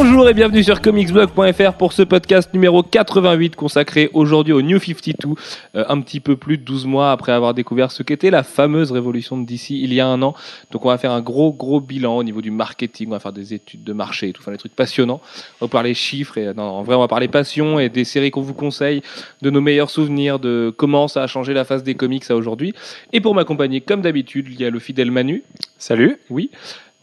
Bonjour 0.00 0.28
et 0.28 0.32
bienvenue 0.32 0.62
sur 0.62 0.80
comicsblog.fr 0.80 1.72
pour 1.76 1.92
ce 1.92 2.02
podcast 2.02 2.54
numéro 2.54 2.84
88 2.84 3.56
consacré 3.56 4.10
aujourd'hui 4.12 4.52
au 4.52 4.62
New 4.62 4.78
52, 4.78 5.30
euh, 5.74 5.84
un 5.88 6.00
petit 6.00 6.20
peu 6.20 6.36
plus 6.36 6.56
de 6.56 6.62
12 6.62 6.86
mois 6.86 7.10
après 7.10 7.32
avoir 7.32 7.52
découvert 7.52 7.90
ce 7.90 8.04
qu'était 8.04 8.30
la 8.30 8.44
fameuse 8.44 8.92
révolution 8.92 9.36
de 9.36 9.44
DC 9.44 9.70
il 9.70 9.92
y 9.92 9.98
a 9.98 10.06
un 10.06 10.22
an. 10.22 10.36
Donc 10.70 10.84
on 10.84 10.88
va 10.88 10.98
faire 10.98 11.10
un 11.10 11.20
gros 11.20 11.52
gros 11.52 11.80
bilan 11.80 12.16
au 12.16 12.22
niveau 12.22 12.40
du 12.40 12.52
marketing, 12.52 13.08
on 13.08 13.10
va 13.10 13.18
faire 13.18 13.32
des 13.32 13.54
études 13.54 13.82
de 13.82 13.92
marché 13.92 14.28
et 14.28 14.32
tout, 14.32 14.40
enfin 14.40 14.52
des 14.52 14.58
trucs 14.58 14.76
passionnants. 14.76 15.20
On 15.60 15.64
va 15.64 15.68
parler 15.68 15.94
chiffres 15.94 16.38
et 16.38 16.54
non, 16.54 16.62
en 16.62 16.84
vrai 16.84 16.94
on 16.94 17.00
va 17.00 17.08
parler 17.08 17.26
passion 17.26 17.80
et 17.80 17.88
des 17.88 18.04
séries 18.04 18.30
qu'on 18.30 18.42
vous 18.42 18.54
conseille, 18.54 19.02
de 19.42 19.50
nos 19.50 19.60
meilleurs 19.60 19.90
souvenirs, 19.90 20.38
de 20.38 20.72
comment 20.76 21.08
ça 21.08 21.24
a 21.24 21.26
changé 21.26 21.54
la 21.54 21.64
face 21.64 21.82
des 21.82 21.96
comics 21.96 22.30
à 22.30 22.36
aujourd'hui. 22.36 22.72
Et 23.12 23.20
pour 23.20 23.34
m'accompagner 23.34 23.80
comme 23.80 24.02
d'habitude, 24.02 24.46
il 24.48 24.60
y 24.60 24.64
a 24.64 24.70
le 24.70 24.78
fidèle 24.78 25.10
Manu. 25.10 25.42
Salut. 25.76 26.18
Oui. 26.30 26.52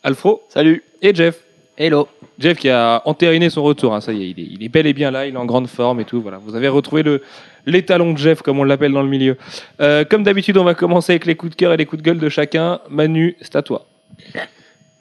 Alfro. 0.02 0.44
Salut. 0.48 0.82
Et 1.02 1.14
Jeff. 1.14 1.42
Hello. 1.78 2.08
Jeff 2.40 2.58
qui 2.58 2.70
a 2.70 3.02
entériné 3.06 3.50
son 3.50 3.64
retour, 3.64 3.94
hein, 3.94 4.02
ça 4.02 4.12
y 4.12 4.24
est 4.24 4.30
il, 4.30 4.40
est, 4.40 4.48
il 4.52 4.64
est 4.64 4.70
bel 4.70 4.88
et 4.88 4.94
bien 4.94 5.12
là, 5.12 5.26
il 5.26 5.36
est 5.36 5.38
en 5.38 5.46
grande 5.46 5.68
forme 5.68 6.00
et 6.00 6.06
tout. 6.06 6.22
Voilà, 6.22 6.38
vous 6.38 6.56
avez 6.56 6.68
retrouvé 6.68 7.04
le 7.04 7.22
l'étalon 7.66 8.14
de 8.14 8.18
Jeff 8.18 8.42
comme 8.42 8.60
on 8.60 8.64
l'appelle 8.64 8.92
dans 8.92 9.02
le 9.02 9.10
milieu. 9.10 9.38
Euh, 9.82 10.06
comme 10.06 10.24
d'habitude, 10.24 10.58
on 10.58 10.64
va 10.64 10.74
commencer 10.74 11.14
avec 11.14 11.26
les 11.26 11.36
coups 11.36 11.52
de 11.52 11.56
cœur 11.56 11.74
et 11.74 11.78
les 11.78 11.86
coups 11.86 12.02
de 12.02 12.06
gueule 12.06 12.20
de 12.20 12.30
chacun. 12.30 12.80
Manu, 12.90 13.36
c'est 13.42 13.56
à 13.56 13.62
toi. 13.62 13.86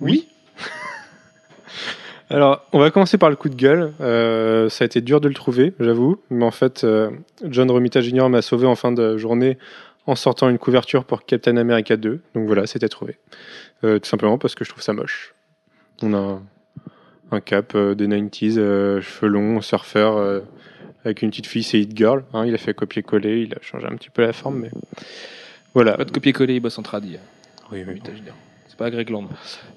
Oui. 0.00 0.28
Alors, 2.30 2.64
on 2.72 2.78
va 2.78 2.90
commencer 2.90 3.18
par 3.18 3.30
le 3.30 3.36
coup 3.36 3.48
de 3.48 3.54
gueule. 3.54 3.92
Euh, 4.00 4.68
ça 4.68 4.84
a 4.84 4.86
été 4.86 5.00
dur 5.00 5.20
de 5.20 5.28
le 5.28 5.34
trouver, 5.34 5.74
j'avoue. 5.78 6.20
Mais 6.30 6.44
en 6.44 6.50
fait, 6.50 6.84
euh, 6.84 7.10
John 7.44 7.70
Romita 7.70 8.00
Jr. 8.00 8.28
m'a 8.28 8.42
sauvé 8.42 8.66
en 8.66 8.74
fin 8.74 8.92
de 8.92 9.16
journée 9.16 9.58
en 10.06 10.16
sortant 10.16 10.48
une 10.48 10.58
couverture 10.58 11.04
pour 11.04 11.24
Captain 11.24 11.56
America 11.56 11.96
2. 11.96 12.20
Donc 12.34 12.46
voilà, 12.46 12.66
c'était 12.66 12.88
trouvé. 12.88 13.18
Euh, 13.84 13.98
tout 13.98 14.08
simplement 14.08 14.38
parce 14.38 14.54
que 14.54 14.64
je 14.64 14.70
trouve 14.70 14.82
ça 14.82 14.92
moche. 14.92 15.34
On 16.02 16.14
a 16.14 16.40
un, 17.30 17.40
cap 17.40 17.74
euh, 17.74 17.94
des 17.94 18.06
90s, 18.06 18.54
euh, 18.58 19.00
cheveux 19.00 19.30
longs, 19.30 19.60
surfeur, 19.60 20.16
euh, 20.16 20.40
avec 21.04 21.22
une 21.22 21.30
petite 21.30 21.46
fille, 21.46 21.62
c'est 21.62 21.80
Hit 21.80 21.96
Girl. 21.96 22.24
hein. 22.32 22.44
il 22.46 22.54
a 22.54 22.58
fait 22.58 22.74
copier-coller, 22.74 23.42
il 23.42 23.54
a 23.54 23.58
changé 23.62 23.86
un 23.86 23.96
petit 23.96 24.10
peu 24.10 24.22
la 24.22 24.32
forme, 24.32 24.60
mais 24.60 24.70
voilà. 25.74 25.94
Pas 25.96 26.04
de 26.04 26.10
copier-coller, 26.10 26.54
il 26.56 26.60
bosse 26.60 26.78
en 26.78 26.82
tradi. 26.82 27.16
Oui, 27.72 27.84
oui. 27.86 28.00
C'est 28.68 28.76
pas 28.76 28.90
Greg 28.90 29.08
Land. 29.10 29.28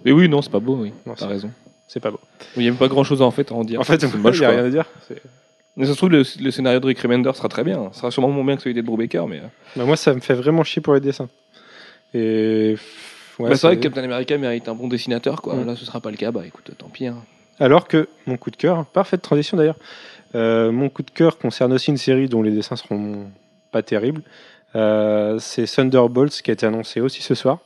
Mais 0.06 0.12
oui, 0.12 0.28
non, 0.30 0.42
c'est 0.42 0.52
pas 0.52 0.60
beau, 0.60 0.76
oui. 0.82 0.92
Non, 1.06 1.14
T'as 1.14 1.26
c'est- 1.26 1.32
raison. 1.32 1.52
c'est 1.88 2.00
pas 2.00 2.12
beau. 2.12 2.20
Il 2.56 2.62
n'y 2.64 2.68
a 2.68 2.72
même 2.72 2.78
pas 2.80 2.88
grand 2.88 3.04
chose 3.04 3.22
en 3.22 3.32
fait 3.32 3.52
à 3.52 3.56
en 3.56 3.64
dire. 3.64 3.80
En 3.80 3.84
fait, 3.84 4.00
c'est 4.02 4.08
il 4.14 4.20
n'y 4.40 4.46
a 4.46 4.50
rien 4.50 4.66
à 4.66 4.70
dire. 4.70 4.86
Mais 5.76 5.86
ça 5.86 5.92
se 5.92 5.98
trouve, 5.98 6.10
le, 6.10 6.24
le 6.42 6.52
scénario 6.52 6.80
de 6.80 6.86
Rick 6.88 7.00
Remender 7.02 7.32
sera 7.36 7.50
très 7.50 7.64
bien. 7.64 7.90
Ce 7.94 8.00
sera 8.00 8.10
sûrement 8.10 8.30
moins 8.30 8.44
bien 8.44 8.56
que 8.56 8.64
celui 8.64 8.74
d'Ed 8.74 8.84
Brubaker, 8.86 9.28
mais. 9.28 9.42
Bah, 9.76 9.86
moi, 9.86 9.96
ça 9.96 10.14
me 10.14 10.20
fait 10.20 10.34
vraiment 10.34 10.64
chier 10.64 10.82
pour 10.82 10.96
les 10.96 11.00
dessins. 11.00 11.30
Et 12.16 12.76
ouais, 13.38 13.50
bah, 13.50 13.56
c'est 13.56 13.68
vrai 13.68 13.78
que 13.78 13.82
Captain 13.84 14.04
America 14.04 14.36
mérite 14.40 14.68
un 14.70 14.74
bon 14.76 14.88
dessinateur, 14.88 15.42
quoi. 15.42 15.56
Mm. 15.56 15.68
Là, 15.68 15.76
ce 15.76 15.86
sera 15.86 16.00
pas 16.02 16.10
le 16.10 16.18
cas. 16.18 16.32
Bah 16.32 16.42
écoute, 16.46 16.72
tant 16.78 16.90
pis. 16.90 17.06
hein. 17.08 17.18
Alors 17.60 17.88
que 17.88 18.08
mon 18.26 18.38
coup 18.38 18.52
de 18.52 18.56
cœur, 18.56 18.86
parfaite 18.86 19.22
transition 19.22 19.58
d'ailleurs, 19.58 19.78
euh, 20.36 20.72
mon 20.72 20.90
coup 20.90 21.04
de 21.04 21.12
cœur 21.12 21.38
concerne 21.38 21.74
aussi 21.74 21.90
une 21.92 21.98
série 21.98 22.28
dont 22.30 22.42
les 22.44 22.52
dessins 22.52 22.76
seront 22.76 23.32
pas 23.72 23.82
terribles. 23.82 24.22
Euh, 24.76 25.40
c'est 25.40 25.66
Thunderbolts 25.66 26.42
qui 26.42 26.52
a 26.52 26.54
été 26.54 26.66
annoncé 26.66 27.00
aussi 27.02 27.22
ce 27.22 27.34
soir. 27.36 27.60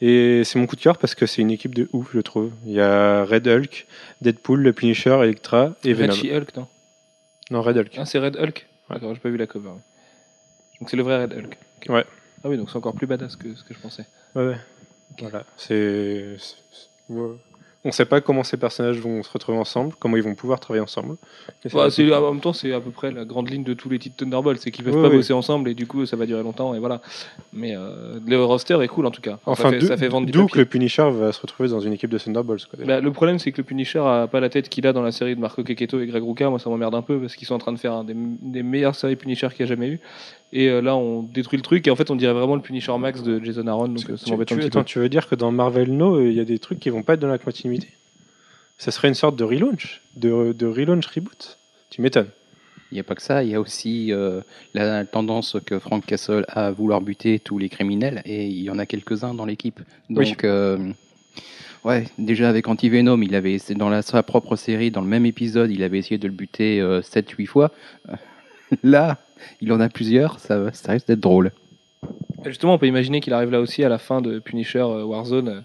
Et 0.00 0.42
c'est 0.44 0.58
mon 0.58 0.66
coup 0.66 0.74
de 0.76 0.80
cœur 0.80 0.98
parce 0.98 1.14
que 1.14 1.26
c'est 1.26 1.42
une 1.42 1.50
équipe 1.50 1.74
de 1.74 1.88
ouf, 1.92 2.10
je 2.14 2.20
trouve. 2.20 2.50
Il 2.66 2.72
y 2.72 2.80
a 2.80 3.24
Red 3.24 3.46
Hulk, 3.46 3.86
Deadpool, 4.20 4.60
le 4.60 4.72
Punisher, 4.72 5.16
Electra 5.22 5.74
et 5.84 5.92
Venom. 5.92 6.12
Red 6.14 6.20
She-Hulk, 6.22 6.56
non? 6.56 6.66
Non, 7.50 7.62
Red 7.62 7.76
Hulk. 7.78 7.94
Ah, 7.98 8.04
c'est 8.06 8.18
Red 8.18 8.36
Hulk? 8.36 8.66
Ouais. 8.88 8.96
D'accord, 8.96 9.14
j'ai 9.14 9.20
pas 9.20 9.28
vu 9.28 9.36
la 9.36 9.46
cover. 9.46 9.70
Donc 10.80 10.90
c'est 10.90 10.96
le 10.96 11.02
vrai 11.04 11.22
Red 11.22 11.34
Hulk. 11.34 11.58
Ouais. 11.88 12.04
Ah 12.42 12.48
oui, 12.48 12.56
donc 12.56 12.70
c'est 12.70 12.76
encore 12.76 12.94
plus 12.94 13.06
badass 13.06 13.36
que 13.36 13.54
ce 13.54 13.62
que 13.62 13.74
je 13.74 13.78
pensais. 13.78 14.04
Ouais, 14.34 14.46
ouais. 14.48 14.56
Voilà. 15.20 15.44
C'est. 15.56 16.36
c'est- 16.38 16.56
ouais. 17.10 17.36
On 17.84 17.90
sait 17.90 18.04
pas 18.04 18.20
comment 18.20 18.44
ces 18.44 18.56
personnages 18.56 18.98
vont 18.98 19.24
se 19.24 19.30
retrouver 19.32 19.58
ensemble, 19.58 19.92
comment 19.98 20.16
ils 20.16 20.22
vont 20.22 20.36
pouvoir 20.36 20.60
travailler 20.60 20.82
ensemble. 20.84 21.16
C'est 21.62 21.74
Bah, 21.74 21.90
c'est- 21.90 22.12
en 22.14 22.30
même 22.32 22.40
temps, 22.40 22.52
c'est 22.52 22.72
à 22.72 22.80
peu 22.80 22.90
près 22.90 23.10
la 23.10 23.24
grande 23.24 23.50
ligne 23.50 23.64
de 23.64 23.74
tous 23.74 23.88
les 23.88 23.98
titres 23.98 24.14
Thunderbolt, 24.18 24.60
c'est 24.60 24.70
qu'ils 24.70 24.84
peuvent 24.84 25.02
pas 25.02 25.08
bosser 25.10 25.32
ensemble 25.32 25.68
et 25.68 25.74
du 25.74 25.86
coup 25.88 26.06
ça 26.06 26.14
va 26.16 26.24
durer 26.26 26.44
longtemps 26.44 26.74
et 26.74 26.78
voilà. 26.78 27.00
Mais 27.52 27.74
euh, 27.76 28.20
le 28.24 28.40
roster 28.44 28.78
est 28.82 28.86
cool 28.88 29.06
en 29.06 29.10
tout 29.10 29.20
cas. 29.20 29.40
Enfin, 29.46 29.64
ça, 29.64 29.70
fait, 29.80 29.86
ça 29.86 29.96
fait 29.96 30.06
vendre 30.08 30.26
du 30.26 30.32
d'où 30.32 30.42
papier. 30.42 30.52
que 30.52 30.58
le 30.60 30.64
Punisher 30.66 31.10
va 31.10 31.32
se 31.32 31.40
retrouver 31.40 31.68
dans 31.70 31.80
une 31.80 31.92
équipe 31.92 32.10
de 32.10 32.18
Thunderbolts. 32.18 32.66
Quoi. 32.66 32.84
Bah, 32.84 33.00
le 33.00 33.10
problème, 33.12 33.40
c'est 33.40 33.50
que 33.50 33.58
le 33.58 33.64
Punisher 33.64 33.98
a 33.98 34.28
pas 34.28 34.38
la 34.38 34.48
tête 34.48 34.68
qu'il 34.68 34.86
a 34.86 34.92
dans 34.92 35.02
la 35.02 35.10
série 35.10 35.34
de 35.34 35.40
Marco 35.40 35.64
Keketto 35.64 36.00
et 36.00 36.06
Greg 36.06 36.22
Rucka. 36.22 36.50
Moi, 36.50 36.60
ça 36.60 36.70
m'emmerde 36.70 36.94
un 36.94 37.02
peu 37.02 37.18
parce 37.18 37.34
qu'ils 37.34 37.48
sont 37.48 37.54
en 37.54 37.58
train 37.58 37.72
de 37.72 37.78
faire 37.78 37.94
un 37.94 38.04
des, 38.04 38.14
des 38.16 38.62
meilleures 38.62 38.94
séries 38.94 39.16
Punisher 39.16 39.48
qu'il 39.48 39.60
y 39.60 39.62
a 39.64 39.66
jamais 39.66 39.88
eu. 39.88 40.00
Et 40.52 40.68
euh, 40.68 40.82
là, 40.82 40.96
on 40.96 41.22
détruit 41.22 41.56
le 41.56 41.62
truc 41.62 41.86
et 41.86 41.90
en 41.90 41.96
fait, 41.96 42.10
on 42.10 42.16
dirait 42.16 42.34
vraiment 42.34 42.56
le 42.56 42.60
Punisher 42.62 42.96
Max 42.98 43.22
de 43.22 43.42
Jason 43.42 43.66
Aaron. 43.66 43.88
Donc, 43.88 44.10
euh, 44.10 44.16
ça 44.16 44.24
tu, 44.26 44.30
m'embête 44.32 44.48
tu- 44.48 44.54
un 44.54 44.56
petit 44.58 44.66
attends, 44.66 44.80
peu. 44.80 44.84
tu 44.84 44.98
veux 44.98 45.08
dire 45.08 45.28
que 45.28 45.34
dans 45.34 45.50
Marvel 45.50 45.90
No, 45.96 46.16
euh, 46.16 46.28
il 46.28 46.34
y 46.34 46.40
a 46.40 46.44
des 46.44 46.58
trucs 46.58 46.78
qui 46.78 46.90
vont 46.90 47.02
pas 47.02 47.14
être 47.14 47.20
dans 47.20 47.28
la 47.28 47.38
continuité? 47.38 47.88
Ça 48.76 48.90
serait 48.90 49.08
une 49.08 49.14
sorte 49.14 49.36
de 49.36 49.44
relaunch, 49.44 50.02
de, 50.16 50.52
de 50.52 50.66
relaunch 50.66 51.06
reboot? 51.06 51.58
Tu 51.90 52.02
m'étonnes. 52.02 52.28
Il 52.90 52.96
n'y 52.96 53.00
a 53.00 53.04
pas 53.04 53.14
que 53.14 53.22
ça, 53.22 53.42
il 53.42 53.48
y 53.50 53.54
a 53.54 53.60
aussi 53.60 54.12
euh, 54.12 54.42
la 54.74 55.06
tendance 55.06 55.56
que 55.64 55.78
Frank 55.78 56.04
Castle 56.04 56.44
a 56.48 56.66
à 56.66 56.70
vouloir 56.70 57.00
buter 57.00 57.38
tous 57.38 57.56
les 57.56 57.70
criminels, 57.70 58.20
et 58.26 58.46
il 58.46 58.62
y 58.62 58.68
en 58.68 58.78
a 58.78 58.84
quelques-uns 58.84 59.32
dans 59.32 59.46
l'équipe. 59.46 59.80
Oui. 60.10 60.28
Donc, 60.28 60.44
euh, 60.44 60.92
ouais, 61.84 62.04
déjà 62.18 62.50
avec 62.50 62.68
Anti-Venom, 62.68 63.22
il 63.22 63.34
avait, 63.34 63.56
dans 63.76 63.88
la, 63.88 64.02
sa 64.02 64.22
propre 64.22 64.56
série, 64.56 64.90
dans 64.90 65.00
le 65.00 65.06
même 65.06 65.24
épisode, 65.24 65.70
il 65.70 65.82
avait 65.82 65.98
essayé 65.98 66.18
de 66.18 66.26
le 66.26 66.34
buter 66.34 66.82
7-8 67.02 67.46
fois. 67.46 67.70
Là, 68.82 69.18
il 69.60 69.72
en 69.72 69.80
a 69.80 69.88
plusieurs, 69.88 70.38
ça, 70.38 70.72
ça 70.72 70.92
risque 70.92 71.06
d'être 71.08 71.20
drôle. 71.20 71.50
Justement, 72.44 72.74
on 72.74 72.78
peut 72.78 72.86
imaginer 72.86 73.20
qu'il 73.20 73.32
arrive 73.32 73.50
là 73.50 73.60
aussi 73.60 73.84
à 73.84 73.88
la 73.88 73.98
fin 73.98 74.20
de 74.20 74.38
Punisher 74.40 74.80
euh, 74.80 75.04
Warzone. 75.04 75.48
euh, 75.48 75.60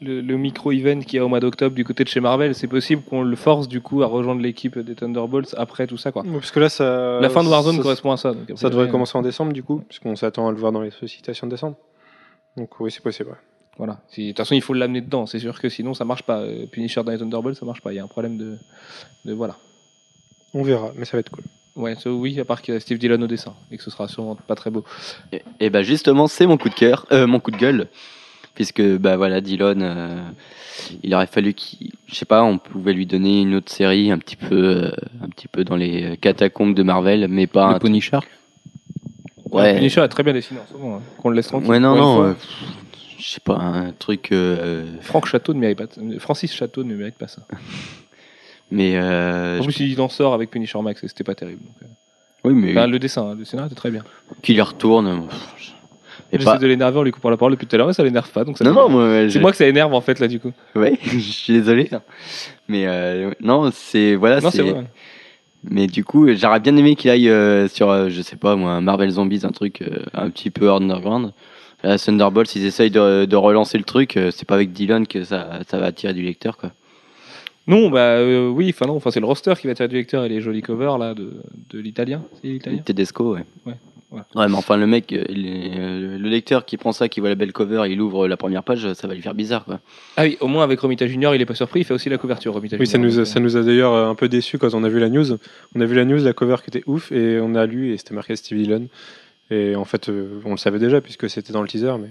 Le, 0.00 0.20
le 0.20 0.36
micro-event 0.36 1.00
qu'il 1.00 1.16
y 1.16 1.18
a 1.18 1.24
au 1.24 1.28
mois 1.28 1.40
d'octobre 1.40 1.74
du 1.74 1.84
côté 1.84 2.04
de 2.04 2.08
chez 2.08 2.20
Marvel, 2.20 2.54
c'est 2.54 2.68
possible 2.68 3.02
qu'on 3.02 3.22
le 3.22 3.36
force 3.36 3.66
du 3.68 3.80
coup 3.80 4.02
à 4.02 4.06
rejoindre 4.06 4.40
l'équipe 4.40 4.78
des 4.78 4.94
Thunderbolts 4.94 5.54
après 5.58 5.86
tout 5.86 5.96
ça. 5.96 6.10
Quoi. 6.12 6.24
Parce 6.32 6.50
que 6.52 6.60
là, 6.60 6.68
ça. 6.68 7.18
la 7.20 7.28
fin 7.30 7.42
de 7.42 7.48
Warzone 7.48 7.76
ça, 7.76 7.82
correspond 7.82 8.12
à 8.12 8.16
ça. 8.16 8.32
donc, 8.32 8.42
Ça 8.56 8.68
devrait 8.68 8.70
priori, 8.84 8.90
commencer 8.90 9.16
en 9.18 9.22
décembre, 9.22 9.52
du 9.52 9.62
coup, 9.62 9.82
puisqu'on 9.88 10.14
s'attend 10.16 10.46
à 10.48 10.50
le 10.52 10.56
voir 10.58 10.70
dans 10.72 10.82
les 10.82 10.90
sollicitations 10.92 11.46
de 11.46 11.52
décembre. 11.52 11.76
Donc 12.56 12.78
oui, 12.80 12.90
c'est 12.90 13.02
possible. 13.02 13.30
ouais. 13.30 13.36
Voilà. 13.78 14.00
Si- 14.08 14.22
De 14.24 14.28
toute 14.30 14.38
façon, 14.38 14.54
il 14.54 14.60
faut 14.62 14.74
l'amener 14.74 15.00
dedans. 15.00 15.26
C'est 15.26 15.38
sûr 15.38 15.58
que 15.60 15.68
sinon, 15.68 15.94
ça 15.94 16.04
marche 16.04 16.22
pas. 16.24 16.40
Euh, 16.40 16.66
Punisher 16.66 17.02
dans 17.02 17.10
les 17.12 17.18
Thunderbolts, 17.18 17.56
ça 17.58 17.64
marche 17.66 17.80
pas. 17.80 17.92
Il 17.92 17.96
y 17.96 17.98
a 18.00 18.04
un 18.04 18.08
problème 18.08 18.36
de, 18.36 18.58
de 19.24 19.32
voilà. 19.32 19.56
On 20.54 20.62
verra, 20.62 20.92
mais 20.96 21.04
ça 21.06 21.16
va 21.16 21.20
être 21.20 21.30
cool. 21.30 21.44
Ouais, 21.74 21.94
ça, 21.94 22.10
oui, 22.10 22.38
à 22.38 22.44
part 22.44 22.60
qu'il 22.60 22.74
y 22.74 22.76
a 22.76 22.80
Steve 22.80 22.98
Dillon 22.98 23.20
au 23.22 23.26
dessin 23.26 23.54
et 23.70 23.76
que 23.78 23.82
ce 23.82 23.90
sera 23.90 24.06
sûrement 24.08 24.34
pas 24.34 24.54
très 24.54 24.70
beau. 24.70 24.84
Et, 25.32 25.42
et 25.58 25.70
bah 25.70 25.82
justement, 25.82 26.26
c'est 26.26 26.46
mon 26.46 26.58
coup 26.58 26.68
de 26.68 26.74
cœur, 26.74 27.06
euh, 27.12 27.26
mon 27.26 27.40
coup 27.40 27.50
de 27.50 27.56
gueule, 27.56 27.88
puisque 28.54 28.82
bah 28.98 29.16
voilà, 29.16 29.40
Dylan, 29.40 29.80
euh, 29.82 30.20
il 31.02 31.14
aurait 31.14 31.26
fallu 31.26 31.54
qu'il, 31.54 31.92
je 32.06 32.14
sais 32.14 32.26
pas, 32.26 32.42
on 32.44 32.58
pouvait 32.58 32.92
lui 32.92 33.06
donner 33.06 33.40
une 33.40 33.54
autre 33.54 33.72
série 33.72 34.10
un 34.10 34.18
petit 34.18 34.36
peu, 34.36 34.54
euh, 34.84 34.90
un 35.22 35.28
petit 35.30 35.48
peu 35.48 35.64
dans 35.64 35.76
les 35.76 36.18
catacombes 36.18 36.74
de 36.74 36.82
Marvel, 36.82 37.26
mais 37.28 37.46
pas 37.46 37.64
un 37.64 37.72
le 37.74 37.78
Punisher 37.78 38.18
Le 39.46 39.56
ouais, 39.56 39.74
Punisher 39.76 40.02
est 40.02 40.08
très 40.08 40.22
bien 40.22 40.34
dessiné 40.34 40.60
en 40.60 40.66
ce 40.70 40.76
moment. 40.76 40.96
hein. 40.96 41.02
Qu'on 41.22 41.30
le 41.30 41.36
laisse 41.36 41.46
tranquille. 41.48 41.70
ouais 41.70 41.80
non 41.80 41.94
non, 41.96 42.22
euh, 42.22 42.32
je 43.18 43.26
sais 43.30 43.40
pas, 43.40 43.54
un 43.56 43.92
truc, 43.92 44.30
euh, 44.32 44.84
Franck 45.00 45.24
Château 45.24 45.54
ne 45.54 45.58
mérite 45.60 45.78
pas. 45.78 45.86
Francis 46.18 46.52
Château 46.54 46.84
ne 46.84 46.94
mérite 46.94 47.16
pas 47.16 47.28
ça. 47.28 47.46
mais 48.72 48.96
euh, 48.96 49.60
En 49.60 49.64
plus, 49.64 49.78
il 49.80 50.00
en 50.00 50.08
sort 50.08 50.34
avec 50.34 50.50
Punisher 50.50 50.80
Max 50.82 51.04
et 51.04 51.08
c'était 51.08 51.22
pas 51.24 51.34
terrible. 51.36 51.60
donc, 51.62 51.74
euh. 51.82 51.86
oui 52.44 52.54
mais 52.54 52.70
Enfin, 52.72 52.86
le 52.88 52.98
dessin, 52.98 53.34
le 53.38 53.44
scénario 53.44 53.68
était 53.68 53.76
très 53.78 53.90
bien. 53.90 54.02
qu'il 54.42 54.56
y 54.56 54.60
retourne, 54.60 55.28
je- 55.58 55.70
et 56.34 56.38
J'essaie 56.38 56.44
pas, 56.52 56.56
de 56.58 56.66
l'énerver 56.66 56.98
en 56.98 57.02
lui 57.02 57.10
coupant 57.12 57.28
la 57.28 57.36
parole 57.36 57.52
depuis 57.52 57.66
tout 57.66 57.76
à 57.76 57.78
l'heure, 57.78 57.86
mais 57.86 57.92
ça 57.92 58.02
l'énerve 58.02 58.30
pas. 58.30 58.42
Donc 58.44 58.56
ça 58.56 58.64
non 58.64 58.72
non, 58.72 58.88
moi, 58.88 59.06
C'est 59.10 59.30
je- 59.30 59.38
moi 59.38 59.50
que 59.50 59.56
ça 59.58 59.66
énerve 59.68 59.92
en 59.92 60.00
fait 60.00 60.18
là 60.18 60.28
du 60.28 60.40
coup. 60.40 60.50
ouais, 60.74 60.98
je 61.02 61.18
suis 61.18 61.52
désolé, 61.52 61.90
mais 62.68 62.86
euh, 62.86 63.30
non, 63.40 63.70
c'est 63.72 64.14
voilà, 64.16 64.40
non, 64.40 64.50
c'est 64.50 64.62
vrai. 64.62 64.84
Mais 65.64 65.86
du 65.86 66.04
coup, 66.04 66.26
j'aurais 66.34 66.58
bien 66.58 66.74
aimé 66.76 66.96
qu'il 66.96 67.08
aille 67.10 67.28
euh, 67.28 67.68
sur, 67.68 67.88
euh, 67.90 68.08
je 68.08 68.20
sais 68.22 68.34
pas 68.36 68.56
moi, 68.56 68.80
Marvel 68.80 69.10
Zombies, 69.10 69.42
un 69.44 69.50
truc 69.52 69.82
euh, 69.82 69.98
un 70.14 70.28
petit 70.30 70.50
peu 70.50 70.72
underground. 70.72 71.32
Là, 71.84 71.98
Thunderbolts, 71.98 72.56
ils 72.56 72.64
essayent 72.66 72.90
de, 72.90 73.26
de 73.26 73.36
relancer 73.36 73.76
le 73.78 73.84
truc. 73.84 74.16
euh, 74.16 74.30
c'est 74.32 74.46
pas 74.46 74.54
avec 74.56 74.72
Dylan 74.72 75.06
que 75.06 75.22
ça, 75.24 75.60
ça 75.68 75.78
va 75.78 75.86
attirer 75.86 76.14
du 76.14 76.22
lecteur, 76.22 76.56
quoi. 76.56 76.70
Non, 77.66 77.90
bah 77.90 78.16
euh, 78.18 78.48
oui, 78.48 78.70
enfin 78.74 78.86
non, 78.86 78.96
enfin 78.96 79.10
c'est 79.10 79.20
le 79.20 79.26
roster 79.26 79.54
qui 79.60 79.66
va 79.68 79.72
être 79.72 79.86
du 79.86 79.94
lecteur 79.96 80.24
et 80.24 80.28
les 80.28 80.40
jolis 80.40 80.62
covers 80.62 80.98
là 80.98 81.14
de, 81.14 81.32
de 81.70 81.78
l'italien. 81.78 82.22
C'est 82.40 82.48
l'italien 82.48 82.78
Tedesco, 82.78 83.34
ouais. 83.34 83.44
Ouais, 83.64 83.74
voilà. 84.10 84.26
Ouais, 84.34 84.48
mais 84.48 84.56
enfin, 84.56 84.76
le 84.76 84.86
mec, 84.88 85.12
euh, 85.12 85.24
il 85.28 85.46
est- 85.46 85.78
euh, 85.78 86.18
le 86.18 86.28
lecteur 86.28 86.64
qui 86.64 86.76
prend 86.76 86.90
ça, 86.92 87.08
qui 87.08 87.20
voit 87.20 87.28
la 87.28 87.34
belle 87.36 87.52
cover, 87.52 87.84
il 87.88 88.00
ouvre 88.00 88.26
la 88.26 88.36
première 88.36 88.62
page, 88.64 88.92
ça 88.94 89.06
va 89.06 89.14
lui 89.14 89.22
faire 89.22 89.34
bizarre, 89.34 89.64
quoi. 89.64 89.78
Ah 90.16 90.24
oui, 90.24 90.36
au 90.40 90.48
moins 90.48 90.64
avec 90.64 90.80
Romita 90.80 91.06
Junior, 91.06 91.34
il 91.36 91.40
est 91.40 91.46
pas 91.46 91.54
surpris, 91.54 91.80
il 91.80 91.84
fait 91.84 91.94
aussi 91.94 92.08
la 92.08 92.18
couverture 92.18 92.52
Romita 92.52 92.76
Oui, 92.78 92.86
ça 92.86 92.98
Junior, 92.98 93.06
nous, 93.12 93.14
a, 93.18 93.22
donc, 93.22 93.26
ça 93.26 93.40
nous 93.40 93.56
a 93.56 93.62
d'ailleurs 93.62 93.92
euh, 93.94 94.08
un 94.10 94.14
peu 94.16 94.28
déçus 94.28 94.58
quand 94.58 94.74
on 94.74 94.82
a 94.82 94.88
vu 94.88 94.98
la 94.98 95.08
news. 95.08 95.32
On 95.76 95.80
a 95.80 95.86
vu 95.86 95.94
la 95.94 96.04
news, 96.04 96.18
la 96.18 96.32
cover 96.32 96.56
qui 96.64 96.76
était 96.76 96.82
ouf, 96.86 97.12
et 97.12 97.38
on 97.40 97.54
a 97.54 97.64
lu, 97.64 97.92
et 97.92 97.96
c'était 97.96 98.14
marqué 98.14 98.34
Steve 98.36 98.58
Dillon. 98.58 98.88
Et 99.50 99.76
en 99.76 99.84
fait, 99.84 100.08
euh, 100.08 100.40
on 100.44 100.50
le 100.52 100.56
savait 100.56 100.78
déjà, 100.80 101.00
puisque 101.00 101.30
c'était 101.30 101.52
dans 101.52 101.62
le 101.62 101.68
teaser, 101.68 101.94
mais 102.00 102.08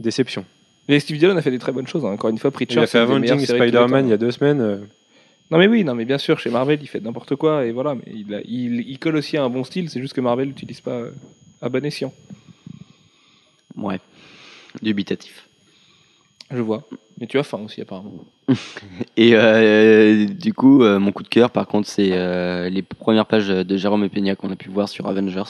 déception. 0.00 0.44
Mais 0.88 0.98
Steve 1.00 1.18
Dillon 1.18 1.36
a 1.36 1.42
fait 1.42 1.50
des 1.50 1.58
très 1.58 1.72
bonnes 1.72 1.86
choses. 1.86 2.04
hein. 2.04 2.10
Encore 2.12 2.30
une 2.30 2.38
fois, 2.38 2.50
Preacher. 2.50 2.74
Il 2.74 2.78
a 2.80 2.86
c'est 2.86 2.92
fait 2.98 2.98
Avenging 2.98 3.38
Spider-Man 3.46 4.06
il 4.06 4.10
y 4.10 4.14
a 4.14 4.16
deux 4.16 4.30
semaines. 4.32 4.60
euh, 4.60 4.78
Non 5.50 5.58
mais 5.58 5.68
oui, 5.68 5.84
non 5.84 5.94
mais 5.94 6.04
bien 6.04 6.18
sûr, 6.18 6.38
chez 6.40 6.50
Marvel, 6.50 6.78
il 6.82 6.86
fait 6.88 7.00
n'importe 7.00 7.36
quoi 7.36 7.64
et 7.64 7.72
voilà. 7.72 7.94
Mais 7.94 8.12
il, 8.12 8.34
a- 8.34 8.40
il, 8.44 8.80
il 8.88 8.98
colle 8.98 9.16
aussi 9.16 9.36
à 9.36 9.44
un 9.44 9.50
bon 9.50 9.64
style. 9.64 9.88
C'est 9.90 10.00
juste 10.00 10.12
que 10.14 10.20
Marvel 10.20 10.48
l'utilise 10.48 10.80
pas 10.80 10.90
euh, 10.92 11.10
à 11.60 11.68
bon 11.68 11.84
escient. 11.84 12.12
Ouais. 13.76 14.00
Dubitatif. 14.82 15.46
Je 16.50 16.60
vois. 16.60 16.86
Mais 17.18 17.26
tu 17.26 17.38
as 17.38 17.42
faim 17.44 17.60
aussi, 17.64 17.80
apparemment. 17.80 18.24
Et 19.16 19.34
euh, 19.34 20.26
du 20.26 20.52
coup, 20.52 20.82
euh, 20.82 20.98
mon 20.98 21.12
coup 21.12 21.22
de 21.22 21.28
cœur, 21.28 21.50
par 21.50 21.66
contre, 21.66 21.88
c'est 21.88 22.10
euh, 22.12 22.68
les 22.68 22.82
premières 22.82 23.26
pages 23.26 23.48
de 23.48 23.76
Jérôme 23.76 24.08
Peña 24.08 24.34
qu'on 24.34 24.50
a 24.50 24.56
pu 24.56 24.68
voir 24.68 24.88
sur 24.88 25.06
Avengers. 25.08 25.42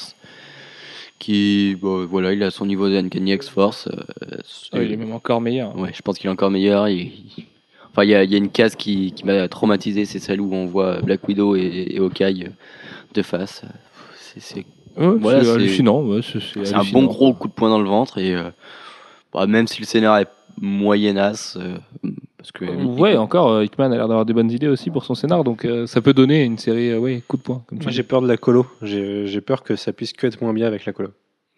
Qui, 1.22 1.76
bon, 1.80 2.04
voilà, 2.06 2.32
il 2.32 2.42
a 2.42 2.50
son 2.50 2.66
niveau 2.66 2.88
de 2.88 2.96
Uncanny 2.96 3.32
X-Force. 3.34 3.86
euh, 3.86 4.36
Ah, 4.72 4.82
il 4.82 4.90
est 4.90 4.96
même 4.96 5.12
encore 5.12 5.40
meilleur. 5.40 5.78
Ouais, 5.78 5.92
je 5.94 6.02
pense 6.02 6.18
qu'il 6.18 6.26
est 6.26 6.32
encore 6.32 6.50
meilleur. 6.50 6.88
Il- 6.88 7.12
il- 7.38 7.44
Enfin, 7.92 8.02
il 8.02 8.10
y 8.10 8.14
a, 8.16 8.24
il 8.24 8.30
y 8.32 8.34
a 8.34 8.38
une 8.38 8.48
case 8.50 8.74
qui, 8.74 9.12
qui 9.12 9.24
m'a 9.24 9.46
traumatisé, 9.48 10.04
c'est 10.04 10.18
celle 10.18 10.40
où 10.40 10.52
on 10.52 10.66
voit 10.66 11.00
Black 11.02 11.28
Widow 11.28 11.54
et, 11.54 11.86
et 11.90 11.98
Hawkeye 12.00 12.46
de 13.14 13.22
face. 13.22 13.62
C'est- 14.38 14.64
Ouais, 14.96 15.14
Voilà, 15.20 15.42
hallucinant. 15.52 16.02
ouais, 16.02 16.20
c'est 16.22 16.74
un 16.74 16.84
bon 16.92 17.04
gros 17.04 17.34
coup 17.34 17.46
de 17.48 17.52
poing 17.52 17.68
dans 17.70 17.78
le 17.80 17.88
ventre. 17.88 18.18
Et 18.18 18.34
euh, 18.34 18.50
bah, 19.32 19.46
même 19.46 19.66
si 19.68 19.78
le 19.80 19.86
scénar 19.86 20.18
est 20.18 20.28
moyenasse, 20.60 21.56
euh, 21.60 21.76
parce 22.42 22.52
que 22.52 22.64
Euh, 22.64 22.84
Ouais, 23.00 23.16
encore, 23.16 23.50
euh, 23.50 23.64
Hickman 23.64 23.86
a 23.92 23.96
l'air 23.96 24.08
d'avoir 24.08 24.26
des 24.26 24.32
bonnes 24.32 24.50
idées 24.50 24.68
aussi 24.68 24.90
pour 24.90 25.04
son 25.04 25.14
scénar, 25.14 25.44
donc 25.44 25.64
euh, 25.64 25.86
ça 25.86 26.00
peut 26.02 26.12
donner 26.12 26.42
une 26.44 26.58
série, 26.58 26.90
euh, 26.90 26.98
ouais, 26.98 27.22
coup 27.26 27.36
de 27.36 27.42
poing. 27.42 27.62
Comme 27.68 27.78
Moi, 27.82 27.90
j'ai 27.90 28.02
peur 28.02 28.20
de 28.20 28.28
la 28.28 28.36
colo. 28.36 28.66
J'ai 28.82 29.40
peur 29.40 29.62
que 29.62 29.76
ça 29.76 29.92
puisse 29.92 30.12
que 30.12 30.26
être 30.26 30.40
moins 30.42 30.52
bien 30.52 30.66
avec 30.66 30.84
la 30.84 30.92
colo. 30.92 31.08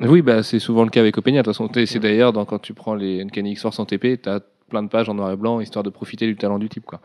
Oui, 0.01 0.23
bah, 0.23 0.43
c'est 0.43 0.59
souvent 0.59 0.85
le 0.85 0.91
cas 0.91 1.01
avec 1.01 1.17
Opeña. 1.19 1.43
De 1.43 1.45
toute 1.45 1.55
façon, 1.55 1.71
c'est 1.87 1.99
d'ailleurs 2.01 2.33
quand 2.47 2.59
tu 2.61 2.75
prends 2.75 2.95
les 2.95 3.21
Uncanny 3.23 3.53
X-Force 3.53 3.79
en 3.79 3.85
TP, 3.87 4.21
t'as 4.21 4.41
plein 4.69 4.83
de 4.83 4.89
pages 4.89 5.09
en 5.09 5.15
noir 5.15 5.31
et 5.31 5.37
blanc 5.37 5.61
histoire 5.61 5.83
de 5.85 5.91
profiter 5.91 6.27
du 6.27 6.37
talent 6.37 6.59
du 6.59 6.69
type, 6.69 6.85
quoi. 6.85 7.01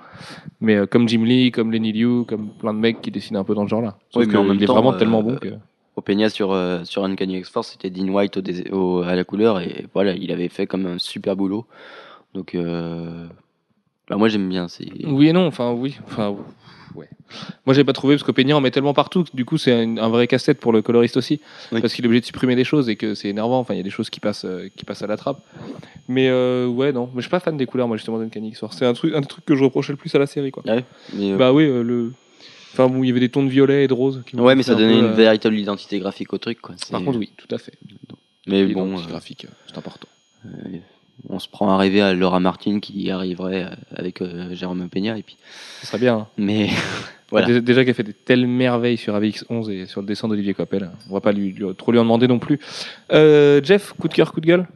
Mais 0.60 0.76
euh, 0.76 0.86
comme 0.88 1.08
Jim 1.08 1.24
Lee, 1.24 1.52
comme 1.52 1.72
Lenny 1.72 1.92
Liu, 1.92 2.24
comme 2.26 2.50
plein 2.50 2.74
de 2.74 2.80
mecs 2.80 3.02
qui 3.02 3.12
dessinent 3.12 3.38
un 3.38 3.44
peu 3.44 3.54
dans 3.54 3.66
ce 3.66 3.70
genre-là. 3.70 3.98
Oui, 4.16 4.26
mais 4.28 4.38
en 4.38 4.44
même 4.44 4.56
il 4.58 4.64
est 4.64 4.66
vraiment 4.66 4.94
euh, 4.94 4.98
tellement 4.98 5.22
bon 5.22 5.36
que. 5.36 5.50
au 5.96 6.02
Peña 6.02 6.30
sur, 6.30 6.52
euh, 6.52 6.84
sur 6.84 7.04
Uncanny 7.04 7.38
X-Force, 7.38 7.72
c'était 7.74 7.90
Dean 7.92 8.08
White 8.12 8.38
au 8.38 8.42
dés- 8.42 8.72
au- 8.72 9.02
à 9.04 9.14
la 9.16 9.24
couleur. 9.24 9.60
Et 9.60 9.86
voilà, 9.94 10.14
il 10.16 10.31
avait 10.31 10.48
fait 10.50 10.66
comme 10.66 10.86
un 10.88 10.98
super 10.98 11.36
boulot. 11.36 11.66
Donc, 12.34 12.56
euh, 12.56 13.28
bah, 14.09 14.15
moi 14.17 14.27
j'aime 14.29 14.50
bien. 14.50 14.67
C'est... 14.67 14.88
Oui 15.06 15.27
et 15.29 15.33
non, 15.33 15.45
enfin 15.45 15.71
oui, 15.71 15.97
enfin 16.07 16.35
ouais. 16.95 17.07
Moi 17.65 17.75
j'ai 17.75 17.83
pas 17.83 17.94
trouvé 17.94 18.15
parce 18.15 18.23
qu'Opeña 18.23 18.57
en 18.57 18.61
met 18.61 18.71
tellement 18.71 18.95
partout 18.95 19.23
que 19.23 19.29
du 19.35 19.45
coup 19.45 19.57
c'est 19.59 19.71
un, 19.71 19.97
un 19.97 20.09
vrai 20.09 20.25
casse-tête 20.25 20.59
pour 20.59 20.71
le 20.73 20.81
coloriste 20.81 21.15
aussi 21.15 21.39
Oui. 21.71 21.79
parce 21.79 21.94
qu'il 21.94 22.03
est 22.03 22.07
obligé 22.07 22.21
de 22.21 22.25
supprimer 22.25 22.56
des 22.56 22.63
choses 22.63 22.89
et 22.89 22.95
que 22.95 23.13
c'est 23.13 23.29
énervant. 23.29 23.59
Enfin 23.59 23.75
il 23.75 23.77
y 23.77 23.79
a 23.81 23.83
des 23.83 23.91
choses 23.91 24.09
qui 24.09 24.19
passent 24.19 24.45
euh, 24.45 24.67
qui 24.75 24.83
passent 24.85 25.03
à 25.03 25.07
la 25.07 25.15
trappe. 25.15 25.39
Mais 26.07 26.27
euh, 26.29 26.65
ouais 26.67 26.91
non, 26.91 27.06
mais 27.13 27.17
je 27.17 27.21
suis 27.21 27.29
pas 27.29 27.39
fan 27.39 27.56
des 27.56 27.67
couleurs 27.67 27.88
moi 27.88 27.97
justement 27.97 28.17
d'Uncanny 28.17 28.50
X-Force. 28.50 28.75
C'est 28.77 28.85
un 28.88 28.94
truc 28.94 29.13
un 29.13 29.21
des 29.21 29.27
trucs 29.27 29.45
que 29.45 29.56
je 29.56 29.63
reprochais 29.63 29.94
le 29.94 29.97
plus 29.97 30.13
à 30.15 30.19
la 30.19 30.25
série 30.25 30.50
quoi. 30.51 30.63
Ouais, 30.65 30.83
mais, 31.13 31.31
euh, 31.33 31.38
Bah 31.38 31.53
oui 31.53 31.65
le 31.67 32.11
enfin 32.73 32.88
bon 32.88 33.03
il 33.03 33.07
y 33.07 33.11
avait 33.11 33.19
des 33.19 33.29
tons 33.29 33.44
de 33.44 33.50
violet 33.50 33.83
et 33.83 33.88
de 33.88 33.94
rose. 33.94 34.23
Qui 34.25 34.35
ouais, 34.35 34.56
mais 34.56 34.63
ça 34.63 34.73
un 34.73 34.75
donnait 34.77 34.94
peu, 35.00 35.06
une 35.07 35.13
véritable 35.13 35.56
identité 35.57 36.00
graphique 36.00 36.33
au 36.33 36.39
truc. 36.39 36.59
Quoi. 36.61 36.73
Par 36.89 37.03
contre 37.03 37.19
oui 37.19 37.31
tout 37.38 37.53
à 37.53 37.59
fait. 37.59 37.73
mais 38.47 38.65
bon, 38.65 38.95
graphique 38.95 39.45
c'est 39.67 39.77
important. 39.77 40.07
On 41.30 41.40
se 41.40 41.48
prend 41.48 41.70
à 41.70 41.78
rêver 41.78 42.02
à 42.02 42.14
Laura 42.14 42.40
Martin 42.40 42.80
qui 42.80 43.10
arriverait 43.12 43.64
euh, 43.64 43.70
avec 43.96 44.22
euh, 44.22 44.54
Jérôme 44.56 44.88
Peña. 44.90 45.18
Et 45.18 45.24
puis... 45.24 45.38
Ce 45.81 45.88
serait 45.88 46.00
bien. 46.00 46.16
hein. 46.16 46.28
Mais 46.38 46.70
Voilà. 47.31 47.46
Déjà, 47.46 47.60
déjà 47.62 47.86
qu'elle 47.86 47.94
fait 47.94 48.02
des 48.04 48.14
telles 48.14 48.48
merveilles 48.48 48.98
sur 48.98 49.14
AVX11 49.16 49.70
et 49.70 49.86
sur 49.86 50.02
le 50.02 50.08
dessin 50.08 50.28
d'Olivier 50.28 50.56
Coppel. 50.56 50.90
On 51.10 51.14
va 51.14 51.22
pas 51.22 51.31
lui, 51.31 51.52
lui- 51.52 51.76
trop 51.76 51.92
lui 51.92 52.00
en 52.00 52.04
demander 52.04 52.28
non 52.28 52.40
plus. 52.40 52.60
Euh, 53.12 53.62
Jeff, 53.64 53.94
coup 53.94 54.08
de 54.08 54.14
cœur, 54.16 54.34
coup 54.34 54.42
de 54.42 54.48
gueule? 54.48 54.68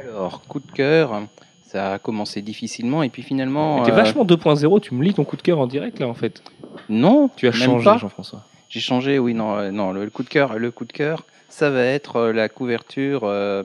Alors, 0.00 0.42
coup 0.48 0.60
de 0.60 0.70
cœur, 0.72 1.22
ça 1.66 1.92
a 1.92 1.98
commencé 1.98 2.40
difficilement 2.40 3.02
et 3.02 3.10
puis 3.10 3.22
finalement. 3.22 3.82
T'es 3.82 3.92
euh, 3.92 3.94
vachement 3.94 4.24
2.0, 4.24 4.80
tu 4.80 4.94
me 4.94 5.04
lis 5.04 5.12
ton 5.14 5.24
coup 5.24 5.36
de 5.36 5.42
cœur 5.42 5.58
en 5.58 5.66
direct 5.66 5.98
là 5.98 6.08
en 6.08 6.14
fait. 6.14 6.42
Non, 6.88 7.28
Tu 7.36 7.46
as 7.48 7.50
même 7.50 7.60
changé. 7.60 7.84
Jean-François. 7.84 8.44
J'ai 8.68 8.80
changé, 8.80 9.18
oui, 9.18 9.34
non, 9.34 9.70
non, 9.72 9.92
le, 9.92 10.04
le 10.04 10.10
coup 10.10 10.22
de 10.22 10.28
cœur, 10.28 10.58
le 10.58 10.70
coup 10.70 10.84
de 10.86 10.92
cœur, 10.92 11.24
ça 11.48 11.70
va 11.70 11.84
être 11.84 12.16
euh, 12.16 12.32
la 12.32 12.48
couverture 12.48 13.24
euh, 13.24 13.62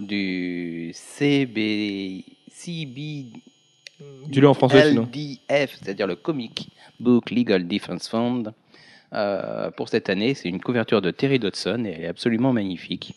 du 0.00 0.92
CB, 0.94 2.24
CB, 2.50 3.26
Dis-le 4.28 4.48
en 4.48 4.54
français 4.54 4.90
sinon. 4.90 5.02
LDF, 5.04 5.78
c'est-à-dire 5.80 6.06
le 6.06 6.16
Comic 6.16 6.68
Book 7.00 7.30
Legal 7.30 7.66
Defense 7.66 8.08
Fund. 8.08 8.52
Euh, 9.12 9.70
pour 9.70 9.88
cette 9.88 10.10
année, 10.10 10.34
c'est 10.34 10.48
une 10.48 10.60
couverture 10.60 11.00
de 11.00 11.10
Terry 11.10 11.38
Dodson 11.38 11.84
et 11.86 11.90
elle 11.90 12.04
est 12.04 12.08
absolument 12.08 12.52
magnifique. 12.52 13.14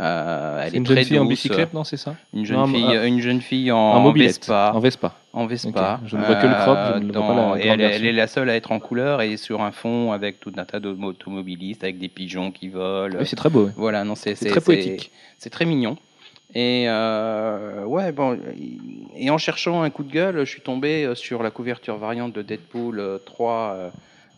Euh, 0.00 0.60
elle 0.62 0.70
C'est 0.70 0.74
est 0.74 0.78
une 0.78 0.84
très 0.84 0.94
jeune 0.96 1.04
fille 1.04 1.18
en 1.18 1.24
bicyclette, 1.24 1.72
non 1.74 1.84
C'est 1.84 1.96
ça 1.96 2.16
Une 2.32 2.44
jeune, 2.44 2.56
Non, 2.58 2.66
fille, 2.66 2.84
un- 2.84 3.04
une 3.06 3.20
jeune 3.20 3.40
fille 3.40 3.70
en, 3.72 3.78
En. 3.78 4.12
Vespa. 4.12 4.72
En 4.74 4.80
Vespa. 4.80 5.14
En 5.32 5.46
Vespa. 5.46 6.00
Je 6.06 6.16
ne 6.16 6.24
vois 6.24 6.34
que 6.36 6.46
le 6.46 6.54
crop, 6.54 6.78
je 6.94 6.98
ne 7.06 7.12
vois 7.12 7.22
pas 7.22 7.28
la 7.34 7.34
dans- 7.42 7.56
et 7.56 7.60
elle, 7.66 7.80
est- 7.80 7.84
version. 7.88 8.00
elle 8.02 8.06
est 8.08 8.12
la 8.12 8.26
seule 8.26 8.50
à 8.50 8.56
être 8.56 8.72
en 8.72 8.78
couleur 8.80 9.22
et 9.22 9.36
sur 9.36 9.62
un 9.62 9.70
fond 9.72 10.12
avec 10.12 10.40
tout 10.40 10.52
un 10.56 10.64
tas 10.64 10.80
d'automobilistes 10.80 11.82
avec 11.84 11.98
des 11.98 12.08
pigeons 12.08 12.50
qui 12.50 12.68
volent. 12.68 13.16
Oui, 13.18 13.26
c'est 13.26 13.36
très 13.36 13.50
beau. 13.50 13.64
ouais. 13.66 13.72
Voilà, 13.76 14.04
non, 14.04 14.14
c'est 14.14 14.34
très 14.34 14.60
poétique. 14.60 15.10
C'est 15.38 15.50
très 15.50 15.64
mignon. 15.64 15.96
Et 16.56 16.84
euh, 16.88 17.84
ouais, 17.84 18.12
bon, 18.12 18.38
et 19.16 19.30
en 19.30 19.38
cherchant 19.38 19.82
un 19.82 19.90
coup 19.90 20.04
de 20.04 20.12
gueule, 20.12 20.38
je 20.40 20.44
suis 20.50 20.60
tombé 20.60 21.04
euh, 21.04 21.14
sur 21.16 21.42
la 21.42 21.50
couverture 21.50 21.96
variante 21.96 22.32
de 22.32 22.42
Deadpool 22.42 23.00
euh, 23.00 23.18
3 23.24 23.74
euh, 23.76 23.90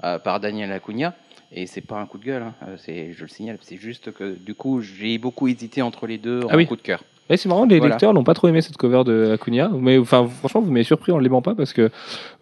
euh, 0.04 0.18
par 0.18 0.40
Daniel 0.40 0.72
Acuna. 0.72 1.12
Et 1.58 1.66
c'est 1.66 1.80
pas 1.80 1.98
un 1.98 2.04
coup 2.06 2.18
de 2.18 2.24
gueule, 2.24 2.42
hein, 2.42 2.54
euh, 2.68 2.76
c'est, 2.76 3.12
je 3.14 3.22
le 3.22 3.28
signale. 3.28 3.56
C'est 3.62 3.78
juste 3.78 4.12
que 4.12 4.36
du 4.38 4.54
coup, 4.54 4.82
j'ai 4.82 5.16
beaucoup 5.16 5.48
hésité 5.48 5.80
entre 5.80 6.06
les 6.06 6.18
deux 6.18 6.42
en 6.44 6.48
Ah 6.50 6.56
oui. 6.56 6.66
coup 6.66 6.76
de 6.76 6.82
cœur. 6.82 7.02
Ouais, 7.30 7.36
c'est 7.36 7.48
marrant, 7.48 7.64
les 7.64 7.78
Voilà. 7.78 7.94
lecteurs 7.94 8.12
n'ont 8.14 8.22
pas 8.24 8.34
trop 8.34 8.46
aimé 8.46 8.60
cette 8.60 8.76
cover 8.76 9.02
de 9.04 9.32
Acuna. 9.32 9.70
Mais 9.72 9.96
enfin, 9.98 10.28
franchement, 10.28 10.60
vous 10.60 10.70
m'avez 10.70 10.84
surpris 10.84 11.10
en 11.12 11.18
l'aimant 11.18 11.42
pas 11.42 11.54
parce 11.54 11.72
que 11.72 11.90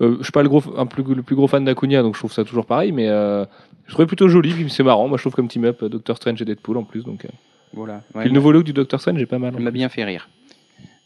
euh, 0.01 0.17
je 0.19 0.25
suis 0.25 0.33
pas 0.33 0.43
le, 0.43 0.49
gros, 0.49 0.63
un 0.77 0.85
plus, 0.87 1.03
le 1.15 1.23
plus 1.23 1.37
gros 1.37 1.47
fan 1.47 1.65
d'Acuna, 1.65 2.03
donc 2.03 2.15
je 2.17 2.21
trouve 2.21 2.33
ça 2.33 2.45
toujours 2.45 2.67
pareil. 2.67 2.91
Mais 2.93 3.09
euh, 3.09 3.45
je 3.87 3.93
trouvais 3.93 4.07
plutôt 4.07 4.29
joli, 4.29 4.53
puis 4.53 4.69
c'est 4.69 4.83
marrant. 4.83 5.07
Moi, 5.09 5.17
je 5.17 5.23
trouve 5.23 5.35
comme 5.35 5.49
team 5.49 5.65
up 5.65 5.83
euh, 5.85 5.89
Doctor 5.89 6.17
Strange 6.17 6.43
et 6.43 6.45
Deadpool 6.45 6.77
en 6.77 6.83
plus. 6.85 7.03
Donc, 7.05 7.25
euh. 7.25 7.29
Voilà. 7.73 8.03
Puis 8.19 8.29
le 8.29 8.35
nouveau 8.35 8.53
look 8.53 8.65
du 8.65 8.73
Doctor 8.73 9.01
Strange, 9.01 9.19
j'ai 9.19 9.27
pas 9.27 9.39
mal. 9.39 9.55
Elle 9.57 9.63
m'a 9.63 9.71
bien 9.71 9.89
fait 9.89 10.05
rire. 10.05 10.29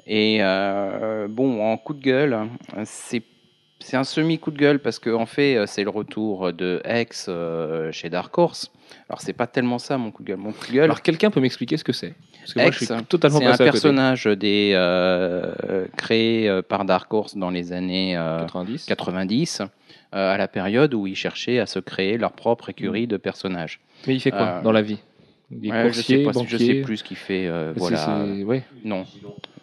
Et 0.06 0.38
bon, 1.28 1.62
en 1.62 1.76
coup 1.76 1.92
de 1.94 2.02
gueule, 2.02 2.36
c'est 2.84 3.22
c'est 3.80 3.96
un 3.96 4.04
semi 4.04 4.38
coup 4.38 4.50
de 4.50 4.58
gueule 4.58 4.78
parce 4.80 4.98
qu'en 4.98 5.22
en 5.22 5.26
fait, 5.26 5.56
euh, 5.56 5.66
c'est 5.66 5.84
le 5.84 5.90
retour 5.90 6.52
de 6.52 6.82
X 6.88 7.26
euh, 7.28 7.92
chez 7.92 8.10
Dark 8.10 8.36
Horse. 8.36 8.70
Alors 9.08 9.20
c'est 9.20 9.32
pas 9.32 9.46
tellement 9.46 9.78
ça 9.78 9.98
mon 9.98 10.10
coup 10.10 10.22
de 10.22 10.28
gueule. 10.28 10.38
Mon 10.38 10.52
coup 10.52 10.66
de 10.66 10.72
gueule, 10.72 10.84
Alors, 10.84 11.02
quelqu'un 11.02 11.30
peut 11.30 11.40
m'expliquer 11.40 11.76
ce 11.76 11.84
que 11.84 11.92
c'est? 11.92 12.14
Que 12.54 13.02
totalement 13.02 13.38
c'est 13.38 13.44
un 13.44 13.56
personnage 13.58 14.24
des, 14.24 14.72
euh, 14.74 15.86
créé 15.96 16.48
euh, 16.48 16.62
par 16.62 16.84
Dark 16.84 17.12
Horse 17.12 17.36
dans 17.36 17.50
les 17.50 17.72
années 17.72 18.16
euh, 18.16 18.40
90. 18.40 18.86
90, 18.86 19.60
euh, 19.60 19.64
à 20.34 20.36
la 20.38 20.48
période 20.48 20.94
où 20.94 21.06
ils 21.06 21.16
cherchaient 21.16 21.58
à 21.58 21.66
se 21.66 21.78
créer 21.78 22.16
leur 22.16 22.32
propre 22.32 22.70
écurie 22.70 23.06
de 23.06 23.16
personnages. 23.18 23.80
Mais 24.06 24.14
il 24.14 24.20
fait 24.20 24.30
quoi 24.30 24.60
dans 24.62 24.72
la 24.72 24.82
vie? 24.82 24.98
Ouais, 25.50 25.92
je 25.92 26.00
sais 26.02 26.18
pas, 26.24 26.32
je 26.46 26.56
sais 26.58 26.74
plus 26.82 26.98
ce 26.98 27.04
qu'il 27.04 27.16
fait. 27.16 27.46
euh, 27.46 27.72
voilà. 27.76 28.24
ouais, 28.44 28.62
Non, 28.84 29.04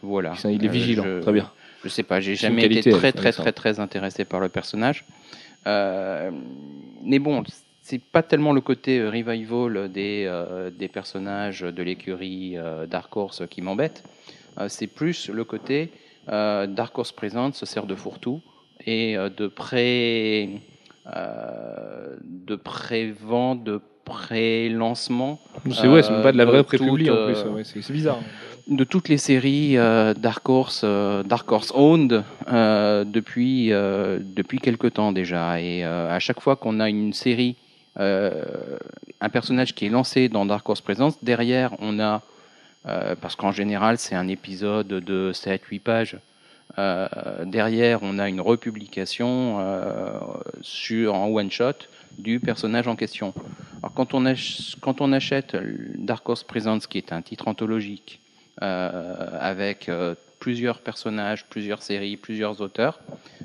voilà. 0.01 0.33
il 0.45 0.63
est 0.65 0.67
vigilant. 0.67 1.03
je- 1.03 1.21
Très 1.21 1.31
bien. 1.33 1.51
Je 1.85 1.89
sais 1.89 2.03
pas, 2.03 2.19
j'ai 2.19 2.35
jamais 2.35 2.63
qualité, 2.63 2.89
été 2.89 2.97
très 2.97 3.11
très 3.11 3.31
très 3.31 3.51
très 3.51 3.79
intéressé 3.79 4.25
par 4.25 4.39
le 4.39 4.49
personnage. 4.49 5.05
Euh, 5.67 6.31
mais 7.03 7.19
bon, 7.19 7.43
c'est 7.85 8.01
pas 8.01 8.23
tellement 8.23 8.53
le 8.53 8.61
côté 8.61 8.97
euh, 8.97 9.11
revival 9.11 9.91
des, 9.91 10.25
euh, 10.27 10.71
des 10.71 10.87
personnages 10.87 11.61
de 11.61 11.83
l'écurie 11.83 12.57
euh, 12.57 12.87
Dark 12.87 13.15
Horse 13.15 13.43
qui 13.47 13.61
m'embête. 13.61 14.03
C'est 14.69 14.87
plus 14.87 15.29
le 15.29 15.43
côté 15.43 15.91
Dark 16.27 16.97
Horse 16.97 17.11
Present 17.11 17.51
se 17.51 17.65
sert 17.65 17.85
de 17.85 17.93
fourre-tout 17.93 18.41
et 18.87 19.17
de 19.17 19.47
pré 19.47 20.61
de 21.05 22.55
pré-vente, 22.55 23.65
de 23.65 23.81
pré-lancement 24.05 25.41
C'est 25.69 25.89
ouais, 25.89 26.03
c'est 26.03 26.21
pas 26.23 26.31
de 26.31 26.37
la 26.37 26.45
vraie 26.45 26.63
toute, 26.63 26.81
en 26.81 26.95
plus. 26.95 27.09
ouais, 27.09 27.63
c'est 27.65 27.91
bizarre. 27.91 28.19
De 28.67 28.83
toutes 28.83 29.09
les 29.09 29.17
séries 29.17 29.77
euh, 29.77 30.13
Dark 30.13 30.47
Horse, 30.49 30.81
euh, 30.83 31.23
Dark 31.23 31.51
Horse 31.51 31.71
owned 31.75 32.23
euh, 32.51 33.03
depuis 33.03 33.69
depuis 33.69 34.59
quelque 34.59 34.87
temps 34.87 35.11
déjà. 35.11 35.61
Et 35.61 35.83
à 35.83 36.19
chaque 36.19 36.41
fois 36.41 36.55
qu'on 36.55 36.79
a 36.79 36.89
une 36.89 37.13
série, 37.13 37.55
un 37.97 39.29
personnage 39.31 39.73
qui 39.75 39.85
est 39.85 39.89
lancé 39.89 40.29
dans 40.29 40.45
Dark 40.45 40.67
Horse 40.67 40.81
Presence, 40.81 41.23
derrière 41.23 41.71
on 41.79 41.99
a 41.99 42.21
parce 43.21 43.35
qu'en 43.35 43.51
général 43.51 43.97
c'est 43.97 44.15
un 44.15 44.27
épisode 44.27 44.87
de 44.87 45.31
7-8 45.33 45.79
pages. 45.79 46.17
derrière, 47.45 47.99
on 48.03 48.19
a 48.19 48.27
une 48.29 48.41
republication 48.41 49.59
sur 50.61 51.15
en 51.15 51.27
one 51.27 51.51
shot 51.51 51.87
du 52.17 52.39
personnage 52.39 52.87
en 52.87 52.95
question. 52.95 53.33
Alors 53.81 53.93
quand 53.93 54.13
on, 54.13 54.25
ach- 54.25 54.75
quand 54.81 55.01
on 55.01 55.11
achète 55.11 55.55
Dark 55.97 56.27
Horse 56.27 56.43
Presents, 56.43 56.79
qui 56.89 56.97
est 56.97 57.11
un 57.11 57.21
titre 57.21 57.47
anthologique, 57.47 58.19
avec 58.61 59.89
euh, 59.89 60.15
plusieurs 60.39 60.79
personnages, 60.79 61.45
plusieurs 61.45 61.81
séries, 61.81 62.17
plusieurs 62.17 62.61
auteurs, 62.61 62.99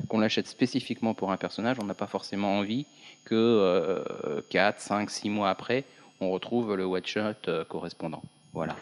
qu'on 0.09 0.19
l'achète 0.21 0.47
spécifiquement 0.47 1.15
pour 1.15 1.33
un 1.33 1.37
personnage, 1.37 1.77
on 1.81 1.85
n'a 1.87 1.95
pas 1.95 2.07
forcément 2.07 2.59
envie 2.59 2.87
que 3.25 3.35
euh, 3.35 4.03
4, 4.51 4.81
5, 4.81 5.11
6 5.11 5.31
mois 5.31 5.51
après, 5.51 5.85
on 6.21 6.31
retrouve 6.31 6.75
le 6.77 6.85
one-shot 6.85 7.21
euh, 7.49 7.65
correspondant. 7.65 8.23
Voilà. 8.53 8.75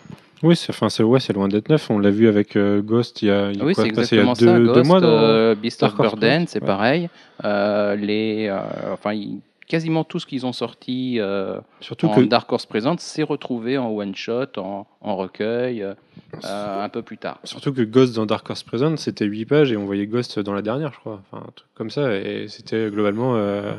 Oui, 0.42 0.56
c'est 0.56 0.70
enfin, 0.70 0.88
ouais, 1.04 1.18
loin 1.34 1.48
d'être 1.48 1.68
neuf. 1.68 1.90
On 1.90 1.98
l'a 1.98 2.10
vu 2.10 2.26
avec 2.28 2.56
euh, 2.56 2.80
Ghost 2.80 3.22
il 3.22 3.28
y 3.28 3.30
a, 3.30 3.50
il 3.50 3.62
oui, 3.62 3.74
quoi, 3.74 3.84
c'est 3.84 3.92
passé 3.92 4.16
il 4.16 4.18
y 4.18 4.22
a 4.22 4.24
exactement 4.30 4.32
deux, 4.32 4.66
ça. 4.68 4.72
deux 4.72 4.80
Ghost, 4.80 4.86
mois. 4.88 5.02
euh, 5.04 5.54
Beast 5.54 5.82
of 5.82 5.96
Burden, 5.96 6.46
c'est 6.46 6.60
ouais. 6.60 6.66
pareil. 6.66 7.10
Euh, 7.44 7.94
les, 7.96 8.46
euh, 8.48 8.60
enfin, 8.92 9.12
il- 9.12 9.40
quasiment 9.68 10.02
tout 10.02 10.18
ce 10.18 10.26
qu'ils 10.26 10.46
ont 10.46 10.52
sorti 10.52 11.20
euh, 11.20 11.60
Surtout 11.80 12.06
en 12.06 12.14
que 12.14 12.20
Dark 12.22 12.50
Horse 12.50 12.66
Present 12.66 12.96
s'est 12.98 13.22
retrouvé 13.22 13.78
en 13.78 13.90
one 13.90 14.14
shot, 14.14 14.56
en, 14.56 14.86
en 15.00 15.16
recueil, 15.16 15.82
euh, 15.82 15.94
un 16.42 16.88
peu 16.88 17.02
plus 17.02 17.18
tard. 17.18 17.38
Surtout 17.44 17.72
que 17.72 17.82
Ghost 17.82 18.16
dans 18.16 18.26
Dark 18.26 18.48
Horse 18.48 18.62
Present, 18.62 18.96
c'était 18.96 19.26
8 19.26 19.44
pages 19.44 19.72
et 19.72 19.76
on 19.76 19.84
voyait 19.84 20.06
Ghost 20.06 20.40
dans 20.40 20.54
la 20.54 20.62
dernière, 20.62 20.92
je 20.94 20.98
crois. 20.98 21.22
Enfin, 21.30 21.44
un 21.46 21.52
truc 21.52 21.68
comme 21.74 21.90
ça. 21.90 22.16
Et 22.16 22.48
c'était 22.48 22.90
globalement 22.90 23.36
euh, 23.36 23.74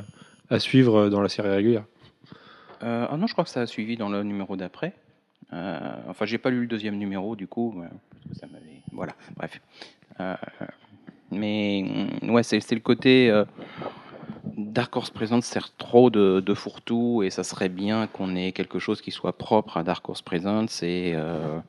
à 0.49 0.59
suivre 0.59 1.09
dans 1.09 1.21
la 1.21 1.29
série 1.29 1.49
régulière. 1.49 1.83
Ah 2.81 3.17
non, 3.17 3.27
je 3.27 3.33
crois 3.33 3.43
que 3.43 3.49
ça 3.49 3.61
a 3.61 3.67
suivi 3.67 3.97
dans 3.97 4.07
le 4.07 4.23
numéro 4.23 4.55
d'après. 4.55 4.93
Enfin, 5.51 6.25
j'ai 6.25 6.37
pas 6.37 6.49
lu 6.49 6.61
le 6.61 6.67
deuxième 6.67 6.97
numéro 6.97 7.35
du 7.35 7.47
coup, 7.47 7.83
ça. 8.39 8.47
Voilà, 8.93 9.13
bref. 9.35 9.59
Mais 11.31 11.83
mm, 12.21 12.29
ouais, 12.29 12.43
c'est 12.43 12.71
le 12.71 12.79
côté 12.79 13.29
Dark 14.59 14.95
Horse 14.95 15.09
Present 15.09 15.41
sert 15.41 15.75
trop 15.77 16.09
de, 16.09 16.39
de 16.39 16.53
fourre-tout 16.53 17.23
et 17.23 17.29
ça 17.29 17.43
serait 17.43 17.69
bien 17.69 18.07
qu'on 18.07 18.35
ait 18.35 18.51
quelque 18.51 18.79
chose 18.79 19.01
qui 19.01 19.11
soit 19.11 19.37
propre 19.37 19.77
à 19.77 19.83
Dark 19.83 20.07
Horse 20.07 20.21
Present 20.21 20.65
et, 20.81 21.13
euh, 21.15 21.59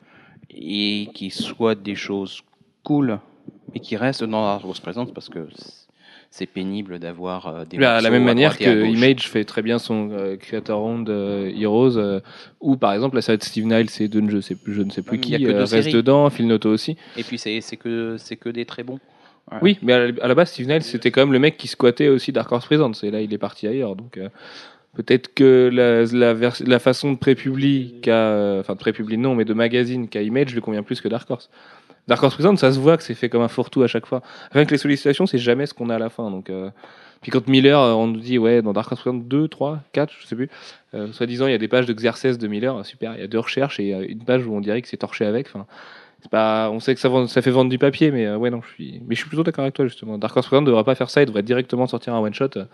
et 0.50 1.08
qui 1.14 1.30
soit 1.30 1.74
des 1.74 1.94
choses 1.94 2.42
cool 2.82 3.20
et 3.74 3.80
qui 3.80 3.96
restent 3.96 4.24
dans 4.24 4.42
Dark 4.42 4.64
Horse 4.64 4.80
Present 4.80 5.06
parce 5.06 5.28
que 5.28 5.46
c'est 6.30 6.46
pénible 6.46 6.98
d'avoir 6.98 7.46
euh, 7.48 7.64
des 7.64 7.76
De 7.76 7.82
la, 7.82 8.00
même 8.10 8.24
manière 8.24 8.56
que. 8.56 8.86
Image 8.86 9.28
fait 9.28 9.44
très 9.44 9.62
bien 9.62 9.78
son 9.78 10.10
euh, 10.12 10.36
Creator 10.36 10.80
Round 10.80 11.08
euh, 11.08 11.52
Heroes, 11.56 11.96
euh, 11.96 12.20
ou 12.60 12.76
par 12.76 12.92
exemple 12.92 13.16
la 13.16 13.22
série 13.22 13.38
de 13.38 13.42
Steve 13.42 13.66
Niles 13.66 13.88
et 13.98 14.08
de 14.08 14.30
je, 14.30 14.40
sais, 14.40 14.56
je 14.64 14.82
ne 14.82 14.90
sais 14.90 15.02
plus 15.02 15.18
Ouais, 15.18 15.18
qui 15.18 15.46
reste 15.46 15.66
séries. 15.66 15.92
dedans, 15.92 16.30
Phil 16.30 16.46
Noto 16.46 16.70
aussi. 16.70 16.96
Et 17.16 17.24
puis 17.24 17.38
c'est 17.38 17.60
que 17.76 18.16
c'est 18.18 18.36
que 18.36 18.48
des 18.48 18.64
très 18.64 18.84
bons. 18.84 19.00
Oui, 19.62 19.78
mais 19.82 19.92
à 19.92 20.06
la, 20.06 20.12
à 20.24 20.28
la 20.28 20.34
base, 20.34 20.50
Steve 20.50 20.68
Niles, 20.68 20.82
c'était 20.82 21.10
quand 21.10 21.22
même 21.22 21.32
le 21.32 21.38
mec 21.38 21.56
qui 21.56 21.66
squattait 21.68 22.08
aussi 22.08 22.32
Dark 22.32 22.50
Horse 22.52 22.66
Presents, 22.66 22.92
et 23.02 23.10
là, 23.10 23.20
il 23.20 23.32
est 23.34 23.38
parti 23.38 23.66
ailleurs. 23.66 23.96
Donc, 23.96 24.16
euh, 24.16 24.28
peut-être 24.94 25.34
que 25.34 25.70
la, 25.72 26.04
la, 26.16 26.34
vers- 26.34 26.56
la 26.64 26.78
façon 26.78 27.12
de 27.12 27.18
pré-publie, 27.18 27.94
euh, 28.08 28.60
enfin, 28.60 28.74
de 28.74 28.78
pré-publie 28.78 29.18
non, 29.18 29.34
mais 29.34 29.44
de 29.44 29.54
magazine 29.54 30.08
qu'a 30.08 30.22
Image 30.22 30.54
lui 30.54 30.60
convient 30.60 30.82
plus 30.82 31.00
que 31.00 31.08
Dark 31.08 31.28
Horse. 31.30 31.50
Dark 32.08 32.22
Horse 32.22 32.34
Presents, 32.34 32.56
ça 32.56 32.72
se 32.72 32.78
voit 32.78 32.96
que 32.96 33.02
c'est 33.02 33.14
fait 33.14 33.28
comme 33.28 33.42
un 33.42 33.48
fourre-tout 33.48 33.82
à 33.82 33.86
chaque 33.86 34.06
fois. 34.06 34.22
Rien 34.52 34.64
que 34.64 34.70
les 34.70 34.78
sollicitations, 34.78 35.26
c'est 35.26 35.38
jamais 35.38 35.66
ce 35.66 35.74
qu'on 35.74 35.90
a 35.90 35.96
à 35.96 35.98
la 35.98 36.08
fin. 36.10 36.30
Donc, 36.30 36.48
euh, 36.50 36.70
puis 37.20 37.30
quand 37.30 37.46
Miller, 37.48 37.78
on 37.78 38.06
nous 38.06 38.18
dit, 38.20 38.38
ouais, 38.38 38.62
dans 38.62 38.72
Dark 38.72 38.90
Horse 38.90 39.02
Presents 39.02 39.18
2, 39.18 39.48
3, 39.48 39.80
4, 39.92 40.12
je 40.20 40.26
sais 40.26 40.34
plus, 40.36 40.48
euh, 40.94 41.12
soi-disant, 41.12 41.46
il 41.46 41.52
y 41.52 41.54
a 41.54 41.58
des 41.58 41.68
pages 41.68 41.86
de 41.86 41.92
Xerxes 41.92 42.38
de 42.38 42.48
Miller, 42.48 42.84
super, 42.86 43.14
il 43.14 43.20
y 43.20 43.24
a 43.24 43.26
deux 43.26 43.38
recherches 43.38 43.78
et 43.78 43.90
une 43.90 44.24
page 44.24 44.46
où 44.46 44.54
on 44.54 44.60
dirait 44.60 44.80
que 44.80 44.88
c'est 44.88 44.96
torché 44.96 45.24
avec. 45.26 45.46
Enfin, 45.48 45.66
pas, 46.28 46.70
on 46.70 46.80
sait 46.80 46.94
que 46.94 47.00
ça, 47.00 47.08
vend- 47.08 47.26
ça 47.28 47.40
fait 47.40 47.50
vendre 47.52 47.70
du 47.70 47.78
papier, 47.78 48.10
mais 48.10 48.26
euh, 48.26 48.36
ouais, 48.36 48.50
non, 48.50 48.60
je 48.62 48.68
suis, 48.74 49.00
mais 49.06 49.14
je 49.14 49.20
suis 49.20 49.28
plutôt 49.28 49.44
d'accord 49.44 49.62
avec 49.62 49.74
toi 49.74 49.86
justement. 49.86 50.18
Dark 50.18 50.36
Horse 50.36 50.46
Present 50.48 50.62
ne 50.62 50.66
devrait 50.66 50.84
pas 50.84 50.94
faire 50.96 51.08
ça, 51.08 51.22
il 51.22 51.26
devrait 51.26 51.42
directement 51.42 51.86
sortir 51.86 52.14
un 52.14 52.18
one 52.20 52.34
shot. 52.34 52.50
euh. 52.56 52.64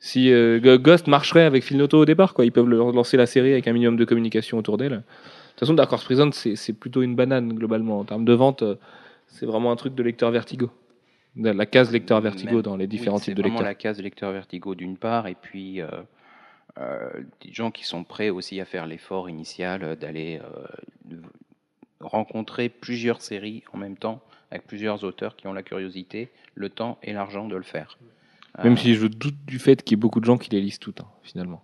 Si 0.00 0.32
euh, 0.32 0.78
Ghost 0.78 1.06
marcherait 1.06 1.44
avec 1.44 1.62
Phil 1.64 1.76
Noto 1.76 1.98
au 1.98 2.04
départ, 2.04 2.34
quoi, 2.34 2.44
ils 2.44 2.52
peuvent 2.52 2.68
lancer 2.68 3.16
la 3.16 3.26
série 3.26 3.52
avec 3.52 3.66
un 3.68 3.72
minimum 3.72 3.96
de 3.96 4.04
communication 4.04 4.58
autour 4.58 4.76
d'elle. 4.76 4.90
De 4.92 4.96
toute 4.96 5.60
façon, 5.60 5.74
Dark 5.74 5.92
Horse 5.92 6.04
Present, 6.04 6.30
c'est 6.32 6.72
plutôt 6.72 7.02
une 7.02 7.16
banane 7.16 7.52
globalement 7.52 7.98
en 8.00 8.04
termes 8.04 8.24
de 8.24 8.32
vente. 8.32 8.62
euh, 8.62 8.76
C'est 9.26 9.46
vraiment 9.46 9.72
un 9.72 9.76
truc 9.76 9.94
de 9.94 10.02
lecteur 10.02 10.30
Vertigo, 10.30 10.70
la 11.36 11.66
case 11.66 11.90
lecteur 11.92 12.20
Vertigo 12.20 12.54
Même- 12.54 12.62
dans 12.62 12.76
les 12.76 12.86
différents 12.86 13.16
oui, 13.16 13.22
types 13.22 13.34
de 13.34 13.42
C'est 13.42 13.48
vraiment 13.48 13.58
lecteurs. 13.60 13.68
la 13.70 13.74
case 13.74 14.00
lecteur 14.00 14.32
Vertigo 14.32 14.74
d'une 14.74 14.96
part, 14.96 15.26
et 15.26 15.34
puis 15.40 15.80
euh, 15.80 15.88
euh, 16.78 17.08
des 17.44 17.52
gens 17.52 17.70
qui 17.72 17.84
sont 17.84 18.04
prêts 18.04 18.30
aussi 18.30 18.60
à 18.60 18.64
faire 18.64 18.86
l'effort 18.86 19.28
initial 19.28 19.96
d'aller 19.96 20.40
euh, 20.44 21.16
rencontrer 22.00 22.68
plusieurs 22.68 23.20
séries 23.22 23.62
en 23.72 23.78
même 23.78 23.96
temps, 23.96 24.20
avec 24.50 24.66
plusieurs 24.66 25.04
auteurs 25.04 25.36
qui 25.36 25.46
ont 25.46 25.52
la 25.52 25.62
curiosité, 25.62 26.30
le 26.54 26.68
temps 26.70 26.98
et 27.02 27.12
l'argent 27.12 27.46
de 27.48 27.56
le 27.56 27.62
faire. 27.62 27.98
Même 28.62 28.72
Euh, 28.72 28.76
si 28.76 28.94
je 28.94 29.06
doute 29.06 29.36
du 29.46 29.58
fait 29.58 29.82
qu'il 29.82 29.92
y 29.92 29.98
ait 29.98 30.00
beaucoup 30.00 30.20
de 30.20 30.24
gens 30.24 30.38
qui 30.38 30.50
les 30.50 30.60
lisent 30.60 30.78
toutes, 30.78 31.00
hein, 31.00 31.08
finalement. 31.22 31.62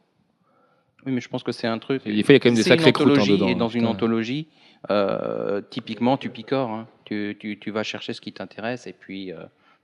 Oui, 1.06 1.12
mais 1.12 1.20
je 1.20 1.28
pense 1.28 1.42
que 1.42 1.52
c'est 1.52 1.66
un 1.66 1.78
truc. 1.78 2.02
Il 2.06 2.16
y 2.16 2.20
a 2.20 2.22
quand 2.22 2.44
même 2.46 2.54
des 2.54 2.60
une 2.60 2.64
sacrés 2.64 2.92
croûtes, 2.92 3.18
hein, 3.18 3.26
dedans, 3.26 3.48
Et 3.48 3.54
dans 3.54 3.68
une 3.68 3.82
putain. 3.82 3.90
anthologie, 3.90 4.48
euh, 4.90 5.60
typiquement, 5.70 6.16
tu 6.16 6.30
picores. 6.30 6.70
hein. 6.70 6.88
Tu, 7.04 7.36
tu- 7.38 7.58
tu 7.58 7.70
vas 7.70 7.82
chercher 7.82 8.12
ce 8.14 8.20
qui 8.22 8.32
t'intéresse 8.32 8.86
et 8.86 8.94
puis 8.94 9.30
euh, 9.32 9.36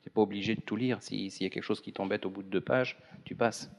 tu 0.03 0.09
n'es 0.09 0.13
pas 0.15 0.23
obligé 0.23 0.55
de 0.55 0.61
tout 0.63 0.77
lire. 0.77 1.03
Si- 1.03 1.31
S'il 1.31 1.45
y 1.45 1.47
a 1.47 1.51
quelque 1.51 1.63
chose 1.65 1.81
qui 1.83 1.93
t'embête 1.93 2.25
au 2.25 2.31
bout 2.31 2.43
de 2.43 2.49
deux 2.49 2.61
pages, 2.63 2.97
tu 3.25 3.35
passes. 3.35 3.71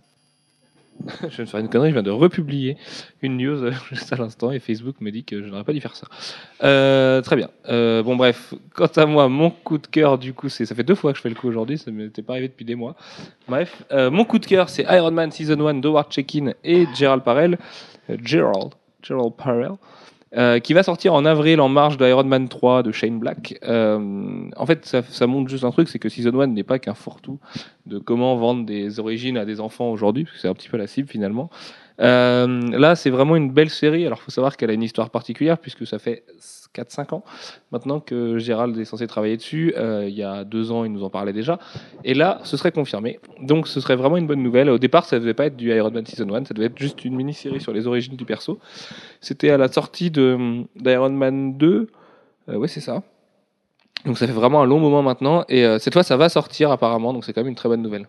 je 1.24 1.28
viens 1.28 1.46
de 1.46 1.50
faire 1.50 1.60
une 1.60 1.70
connerie, 1.70 1.90
je 1.90 1.94
viens 1.94 2.04
de 2.04 2.12
republier 2.12 2.78
une 3.22 3.38
news 3.38 3.72
juste 3.90 4.12
à 4.14 4.16
l'instant 4.16 4.52
et 4.52 4.60
Facebook 4.60 4.96
me 5.02 5.12
dit 5.12 5.24
que 5.24 5.42
je 5.42 5.50
n'aurais 5.50 5.64
pas 5.64 5.74
dû 5.74 5.82
faire 5.82 5.96
ça. 5.96 6.08
Euh, 6.64 7.22
très 7.22 7.36
bien. 7.36 7.50
Euh, 7.70 8.04
bon, 8.04 8.16
bref, 8.16 8.54
quant 8.74 8.88
à 8.96 9.06
moi, 9.06 9.30
mon 9.30 9.50
coup 9.50 9.78
de 9.78 9.88
cœur, 9.88 10.18
du 10.18 10.34
coup, 10.34 10.50
c'est 10.50 10.66
ça 10.66 10.76
fait 10.76 10.84
deux 10.84 10.96
fois 10.96 11.12
que 11.12 11.18
je 11.18 11.22
fais 11.22 11.30
le 11.30 11.36
coup 11.36 11.48
aujourd'hui, 11.48 11.78
ça 11.78 11.92
ne 11.92 11.96
m'était 11.96 12.22
pas 12.22 12.34
arrivé 12.34 12.48
depuis 12.48 12.66
des 12.66 12.76
mois. 12.76 12.96
Bref, 13.48 13.84
euh, 13.92 14.12
mon 14.12 14.26
coup 14.26 14.40
de 14.40 14.46
cœur, 14.46 14.70
c'est 14.70 14.84
Iron 14.90 15.12
Man 15.12 15.32
Season 15.32 15.66
1 15.66 15.76
d'Howard 15.76 16.12
Checkin 16.12 16.54
et 16.64 16.86
Gerald 16.96 17.24
Parrell. 17.24 17.58
Gerald, 18.24 18.74
Gerald 19.02 19.34
Parrell. 19.36 19.74
Euh, 20.38 20.60
qui 20.60 20.74
va 20.74 20.82
sortir 20.84 21.14
en 21.14 21.26
avril 21.26 21.60
en 21.60 21.68
marge 21.68 21.98
de 21.98 22.08
Iron 22.08 22.24
Man 22.24 22.48
3 22.48 22.84
de 22.84 22.92
Shane 22.92 23.20
Black. 23.20 23.60
Euh, 23.64 24.50
en 24.56 24.66
fait, 24.66 24.86
ça, 24.86 25.02
ça 25.02 25.28
montre 25.28 25.50
juste 25.50 25.66
un 25.66 25.72
truc, 25.72 25.90
c'est 25.90 26.00
que 26.00 26.08
Season 26.08 26.40
1 26.40 26.48
n'est 26.48 26.64
pas 26.64 26.80
qu'un 26.80 26.94
fourre-tout 26.94 27.40
de 27.86 28.00
comment 28.00 28.36
vendre 28.38 28.66
des 28.66 29.00
origines 29.00 29.38
à 29.38 29.44
des 29.44 29.60
enfants 29.60 29.92
aujourd'hui, 29.92 30.24
parce 30.24 30.36
que 30.36 30.42
c'est 30.42 30.48
un 30.48 30.54
petit 30.54 30.70
peu 30.70 30.78
la 30.78 30.88
cible 30.88 31.10
finalement. 31.10 31.50
Euh, 32.00 32.48
là, 32.78 32.96
c'est 32.96 33.10
vraiment 33.10 33.36
une 33.36 33.52
belle 33.52 33.70
série. 33.70 34.06
Alors, 34.06 34.20
il 34.22 34.26
faut 34.26 34.32
savoir 34.32 34.58
qu'elle 34.58 34.70
a 34.70 34.74
une 34.74 34.84
histoire 34.84 35.10
particulière, 35.10 35.58
puisque 35.58 35.86
ça 35.86 36.00
fait 36.00 36.24
4-5 36.74 37.16
ans 37.16 37.24
maintenant 37.72 38.00
que 38.00 38.38
Gérald 38.38 38.78
est 38.78 38.86
censé 38.86 39.08
travailler 39.08 39.38
dessus. 39.38 39.74
Euh, 39.78 40.06
il 40.08 40.16
y 40.16 40.24
a 40.24 40.44
deux 40.44 40.72
ans, 40.72 40.86
il 40.86 40.92
nous 40.92 41.04
en 41.04 41.10
parlait 41.10 41.34
déjà. 41.34 41.60
Et 42.04 42.14
là, 42.14 42.40
ce 42.44 42.58
serait 42.58 42.72
confirmé. 42.72 43.20
Donc, 43.42 43.68
ce 43.68 43.80
serait 43.80 43.96
vraiment 43.96 44.18
une 44.18 44.28
bonne 44.28 44.44
nouvelle. 44.44 44.70
Au 44.70 44.78
départ, 44.78 45.06
ça 45.06 45.18
ne 45.18 45.22
devait 45.22 45.34
pas 45.34 45.48
être 45.48 45.58
du 45.58 45.74
Iron 45.74 45.92
Man 45.92 46.06
Season 46.06 46.34
1, 46.34 46.46
ça 46.46 46.54
devait 46.54 46.68
être 46.68 46.80
juste 46.80 47.04
une 47.06 47.16
mini-série 47.16 47.62
sur 47.62 47.74
les 47.74 47.88
origines 47.88 48.16
du 48.16 48.26
perso. 48.26 48.60
C'était 49.20 49.52
à 49.52 49.58
la 49.58 49.68
sortie 49.68 50.12
d'Iron 50.12 51.10
Man 51.10 51.58
2. 51.58 51.88
Euh, 52.50 52.56
ouais, 52.56 52.68
c'est 52.68 52.82
ça. 52.82 53.04
Donc, 54.06 54.18
ça 54.18 54.26
fait 54.26 54.34
vraiment 54.34 54.62
un 54.62 54.66
long 54.66 54.80
moment 54.80 55.04
maintenant. 55.04 55.46
Et 55.48 55.66
euh, 55.66 55.78
cette 55.78 55.94
fois, 55.94 56.04
ça 56.04 56.18
va 56.18 56.30
sortir 56.30 56.72
apparemment. 56.72 57.14
Donc, 57.14 57.26
c'est 57.26 57.34
quand 57.34 57.42
même 57.42 57.50
une 57.50 57.56
très 57.56 57.70
bonne 57.70 57.82
nouvelle. 57.82 58.08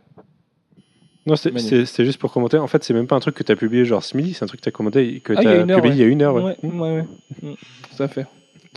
Non, 1.26 1.36
c'est- 1.36 1.50
Magnifique. 1.52 1.70
c'est 1.70 1.86
c'est 1.86 2.04
juste 2.04 2.18
pour 2.18 2.32
commenter. 2.32 2.58
En 2.58 2.66
fait, 2.66 2.82
c'est 2.82 2.94
même 2.94 3.06
pas 3.06 3.14
un 3.16 3.20
truc 3.20 3.34
que 3.36 3.42
tu 3.44 3.52
as 3.52 3.56
publié 3.56 3.84
genre 3.84 4.02
ce 4.02 4.16
midi, 4.16 4.34
c'est 4.34 4.42
un 4.44 4.48
truc 4.48 4.60
que 4.60 4.64
tu 4.64 4.68
as 4.68 4.72
commenté, 4.72 5.20
que 5.20 5.32
Ah, 5.36 5.40
tu 5.42 5.48
as 5.48 5.64
publié 5.76 5.94
il 5.94 5.98
y 5.98 6.02
a 6.02 6.06
une 6.06 6.20
heure. 6.22 6.34
ouais. 6.34 6.42
Ouais, 6.42 6.56
ouais, 6.62 6.80
ouais. 6.96 7.04
Mm, 7.42 7.54
Tout 7.96 8.02
à 8.02 8.08
fait. 8.08 8.26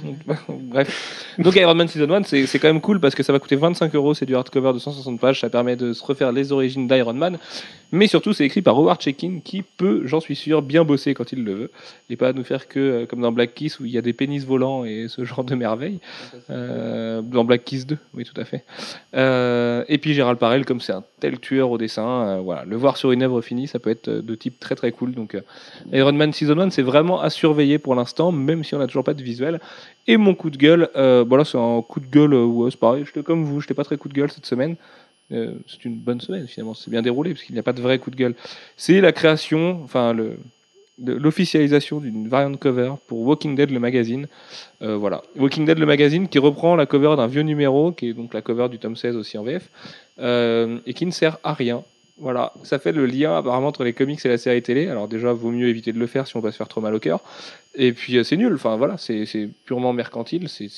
Bref. 0.50 1.36
Donc 1.40 1.56
Iron 1.56 1.74
Man 1.74 1.88
Season 1.88 2.10
1, 2.10 2.24
c'est 2.24 2.60
quand 2.60 2.68
même 2.68 2.82
cool 2.82 3.00
parce 3.00 3.16
que 3.16 3.24
ça 3.24 3.32
va 3.32 3.40
coûter 3.40 3.56
25 3.56 3.96
euros, 3.96 4.14
c'est 4.14 4.25
du 4.25 4.36
hardcover 4.36 4.74
de 4.74 4.80
160 4.80 5.22
pages, 5.22 5.40
ça 5.40 5.50
permet 5.50 5.78
de 5.78 5.94
se 5.94 6.04
refaire 6.04 6.34
les 6.34 6.52
origines 6.52 6.86
d'Iron 6.86 7.14
Man, 7.14 7.38
mais 7.94 8.08
surtout 8.08 8.34
c'est 8.34 8.44
écrit 8.44 8.62
par 8.62 8.78
Howard 8.78 9.00
Checkin 9.00 9.40
qui 9.44 9.62
peut, 9.62 10.02
j'en 10.04 10.20
suis 10.20 10.36
sûr, 10.36 10.62
bien 10.62 10.84
bosser 10.84 11.14
quand 11.14 11.32
il 11.32 11.46
le 11.46 11.54
veut, 11.54 11.72
et 12.10 12.18
pas 12.18 12.34
nous 12.34 12.44
faire 12.44 12.68
que 12.68 12.80
euh, 12.80 13.06
comme 13.06 13.22
dans 13.22 13.32
Black 13.32 13.54
Kiss 13.54 13.80
où 13.80 13.86
il 13.86 13.92
y 13.92 13.98
a 13.98 14.02
des 14.02 14.12
pénis 14.12 14.46
volants 14.46 14.84
et 14.84 15.06
ce 15.08 15.24
genre 15.24 15.46
de 15.46 15.56
merveilles. 15.56 16.00
Euh, 16.50 17.22
dans 17.22 17.46
Black 17.46 17.64
Kiss 17.64 17.88
2, 17.88 17.98
oui 18.16 18.25
tout 18.25 18.40
à 18.40 18.44
fait. 18.44 18.66
Euh, 19.16 19.86
et 19.88 19.98
puis 19.98 20.14
Gérald 20.14 20.40
Parel, 20.40 20.66
comme 20.66 20.82
c'est 20.82 20.94
un 20.94 21.04
tel 21.22 21.40
tueur 21.40 21.72
au 21.72 21.78
dessin, 21.78 22.42
voilà, 22.42 22.66
le 22.66 22.75
voir 22.75 22.98
sur 22.98 23.14
une 23.14 23.24
œuvre 23.24 23.42
finie, 23.42 23.68
ça 23.68 23.80
peut 23.80 23.92
être 23.92 24.10
de 24.10 24.36
type 24.36 24.60
très 24.60 24.75
très 24.75 24.92
cool. 24.92 25.14
Donc 25.14 25.38
Iron 25.94 26.12
Man 26.12 26.34
Season 26.34 26.60
1, 26.60 26.72
c'est 26.72 26.82
vraiment 26.82 27.22
à 27.22 27.30
surveiller 27.30 27.80
pour 27.80 27.96
l'instant, 27.96 28.34
même 28.34 28.66
si 28.66 28.75
on 28.75 28.80
n'a 28.80 28.88
toujours 28.88 29.06
pas 29.06 29.14
de 29.14 29.24
visuel. 29.24 29.62
Et 30.08 30.18
mon 30.18 30.36
coup 30.36 30.50
de 30.50 30.58
gueule, 30.58 30.90
euh, 30.96 31.26
bon 31.26 31.36
là 31.36 31.46
c'est 31.46 31.58
un 31.58 31.82
coup 31.82 32.00
de 32.00 32.06
gueule, 32.06 32.34
euh, 32.34 32.46
ouais, 32.46 32.70
c'est 32.70 32.80
pareil, 32.80 33.04
j'étais 33.06 33.24
comme 33.24 33.44
vous, 33.44 33.62
j'étais 33.62 33.74
pas 33.74 33.84
très 33.84 33.98
coup 33.98 34.08
de 34.08 34.14
gueule 34.14 34.32
cette 34.32 34.46
semaine. 34.46 34.76
Euh, 35.32 35.56
c'est 35.68 35.84
une 35.86 35.96
bonne 35.96 36.22
semaine 36.22 36.48
finalement, 36.48 36.76
c'est 36.76 36.92
bien 36.92 37.02
déroulé 37.02 37.32
parce 37.32 37.44
qu'il 37.44 37.54
n'y 37.54 37.60
a 37.60 37.64
pas 37.64 37.74
de 37.74 37.82
vrai 37.82 37.98
coup 37.98 38.12
de 38.12 38.16
gueule. 38.16 38.36
C'est 38.78 39.02
la 39.02 39.12
création, 39.12 39.82
enfin 39.84 40.16
l'officialisation 41.00 42.00
d'une 42.00 42.28
variant 42.30 42.54
cover 42.54 42.94
pour 43.08 43.22
Walking 43.22 43.56
Dead 43.56 43.72
le 43.72 43.80
magazine. 43.80 44.28
Voilà, 44.80 45.24
Walking 45.36 45.66
Dead 45.66 45.80
le 45.80 45.86
magazine 45.88 46.28
qui 46.28 46.38
reprend 46.38 46.76
la 46.76 46.86
cover 46.86 47.16
d'un 47.18 47.28
vieux 47.28 47.42
numéro, 47.42 47.92
qui 47.92 48.10
est 48.10 48.14
donc 48.14 48.34
la 48.36 48.42
cover 48.42 48.70
du 48.70 48.78
tome 48.78 48.96
16 48.96 49.16
aussi 49.16 49.38
en 49.40 49.44
VF, 49.44 49.68
et 50.20 50.94
qui 50.94 51.06
ne 51.08 51.12
sert 51.12 51.40
à 51.44 51.54
rien. 51.54 51.84
Voilà, 52.18 52.54
ça 52.64 52.80
fait 52.80 52.94
le 52.94 53.06
lien 53.06 53.38
apparemment 53.38 53.68
entre 53.68 53.84
les 53.84 53.92
comics 53.92 54.26
et 54.26 54.30
la 54.30 54.38
série 54.38 54.62
télé. 54.62 54.88
Alors 54.88 55.10
déjà, 55.10 55.34
vaut 55.34 55.52
mieux 55.52 55.68
éviter 55.68 55.92
de 55.92 56.00
le 56.00 56.08
faire 56.08 56.28
si 56.28 56.38
on 56.38 56.40
va 56.40 56.52
se 56.52 56.58
faire 56.58 56.70
trop 56.70 56.80
mal 56.80 56.96
au 56.96 57.00
cœur. 57.00 57.20
Et 57.76 57.92
puis 57.92 58.18
euh, 58.18 58.24
c'est 58.24 58.38
nul. 58.38 58.54
Enfin 58.54 58.78
voilà, 58.78 58.98
c'est 58.98 59.50
purement 59.66 59.92
mercantile. 59.92 60.48
C'est 60.48 60.70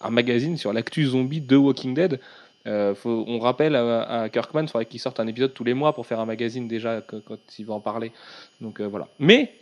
un 0.00 0.10
magazine 0.10 0.56
sur 0.56 0.72
l'actu 0.72 1.04
zombie 1.04 1.42
de 1.42 1.56
Walking 1.56 1.92
Dead. 1.92 2.20
Euh, 2.66 2.94
on 3.04 3.38
rappelle 3.38 3.74
à, 3.74 4.22
à 4.22 4.28
Kirkman, 4.28 4.62
il 4.62 4.68
faudrait 4.68 4.86
qu'il 4.86 5.00
sorte 5.00 5.18
un 5.20 5.26
épisode 5.26 5.54
tous 5.54 5.64
les 5.64 5.74
mois 5.74 5.94
pour 5.94 6.06
faire 6.06 6.20
un 6.20 6.26
magazine 6.26 6.68
déjà 6.68 7.00
quand, 7.00 7.20
quand 7.24 7.38
il 7.58 7.66
va 7.66 7.74
en 7.74 7.80
parler. 7.80 8.12
Donc 8.60 8.80
euh, 8.80 8.86
voilà. 8.86 9.08
Mais 9.18 9.52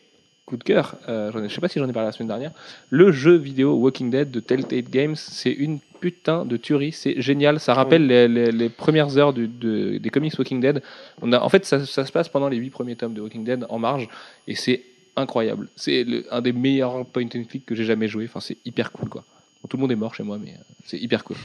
coup 0.49 0.57
de 0.57 0.65
cœur, 0.65 0.97
euh, 1.09 1.31
je 1.47 1.55
sais 1.55 1.61
pas 1.61 1.69
si 1.69 1.79
j'en 1.79 1.89
ai 1.89 1.93
parlé 1.93 2.07
la 2.09 2.13
semaine 2.13 2.29
dernière. 2.29 2.53
Le 2.91 3.13
jeu 3.13 3.37
vidéo 3.37 3.75
Walking 3.75 4.11
Dead 4.11 4.31
de 4.31 4.41
Telltale 4.41 4.83
Games, 4.91 5.15
c'est 5.15 5.53
une 5.53 5.79
putain 6.01 6.45
de 6.47 6.57
tuerie. 6.57 6.93
C'est 6.93 7.21
génial. 7.21 7.61
Ça 7.61 7.75
rappelle 7.75 8.07
les, 8.07 8.29
les- 8.29 8.51
les 8.51 8.69
premières 8.71 9.19
heures 9.19 9.33
du- 9.35 9.47
de- 9.47 9.99
des 9.99 10.11
comics 10.11 10.33
Walking 10.39 10.61
Dead. 10.61 10.83
On 11.21 11.33
a, 11.33 11.41
en 11.41 11.49
fait, 11.51 11.65
ça, 11.67 11.85
ça 11.85 12.07
se 12.07 12.13
passe 12.13 12.29
pendant 12.31 12.49
les 12.49 12.57
huit 12.57 12.71
premiers 12.71 12.97
tomes 12.97 13.13
de 13.15 13.21
Walking 13.21 13.45
Dead 13.45 13.67
en 13.69 13.79
marge, 13.79 14.09
et 14.47 14.55
c'est 14.55 14.83
incroyable. 15.17 15.69
C'est 15.77 16.07
un 16.31 16.41
des 16.41 16.53
meilleurs 16.53 17.05
point 17.05 17.25
and 17.25 17.45
click 17.49 17.67
que 17.67 17.75
j'ai 17.75 17.85
jamais 17.85 18.09
joué. 18.09 18.25
Enfin, 18.25 18.41
c'est 18.41 18.57
hyper 18.65 18.91
cool 18.93 19.09
quoi. 19.11 19.25
Bon, 19.63 19.69
tout 19.69 19.77
le 19.77 19.83
monde 19.83 19.93
est 19.93 19.97
mort 19.97 20.15
chez 20.15 20.23
moi, 20.23 20.39
mais 20.43 20.53
euh, 20.53 20.63
c'est 20.87 20.99
hyper 20.99 21.25
cool. 21.25 21.37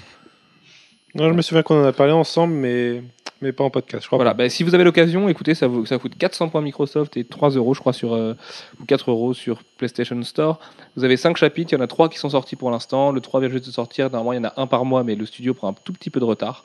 Non, 1.15 1.27
je 1.29 1.33
me 1.33 1.41
souviens 1.41 1.61
qu'on 1.63 1.81
en 1.83 1.85
a 1.85 1.91
parlé 1.93 2.13
ensemble, 2.13 2.53
mais 2.53 3.03
Mais 3.41 3.51
pas 3.51 3.63
en 3.63 3.69
podcast, 3.69 4.03
je 4.03 4.07
crois. 4.07 4.17
Voilà, 4.17 4.33
bah, 4.33 4.47
si 4.49 4.63
vous 4.63 4.73
avez 4.73 4.83
l'occasion, 4.83 5.27
écoutez, 5.27 5.53
ça, 5.53 5.67
vous, 5.67 5.85
ça 5.85 5.97
coûte 5.97 6.13
400 6.17 6.49
points 6.49 6.61
Microsoft 6.61 7.17
et 7.17 7.25
3 7.25 7.51
euros, 7.51 7.73
je 7.73 7.79
crois, 7.79 7.91
sur, 7.91 8.13
euh, 8.13 8.35
ou 8.79 8.85
4 8.85 9.11
euros 9.11 9.33
sur 9.33 9.63
PlayStation 9.77 10.21
Store. 10.23 10.59
Vous 10.95 11.03
avez 11.03 11.17
5 11.17 11.35
chapitres, 11.35 11.73
il 11.73 11.75
y 11.75 11.77
en 11.77 11.83
a 11.83 11.87
3 11.87 12.09
qui 12.09 12.17
sont 12.17 12.29
sortis 12.29 12.55
pour 12.55 12.71
l'instant. 12.71 13.11
Le 13.11 13.19
3 13.19 13.41
vient 13.41 13.49
juste 13.49 13.65
de 13.65 13.71
sortir. 13.71 14.09
Normalement, 14.09 14.33
il 14.33 14.37
y 14.37 14.39
en 14.39 14.49
a 14.49 14.53
un 14.57 14.67
par 14.67 14.85
mois, 14.85 15.03
mais 15.03 15.15
le 15.15 15.25
studio 15.25 15.53
prend 15.53 15.69
un 15.69 15.75
tout 15.83 15.93
petit 15.93 16.09
peu 16.09 16.19
de 16.19 16.25
retard. 16.25 16.63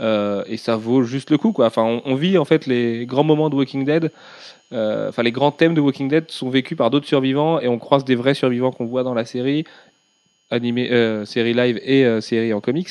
Euh, 0.00 0.44
et 0.46 0.56
ça 0.56 0.76
vaut 0.76 1.02
juste 1.02 1.30
le 1.30 1.38
coup, 1.38 1.52
quoi. 1.52 1.66
Enfin, 1.66 1.82
on, 1.82 2.02
on 2.04 2.14
vit 2.14 2.38
en 2.38 2.44
fait 2.44 2.66
les 2.66 3.06
grands 3.06 3.24
moments 3.24 3.50
de 3.50 3.56
Walking 3.56 3.84
Dead. 3.84 4.12
Euh, 4.72 5.08
Enfin, 5.08 5.22
les 5.22 5.32
grands 5.32 5.50
thèmes 5.50 5.74
de 5.74 5.80
Walking 5.80 6.08
Dead 6.08 6.30
sont 6.30 6.48
vécus 6.48 6.76
par 6.76 6.90
d'autres 6.90 7.06
survivants 7.06 7.60
et 7.60 7.68
on 7.68 7.78
croise 7.78 8.04
des 8.04 8.14
vrais 8.14 8.34
survivants 8.34 8.70
qu'on 8.70 8.86
voit 8.86 9.02
dans 9.02 9.14
la 9.14 9.24
série, 9.24 9.64
animé, 10.50 10.90
euh, 10.92 11.24
série 11.24 11.54
live 11.54 11.80
et 11.84 12.04
euh, 12.04 12.20
série 12.20 12.52
en 12.52 12.60
comics. 12.60 12.88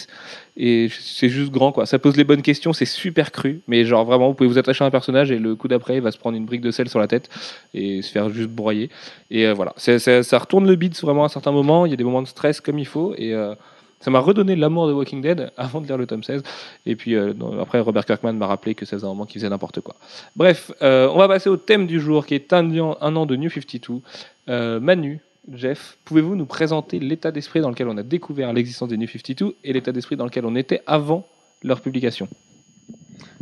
Et 0.58 0.90
c'est 1.00 1.30
juste 1.30 1.52
grand, 1.52 1.72
quoi. 1.72 1.86
Ça 1.86 2.00
pose 2.00 2.18
les 2.18 2.24
bonnes 2.26 2.42
questions, 2.42 2.74
c'est 2.74 2.86
super 2.86 3.32
cru, 3.32 3.62
mais 3.68 3.86
genre 3.86 4.04
vraiment, 4.06 4.28
vous 4.28 4.34
pouvez 4.34 4.50
vous 4.50 4.58
attacher 4.58 4.84
à 4.84 4.88
un 4.88 4.92
personnage 4.92 5.32
et 5.32 5.40
le 5.40 5.56
coup 5.56 5.68
d'après, 5.70 5.96
il 5.96 6.02
va 6.02 6.12
se 6.12 6.18
prendre 6.18 6.36
une 6.38 6.46
brique 6.46 6.62
de 6.62 6.72
sel 6.72 6.90
sur 6.90 7.00
la 7.00 7.08
tête 7.08 7.30
et 7.74 8.02
se 8.02 8.12
faire 8.12 8.30
juste 8.30 8.50
broyer. 8.50 8.90
Et 9.32 9.48
euh, 9.48 9.54
voilà, 9.54 9.74
C'est- 9.78 10.00
c'est- 10.00 10.24
ça 10.24 10.38
retourne 10.38 10.68
le 10.68 10.76
beat 10.76 11.00
vraiment 11.02 11.24
à 11.24 11.26
un 11.28 11.30
certain 11.30 11.52
moment. 11.52 11.86
Il 11.86 11.92
y 11.92 11.94
a 11.94 11.98
des 11.98 12.04
moments 12.04 12.22
de 12.22 12.28
stress 12.28 12.60
comme 12.60 12.78
il 12.78 12.86
faut 12.88 13.14
et 13.18 13.34
euh, 13.34 13.56
ça 14.02 14.12
m'a 14.12 14.20
redonné 14.20 14.56
l'amour 14.58 14.88
de 14.88 14.94
Walking 14.94 15.22
Dead 15.22 15.50
avant 15.58 15.80
de 15.80 15.88
lire 15.88 15.98
le 15.98 16.06
tome 16.08 16.24
16. 16.24 16.44
Et 16.86 16.98
puis 16.98 17.16
euh, 17.16 17.32
après, 17.62 17.80
Robert 17.80 18.06
Kirkman 18.06 18.34
m'a 18.34 18.48
rappelé 18.48 18.76
que 18.76 18.86
ça 18.86 18.98
faisait 18.98 19.06
un 19.06 19.10
moment 19.10 19.26
qu'il 19.26 19.40
faisait 19.40 19.50
n'importe 19.50 19.80
quoi. 19.80 19.96
Bref, 20.36 20.72
euh, 20.82 21.08
on 21.14 21.18
va 21.18 21.30
passer 21.30 21.50
au 21.50 21.56
thème 21.58 21.88
du 21.88 22.02
jour 22.02 22.26
qui 22.26 22.36
est 22.36 22.52
un, 22.52 22.78
an- 22.80 22.98
un 23.00 23.16
an 23.16 23.26
de 23.26 23.38
New 23.38 23.50
52. 23.50 24.02
Euh, 24.50 24.80
Manu, 24.82 25.20
Jeff, 25.54 25.98
pouvez-vous 26.06 26.36
nous 26.36 26.46
présenter 26.46 27.00
l'état 27.00 27.32
d'esprit 27.32 27.62
dans 27.62 27.70
lequel 27.70 27.88
on 27.88 27.98
a 27.98 28.04
découvert 28.04 28.54
l'existence 28.54 28.90
des 28.90 28.98
New 28.98 29.08
52 29.08 29.56
et 29.64 29.74
l'état 29.74 29.92
d'esprit 29.92 30.16
dans 30.16 30.26
lequel 30.26 30.46
on 30.46 30.56
était 30.56 30.82
avant 30.86 31.28
leur 31.64 31.82
publication? 31.82 32.28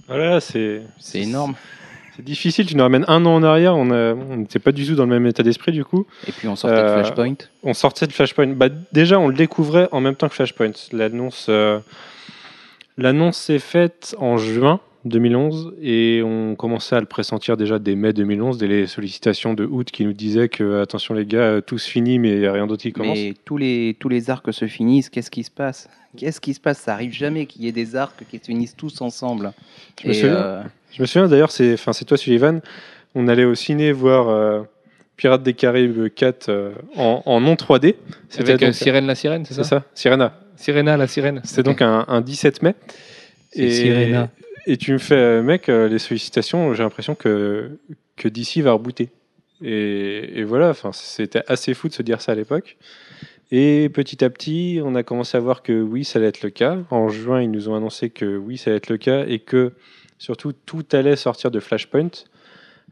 Voilà, 0.08 0.40
c'est. 0.40 0.84
C'est 1.00 1.22
énorme. 1.22 1.56
C'est 2.16 2.24
difficile, 2.24 2.66
tu 2.66 2.76
nous 2.76 2.82
ramènes 2.84 3.06
un 3.08 3.26
an 3.26 3.36
en 3.36 3.44
arrière, 3.44 3.76
on 3.76 3.86
n'était 4.38 4.58
pas 4.58 4.72
du 4.72 4.88
tout 4.88 4.96
dans 4.96 5.04
le 5.04 5.10
même 5.12 5.28
état 5.28 5.44
d'esprit 5.44 5.72
du 5.72 5.86
coup. 5.86 6.08
Et 6.28 6.32
puis 6.32 6.48
on 6.48 6.56
sortait 6.56 6.78
de 6.78 6.82
Euh, 6.82 7.04
Flashpoint. 7.04 7.36
On 7.62 7.74
sortait 7.76 8.08
de 8.08 8.12
Flashpoint. 8.12 8.48
Bah, 8.48 8.70
déjà, 8.92 9.20
on 9.20 9.28
le 9.28 9.36
découvrait 9.36 9.88
en 9.92 10.00
même 10.02 10.16
temps 10.16 10.28
que 10.28 10.34
Flashpoint. 10.34 10.72
L'annonce, 10.94 11.46
euh, 11.50 11.80
l'annonce 12.98 13.38
s'est 13.38 13.60
faite 13.60 14.16
en 14.18 14.38
juin 14.38 14.80
2011 15.10 15.74
et 15.82 16.22
on 16.24 16.56
commençait 16.56 16.96
à 16.96 17.00
le 17.00 17.06
pressentir 17.06 17.58
déjà 17.58 17.80
dès 17.80 17.96
mai 17.96 18.14
2011, 18.14 18.58
dès 18.58 18.68
les 18.68 18.88
sollicitations 18.88 19.54
de 19.54 19.66
août 19.66 19.90
qui 19.92 20.06
nous 20.06 20.14
disaient 20.14 20.50
que 20.50 20.82
attention 20.82 21.14
les 21.14 21.26
gars, 21.26 21.40
euh, 21.40 21.62
tout 21.62 21.78
se 21.78 21.90
finit 21.90 22.20
mais 22.20 22.32
il 22.34 22.40
n'y 22.40 22.46
a 22.46 22.54
rien 22.54 22.68
d'autre 22.68 22.82
qui 22.84 22.92
commence. 22.94 23.18
Mais 23.18 23.34
tous 23.46 23.58
les, 23.58 23.96
tous 24.00 24.10
les 24.10 24.30
arcs 24.30 24.54
se 24.54 24.68
finissent, 24.68 25.10
qu'est-ce 25.10 25.32
qui 25.32 25.44
se 25.44 25.52
passe? 25.52 25.90
Qu'est-ce 26.16 26.42
qui 26.42 26.54
se 26.54 26.60
passe? 26.60 26.80
Ça 26.80 26.94
arrive 26.94 27.12
jamais 27.14 27.46
qu'il 27.46 27.64
y 27.64 27.68
ait 27.68 27.72
des 27.72 27.96
arcs 27.96 28.24
qui 28.30 28.38
se 28.40 28.46
finissent 28.46 28.76
tous 28.76 29.02
ensemble. 29.02 29.52
Je 30.02 30.08
me 30.08 30.14
Et, 30.14 30.16
souviens. 30.16 30.36
euh, 30.36 30.64
Je 30.92 31.02
me 31.02 31.06
souviens 31.08 31.28
d'ailleurs, 31.28 31.52
c'est, 31.52 31.74
enfin, 31.74 31.94
c'est 31.94 32.06
toi 32.06 32.18
Sullivan, 32.18 32.62
on 33.16 33.28
allait 33.28 33.46
au 33.46 33.56
ciné 33.56 33.92
voir 33.92 34.30
euh, 34.30 34.62
Pirates 35.16 35.44
des 35.44 35.54
Caraïbes 35.54 36.08
4 36.14 36.50
euh, 36.50 36.72
en, 36.96 37.22
en 37.26 37.40
non 37.42 37.54
3D. 37.56 37.96
C'était 38.30 38.50
Avec 38.52 38.64
euh, 38.64 38.66
donc- 38.68 38.76
Sirène 38.76 39.06
la 39.08 39.16
sirène, 39.16 39.46
c'est 39.46 39.54
c'est 39.54 39.64
ça, 39.64 39.70
ça, 39.80 39.84
Sirena. 39.94 40.40
Sirena 40.56 40.98
la 40.98 41.08
sirène. 41.08 41.42
C'était 41.44 41.64
donc 41.64 41.82
un, 41.84 42.06
un 42.08 42.22
17 42.22 42.64
mai. 42.64 42.74
C'est 43.52 43.70
Sirena. 43.72 44.30
Et 44.70 44.76
tu 44.76 44.92
me 44.92 44.98
fais, 44.98 45.16
euh, 45.16 45.42
mec, 45.42 45.70
euh, 45.70 45.88
les 45.88 45.98
sollicitations, 45.98 46.74
j'ai 46.74 46.84
l'impression 46.84 47.16
que, 47.16 47.80
que 48.18 48.28
DC 48.28 48.58
va 48.58 48.74
rebooter. 48.74 49.10
Et, 49.64 50.44
voilà, 50.44 50.74
c'était 50.92 51.42
assez 51.48 51.74
fou 51.74 51.88
de 51.88 51.94
se 51.94 52.04
dire 52.04 52.20
ça 52.20 52.34
à 52.34 52.36
l'époque. 52.36 52.76
Et 53.50 53.88
petit 53.88 54.26
à 54.26 54.30
petit, 54.30 54.82
on 54.84 54.94
a 54.94 55.04
commencé 55.04 55.38
à 55.38 55.40
voir 55.40 55.64
que 55.64 55.82
oui, 55.82 56.04
ça 56.04 56.20
allait 56.20 56.28
être 56.28 56.44
le 56.44 56.50
cas. 56.50 56.78
En 56.92 57.08
juin, 57.08 57.42
ils 57.42 57.50
nous 57.50 57.70
ont 57.70 57.76
annoncé 57.76 58.10
que 58.10 58.38
oui, 58.38 58.58
ça 58.58 58.70
allait 58.70 58.78
être 58.78 58.90
le 58.90 58.98
cas 58.98 59.26
et 59.26 59.40
que 59.40 59.72
surtout 60.20 60.52
tout 60.52 60.86
allait 60.92 61.16
sortir 61.16 61.50
de 61.50 61.62
Flashpoint. 61.62 62.12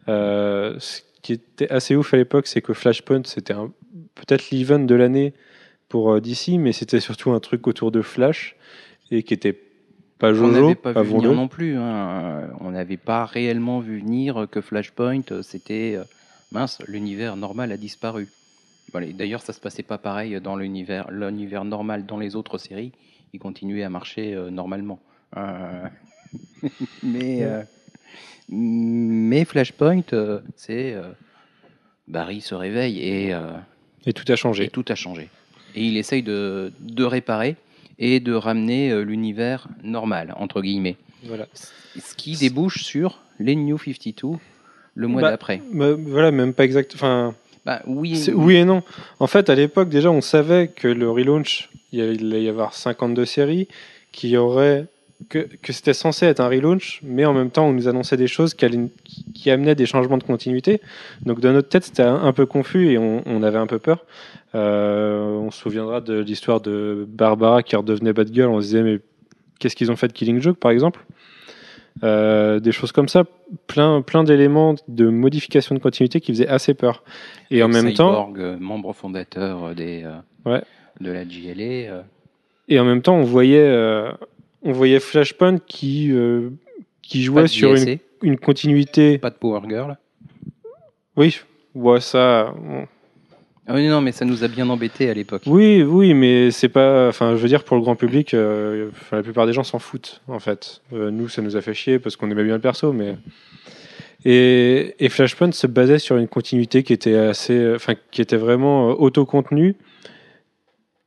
Euh, 0.08 0.76
ce 0.80 1.02
qui 1.24 1.34
était 1.34 1.70
assez 1.70 1.98
ouf 1.98 2.14
à 2.14 2.18
l'époque, 2.18 2.48
c'est 2.48 2.62
que 2.62 2.74
Flashpoint, 2.74 3.24
c'était 3.26 3.54
peut-être 4.16 4.50
l'event 4.50 4.80
de 4.80 4.96
l'année 4.96 5.34
pour 5.90 6.22
DC, 6.22 6.58
mais 6.58 6.72
c'était 6.72 7.02
surtout 7.02 7.32
un 7.32 7.42
truc 7.42 7.68
autour 7.68 7.92
de 7.92 8.02
Flash 8.02 8.56
et 9.12 9.24
qui 9.24 9.34
était 9.34 9.60
pas 10.20 10.32
on 10.32 10.36
Jojo, 10.36 10.52
n'avait 10.62 10.76
pas 10.76 10.94
vu 11.04 11.10
venir 11.14 11.34
non 11.34 11.48
plus. 11.48 11.76
hein. 11.78 12.50
On 12.62 12.72
n'avait 12.72 12.98
pas 12.98 13.26
réellement 13.26 13.80
vu 13.80 14.00
venir 14.00 14.48
que 14.50 14.62
Flashpoint, 14.62 15.22
euh, 15.32 15.42
c'était 15.42 15.96
euh, 15.98 16.04
mince, 16.52 16.80
l'univers 16.88 17.36
normal 17.36 17.72
a 17.72 17.78
disparu. 17.78 18.30
D'ailleurs, 18.94 19.42
ça 19.42 19.52
se 19.52 19.60
passait 19.60 19.84
pas 19.84 19.98
pareil 19.98 20.40
dans 20.42 20.56
l'univers, 20.56 21.12
l'univers 21.12 21.66
normal 21.66 22.06
dans 22.06 22.18
les 22.18 22.38
autres 22.38 22.58
séries. 22.58 22.94
Il 23.34 23.40
continuait 23.40 23.84
à 23.84 23.90
marcher 23.90 24.34
euh, 24.34 24.50
normalement. 24.50 25.00
Euh, 25.36 25.84
mais, 27.04 27.44
euh, 27.44 27.62
mais 28.48 29.44
Flashpoint, 29.44 30.04
c'est 30.56 30.96
Barry 32.08 32.40
se 32.40 32.56
réveille 32.56 33.00
et, 33.00 33.34
Et 34.06 34.14
tout 34.14 34.24
a 34.30 34.34
et 34.34 34.38
changé. 34.38 34.70
tout 34.70 34.86
a 34.88 34.96
changé. 34.96 35.30
Et 35.76 35.84
il 35.86 35.98
essaye 35.98 36.24
de, 36.24 36.72
de 36.80 37.04
réparer 37.04 37.58
et 38.00 38.20
de 38.20 38.34
ramener 38.34 38.92
euh, 38.92 39.02
l'univers 39.04 39.68
normal, 39.84 40.34
entre 40.38 40.62
guillemets. 40.62 40.98
Voilà. 41.24 41.48
Ce 41.98 42.16
qui 42.16 42.36
débouche 42.36 42.84
sur 42.84 43.20
les 43.40 43.56
New 43.56 43.78
52 43.78 44.38
le 44.96 45.08
mois 45.08 45.22
Bah, 45.22 45.32
d'après. 45.32 45.62
Bah, 45.74 45.94
voilà, 45.98 46.32
même 46.32 46.54
pas 46.54 46.64
exact. 46.66 46.92
Enfin, 46.96 47.34
Bah, 47.66 47.82
oui, 47.88 48.16
c'est- 48.18 48.32
oui 48.34 48.56
et 48.58 48.66
non. 48.66 48.84
En 49.20 49.28
fait, 49.28 49.50
à 49.50 49.56
l'époque, 49.56 49.90
déjà, 49.90 50.12
on 50.12 50.22
savait 50.22 50.68
que 50.68 50.88
le 50.88 51.10
relaunch, 51.10 51.70
il 51.92 52.02
allait- 52.02 52.16
il 52.16 52.28
allait 52.34 52.44
y 52.44 52.50
avoir 52.50 52.74
52 52.74 53.26
séries, 53.26 53.68
qu'il 54.12 54.30
y 54.30 54.38
aurait 54.38 54.86
que, 55.30 55.40
que 55.62 55.72
c'était 55.74 55.94
censé 55.94 56.26
être 56.26 56.42
un 56.42 56.48
relaunch, 56.50 57.00
mais 57.04 57.26
en 57.26 57.34
même 57.34 57.50
temps, 57.50 57.68
on 57.68 57.74
nous 57.74 57.88
annonçait 57.88 58.18
des 58.18 58.28
choses 58.28 58.54
qui, 58.54 58.66
allaient- 58.66 58.90
qui- 59.06 59.26
qui 59.34 59.50
amenaient 59.52 59.74
des 59.76 59.86
changements 59.86 60.18
de 60.18 60.24
continuité. 60.24 60.80
Donc, 61.26 61.40
dans 61.40 61.54
notre 61.54 61.70
tête, 61.70 61.86
c'était 61.86 62.04
un, 62.04 62.16
un 62.22 62.34
peu 62.34 62.46
confus 62.46 62.92
et 62.92 62.98
on, 62.98 63.24
on 63.26 63.42
avait 63.42 63.58
un 63.58 63.68
peu 63.68 63.80
peur. 63.80 64.06
Euh, 64.56 65.22
on 65.26 65.52
se 65.52 65.60
souviendra 65.60 66.02
de 66.02 66.20
l'histoire 66.20 66.62
de 66.62 67.06
Barbara 67.08 67.62
qui 67.62 67.76
redevenait 67.76 68.14
Batgirl. 68.14 68.50
On 68.50 68.62
se 68.62 68.66
disait, 68.68 68.84
mais 68.84 69.00
qu'est-ce 69.60 69.76
qu'ils 69.76 69.92
ont 69.92 69.96
fait 69.96 70.08
de 70.08 70.14
Killing 70.14 70.40
Joke, 70.42 70.58
par 70.58 70.72
exemple? 70.72 71.06
Euh, 72.04 72.60
Des 72.60 72.72
choses 72.72 72.92
comme 72.92 73.08
ça, 73.10 73.24
plein, 73.68 74.02
plein 74.02 74.24
d'éléments 74.24 74.76
de 74.88 75.08
modification 75.10 75.76
de 75.76 75.80
continuité 75.80 76.20
qui 76.22 76.32
faisaient 76.32 76.48
assez 76.48 76.74
peur. 76.74 77.04
Et 77.52 77.64
en 77.64 77.68
même 77.68 77.94
temps, 77.94 78.10
Cyborg, 78.12 78.40
euh, 78.40 78.58
membre 78.60 78.94
fondateur 78.94 79.74
des, 79.76 80.04
euh, 80.04 80.50
Ouais. 80.50 80.62
de 81.02 81.12
la 81.12 81.28
JLA. 81.28 82.04
Et 82.68 82.80
en 82.80 82.86
même 82.86 83.02
temps, 83.02 83.16
on 83.16 83.24
voyait, 83.24 83.70
on 84.64 84.72
voyait 84.72 85.00
Flashpoint 85.00 85.60
qui, 85.60 86.12
qui 87.02 87.24
jouait 87.24 87.48
sur 87.48 87.76
une, 87.76 87.98
une 88.24 88.38
continuité. 88.38 89.18
pas 89.18 89.30
de 89.30 89.36
Power 89.36 89.62
Girl. 89.70 89.98
Oui, 91.18 91.40
ouais, 91.76 92.00
ça. 92.02 92.54
on- 92.68 92.88
Ah 93.68 93.74
oui, 93.74 93.88
non, 93.88 94.00
mais 94.00 94.12
ça 94.12 94.26
nous 94.26 94.44
a 94.44 94.48
bien 94.48 94.70
embêtés 94.70 95.10
à 95.10 95.14
l'époque. 95.16 95.42
Oui, 95.48 95.82
oui, 95.82 96.14
mais 96.14 96.52
c'est 96.52 96.70
pas. 96.70 97.08
Enfin, 97.08 97.36
je 97.36 97.42
veux 97.42 97.48
dire, 97.48 97.64
pour 97.64 97.76
le 97.78 97.82
grand 97.82 97.96
public, 97.96 98.34
euh, 98.36 98.90
la 99.12 99.24
plupart 99.24 99.48
des 99.48 99.54
gens 99.54 99.64
s'en 99.64 99.80
foutent, 99.80 100.22
en 100.28 100.40
fait. 100.40 100.82
Euh, 100.94 101.10
nous, 101.10 101.30
ça 101.30 101.42
nous 101.42 101.56
a 101.58 101.62
fait 101.62 101.74
chier 101.74 101.98
parce 101.98 102.16
qu'on 102.16 102.30
aimait 102.30 102.44
bien 102.44 102.56
le 102.56 102.62
perso, 102.62 102.94
mais. 102.94 103.16
Et, 104.24 104.96
et 105.00 105.10
Flashpoint 105.10 105.52
se 105.52 105.68
basait 105.68 106.00
sur 106.00 106.18
une 106.18 106.28
continuité 106.28 106.84
qui 106.84 106.94
était 106.94 107.16
assez. 107.16 107.74
Enfin, 107.76 107.94
qui 108.12 108.22
était 108.22 108.38
vraiment 108.38 108.92
euh, 108.92 108.94
autocontenue, 108.94 109.76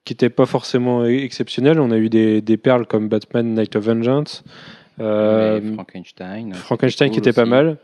qui 0.05 0.15
n'était 0.15 0.31
pas 0.31 0.47
forcément 0.47 1.03
e- 1.05 1.11
exceptionnelle. 1.11 1.79
On 1.79 1.91
a 1.93 1.97
eu 1.97 2.09
des, 2.09 2.41
des 2.43 2.57
perles 2.57 2.87
comme 2.87 3.09
Batman 3.09 3.55
Night 3.55 3.77
of 3.77 3.85
Vengeance. 3.85 4.43
euh, 4.99 5.61
Frankenstein. 5.75 6.55
Frankenstein 6.55 7.11
qui 7.13 7.19
était 7.21 7.33
pas 7.33 7.45
mal, 7.45 7.77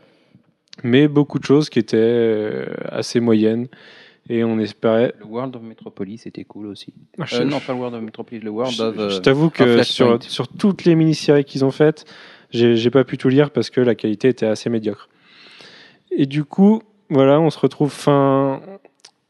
mais 0.83 1.07
beaucoup 1.07 1.39
de 1.39 1.45
choses 1.45 1.69
qui 1.69 1.79
étaient 1.79 2.65
assez 2.89 3.21
moyennes. 3.21 3.67
Et 4.29 4.43
on 4.43 4.57
espérait. 4.59 5.13
Le 5.19 5.25
World 5.25 5.55
of 5.55 5.61
Metropolis 5.61 6.25
était 6.25 6.43
cool 6.45 6.67
aussi. 6.67 6.93
Ah, 7.19 7.23
Euh, 7.23 7.25
je- 7.27 7.43
non, 7.43 7.59
pas 7.59 7.73
le 7.73 7.79
World 7.79 7.95
of 7.95 8.01
Metropolis, 8.01 8.41
le 8.43 8.49
World 8.49 8.73
je, 8.73 8.83
of. 8.83 8.97
euh, 8.97 9.09
je 9.11 9.17
t'avoue 9.19 9.49
que 9.51 9.83
sur, 9.83 10.21
sur 10.23 10.47
toutes 10.47 10.83
les 10.85 10.95
mini-séries 10.95 11.45
qu'ils 11.45 11.63
ont 11.63 11.71
faites, 11.71 12.05
j'ai 12.51 12.89
pas 12.89 13.03
pu 13.03 13.17
tout 13.17 13.29
lire 13.29 13.51
parce 13.51 13.69
que 13.69 13.81
la 13.81 13.93
qualité 13.95 14.29
était 14.29 14.45
assez 14.47 14.69
médiocre. 14.69 15.09
Et 16.11 16.25
du 16.25 16.43
coup, 16.43 16.81
voilà, 17.09 17.39
on 17.39 17.49
se 17.51 17.59
retrouve 17.59 17.91
fin, 17.91 18.61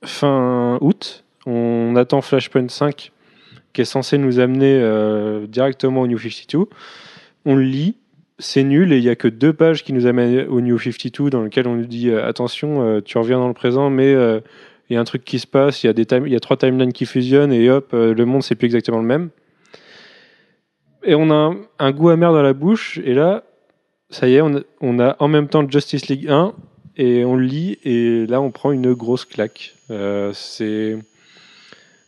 fin 0.03 0.77
août. 0.81 1.23
On 1.45 1.95
attend 1.95 2.21
Flashpoint 2.21 2.69
5 2.69 3.11
qui 3.73 3.81
est 3.81 3.85
censé 3.85 4.17
nous 4.17 4.39
amener 4.39 4.73
euh, 4.79 5.47
directement 5.47 6.01
au 6.01 6.07
New 6.07 6.17
52. 6.17 6.67
On 7.45 7.55
le 7.55 7.61
lit, 7.63 7.97
c'est 8.39 8.63
nul 8.63 8.93
et 8.93 8.97
il 8.97 9.03
y 9.03 9.09
a 9.09 9.15
que 9.17 9.27
deux 9.27 9.51
pages 9.51 9.83
qui 9.83 9.91
nous 9.91 10.05
amènent 10.05 10.47
au 10.47 10.61
New 10.61 10.79
52 10.79 11.29
dans 11.29 11.41
lequel 11.41 11.67
on 11.67 11.75
nous 11.75 11.85
dit 11.85 12.09
euh, 12.09 12.25
attention, 12.25 12.81
euh, 12.81 13.01
tu 13.01 13.17
reviens 13.17 13.37
dans 13.39 13.49
le 13.49 13.53
présent, 13.53 13.89
mais 13.89 14.13
il 14.89 14.93
y 14.93 14.97
a 14.97 14.99
un 14.99 15.03
truc 15.05 15.23
qui 15.23 15.39
se 15.39 15.47
passe, 15.47 15.83
il 15.83 15.87
y 15.87 16.35
a, 16.35 16.39
trois 16.39 16.57
timelines 16.57 16.93
qui 16.93 17.05
fusionnent 17.05 17.51
et 17.51 17.69
hop, 17.69 17.89
euh, 17.93 18.13
le 18.13 18.25
monde 18.25 18.43
c'est 18.43 18.55
plus 18.55 18.65
exactement 18.65 18.99
le 18.99 19.05
même. 19.05 19.29
Et 21.03 21.15
on 21.15 21.29
a 21.31 21.55
un, 21.79 21.91
goût 21.91 22.09
amer 22.09 22.31
dans 22.31 22.41
la 22.41 22.53
bouche 22.53 22.99
et 23.03 23.13
là, 23.13 23.43
ça 24.09 24.27
y 24.27 24.35
est, 24.35 24.41
on 24.41 24.99
a, 24.99 25.15
en 25.19 25.27
même 25.27 25.47
temps 25.47 25.67
Justice 25.67 26.07
League 26.07 26.27
1 26.29 26.53
et 26.97 27.25
on 27.25 27.35
lit 27.35 27.77
et 27.83 28.25
là 28.27 28.41
on 28.41 28.51
prend 28.51 28.71
une 28.71 28.93
grosse 28.93 29.25
claque. 29.25 29.75
Euh, 29.91 30.31
c'est 30.33 30.97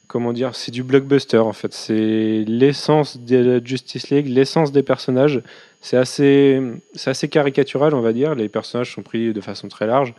comment 0.07 0.33
dire, 0.33 0.55
c'est 0.55 0.71
du 0.71 0.83
blockbuster 0.83 1.37
en 1.37 1.53
fait. 1.53 1.73
C'est 1.73 2.43
l'essence 2.47 3.19
de 3.19 3.37
la 3.37 3.63
Justice 3.63 4.09
League, 4.09 4.27
l'essence 4.27 4.71
des 4.71 4.83
personnages. 4.83 5.41
C'est 5.81 5.97
assez, 5.97 6.59
assez 7.05 7.29
caricatural, 7.29 7.93
on 7.93 8.01
va 8.01 8.13
dire. 8.13 8.35
Les 8.35 8.49
personnages 8.49 8.93
sont 8.93 9.03
pris 9.03 9.33
de 9.33 9.41
façon 9.41 9.67
très 9.67 9.85
large, 9.85 10.13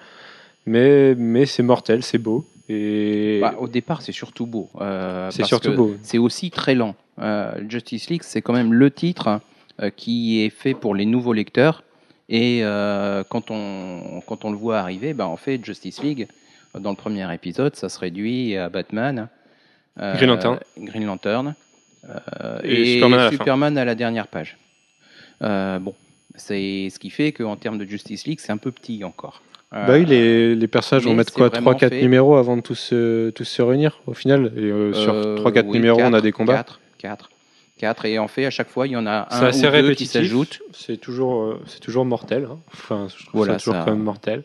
mais, 0.66 1.14
mais 1.14 1.46
c'est 1.46 1.62
mortel, 1.62 2.02
c'est 2.02 2.18
beau. 2.18 2.46
Et 2.68 3.38
Bah, 3.40 3.54
au 3.58 3.68
départ, 3.68 4.02
c'est 4.02 4.12
surtout 4.12 4.46
beau. 4.46 4.68
euh, 4.80 5.30
c'est 5.30 5.44
surtout 5.44 5.72
beau. 5.72 5.96
C'est 6.02 6.18
aussi 6.18 6.50
très 6.50 6.74
lent. 6.74 6.94
Euh, 7.18 7.52
Justice 7.68 8.10
League, 8.10 8.22
c'est 8.22 8.42
quand 8.42 8.52
même 8.52 8.72
le 8.74 8.90
titre 8.90 9.40
euh, 9.80 9.90
qui 9.90 10.42
est 10.44 10.50
fait 10.50 10.74
pour 10.74 10.94
les 10.94 11.06
nouveaux 11.06 11.32
lecteurs. 11.32 11.82
Et 12.28 12.60
euh, 12.62 13.24
quand, 13.28 13.50
on, 13.50 14.20
quand 14.26 14.44
on 14.44 14.50
le 14.50 14.58
voit 14.58 14.78
arriver, 14.78 15.14
bah, 15.14 15.26
en 15.26 15.36
fait, 15.38 15.64
Justice 15.64 16.02
League, 16.02 16.28
dans 16.78 16.90
le 16.90 16.96
premier 16.96 17.32
épisode, 17.32 17.74
ça 17.74 17.88
se 17.88 17.98
réduit 17.98 18.54
à 18.56 18.68
Batman, 18.68 19.28
euh, 19.98 20.14
Green 20.16 20.28
Lantern. 20.28 20.58
Green 20.78 21.06
Lantern, 21.06 21.54
euh, 22.06 22.60
Et 22.62 22.82
et, 22.82 22.94
Superman 22.94 23.18
à 23.20 23.24
la 23.24 23.30
fin. 23.30 23.36
Superman 23.38 23.78
à 23.78 23.84
la 23.86 23.94
dernière 23.94 24.26
page. 24.26 24.58
Euh, 25.42 25.78
bon, 25.78 25.94
c'est 26.34 26.90
ce 26.90 26.98
qui 26.98 27.08
fait 27.08 27.32
qu'en 27.32 27.56
termes 27.56 27.78
de 27.78 27.86
Justice 27.86 28.26
League, 28.26 28.40
c'est 28.40 28.52
un 28.52 28.58
peu 28.58 28.70
petit 28.72 29.02
encore. 29.04 29.40
Euh, 29.74 29.86
Bah 29.86 29.94
oui, 29.98 30.04
les, 30.06 30.54
les 30.54 30.66
personnages 30.68 31.04
vont 31.04 31.14
mettre 31.14 31.32
quoi 31.32 31.48
vraiment 31.48 31.72
3-4 31.72 31.88
fait- 31.90 32.00
numéros 32.02 32.36
avant 32.36 32.56
de 32.56 32.62
tous 32.62 32.74
se, 32.74 33.30
tous 33.30 33.44
se 33.44 33.60
réunir 33.62 34.00
au 34.06 34.14
final. 34.14 34.52
Et, 34.56 34.60
euh, 34.62 34.92
sur 34.94 35.12
Euh, 35.12 35.36
3-4 35.36 35.66
oui, 35.66 35.72
numéros, 35.78 36.00
on 36.00 36.06
a 36.06 36.10
quatre, 36.12 36.22
des 36.22 36.32
combats. 36.32 36.54
4, 36.56 36.80
4, 36.98 37.30
4. 37.78 38.04
Et 38.06 38.18
en 38.18 38.28
fait, 38.28 38.46
à 38.46 38.50
chaque 38.50 38.70
fois, 38.70 38.86
il 38.86 38.92
y 38.92 38.96
en 38.96 39.06
a 39.06 39.28
un 39.30 39.42
ou 39.42 39.44
assez 39.44 39.82
deux 39.82 39.94
qui 39.94 40.06
s'ajoutent. 40.06 40.60
C'est 40.72 40.96
toujours, 40.98 41.42
euh, 41.42 41.60
c'est 41.66 41.80
toujours 41.80 42.04
mortel. 42.06 42.48
hein. 42.50 42.58
Enfin, 42.72 43.08
je 43.14 43.24
trouve 43.26 43.40
Voilà, 43.40 43.54
ça 43.54 43.58
toujours 43.58 43.74
ça- 43.74 43.82
quand 43.84 43.92
même 43.92 44.02
mortel. 44.02 44.42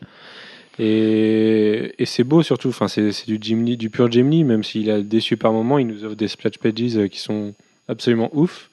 Et, 0.78 1.94
et 1.98 2.04
c'est 2.04 2.24
beau 2.24 2.42
surtout. 2.42 2.68
Enfin, 2.68 2.88
c'est 2.88 3.12
c'est 3.12 3.26
du 3.26 3.38
Jim 3.40 3.62
Lee, 3.64 3.76
du 3.76 3.90
pur 3.90 4.10
Jim 4.10 4.28
Lee, 4.28 4.44
même 4.44 4.64
s'il 4.64 4.90
a 4.90 5.00
déçu 5.00 5.36
par 5.36 5.52
moments, 5.52 5.78
il 5.78 5.86
nous 5.86 6.04
offre 6.04 6.16
des 6.16 6.28
splash 6.28 6.58
pages 6.58 6.72
euh, 6.96 7.06
qui 7.08 7.18
sont 7.20 7.54
absolument 7.88 8.28
ouf, 8.32 8.70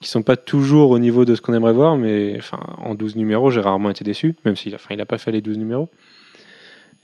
qui 0.00 0.08
sont 0.08 0.22
pas 0.22 0.36
toujours 0.36 0.90
au 0.90 0.98
niveau 0.98 1.24
de 1.24 1.34
ce 1.34 1.42
qu'on 1.42 1.52
aimerait 1.52 1.74
voir, 1.74 1.96
mais 1.96 2.34
enfin, 2.38 2.60
en 2.78 2.94
12 2.94 3.16
numéros, 3.16 3.50
j'ai 3.50 3.60
rarement 3.60 3.90
été 3.90 4.02
déçu, 4.02 4.34
même 4.44 4.56
s'il 4.56 4.72
a, 4.72 4.76
enfin, 4.76 4.94
il 4.94 5.00
a 5.00 5.06
pas 5.06 5.18
fait 5.18 5.30
les 5.30 5.42
12 5.42 5.58
numéros. 5.58 5.90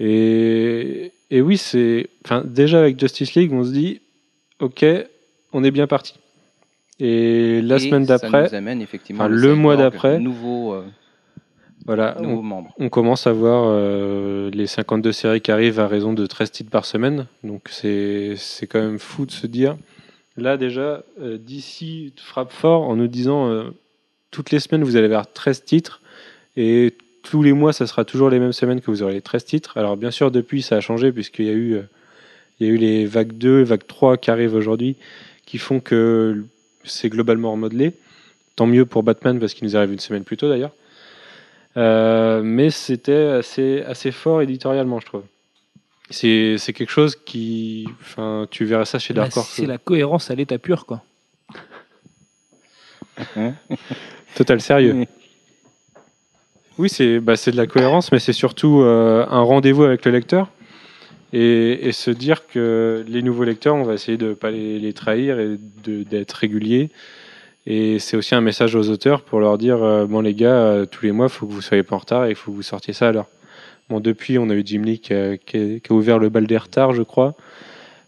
Et, 0.01 1.13
et 1.31 1.41
oui, 1.43 1.59
c'est, 1.59 2.09
enfin, 2.25 2.43
déjà 2.45 2.81
avec 2.81 2.99
Justice 2.99 3.35
League, 3.35 3.53
on 3.53 3.65
se 3.65 3.71
dit, 3.71 4.01
ok, 4.61 4.85
on 5.53 5.63
est 5.63 5.71
bien 5.71 5.87
parti. 5.87 6.15
Et 6.99 7.61
la 7.61 7.77
Et 7.77 7.81
semaine 7.81 8.07
d'après, 8.07 8.49
enfin, 9.13 9.29
le 9.29 9.55
mois 9.55 9.77
d'après, 9.77 10.19
nouveau, 10.19 10.73
euh, 10.73 10.85
voilà, 11.85 12.17
nouveau 12.19 12.39
on, 12.39 12.43
membre. 12.43 12.75
on 12.79 12.89
commence 12.89 13.27
à 13.27 13.33
voir 13.33 13.65
euh, 13.67 14.51
les 14.51 14.67
52 14.67 15.13
séries 15.13 15.41
qui 15.43 15.51
arrivent 15.51 15.81
à 15.81 15.87
raison 15.87 16.15
de 16.15 16.25
13 16.25 16.51
titres 16.51 16.71
par 16.71 16.87
semaine. 16.87 17.27
Donc 17.45 17.69
c'est 17.71 18.39
quand 18.71 18.81
même 18.81 18.99
fou 18.99 19.27
de 19.27 19.31
se 19.31 19.47
dire. 19.47 19.77
Là 20.37 20.57
déjà, 20.57 21.03
euh, 21.21 21.39
DC 21.39 22.13
frappe 22.17 22.53
fort 22.53 22.83
en 22.83 22.97
nous 22.97 23.07
disant 23.07 23.49
euh, 23.49 23.71
toutes 24.31 24.51
les 24.51 24.61
semaines 24.61 24.85
vous 24.85 24.97
allez 24.97 25.07
avoir 25.07 25.33
13 25.33 25.65
titres 25.65 26.03
et 26.57 26.95
tous 27.23 27.43
les 27.43 27.55
mois 27.55 27.73
ça 27.73 27.87
sera 27.87 28.05
toujours 28.05 28.29
les 28.29 28.39
mêmes 28.39 28.53
semaines 28.53 28.81
que 28.81 28.91
vous 28.91 29.03
aurez 29.03 29.15
les 29.15 29.23
13 29.23 29.45
titres. 29.47 29.79
Alors 29.79 29.97
bien 29.97 30.11
sûr 30.11 30.31
depuis 30.31 30.61
ça 30.61 30.77
a 30.77 30.81
changé 30.81 31.11
puisqu'il 31.11 31.47
y 31.47 31.51
a 31.51 31.53
eu, 31.53 31.75
euh, 31.75 31.83
il 32.61 32.67
y 32.67 32.71
a 32.71 32.73
eu 32.73 32.77
les 32.77 33.07
vagues 33.07 33.33
2 33.33 33.61
et 33.61 33.65
vagues 33.65 33.87
3 33.87 34.19
qui 34.19 34.31
arrivent 34.31 34.55
aujourd'hui 34.55 34.97
qui 35.47 35.57
font 35.57 35.81
que 35.81 36.45
c'est 36.85 37.09
globalement 37.09 37.53
remodelé. 37.53 37.95
Tant 38.57 38.67
mieux 38.67 38.85
pour 38.85 39.03
Batman 39.03 39.39
parce 39.41 39.55
qu'il 39.55 39.67
nous 39.67 39.77
arrive 39.77 39.93
une 39.93 40.01
semaine 40.01 40.25
plus 40.25 40.37
tôt 40.37 40.49
d'ailleurs. 40.49 40.73
Mais 41.77 42.71
c'était 42.71 43.27
assez, 43.27 43.83
assez 43.83 44.11
fort 44.11 44.41
éditorialement, 44.41 44.99
je 44.99 45.07
trouve. 45.07 45.23
C'est 46.11 46.57
c'est 46.59 46.73
quelque 46.73 46.91
chose 46.91 47.17
qui. 47.17 47.89
Enfin, 48.01 48.47
tu 48.51 48.65
verrais 48.65 48.85
ça 48.85 48.99
chez 48.99 49.13
Bah, 49.15 49.23
Dark 49.23 49.37
Horse. 49.37 49.51
c'est 49.55 49.67
la 49.67 49.79
cohérence 49.79 50.31
à 50.31 50.35
l'état 50.35 50.59
pur, 50.59 50.87
quoi. 50.87 51.03
Total 54.35 54.61
sérieux. 54.61 55.05
Oui. 56.79 56.91
C'est 56.91 57.21
bah, 57.21 57.37
c'est 57.37 57.53
de 57.53 57.57
la 57.57 57.67
cohérence, 57.67 58.13
mais 58.13 58.19
c'est 58.19 58.35
surtout 58.35 58.83
euh, 58.83 59.25
un 59.31 59.41
rendez-vous 59.41 59.85
avec 59.85 60.05
le 60.05 60.13
lecteur. 60.13 60.51
Et, 61.33 61.89
et 61.89 61.93
se 61.93 62.11
dire 62.11 62.47
que 62.49 63.03
les 63.09 63.23
nouveaux 63.23 63.45
lecteurs, 63.45 63.75
on 63.75 63.83
va 63.83 63.95
essayer 63.95 64.19
de 64.19 64.29
ne 64.29 64.35
pas 64.35 64.51
les, 64.51 64.79
les 64.79 64.93
trahir 64.93 65.41
et 65.41 65.57
de- 65.85 66.03
d'être 66.03 66.33
réguliers. 66.35 66.91
Et 67.65 67.99
c'est 67.99 68.19
aussi 68.19 68.35
un 68.35 68.43
message 68.43 68.75
aux 68.77 68.91
auteurs 68.91 69.23
pour 69.23 69.41
leur 69.41 69.57
dire 69.57 69.83
euh, 69.83 70.05
bon, 70.05 70.21
les 70.21 70.35
gars, 70.35 70.53
euh, 70.53 70.85
tous 70.85 71.07
les 71.07 71.13
mois, 71.13 71.27
il 71.27 71.31
faut 71.33 71.47
que 71.47 71.53
vous 71.53 71.63
soyez 71.63 71.83
pas 71.83 71.97
en 71.97 71.99
retard 72.01 72.27
et 72.27 72.31
il 72.31 72.37
faut 72.37 72.51
que 72.51 72.57
vous 72.57 72.63
sortiez 72.63 72.93
ça 72.93 73.09
à 73.09 73.13
l'heure. 73.13 73.27
Bon, 73.89 74.01
depuis, 74.01 74.39
on 74.39 74.51
a 74.51 74.55
eu 74.55 74.63
Jim 74.65 74.83
Lee 74.83 74.99
qui 74.99 75.15
a, 75.15 75.37
qui 75.37 75.57
a- 75.57 75.79
qui 75.81 75.93
a 75.93 75.95
ouvert 75.95 76.19
le 76.19 76.29
bal 76.29 76.47
des 76.47 76.57
retards, 76.57 76.93
je 76.95 77.03
crois. 77.03 77.35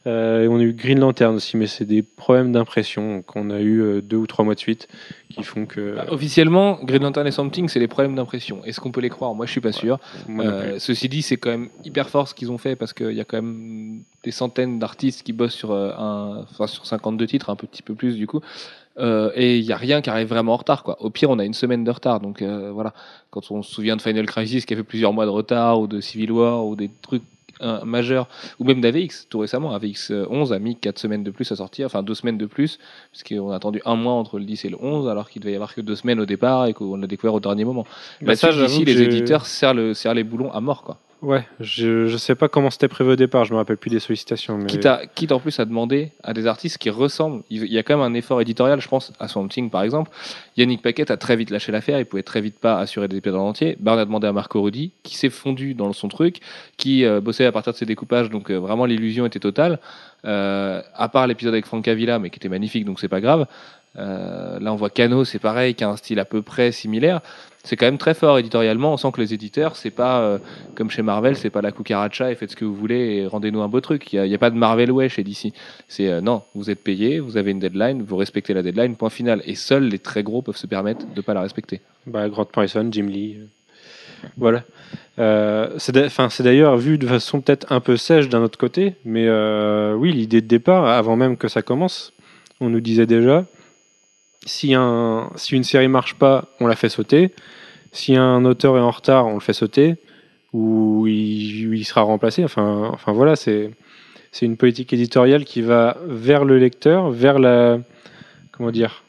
Euh, 0.06 0.44
et 0.44 0.48
on 0.48 0.56
a 0.58 0.62
eu 0.62 0.72
Green 0.72 1.00
Lantern 1.00 1.34
aussi, 1.34 1.56
mais 1.56 1.66
c'est 1.66 1.84
des 1.84 2.02
problèmes 2.02 2.52
d'impression 2.52 3.20
qu'on 3.22 3.50
a 3.50 3.60
eu 3.60 3.80
euh, 3.82 4.00
deux 4.00 4.16
ou 4.16 4.26
trois 4.26 4.44
mois 4.44 4.54
de 4.54 4.58
suite 4.60 4.88
qui 5.28 5.42
font 5.42 5.66
que. 5.66 5.96
Bah, 5.96 6.06
officiellement, 6.08 6.78
Green 6.82 7.02
Lantern 7.02 7.26
et 7.26 7.30
Something, 7.30 7.68
c'est 7.68 7.80
les 7.80 7.88
problèmes 7.88 8.14
d'impression. 8.14 8.64
Est-ce 8.64 8.80
qu'on 8.80 8.90
peut 8.92 9.00
les 9.02 9.10
croire? 9.10 9.34
Moi, 9.34 9.44
je 9.44 9.50
suis 9.50 9.60
pas 9.60 9.72
sûr. 9.72 9.98
Euh, 10.30 10.76
ceci 10.78 11.08
dit, 11.08 11.20
c'est 11.20 11.36
quand 11.36 11.50
même 11.50 11.68
hyper 11.84 12.08
fort 12.08 12.26
ce 12.28 12.34
qu'ils 12.34 12.50
ont 12.50 12.58
fait 12.58 12.74
parce 12.74 12.92
qu'il 12.94 13.12
y 13.12 13.20
a 13.20 13.24
quand 13.24 13.36
même 13.42 14.00
des 14.24 14.30
centaines 14.30 14.78
d'artistes 14.78 15.24
qui 15.24 15.32
bossent 15.32 15.54
sur, 15.54 15.72
un, 15.74 16.44
enfin, 16.50 16.66
sur 16.68 16.86
52 16.86 17.26
titres, 17.26 17.50
un 17.50 17.56
petit 17.56 17.82
peu 17.82 17.94
plus 17.94 18.16
du 18.16 18.26
coup. 18.26 18.40
Euh, 18.98 19.30
et 19.36 19.58
il 19.58 19.64
n'y 19.64 19.72
a 19.72 19.76
rien 19.76 20.00
qui 20.00 20.10
arrive 20.10 20.26
vraiment 20.28 20.54
en 20.54 20.56
retard. 20.56 20.82
Quoi. 20.82 20.96
Au 21.00 21.10
pire, 21.10 21.30
on 21.30 21.38
a 21.38 21.44
une 21.44 21.54
semaine 21.54 21.84
de 21.84 21.90
retard. 21.90 22.18
Donc 22.18 22.40
euh, 22.42 22.70
voilà, 22.72 22.94
quand 23.30 23.50
on 23.50 23.62
se 23.62 23.72
souvient 23.72 23.96
de 23.96 24.02
Final 24.02 24.26
Crisis 24.26 24.64
qui 24.64 24.74
a 24.74 24.76
fait 24.76 24.82
plusieurs 24.82 25.12
mois 25.12 25.26
de 25.26 25.30
retard, 25.30 25.80
ou 25.80 25.86
de 25.86 26.00
Civil 26.00 26.32
War, 26.32 26.66
ou 26.66 26.76
des 26.76 26.90
trucs 27.02 27.22
euh, 27.60 27.84
majeurs, 27.84 28.28
ou 28.60 28.64
même 28.64 28.80
d'AVX, 28.80 29.26
tout 29.28 29.40
récemment, 29.40 29.74
AVX 29.74 30.12
11 30.30 30.52
a 30.52 30.58
mis 30.58 30.76
4 30.76 30.98
semaines 30.98 31.24
de 31.24 31.30
plus 31.30 31.50
à 31.50 31.56
sortir, 31.56 31.86
enfin 31.86 32.02
2 32.02 32.14
semaines 32.14 32.38
de 32.38 32.46
plus, 32.46 32.78
parce 33.12 33.24
qu'on 33.24 33.50
a 33.50 33.56
attendu 33.56 33.82
un 33.84 33.96
mois 33.96 34.12
entre 34.12 34.38
le 34.38 34.44
10 34.44 34.64
et 34.64 34.68
le 34.68 34.76
11, 34.80 35.08
alors 35.08 35.28
qu'il 35.28 35.42
devait 35.42 35.52
y 35.52 35.56
avoir 35.56 35.74
que 35.74 35.80
2 35.80 35.94
semaines 35.96 36.20
au 36.20 36.26
départ 36.26 36.66
et 36.66 36.74
qu'on 36.74 36.96
l'a 36.96 37.06
découvert 37.06 37.34
au 37.34 37.40
dernier 37.40 37.64
moment. 37.64 37.84
Bah, 38.20 38.28
Là, 38.28 38.36
ça, 38.36 38.48
ça, 38.48 38.52
j'avoue 38.52 38.72
ici, 38.72 38.84
les 38.84 39.02
éditeurs 39.02 39.46
serrent, 39.46 39.74
le, 39.74 39.92
serrent 39.92 40.14
les 40.14 40.24
boulons 40.24 40.52
à 40.52 40.60
mort. 40.60 40.82
Quoi. 40.82 40.98
Ouais, 41.20 41.44
je, 41.58 42.06
je 42.06 42.16
sais 42.16 42.36
pas 42.36 42.48
comment 42.48 42.70
c'était 42.70 42.86
prévu 42.86 43.10
au 43.10 43.16
départ, 43.16 43.44
je 43.44 43.52
me 43.52 43.58
rappelle 43.58 43.76
plus 43.76 43.90
des 43.90 43.98
sollicitations. 43.98 44.56
Mais... 44.56 44.66
Quitte, 44.66 44.86
à, 44.86 45.02
quitte 45.06 45.32
en 45.32 45.40
plus 45.40 45.58
à 45.58 45.64
demander 45.64 46.12
à 46.22 46.32
des 46.32 46.46
artistes 46.46 46.78
qui 46.78 46.90
ressemblent. 46.90 47.42
Il 47.50 47.64
il 47.64 47.72
y 47.72 47.78
a 47.78 47.82
quand 47.82 47.96
même 47.96 48.06
un 48.06 48.14
effort 48.14 48.40
éditorial, 48.40 48.80
je 48.80 48.86
pense, 48.86 49.12
à 49.18 49.26
Swamp 49.26 49.48
Thing 49.48 49.68
par 49.68 49.82
exemple. 49.82 50.12
Yannick 50.58 50.82
Paquet 50.82 51.12
a 51.12 51.16
très 51.16 51.36
vite 51.36 51.50
lâché 51.50 51.70
l'affaire, 51.70 52.00
il 52.00 52.04
pouvait 52.04 52.24
très 52.24 52.40
vite 52.40 52.58
pas 52.58 52.80
assurer 52.80 53.06
des 53.06 53.16
épisodes 53.16 53.38
en 53.38 53.46
entier. 53.46 53.76
Barn 53.78 53.96
a 53.96 54.04
demandé 54.04 54.26
à 54.26 54.32
Marco 54.32 54.60
Rudy, 54.60 54.90
qui 55.04 55.16
s'est 55.16 55.30
fondu 55.30 55.74
dans 55.74 55.92
son 55.92 56.08
truc, 56.08 56.40
qui 56.76 57.04
euh, 57.04 57.20
bossait 57.20 57.46
à 57.46 57.52
partir 57.52 57.72
de 57.72 57.78
ses 57.78 57.86
découpages, 57.86 58.28
donc 58.28 58.50
euh, 58.50 58.56
vraiment 58.58 58.84
l'illusion 58.84 59.24
était 59.24 59.38
totale. 59.38 59.78
Euh, 60.24 60.82
à 60.96 61.08
part 61.08 61.28
l'épisode 61.28 61.54
avec 61.54 61.64
Frank 61.64 61.86
Avila, 61.86 62.18
mais 62.18 62.30
qui 62.30 62.38
était 62.40 62.48
magnifique, 62.48 62.84
donc 62.84 62.98
c'est 62.98 63.08
pas 63.08 63.20
grave. 63.20 63.46
Euh, 63.98 64.58
là, 64.60 64.72
on 64.72 64.76
voit 64.76 64.90
Cano, 64.90 65.24
c'est 65.24 65.38
pareil, 65.38 65.74
qui 65.74 65.84
a 65.84 65.88
un 65.88 65.96
style 65.96 66.18
à 66.20 66.24
peu 66.24 66.42
près 66.42 66.72
similaire. 66.72 67.20
C'est 67.64 67.76
quand 67.76 67.86
même 67.86 67.98
très 67.98 68.14
fort 68.14 68.38
éditorialement. 68.38 68.94
On 68.94 68.96
sent 68.96 69.08
que 69.12 69.20
les 69.20 69.34
éditeurs, 69.34 69.76
c'est 69.76 69.90
pas 69.90 70.20
euh, 70.20 70.38
comme 70.74 70.90
chez 70.90 71.02
Marvel, 71.02 71.36
c'est 71.36 71.50
pas 71.50 71.60
la 71.60 71.72
cucaracha 71.72 72.30
et 72.30 72.34
faites 72.34 72.52
ce 72.52 72.56
que 72.56 72.64
vous 72.64 72.74
voulez 72.74 73.16
et 73.16 73.26
rendez-nous 73.26 73.60
un 73.60 73.68
beau 73.68 73.80
truc. 73.80 74.12
Il 74.12 74.22
n'y 74.22 74.34
a, 74.34 74.38
pas 74.38 74.50
de 74.50 74.56
Marvel 74.56 74.90
way 74.90 75.08
chez 75.08 75.24
DC. 75.24 75.52
C'est 75.88 76.08
euh, 76.08 76.20
non, 76.20 76.42
vous 76.54 76.70
êtes 76.70 76.82
payé, 76.82 77.20
vous 77.20 77.36
avez 77.36 77.50
une 77.50 77.58
deadline, 77.58 78.02
vous 78.02 78.16
respectez 78.16 78.54
la 78.54 78.62
deadline, 78.62 78.96
point 78.96 79.10
final. 79.10 79.42
Et 79.44 79.54
seuls 79.54 79.88
les 79.88 79.98
très 79.98 80.22
gros 80.22 80.40
peuvent 80.40 80.56
se 80.56 80.66
permettre 80.66 81.04
de 81.12 81.20
pas 81.20 81.34
la 81.34 81.42
respecter. 81.42 81.80
Bah, 82.06 82.28
Grant 82.28 82.46
Morrison, 82.56 82.88
Jim 82.90 83.06
Lee. 83.06 83.36
Voilà. 84.36 84.62
Euh, 85.18 85.68
c'est 85.78 86.42
d'ailleurs 86.42 86.76
vu 86.76 86.96
de 86.96 87.06
façon 87.06 87.40
peut-être 87.40 87.70
un 87.70 87.80
peu 87.80 87.96
sèche 87.96 88.28
d'un 88.28 88.42
autre 88.42 88.58
côté, 88.58 88.94
mais 89.04 89.28
oui, 89.92 90.12
l'idée 90.12 90.40
de 90.40 90.46
départ, 90.46 90.86
avant 90.86 91.16
même 91.16 91.36
que 91.36 91.48
ça 91.48 91.60
commence, 91.60 92.12
on 92.60 92.70
nous 92.70 92.80
disait 92.80 93.06
déjà 93.06 93.44
si, 94.46 94.74
un, 94.74 95.30
si 95.36 95.56
une 95.56 95.64
série 95.64 95.88
marche 95.88 96.14
pas, 96.14 96.46
on 96.60 96.66
la 96.66 96.76
fait 96.76 96.88
sauter. 96.88 97.32
Si 97.92 98.16
un 98.16 98.44
auteur 98.44 98.76
est 98.76 98.80
en 98.80 98.90
retard, 98.90 99.26
on 99.26 99.34
le 99.34 99.40
fait 99.40 99.52
sauter. 99.52 99.96
Ou 100.52 101.06
il, 101.06 101.84
sera 101.84 102.02
remplacé. 102.02 102.44
Enfin, 102.44 102.90
enfin 102.92 103.12
voilà, 103.12 103.36
c'est 103.36 103.72
une 104.40 104.56
politique 104.56 104.92
éditoriale 104.92 105.44
qui 105.44 105.62
va 105.62 105.98
vers 106.06 106.44
le 106.44 106.58
lecteur, 106.58 107.10
vers 107.10 107.38
la 107.38 107.78
comment 108.52 108.70
dire 108.70 109.04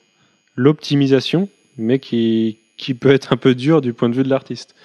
l'optimisation, 0.56 1.50
mais 1.78 2.00
qui, 2.00 2.60
qui 2.78 2.94
peut 2.94 3.12
être 3.12 3.34
un 3.34 3.38
peu 3.38 3.56
dur 3.56 3.82
du 3.82 3.94
point 3.94 4.10
de 4.10 4.16
vue 4.16 4.24
de 4.24 4.30
l'artiste. 4.30 4.76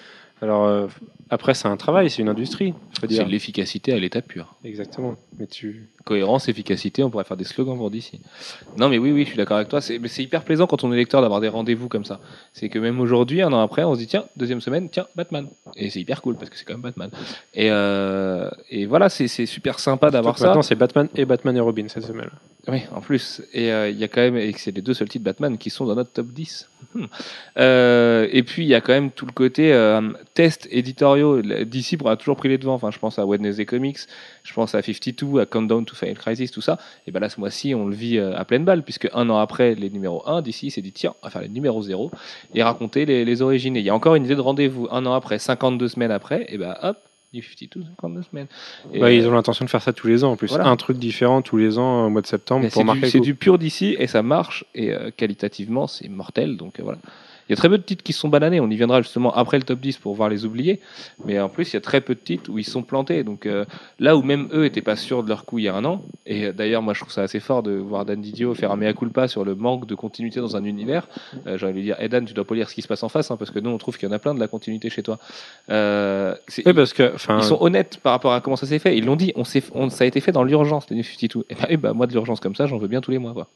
Alors 0.41 0.65
euh, 0.65 0.87
après, 1.31 1.55
c'est 1.55 1.69
un 1.69 1.77
travail, 1.77 2.11
c'est 2.11 2.23
une 2.23 2.29
industrie, 2.29 2.75
faut 3.01 3.07
dire. 3.07 3.23
C'est 3.23 3.29
l'efficacité 3.29 3.93
à 3.93 3.99
l'état 3.99 4.21
pur. 4.21 4.55
Exactement. 4.65 5.17
Mais 5.39 5.47
tu 5.47 5.89
Cohérence, 6.05 6.49
efficacité, 6.49 7.03
on 7.03 7.09
pourrait 7.09 7.25
faire 7.25 7.39
des 7.39 7.45
slogans 7.45 7.79
pour 7.79 7.91
d'ici. 7.91 8.21
Non, 8.77 8.91
mais 8.91 8.99
oui, 8.99 9.11
oui, 9.11 9.23
je 9.23 9.29
suis 9.29 9.37
d'accord 9.39 9.57
avec 9.57 9.69
toi. 9.69 9.81
C'est, 9.81 9.99
mais 9.99 10.09
c'est 10.09 10.23
hyper 10.23 10.45
plaisant 10.45 10.67
quand 10.67 10.85
on 10.85 10.93
est 10.93 10.97
lecteur 10.97 11.23
d'avoir 11.23 11.41
des 11.41 11.49
rendez-vous 11.49 11.89
comme 11.89 12.05
ça. 12.05 12.21
C'est 12.53 12.69
que 12.69 12.79
même 12.79 13.01
aujourd'hui, 13.01 13.41
un 13.41 13.53
an 13.55 13.61
après, 13.61 13.85
on 13.85 13.95
se 13.95 14.01
dit 14.01 14.07
tiens, 14.07 14.27
deuxième 14.37 14.61
semaine, 14.61 14.91
tiens, 14.91 15.07
Batman. 15.17 15.49
Et 15.77 15.89
c'est 15.89 16.01
hyper 16.01 16.21
cool 16.21 16.37
parce 16.37 16.51
que 16.51 16.59
c'est 16.59 16.67
quand 16.67 16.75
même 16.75 16.83
Batman. 16.83 17.11
Et, 17.55 17.71
euh, 17.71 18.51
et 18.71 18.85
voilà, 18.85 19.09
c'est, 19.09 19.29
c'est 19.29 19.47
super 19.47 19.79
sympa 19.79 20.11
d'avoir 20.11 20.37
ça. 20.37 20.49
Maintenant, 20.49 20.63
c'est 20.63 20.75
Batman 20.75 21.09
et 21.17 21.25
Batman 21.25 21.57
et 21.57 21.61
Robin 21.61 21.87
cette 21.89 22.05
semaine. 22.05 22.31
Oui, 22.69 22.83
en 22.95 23.01
plus. 23.01 23.43
Et 23.55 23.73
euh, 23.73 23.89
il 23.89 23.99
y 23.99 24.05
a 24.05 24.09
quand 24.09 24.21
même, 24.21 24.37
et 24.37 24.53
c'est 24.59 24.77
les 24.77 24.83
deux 24.83 24.95
seuls 24.95 25.09
titres 25.09 25.25
Batman 25.25 25.57
qui 25.57 25.71
sont 25.71 25.87
dans 25.87 25.95
notre 25.95 26.13
top 26.13 26.27
10. 26.29 26.69
Hmm. 26.95 27.05
Euh, 27.57 28.27
et 28.33 28.43
puis 28.43 28.65
il 28.65 28.69
y 28.69 28.75
a 28.75 28.81
quand 28.81 28.93
même 28.93 29.13
tout 29.13 29.27
le 29.27 29.33
côté 29.33 29.73
test 30.35 30.67
éditoriaux. 31.25 31.65
DC 31.65 32.07
a 32.07 32.17
toujours 32.17 32.37
pris 32.37 32.49
les 32.49 32.59
devants. 32.59 32.75
Enfin, 32.75 32.91
je 32.91 32.99
pense 32.99 33.19
à 33.19 33.27
Wednesday 33.27 33.65
Comics, 33.65 33.99
je 34.43 34.55
pense 34.55 34.75
à 34.75 34.83
52, 34.83 35.41
à 35.41 35.47
Countdown 35.47 35.85
to 35.85 35.95
Final 35.95 36.17
Crisis, 36.17 36.51
tout 36.51 36.61
ça. 36.61 36.79
Et 37.07 37.11
ben 37.11 37.21
là, 37.21 37.29
ce 37.29 37.41
mois-ci, 37.41 37.75
on 37.75 37.87
le 37.87 37.95
vit 37.95 38.19
euh, 38.19 38.37
à 38.37 38.45
pleine 38.45 38.65
balle, 38.65 38.83
puisque 38.83 39.09
un 39.13 39.29
an 39.31 39.39
après 39.39 39.75
les 39.75 39.91
numéros 39.91 40.23
1, 40.29 40.43
DC 40.43 40.71
s'est 40.71 40.83
dit 40.83 40.93
tiens, 40.93 41.15
on 41.23 41.27
va 41.27 41.31
faire 41.31 41.43
les 41.43 41.49
numéros 41.49 41.83
0 41.83 42.11
et 42.55 42.63
raconter 42.63 43.07
les, 43.07 43.25
les 43.25 43.43
origines. 43.43 43.77
Et 43.77 43.81
il 43.81 43.87
y 43.87 43.91
a 43.91 43.95
encore 43.95 44.15
une 44.15 44.25
idée 44.25 44.37
de 44.37 44.41
rendez-vous 44.41 44.89
un 44.91 45.07
an 45.07 45.15
après, 45.15 45.39
52 45.39 45.89
semaines 45.89 46.11
après, 46.11 46.47
et 46.49 46.59
ben 46.59 46.77
hop, 46.83 46.99
New 47.35 47.43
52, 47.43 47.85
52 48.01 48.23
semaines. 48.23 48.47
Et, 48.93 49.01
Bah, 49.01 49.11
ils 49.11 49.27
ont 49.27 49.33
l'intention 49.33 49.65
de 49.65 49.71
faire 49.71 49.83
ça 49.83 49.93
tous 49.93 50.07
les 50.07 50.23
ans 50.23 50.33
en 50.33 50.37
plus. 50.37 50.49
Voilà. 50.49 50.69
Un 50.69 50.77
truc 50.77 50.99
différent 50.99 51.43
tous 51.43 51.57
les 51.57 51.79
ans 51.79 52.07
au 52.07 52.11
mois 52.11 52.23
de 52.23 52.27
septembre 52.27 52.63
mais 52.63 52.71
pour 52.71 52.85
marquer 52.85 53.09
c'est 53.11 53.21
du 53.21 53.35
pur 53.35 53.59
d'ici 53.59 53.97
et 53.99 54.07
ça 54.07 54.23
marche 54.23 54.65
et 54.75 54.93
euh, 54.93 55.11
qualitativement 55.15 55.87
c'est 55.87 56.09
mortel 56.09 56.57
donc 56.57 56.79
euh, 56.79 56.85
voilà. 56.85 56.99
Il 57.49 57.53
y 57.53 57.55
a 57.55 57.57
très 57.57 57.69
peu 57.69 57.77
de 57.79 57.83
titres 57.83 58.03
qui 58.03 58.13
se 58.13 58.21
sont 58.21 58.29
bananés, 58.29 58.59
on 58.61 58.71
y 58.71 58.77
viendra 58.77 59.03
justement 59.03 59.35
après 59.35 59.59
le 59.59 59.65
top 59.65 59.79
10 59.81 59.99
pour 59.99 60.15
voir 60.15 60.29
les 60.29 60.45
oubliés, 60.47 60.81
mais 61.27 61.39
en 61.41 61.49
plus 61.49 61.71
il 61.73 61.75
y 61.75 61.77
a 61.77 61.81
très 61.81 62.01
peu 62.01 62.15
de 62.15 62.21
titres 62.21 62.51
où 62.51 62.59
ils 62.59 62.65
sont 62.65 62.83
plantés, 62.83 63.23
donc 63.23 63.45
euh, 63.47 63.65
là 63.99 64.17
où 64.17 64.23
même 64.23 64.49
eux 64.55 64.65
étaient 64.65 64.81
pas 64.83 64.97
sûrs 64.97 65.23
de 65.23 65.29
leur 65.29 65.45
coup 65.45 65.59
il 65.59 65.65
y 65.65 65.69
a 65.69 65.75
un 65.75 65.85
an, 65.85 66.03
et 66.27 66.47
euh, 66.47 66.53
d'ailleurs 66.53 66.81
moi 66.83 66.95
je 66.95 67.01
trouve 67.01 67.13
ça 67.13 67.23
assez 67.23 67.41
fort 67.41 67.63
de 67.63 67.73
voir 67.73 68.05
Dan 68.07 68.21
Didio 68.23 68.55
faire 68.55 68.73
un 68.73 68.77
mea 68.77 68.93
culpa 68.95 69.29
sur 69.29 69.45
le 69.45 69.55
manque 69.55 69.87
de 69.87 69.95
continuité 69.95 70.41
dans 70.41 70.57
un 70.57 70.65
univers, 70.65 71.07
euh, 71.47 71.59
de 71.59 71.67
lui 71.69 71.83
dire, 71.83 71.97
hey 72.01 72.09
Dan 72.09 72.25
tu 72.25 72.33
dois 72.35 72.45
pas 72.47 72.55
lire 72.55 72.69
ce 72.71 72.75
qui 72.75 72.83
se 72.83 72.89
passe 72.89 73.03
en 73.03 73.09
face, 73.11 73.31
hein, 73.31 73.37
parce 73.37 73.51
que 73.51 73.59
nous 73.59 73.71
on 73.71 73.79
trouve 73.79 73.99
qu'il 73.99 74.09
y 74.09 74.13
en 74.13 74.15
a 74.15 74.19
plein 74.19 74.35
de 74.35 74.41
la 74.41 74.49
continuité 74.49 74.89
chez 74.91 75.03
toi. 75.03 75.19
Euh, 75.71 76.35
Oui, 76.65 76.73
parce 76.73 76.93
que, 76.93 77.13
ils 77.39 77.43
sont 77.45 77.59
honnêtes 77.61 77.99
par 78.03 78.13
rapport 78.13 78.33
à 78.33 78.41
comment 78.41 78.57
ça 78.57 78.67
s'est 78.67 78.79
fait. 78.79 78.97
Ils 78.97 79.05
l'ont 79.05 79.17
dit, 79.17 79.33
on 79.37 79.45
s'est, 79.45 79.63
on- 79.75 79.91
ça 79.91 80.05
a 80.05 80.07
été 80.07 80.21
fait 80.21 80.33
dans 80.33 80.45
l'urgence, 80.45 80.89
les 80.91 80.97
New 80.97 81.03
52. 81.03 81.45
Et 81.69 81.77
bah, 81.77 81.93
moi, 81.93 82.07
de 82.07 82.13
l'urgence 82.13 82.41
comme 82.41 82.55
ça, 82.55 82.67
j'en 82.67 82.79
veux 82.79 82.89
bien 82.89 83.01
tous 83.01 83.11
les 83.11 83.19
mois. 83.19 83.33
Quoi. 83.33 83.49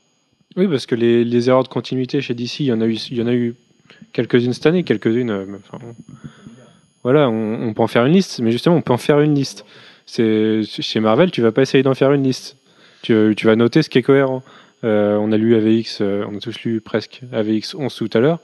oui, 0.56 0.66
parce 0.68 0.86
que 0.86 0.94
les, 0.94 1.24
les 1.24 1.48
erreurs 1.48 1.62
de 1.62 1.68
continuité 1.68 2.20
chez 2.20 2.34
DC, 2.34 2.60
il 2.60 2.66
y 2.66 2.72
en 2.72 2.80
a 2.80 2.86
eu, 2.86 2.94
il 3.10 3.16
y 3.18 3.22
en 3.22 3.26
a 3.26 3.32
eu 3.32 3.54
quelques-unes 4.12 4.52
cette 4.52 4.66
année, 4.66 4.84
quelques-unes. 4.84 5.30
euh, 5.30 5.46
voilà, 7.04 7.28
on, 7.28 7.72
peut 7.74 7.82
en 7.82 7.86
faire 7.86 8.04
une 8.04 8.12
liste, 8.12 8.40
mais 8.40 8.50
justement, 8.50 8.76
on 8.76 8.82
peut 8.82 8.92
en 8.92 8.98
faire 8.98 9.20
une 9.20 9.34
liste. 9.34 9.64
C'est 10.04 10.62
chez 10.64 11.00
Marvel, 11.00 11.30
tu 11.30 11.42
vas 11.42 11.52
pas 11.52 11.62
essayer 11.62 11.82
d'en 11.82 11.94
faire 11.94 12.12
une 12.12 12.24
liste. 12.24 12.56
Tu, 13.02 13.34
tu 13.36 13.46
vas 13.46 13.56
noter 13.56 13.82
ce 13.82 13.88
qui 13.88 13.98
est 13.98 14.02
cohérent. 14.02 14.42
Euh, 14.84 15.16
on 15.16 15.32
a 15.32 15.36
lu 15.36 15.54
AVX, 15.56 16.00
euh, 16.00 16.24
on 16.30 16.36
a 16.36 16.40
tous 16.40 16.62
lu 16.62 16.80
presque 16.80 17.22
AVX 17.32 17.74
11 17.74 17.94
tout 17.94 18.10
à 18.12 18.20
l'heure. 18.20 18.40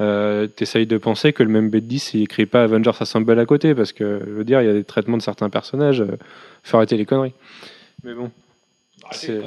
Euh, 0.00 0.46
T'essayes 0.46 0.86
de 0.86 0.98
penser 0.98 1.32
que 1.32 1.42
le 1.42 1.48
même 1.48 1.68
B10 1.68 2.10
il 2.14 2.22
écrit 2.22 2.46
pas 2.46 2.64
Avengers 2.64 2.92
Assemble 2.98 3.38
à 3.38 3.46
côté 3.46 3.74
parce 3.74 3.92
que 3.92 4.20
je 4.26 4.30
veux 4.32 4.44
dire 4.44 4.60
il 4.60 4.66
y 4.66 4.70
a 4.70 4.72
des 4.72 4.84
traitements 4.84 5.16
de 5.16 5.22
certains 5.22 5.50
personnages. 5.50 6.04
Faut 6.62 6.76
arrêter 6.76 6.96
les 6.96 7.06
conneries. 7.06 7.34
Mais 8.02 8.14
bon. 8.14 8.30
C'est- 9.12 9.42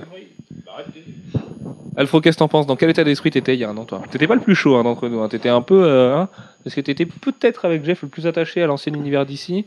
Alfro, 1.96 2.22
qu'est-ce 2.22 2.38
que 2.38 2.40
t'en 2.40 2.48
penses 2.48 2.68
Dans 2.68 2.76
quel 2.76 2.90
état 2.92 3.04
d'esprit 3.04 3.32
t'étais 3.32 3.56
il 3.56 3.60
y 3.60 3.64
a 3.64 3.70
un 3.70 3.78
an, 3.78 3.86
toi 3.86 4.02
T'étais 4.12 4.28
pas 4.28 4.36
le 4.36 4.42
plus 4.42 4.56
chaud 4.56 4.76
hein, 4.76 4.84
d'entre 4.84 5.08
nous. 5.10 5.20
Hein. 5.22 5.30
T'étais 5.30 5.50
un 5.50 5.62
peu. 5.62 5.84
euh, 5.84 6.16
hein, 6.16 6.30
parce 6.64 6.76
que 6.76 6.82
t'étais 6.82 7.06
peut-être 7.06 7.66
avec 7.66 7.84
Jeff 7.84 8.04
le 8.04 8.08
plus 8.08 8.28
attaché 8.28 8.62
à 8.62 8.68
l'ancien 8.68 8.94
univers 8.94 9.26
d'ici. 9.26 9.66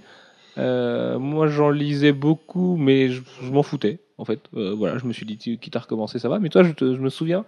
Euh, 0.59 1.19
moi, 1.19 1.49
j'en 1.49 1.71
lisais 1.71 2.13
beaucoup, 2.13 2.77
mais 2.77 3.09
je, 3.09 3.23
je 3.43 3.51
m'en 3.51 3.63
foutais. 3.63 3.99
En 4.19 4.25
fait, 4.25 4.39
Euh, 4.57 4.75
voilà, 4.77 4.99
je 4.99 5.07
me 5.07 5.13
suis 5.13 5.25
dit, 5.27 5.37
quitte 5.59 5.75
à 5.77 5.81
recommencer, 5.81 6.19
ça 6.19 6.29
va. 6.29 6.39
Mais 6.39 6.51
toi, 6.51 6.63
je, 6.63 6.73
te- 6.73 6.95
je 6.95 7.01
me 7.01 7.09
souviens 7.09 7.45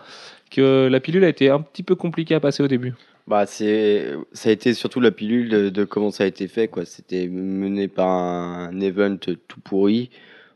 que 0.51 0.89
la 0.91 1.01
pilule 1.01 1.25
a 1.25 1.29
été 1.29 1.49
un 1.51 1.61
petit 1.61 1.83
peu 1.83 1.95
compliquée 1.95 2.35
à 2.35 2.41
passer 2.41 2.63
au 2.63 2.69
début. 2.69 2.95
Bah, 3.29 3.47
c'est, 3.47 4.15
ça 4.33 4.49
a 4.49 4.53
été 4.53 4.75
surtout 4.75 4.99
la 4.99 5.11
pilule 5.13 5.49
de, 5.49 5.69
de 5.69 5.85
comment 5.85 6.11
ça 6.11 6.25
a 6.25 6.27
été 6.27 6.49
fait, 6.49 6.67
quoi. 6.67 6.85
C'était 6.87 7.29
mené 7.29 7.87
par 7.89 8.09
un 8.09 8.81
event 8.81 9.17
tout 9.17 9.61
pourri. 9.63 10.11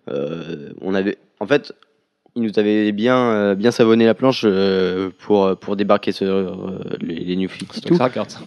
Euh, 0.09 0.71
on 0.81 0.95
avait, 0.95 1.19
en 1.41 1.47
fait, 1.47 1.73
ils 2.35 2.43
nous 2.43 2.59
avaient 2.59 2.93
bien, 2.93 3.17
euh, 3.31 3.55
bien 3.55 3.71
savonné 3.71 4.05
la 4.05 4.15
planche 4.15 4.43
euh, 4.45 5.11
pour, 5.21 5.57
pour 5.59 5.77
débarquer 5.77 6.13
sur 6.13 6.27
euh, 6.27 6.79
les, 7.01 7.17
les 7.17 7.37
New 7.37 7.49
52. 7.49 7.89
Donc, 7.91 7.99
ça 7.99 8.11
ça. 8.29 8.41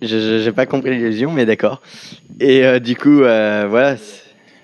Je- 0.00 0.06
je- 0.18 0.38
J'ai 0.42 0.52
pas 0.52 0.66
compris 0.66 0.90
l'illusion, 0.90 1.30
mais 1.32 1.46
d'accord. 1.46 1.80
Et 2.40 2.80
du 2.80 2.96
coup, 2.96 3.18
voilà. 3.18 3.96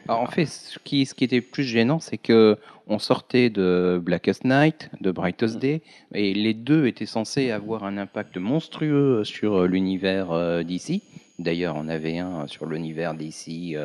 Alors, 0.09 0.23
en 0.23 0.27
fait, 0.27 0.47
ce 0.47 0.79
qui, 0.83 1.05
ce 1.07 1.15
qui 1.15 1.25
était 1.25 1.41
plus 1.43 1.65
gênant, 1.65 2.01
c'est 2.01 2.17
que 2.19 2.57
on 2.91 2.99
sortait 2.99 3.51
de 3.51 4.01
Blackest 4.03 4.45
Night, 4.45 4.89
de 5.03 5.11
Brightest 5.11 5.59
Day, 5.59 5.83
et 6.15 6.33
les 6.33 6.55
deux 6.55 6.87
étaient 6.87 7.05
censés 7.07 7.51
avoir 7.51 7.85
un 7.85 7.99
impact 7.99 8.39
monstrueux 8.39 9.23
sur 9.25 9.65
l'univers 9.67 10.65
d'ici. 10.65 11.03
D'ailleurs, 11.39 11.77
on 11.77 11.87
avait 11.89 12.19
un 12.19 12.47
sur 12.47 12.65
l'univers 12.67 13.13
d'ici 13.15 13.77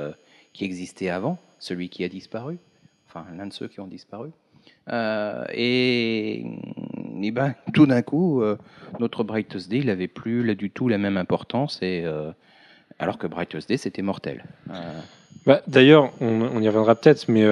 qui 0.53 0.63
existait 0.63 1.09
avant, 1.09 1.37
celui 1.63 1.89
qui 1.89 2.03
a 2.03 2.09
disparu, 2.09 2.57
enfin 3.07 3.25
l'un 3.37 3.47
de 3.47 3.53
ceux 3.53 3.67
qui 3.67 3.79
ont 3.79 3.87
disparu. 3.87 4.31
Euh, 4.91 5.45
et, 5.53 6.45
et 7.21 7.31
ben, 7.31 7.55
tout 7.73 7.85
d'un 7.85 8.01
coup, 8.01 8.41
euh, 8.41 8.57
notre 8.99 9.23
Brightest 9.23 9.69
Day, 9.69 9.77
il 9.77 9.89
avait 9.89 10.07
plus 10.07 10.55
du 10.55 10.69
tout 10.69 10.89
la 10.89 10.97
même 10.97 11.17
importance, 11.17 11.79
et, 11.81 12.03
euh, 12.05 12.31
alors 12.99 13.17
que 13.17 13.27
Brightest 13.27 13.69
Day, 13.69 13.77
c'était 13.77 14.01
mortel. 14.01 14.43
Bah, 15.45 15.61
D'ailleurs, 15.67 16.11
on, 16.19 16.61
y 16.61 16.67
reviendra 16.67 16.95
peut-être, 16.95 17.29
mais 17.29 17.45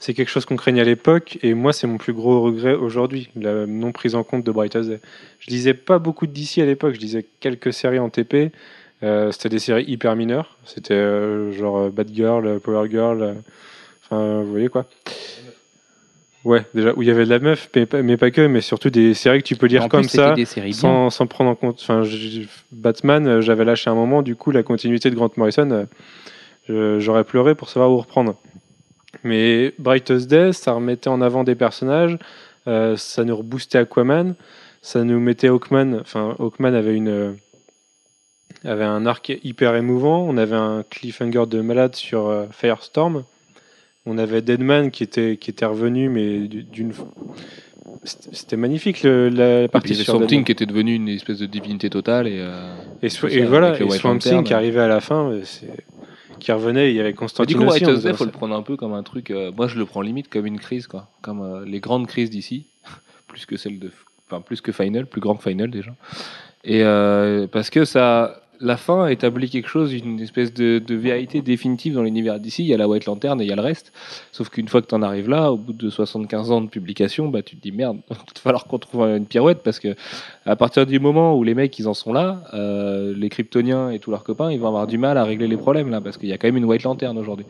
c'est 0.00 0.12
quelque 0.12 0.28
chose 0.28 0.44
qu'on 0.44 0.56
craignait 0.56 0.82
à 0.82 0.84
l'époque, 0.84 1.38
et 1.42 1.54
moi, 1.54 1.72
c'est 1.72 1.86
mon 1.86 1.98
plus 1.98 2.12
gros 2.12 2.42
regret 2.42 2.74
aujourd'hui, 2.74 3.30
la 3.36 3.66
non 3.66 3.92
prise 3.92 4.16
en 4.16 4.24
compte 4.24 4.44
de 4.44 4.50
Brightest 4.50 4.88
Day. 4.88 5.00
Je 5.38 5.50
lisais 5.50 5.74
pas 5.74 6.00
beaucoup 6.00 6.26
de 6.26 6.32
DC 6.32 6.58
à 6.58 6.66
l'époque, 6.66 6.94
je 6.94 7.00
lisais 7.00 7.24
quelques 7.38 7.72
séries 7.72 8.00
en 8.00 8.10
TP. 8.10 8.52
Euh, 9.02 9.32
C'était 9.32 9.48
des 9.48 9.58
séries 9.58 9.84
hyper 9.86 10.16
mineures, 10.16 10.56
c'était 10.64 10.94
euh, 10.94 11.52
genre 11.52 11.78
euh, 11.78 11.90
Bad 11.90 12.08
Girl, 12.14 12.60
Power 12.60 12.88
Girl, 12.90 13.36
enfin, 14.04 14.42
vous 14.42 14.50
voyez 14.50 14.68
quoi. 14.68 14.86
Ouais, 16.44 16.66
déjà, 16.74 16.92
où 16.94 17.00
il 17.00 17.08
y 17.08 17.10
avait 17.10 17.24
de 17.24 17.30
la 17.30 17.38
meuf, 17.38 17.70
mais, 17.74 17.86
pas- 17.86 18.02
mais 18.02 18.18
pas 18.18 18.30
que, 18.30 18.46
mais 18.46 18.60
surtout 18.60 18.90
des 18.90 19.14
séries 19.14 19.38
que 19.42 19.46
tu 19.46 19.56
peux 19.56 19.66
lire 19.66 19.84
en 19.84 19.88
comme 19.88 20.02
plus, 20.02 20.10
ça, 20.18 20.34
sans, 20.74 21.08
sans 21.10 21.26
prendre 21.26 21.48
en 21.50 21.54
compte. 21.54 21.78
Enfin, 21.80 22.02
Batman, 22.70 23.40
j'avais 23.40 23.64
lâché 23.64 23.88
un 23.88 23.94
moment, 23.94 24.20
du 24.20 24.36
coup, 24.36 24.50
la 24.50 24.62
continuité 24.62 25.08
de 25.08 25.14
Grant 25.14 25.30
Morrison, 25.38 25.86
euh, 26.68 27.00
j'aurais 27.00 27.24
pleuré 27.24 27.54
pour 27.54 27.70
savoir 27.70 27.90
où 27.90 27.96
reprendre. 27.96 28.36
Mais 29.22 29.72
Brightest 29.78 30.28
Day, 30.28 30.52
ça 30.52 30.72
remettait 30.72 31.08
en 31.08 31.22
avant 31.22 31.44
des 31.44 31.54
personnages, 31.54 32.18
euh, 32.66 32.94
ça 32.98 33.24
nous 33.24 33.36
reboostait 33.36 33.78
Aquaman, 33.78 34.34
ça 34.82 35.02
nous 35.02 35.20
mettait 35.20 35.48
Hawkman. 35.48 35.98
Enfin, 36.02 36.36
Hawkman 36.38 36.74
avait 36.74 36.94
une 36.94 37.36
avait 38.64 38.84
un 38.84 39.06
arc 39.06 39.32
hyper 39.42 39.74
émouvant. 39.76 40.24
On 40.28 40.36
avait 40.36 40.56
un 40.56 40.84
cliffhanger 40.88 41.46
de 41.46 41.60
malade 41.60 41.94
sur 41.96 42.28
euh, 42.28 42.46
Firestorm. 42.52 43.24
On 44.06 44.18
avait 44.18 44.42
Deadman 44.42 44.90
qui 44.90 45.02
était 45.02 45.36
qui 45.38 45.50
était 45.50 45.64
revenu, 45.64 46.08
mais 46.08 46.40
du- 46.40 46.62
d'une 46.62 46.92
c'était 48.04 48.56
magnifique 48.56 49.02
le- 49.02 49.28
la 49.30 49.62
Et 49.62 49.62
puis, 49.62 49.68
partie 49.68 49.88
il 49.88 49.92
y 49.92 49.94
avait 49.96 50.04
sur 50.04 50.12
Swamp 50.14 50.20
Deadman. 50.20 50.28
Thing 50.28 50.44
qui 50.44 50.52
était 50.52 50.66
devenu 50.66 50.94
une 50.94 51.08
espèce 51.08 51.38
de 51.38 51.46
divinité 51.46 51.88
totale. 51.90 52.26
Et, 52.26 52.38
euh, 52.38 52.74
Et, 53.02 53.08
Tout 53.08 53.26
et 53.28 53.40
ça, 53.40 53.46
voilà, 53.46 53.80
et 53.80 53.88
Swamp. 53.90 54.18
Thing 54.18 54.44
qui 54.44 54.52
arrivait 54.54 54.80
à 54.80 54.88
la 54.88 55.00
fin, 55.00 55.30
euh, 55.30 55.42
qui 56.40 56.52
revenait, 56.52 56.90
il 56.90 56.96
y 56.96 57.00
avait 57.00 57.08
Mais 57.08 57.12
du 57.12 57.18
Constantine 57.18 57.56
coup, 57.58 57.64
aussi. 57.66 57.84
Day, 57.84 58.12
faut 58.14 58.24
le 58.24 58.30
prendre 58.30 58.54
un 58.54 58.62
peu 58.62 58.76
comme 58.76 58.92
un 58.92 59.02
truc. 59.02 59.30
euh, 59.30 59.50
moi, 59.56 59.68
je 59.68 59.78
le 59.78 59.86
prends 59.86 60.02
limite 60.02 60.28
comme 60.28 60.46
une 60.46 60.58
crise, 60.60 60.86
quoi. 60.86 61.08
Comme 61.22 61.64
les 61.66 61.80
grandes 61.80 62.06
crises 62.06 62.30
d'ici, 62.30 62.66
plus 63.28 63.46
que 63.46 63.56
celle 63.56 63.78
de, 63.78 63.90
enfin 64.28 64.40
plus 64.42 64.60
que 64.60 64.72
Final, 64.72 65.06
plus 65.06 65.20
grand 65.20 65.36
que 65.36 65.42
Final 65.48 65.70
déjà. 65.70 65.92
Et 66.64 66.82
parce 67.52 67.70
que 67.70 67.84
ça, 67.84 68.42
la 68.64 68.76
fin 68.78 69.06
établit 69.08 69.50
quelque 69.50 69.68
chose, 69.68 69.92
une 69.92 70.18
espèce 70.20 70.52
de, 70.54 70.82
vérité 70.94 71.42
définitive 71.42 71.94
dans 71.94 72.02
l'univers 72.02 72.40
d'ici. 72.40 72.62
Il 72.62 72.68
y 72.68 72.74
a 72.74 72.78
la 72.78 72.88
White 72.88 73.04
Lantern 73.04 73.40
et 73.40 73.44
il 73.44 73.48
y 73.48 73.52
a 73.52 73.56
le 73.56 73.62
reste. 73.62 73.92
Sauf 74.32 74.48
qu'une 74.48 74.68
fois 74.68 74.80
que 74.80 74.86
tu 74.86 74.94
en 74.94 75.02
arrives 75.02 75.28
là, 75.28 75.52
au 75.52 75.56
bout 75.56 75.74
de 75.74 75.90
75 75.90 76.50
ans 76.50 76.60
de 76.62 76.68
publication, 76.68 77.28
bah 77.28 77.42
tu 77.42 77.56
te 77.56 77.62
dis 77.62 77.72
merde, 77.72 77.98
il 78.10 78.14
va 78.16 78.22
falloir 78.42 78.64
qu'on 78.64 78.78
trouve 78.78 79.02
une 79.02 79.26
pirouette 79.26 79.62
parce 79.62 79.78
que 79.78 79.94
à 80.46 80.56
partir 80.56 80.86
du 80.86 80.98
moment 80.98 81.36
où 81.36 81.44
les 81.44 81.54
mecs 81.54 81.78
ils 81.78 81.86
en 81.88 81.94
sont 81.94 82.12
là, 82.12 82.42
euh, 82.54 83.14
les 83.16 83.28
Kryptoniens 83.28 83.90
et 83.90 83.98
tous 83.98 84.10
leurs 84.10 84.24
copains, 84.24 84.50
ils 84.50 84.58
vont 84.58 84.68
avoir 84.68 84.86
du 84.86 84.96
mal 84.96 85.18
à 85.18 85.24
régler 85.24 85.46
les 85.46 85.58
problèmes 85.58 85.90
là 85.90 86.00
parce 86.00 86.16
qu'il 86.16 86.30
y 86.30 86.32
a 86.32 86.38
quand 86.38 86.48
même 86.48 86.56
une 86.56 86.64
White 86.64 86.84
Lantern 86.84 87.18
aujourd'hui. 87.18 87.46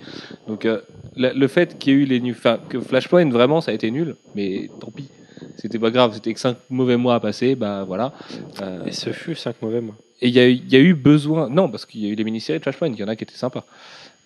Donc 0.49 0.65
euh, 0.65 0.81
le 1.17 1.47
fait 1.47 1.79
qu'il 1.79 1.93
y 1.93 1.97
ait 1.97 2.01
eu 2.01 2.05
les 2.07 2.21
nu- 2.21 2.37
que 2.69 2.81
Flashpoint 2.81 3.31
vraiment 3.31 3.61
ça 3.61 3.71
a 3.71 3.75
été 3.75 3.91
nul, 3.91 4.17
mais 4.35 4.69
tant 4.81 4.91
pis. 4.91 5.09
C'était 5.57 5.79
pas 5.79 5.91
grave, 5.91 6.13
c'était 6.15 6.35
que 6.35 6.41
5 6.41 6.57
mauvais 6.71 6.97
mois 6.97 7.15
à 7.15 7.21
passer, 7.21 7.55
bah 7.55 7.85
voilà. 7.87 8.13
Euh, 8.61 8.85
Et 8.87 8.93
ce 8.93 9.11
fut 9.11 9.35
5 9.35 9.63
mauvais 9.63 9.81
mois. 9.81 9.95
Et 10.21 10.29
il 10.29 10.35
y, 10.35 10.39
a 10.41 10.49
eu- 10.49 10.53
il 10.53 10.73
y 10.73 10.77
a 10.77 10.81
eu 10.81 10.95
besoin. 10.95 11.49
Non, 11.49 11.69
parce 11.69 11.85
qu'il 11.87 12.03
y 12.03 12.07
a 12.07 12.09
eu 12.11 12.15
les 12.15 12.25
mini-séries 12.25 12.59
de 12.59 12.63
Flashpoint, 12.65 12.89
il 12.89 12.97
y 12.99 13.05
en 13.05 13.09
a 13.09 13.17
qui 13.17 13.25
étaient 13.25 13.35
sympas. 13.35 13.65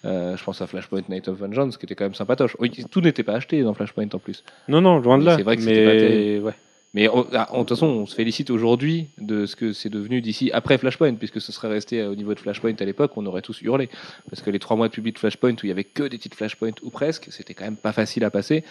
Euh, 0.04 0.36
je 0.36 0.44
pense 0.44 0.62
à 0.62 0.66
Flashpoint 0.68 1.02
Night 1.08 1.26
of 1.28 1.38
Vengeance, 1.38 1.76
qui 1.76 1.86
était 1.86 1.94
quand 1.96 2.04
même 2.04 2.14
sympatoche. 2.14 2.56
Oui, 2.60 2.70
tout 2.90 3.00
n'était 3.00 3.24
pas 3.24 3.34
acheté 3.34 3.62
dans 3.62 3.74
Flashpoint 3.74 4.06
en 4.12 4.18
plus. 4.18 4.44
Non, 4.68 4.80
non, 4.80 4.98
loin 4.98 5.18
de 5.18 5.24
Mais 5.24 5.30
là. 5.30 5.36
c'est 5.36 5.42
vrai 5.42 5.56
que 5.56 5.62
c'était 5.62 5.84
pas 5.84 5.92
mais 5.92 6.38
ouais. 6.40 6.52
Mais 6.94 7.06
ah, 7.06 7.48
en- 7.52 7.58
de 7.58 7.58
toute 7.64 7.70
façon, 7.70 7.86
on 7.86 8.06
se 8.06 8.14
félicite 8.14 8.50
aujourd'hui 8.50 9.08
de 9.18 9.44
ce 9.46 9.56
que 9.56 9.72
c'est 9.72 9.90
devenu 9.90 10.20
d'ici 10.22 10.50
après 10.52 10.78
Flashpoint, 10.78 11.14
puisque 11.14 11.40
ce 11.40 11.52
serait 11.52 11.68
resté 11.68 12.00
euh, 12.00 12.10
au 12.10 12.14
niveau 12.14 12.32
de 12.34 12.40
Flashpoint 12.40 12.74
à 12.80 12.84
l'époque, 12.84 13.12
on 13.16 13.26
aurait 13.26 13.42
tous 13.42 13.60
hurlé. 13.62 13.88
Parce 14.30 14.40
que 14.42 14.50
les 14.50 14.58
trois 14.58 14.76
mois 14.76 14.88
de 14.88 14.92
public 14.92 15.14
de 15.14 15.18
Flashpoint 15.18 15.52
où 15.52 15.64
il 15.64 15.68
y 15.68 15.72
avait 15.72 15.84
que 15.84 16.04
des 16.04 16.18
titres 16.18 16.36
Flashpoint 16.36 16.72
ou 16.82 16.90
presque, 16.90 17.28
c'était 17.30 17.52
quand 17.54 17.64
même 17.64 17.76
pas 17.76 17.92
facile 17.92 18.24
à 18.24 18.30
passer. 18.30 18.64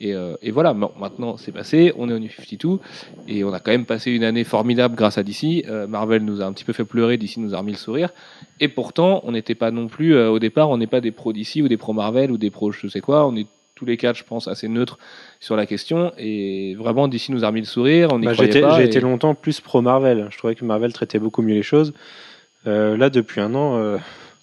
Et, 0.00 0.12
euh, 0.14 0.36
et 0.42 0.50
voilà, 0.50 0.74
maintenant 0.74 1.36
c'est 1.36 1.52
passé, 1.52 1.92
on 1.96 2.08
est 2.08 2.12
au 2.12 2.18
New 2.18 2.28
52, 2.28 2.78
et 3.28 3.44
on 3.44 3.52
a 3.52 3.60
quand 3.60 3.70
même 3.70 3.86
passé 3.86 4.10
une 4.10 4.24
année 4.24 4.42
formidable 4.44 4.96
grâce 4.96 5.18
à 5.18 5.22
DC. 5.22 5.64
Euh, 5.68 5.86
Marvel 5.86 6.24
nous 6.24 6.42
a 6.42 6.46
un 6.46 6.52
petit 6.52 6.64
peu 6.64 6.72
fait 6.72 6.84
pleurer, 6.84 7.16
DC 7.16 7.36
nous 7.38 7.54
a 7.54 7.58
remis 7.58 7.72
le 7.72 7.78
sourire. 7.78 8.10
Et 8.60 8.68
pourtant, 8.68 9.20
on 9.24 9.32
n'était 9.32 9.54
pas 9.54 9.70
non 9.70 9.86
plus, 9.86 10.14
euh, 10.14 10.30
au 10.30 10.38
départ, 10.38 10.70
on 10.70 10.78
n'est 10.78 10.88
pas 10.88 11.00
des 11.00 11.12
pros 11.12 11.32
DC 11.32 11.56
ou 11.62 11.68
des 11.68 11.76
pros 11.76 11.92
Marvel 11.92 12.30
ou 12.32 12.38
des 12.38 12.50
pros 12.50 12.72
je 12.72 12.88
sais 12.88 13.00
quoi, 13.00 13.26
on 13.26 13.36
est 13.36 13.46
tous 13.74 13.84
les 13.84 13.96
quatre, 13.96 14.16
je 14.16 14.24
pense, 14.24 14.46
assez 14.48 14.68
neutres 14.68 14.98
sur 15.40 15.56
la 15.56 15.66
question. 15.66 16.12
Et 16.18 16.74
vraiment, 16.76 17.08
d'ici 17.08 17.32
nous 17.32 17.44
a 17.44 17.48
remis 17.48 17.60
le 17.60 17.66
sourire. 17.66 18.08
On 18.12 18.20
y 18.22 18.24
Bah, 18.26 18.32
croyait 18.32 18.52
J'ai 18.52 18.58
été, 18.58 18.66
pas, 18.66 18.76
j'ai 18.76 18.82
et- 18.82 18.86
été 18.86 19.00
longtemps 19.00 19.34
plus 19.34 19.60
pro 19.60 19.82
Marvel. 19.82 20.28
Je 20.30 20.38
trouvais 20.38 20.54
que 20.54 20.64
Marvel 20.64 20.92
traitait 20.92 21.18
beaucoup 21.18 21.42
mieux 21.42 21.54
les 21.54 21.62
choses. 21.62 21.92
Euh, 22.66 22.96
là, 22.96 23.10
depuis 23.10 23.40
un 23.40 23.54
an, 23.54 23.76
euh, 23.78 23.98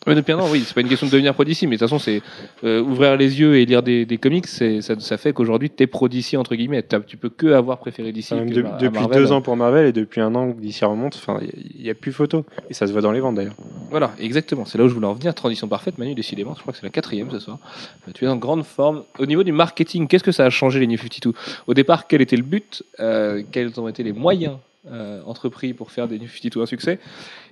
Ouais, 0.08 0.16
depuis 0.16 0.32
un 0.32 0.40
an, 0.40 0.48
oui, 0.50 0.64
c'est 0.66 0.74
pas 0.74 0.82
une 0.82 0.88
question 0.90 1.06
de 1.06 1.12
devenir 1.12 1.36
pro 1.36 1.44
d'ici, 1.44 1.68
mais 1.68 1.76
de 1.76 1.80
toute 1.80 1.88
façon, 1.88 2.00
c'est 2.00 2.24
euh, 2.64 2.82
ouvrir 2.82 3.16
les 3.18 3.40
yeux 3.40 3.58
et 3.58 3.66
lire 3.68 3.84
des, 3.84 4.04
des 4.08 4.18
comics, 4.18 4.48
c'est, 4.48 4.82
ça, 4.82 5.00
ça 5.00 5.18
fait 5.18 5.32
qu'aujourd'hui, 5.32 5.70
t'es 5.70 5.86
pro 5.86 6.08
entre 6.38 6.56
guillemets. 6.56 6.82
T'as- 6.82 7.02
tu 7.02 7.18
peux 7.18 7.30
que 7.30 7.46
avoir 7.54 7.78
préféré 7.78 8.12
d'ici. 8.12 8.34
enfin, 8.34 8.48
que 8.48 8.52
de- 8.54 8.62
Mar- 8.64 8.74
à 8.74 8.78
depuis 8.80 9.00
Marvel. 9.00 9.20
deux 9.22 9.32
ans 9.32 9.44
pour 9.44 9.56
Marvel 9.56 9.86
et 9.86 9.92
depuis 9.92 10.20
un 10.20 10.34
an 10.34 10.56
d'ici 10.58 10.84
remonte, 10.86 11.16
enfin, 11.16 11.40
il 11.76 11.84
n'y 11.84 11.90
a, 11.92 11.94
plus 11.94 12.12
photo. 12.12 12.46
Et 12.72 12.74
ça 12.74 12.88
se 12.88 12.92
voit 12.94 13.02
dans 13.02 13.12
les 13.12 13.20
ventes 13.20 13.36
d'ailleurs. 13.36 13.54
Voilà, 13.92 14.12
exactement. 14.20 14.66
C'est 14.66 14.80
là 14.80 14.86
où 14.86 14.88
je 14.88 14.94
voulais 14.96 15.06
en 15.06 15.14
venir. 15.14 15.36
Transition 15.36 15.68
parfaite, 15.68 16.00
Manu, 16.00 16.16
décidément. 16.16 16.56
Je 16.56 16.62
crois 16.62 16.74
que 16.74 16.80
c'est 16.80 16.86
la 16.86 16.90
quatrième 16.92 17.30
ce 17.30 17.38
soir. 17.38 17.60
Euh, 18.08 18.12
Tu 18.16 18.26
es 18.26 18.28
en 18.28 18.38
grande 18.38 18.64
forme. 18.66 19.04
Au 19.20 19.28
niveau 19.28 19.44
du 19.44 19.52
marketing, 19.52 20.08
qu'est-ce 20.08 20.24
que 20.24 20.32
ça 20.32 20.46
a 20.46 20.50
changé 20.50 20.80
les 20.80 20.88
New 20.88 20.98
52 20.98 21.34
Au 21.68 21.76
départ, 21.76 22.08
quel 22.08 22.22
était 22.24 22.38
le 22.38 22.44
but? 22.44 22.82
Euh, 23.00 23.44
Quels 23.52 23.80
ont 23.80 23.88
été 23.88 24.02
les 24.02 24.14
moyens 24.14 24.56
euh, 24.92 25.22
entrepris 25.28 25.74
pour 25.76 25.92
faire 25.92 26.08
des 26.08 26.18
New 26.18 26.28
52 26.28 26.60
un 26.64 26.66
succès? 26.66 26.98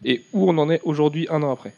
Et 0.03 0.23
où 0.33 0.49
on 0.49 0.57
en 0.57 0.71
est 0.71 0.81
aujourd'hui, 0.83 1.27
un 1.29 1.43
an 1.43 1.51
après? 1.51 1.73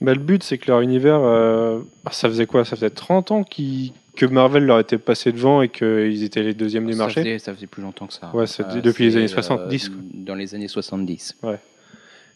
Bah, 0.00 0.12
le 0.14 0.20
but, 0.20 0.42
c'est 0.42 0.58
que 0.58 0.70
leur 0.70 0.80
univers, 0.80 1.20
euh, 1.22 1.80
ça 2.10 2.28
faisait 2.28 2.46
quoi? 2.46 2.64
Ça 2.64 2.76
faisait 2.76 2.90
30 2.90 3.30
ans 3.30 3.44
que 3.44 4.26
Marvel 4.26 4.64
leur 4.64 4.78
était 4.78 4.98
passé 4.98 5.32
devant 5.32 5.62
et 5.62 5.68
qu'ils 5.68 6.22
étaient 6.22 6.42
les 6.42 6.54
deuxièmes 6.54 6.86
du 6.86 6.92
ça 6.92 6.98
marché? 6.98 7.22
Faisait, 7.22 7.38
ça 7.38 7.54
faisait 7.54 7.66
plus 7.66 7.82
longtemps 7.82 8.06
que 8.06 8.14
ça. 8.14 8.30
Ouais, 8.34 8.46
c'est 8.46 8.80
depuis 8.82 9.04
les 9.04 9.16
années 9.16 9.28
70, 9.28 9.88
quoi. 9.88 9.98
Dans 10.14 10.34
les 10.34 10.54
années 10.54 10.68
70. 10.68 11.36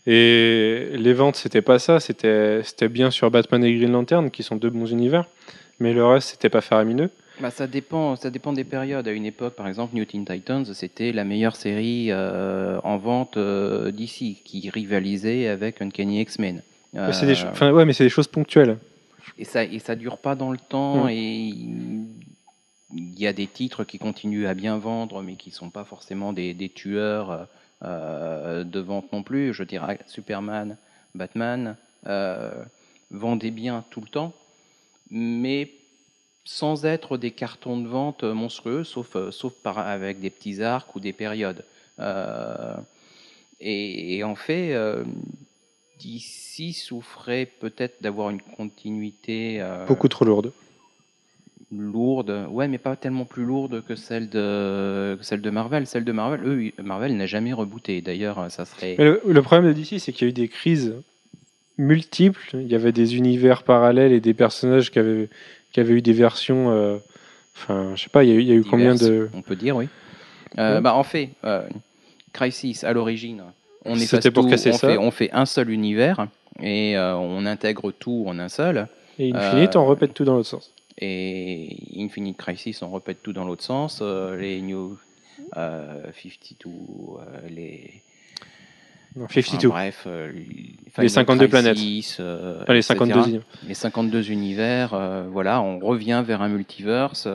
Et 0.06 0.90
les 0.94 1.12
ventes, 1.12 1.36
c'était 1.36 1.62
pas 1.62 1.78
ça. 1.78 2.00
C'était 2.00 2.62
c'était 2.64 2.88
bien 2.88 3.10
sur 3.10 3.30
Batman 3.30 3.62
et 3.64 3.74
Green 3.74 3.92
Lantern, 3.92 4.30
qui 4.30 4.42
sont 4.42 4.56
deux 4.56 4.70
bons 4.70 4.90
univers. 4.90 5.26
Mais 5.78 5.92
le 5.92 6.04
reste, 6.04 6.30
c'était 6.30 6.48
pas 6.48 6.60
faramineux. 6.60 7.10
Bah, 7.40 7.50
ça, 7.50 7.66
dépend, 7.66 8.16
ça 8.16 8.30
dépend 8.30 8.52
des 8.52 8.64
périodes. 8.64 9.08
À 9.08 9.12
une 9.12 9.24
époque, 9.24 9.54
par 9.54 9.66
exemple, 9.66 9.94
New 9.94 10.04
Teen 10.04 10.24
Titans, 10.24 10.64
c'était 10.74 11.12
la 11.12 11.24
meilleure 11.24 11.56
série 11.56 12.08
euh, 12.10 12.78
en 12.84 12.98
vente 12.98 13.36
euh, 13.38 13.90
d'ici, 13.90 14.42
qui 14.44 14.68
rivalisait 14.68 15.48
avec 15.48 15.80
Uncanny 15.80 16.20
X-Men. 16.20 16.62
Mais 16.92 17.12
c'est 17.12 17.26
des, 17.26 17.40
Euh, 17.40 17.50
enfin, 17.50 17.70
ouais, 17.72 17.84
mais 17.84 17.92
c'est 17.92 18.04
des 18.04 18.10
choses 18.10 18.28
ponctuelles. 18.28 18.78
et 19.38 19.44
ça 19.44 19.62
et 19.64 19.78
ça 19.78 19.94
dure 19.96 20.18
pas 20.18 20.34
dans 20.34 20.50
le 20.50 20.58
temps 20.58 21.04
Mm. 21.04 21.10
et 21.10 21.48
il 22.92 23.18
y 23.18 23.26
a 23.26 23.32
des 23.32 23.46
titres 23.46 23.84
qui 23.84 23.98
continuent 23.98 24.46
à 24.46 24.54
bien 24.54 24.76
vendre 24.78 25.22
mais 25.22 25.36
qui 25.36 25.50
sont 25.52 25.70
pas 25.70 25.84
forcément 25.84 26.32
des, 26.32 26.54
des 26.54 26.68
tueurs 26.68 27.46
euh, 27.84 28.64
de 28.64 28.80
vente 28.80 29.12
non 29.12 29.22
plus 29.22 29.54
je 29.54 29.62
dirais 29.62 30.00
Superman 30.08 30.76
Batman 31.14 31.76
euh, 32.06 32.50
vendaient 33.12 33.52
bien 33.52 33.84
tout 33.90 34.00
le 34.00 34.08
temps 34.08 34.32
mais 35.10 35.70
sans 36.44 36.84
être 36.84 37.16
des 37.16 37.30
cartons 37.30 37.78
de 37.80 37.86
vente 37.86 38.24
monstrueux 38.24 38.82
sauf 38.82 39.14
euh, 39.14 39.30
sauf 39.30 39.52
par 39.62 39.78
avec 39.78 40.18
des 40.20 40.30
petits 40.30 40.60
arcs 40.62 40.94
ou 40.96 41.00
des 41.00 41.12
périodes 41.12 41.64
Euh, 42.00 42.74
et, 43.60 44.16
et 44.16 44.24
en 44.24 44.34
fait 44.34 44.72
d'ici 46.00 46.72
souffrait 46.72 47.46
peut-être 47.60 48.02
d'avoir 48.02 48.30
une 48.30 48.40
continuité 48.40 49.58
euh, 49.60 49.86
Beaucoup 49.86 50.08
trop 50.08 50.24
lourdes. 50.24 50.52
lourde, 51.72 52.46
ouais, 52.50 52.66
mais 52.68 52.78
pas 52.78 52.96
tellement 52.96 53.24
plus 53.24 53.44
lourde 53.44 53.84
que 53.86 53.94
celle 53.94 54.28
de 54.28 55.16
que 55.18 55.24
celle 55.24 55.40
de 55.40 55.50
Marvel. 55.50 55.86
Celle 55.86 56.04
de 56.04 56.12
Marvel, 56.12 56.40
eux, 56.44 56.72
Marvel 56.82 57.16
n'a 57.16 57.26
jamais 57.26 57.52
rebooté. 57.52 58.00
D'ailleurs, 58.00 58.50
ça 58.50 58.64
serait 58.64 58.96
Mais 58.98 59.04
le, 59.04 59.20
le 59.26 59.42
problème 59.42 59.72
de 59.72 59.78
DC, 59.78 60.00
c'est 60.00 60.12
qu'il 60.12 60.26
y 60.26 60.28
a 60.28 60.30
eu 60.30 60.32
des 60.32 60.48
crises 60.48 60.94
multiples. 61.78 62.50
Il 62.54 62.66
y 62.68 62.74
avait 62.74 62.92
des 62.92 63.16
univers 63.16 63.62
parallèles 63.62 64.12
et 64.12 64.20
des 64.20 64.34
personnages 64.34 64.90
qui 64.90 64.98
avaient, 64.98 65.28
qui 65.72 65.80
avaient 65.80 65.94
eu 65.94 66.02
des 66.02 66.12
versions. 66.12 66.70
euh, 66.70 66.96
Enfin, 67.56 67.92
je 67.94 68.02
sais 68.04 68.08
pas, 68.08 68.24
il 68.24 68.30
y 68.30 68.32
a 68.32 68.36
eu, 68.36 68.40
il 68.40 68.48
y 68.48 68.52
a 68.52 68.54
eu 68.54 68.64
combien 68.64 68.94
de. 68.94 69.28
on 69.34 69.42
peut 69.42 69.56
dire, 69.56 69.76
oui. 69.76 69.88
Euh, 70.58 70.76
Ouais. 70.76 70.80
bah, 70.80 70.94
en 70.94 71.02
fait, 71.02 71.28
Crisis 72.32 72.84
à 72.84 72.92
l'origine, 72.92 73.42
on 73.84 73.96
C'était 73.96 74.30
pour 74.30 74.44
tout, 74.44 74.50
casser 74.50 74.70
on 74.70 74.76
ça. 74.76 74.88
Fait, 74.88 74.98
on 74.98 75.10
fait 75.10 75.30
un 75.32 75.46
seul 75.46 75.70
univers 75.70 76.26
et 76.62 76.96
euh, 76.96 77.16
on 77.16 77.46
intègre 77.46 77.90
tout 77.92 78.24
en 78.26 78.38
un 78.38 78.48
seul. 78.48 78.88
Et 79.18 79.32
Infinite, 79.34 79.76
Euh, 79.76 79.80
on 79.80 79.86
répète 79.86 80.14
tout 80.14 80.24
dans 80.24 80.34
l'autre 80.34 80.48
sens. 80.48 80.72
Et 80.98 81.76
Infinite 81.98 82.36
Crisis, 82.36 82.82
on 82.82 82.90
répète 82.92 83.22
tout 83.22 83.32
dans 83.32 83.44
l'autre 83.44 83.62
sens. 83.62 84.00
euh, 84.02 84.36
les 84.36 84.60
New 84.60 84.98
euh, 85.56 86.02
52, 86.12 86.68
euh, 86.68 87.48
les. 87.48 88.02
Non, 89.16 89.24
enfin, 89.24 89.40
52. 89.42 89.68
bref, 89.68 90.04
euh, 90.06 90.30
Final 90.94 91.10
52 91.10 91.48
Crisis, 91.48 92.18
euh, 92.20 92.62
Enfin, 92.62 92.74
les 92.74 92.78
etc. 92.78 92.94
52 92.98 93.28
unités. 93.28 93.44
Les 93.66 93.74
52 93.74 94.30
univers, 94.30 94.94
euh, 94.94 95.24
voilà, 95.30 95.60
on 95.62 95.78
revient 95.80 96.22
vers 96.24 96.42
un 96.42 96.48
multiverse. 96.48 97.26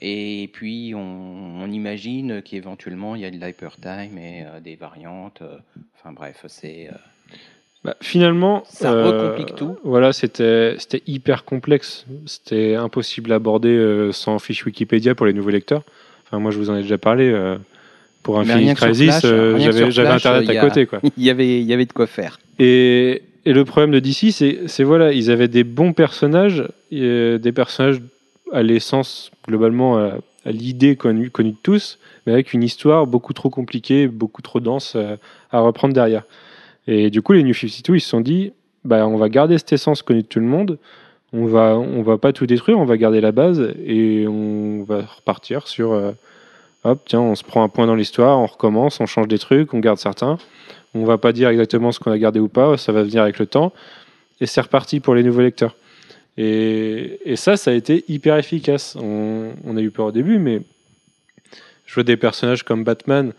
Et 0.00 0.48
puis, 0.52 0.92
on, 0.94 1.00
on 1.62 1.70
imagine 1.70 2.42
qu'éventuellement, 2.42 3.16
il 3.16 3.22
y 3.22 3.24
a 3.24 3.30
de 3.30 3.36
l'hypertime 3.36 4.16
et 4.18 4.44
euh, 4.44 4.60
des 4.60 4.76
variantes. 4.76 5.42
euh, 5.42 5.56
enfin, 5.98 6.12
bref, 6.12 6.44
c'est. 6.48 6.88
euh, 6.88 6.96
Bah, 7.84 7.96
finalement, 8.00 8.62
Ça 8.66 8.90
recomplique 8.92 9.54
tout. 9.56 9.76
Voilà, 9.84 10.12
c'était 10.12 10.76
hyper 11.06 11.44
complexe. 11.44 12.06
C'était 12.26 12.74
impossible 12.74 13.32
à 13.32 13.36
aborder 13.36 14.10
sans 14.12 14.38
fiche 14.38 14.64
Wikipédia 14.66 15.14
pour 15.14 15.26
les 15.26 15.32
nouveaux 15.32 15.50
lecteurs. 15.50 15.82
Enfin, 16.26 16.38
moi, 16.38 16.50
je 16.50 16.58
vous 16.58 16.70
en 16.70 16.76
ai 16.76 16.82
déjà 16.82 16.98
parlé. 16.98 17.32
pour 18.22 18.38
Infinite 18.40 18.76
Crisis, 18.76 19.20
j'avais 19.22 20.08
Internet 20.08 20.48
à 20.50 20.52
a- 20.62 20.68
côté. 20.68 20.86
Il, 21.16 21.24
y 21.24 21.30
avait, 21.30 21.62
y 21.62 21.72
avait 21.72 21.86
de 21.86 21.92
quoi 21.92 22.06
faire. 22.06 22.38
Et, 22.58 23.22
et 23.46 23.52
le 23.54 23.64
problème 23.64 23.90
de 23.92 23.98
DC, 23.98 24.30
c'est 24.66 24.84
voilà, 24.84 25.12
ils 25.12 25.30
avaient 25.30 25.48
des 25.48 25.64
bons 25.64 25.92
personnages, 25.94 26.64
des 26.90 27.52
personnages 27.54 28.00
à 28.52 28.62
l'essence, 28.62 29.30
globalement, 29.46 29.98
à, 29.98 30.18
l'idée 30.46 30.96
connue, 30.96 31.30
connue 31.30 31.52
de 31.52 31.56
tous, 31.62 31.98
mais 32.26 32.32
avec 32.32 32.52
une 32.52 32.62
histoire 32.62 33.06
beaucoup 33.06 33.32
trop 33.32 33.50
compliquée, 33.50 34.08
beaucoup 34.08 34.42
trop 34.42 34.60
dense 34.60 34.96
à 35.50 35.60
reprendre 35.60 35.94
derrière. 35.94 36.24
Et 36.86 37.10
du 37.10 37.22
coup, 37.22 37.32
les 37.32 37.42
New 37.42 37.54
52, 37.54 37.96
ils 37.96 38.00
se 38.00 38.08
sont 38.08 38.20
dit, 38.20 38.52
bah, 38.84 39.06
on 39.06 39.16
va 39.16 39.28
garder 39.28 39.58
cette 39.58 39.72
essence 39.72 40.02
connue 40.02 40.22
de 40.22 40.26
tout 40.26 40.40
le 40.40 40.46
monde, 40.46 40.78
on 41.32 41.46
va, 41.46 41.78
on 41.78 42.02
va 42.02 42.18
pas 42.18 42.32
tout 42.32 42.46
détruire, 42.46 42.78
on 42.78 42.84
va 42.84 42.96
garder 42.96 43.20
la 43.20 43.32
base 43.32 43.74
et 43.84 44.26
on 44.26 44.82
va 44.82 45.02
repartir 45.02 45.68
sur, 45.68 45.92
euh, 45.92 46.12
hop, 46.84 47.02
tiens, 47.06 47.20
on 47.20 47.34
se 47.34 47.44
prend 47.44 47.62
un 47.62 47.68
point 47.68 47.86
dans 47.86 47.94
l'histoire, 47.94 48.38
on 48.38 48.46
recommence, 48.46 49.00
on 49.00 49.06
change 49.06 49.28
des 49.28 49.38
trucs, 49.38 49.72
on 49.74 49.78
garde 49.78 49.98
certains. 49.98 50.38
On 50.94 51.04
va 51.04 51.18
pas 51.18 51.32
dire 51.32 51.48
exactement 51.50 51.92
ce 51.92 52.00
qu'on 52.00 52.10
a 52.10 52.18
gardé 52.18 52.40
ou 52.40 52.48
pas, 52.48 52.76
ça 52.76 52.90
va 52.90 53.04
venir 53.04 53.22
avec 53.22 53.38
le 53.38 53.46
temps. 53.46 53.72
Et 54.40 54.46
c'est 54.46 54.60
reparti 54.60 54.98
pour 54.98 55.14
les 55.14 55.22
nouveaux 55.22 55.42
lecteurs. 55.42 55.76
Et, 56.36 57.34
ça, 57.36 57.56
ça 57.56 57.70
a 57.70 57.74
été 57.74 58.04
hyper 58.08 58.36
efficace. 58.36 58.96
On, 59.00 59.76
a 59.76 59.80
eu 59.80 59.90
peur 59.90 60.06
au 60.06 60.12
début, 60.12 60.38
mais 60.38 60.62
je 61.86 61.94
vois 61.94 62.04
des 62.04 62.16
personnages 62.16 62.62
comme 62.62 62.84
Batman 62.84 63.32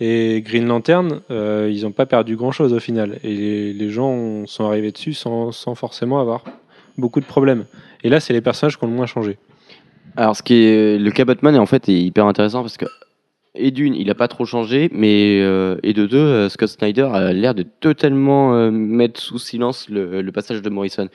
et 0.00 0.42
Green 0.44 0.66
Lantern, 0.66 1.20
euh, 1.30 1.70
ils 1.72 1.82
n'ont 1.82 1.92
pas 1.92 2.06
perdu 2.06 2.34
grand-chose 2.34 2.72
au 2.72 2.80
final. 2.80 3.18
Et 3.22 3.72
les, 3.72 3.90
gens 3.90 4.08
ont- 4.08 4.46
sont 4.46 4.64
arrivés 4.64 4.90
dessus 4.90 5.12
sans, 5.12 5.52
forcément 5.74 6.20
avoir 6.20 6.44
beaucoup 6.98 7.20
de 7.20 7.24
problèmes. 7.24 7.66
Et 8.02 8.08
là, 8.08 8.18
c'est 8.18 8.32
les 8.32 8.40
personnages 8.40 8.76
qui 8.76 8.84
ont 8.84 8.88
le 8.88 8.94
moins 8.94 9.06
changé. 9.06 9.38
Alors, 10.16 10.36
ce 10.36 10.42
qui 10.42 10.54
est 10.64 10.98
le 10.98 11.10
cas 11.10 11.24
Batman 11.24 11.56
en 11.56 11.66
fait 11.66 11.88
est 11.88 12.00
hyper 12.00 12.26
intéressant 12.26 12.62
parce 12.62 12.76
que 12.76 12.86
et 13.54 13.70
d'une, 13.70 13.94
il 13.94 14.10
a 14.10 14.14
pas 14.14 14.28
trop 14.28 14.46
changé, 14.46 14.88
mais 14.92 15.40
euh, 15.42 15.76
et 15.82 15.92
de 15.92 16.06
deux, 16.06 16.16
euh, 16.16 16.48
Scott 16.48 16.70
Snyder 16.70 17.08
a 17.12 17.32
l'air 17.34 17.54
de 17.54 17.62
totalement 17.62 18.70
mettre 18.70 19.20
sous 19.20 19.38
silence 19.38 19.88
le, 19.88 20.22
le 20.22 20.32
passage 20.32 20.62
de 20.62 20.70
Morrison. 20.70 21.08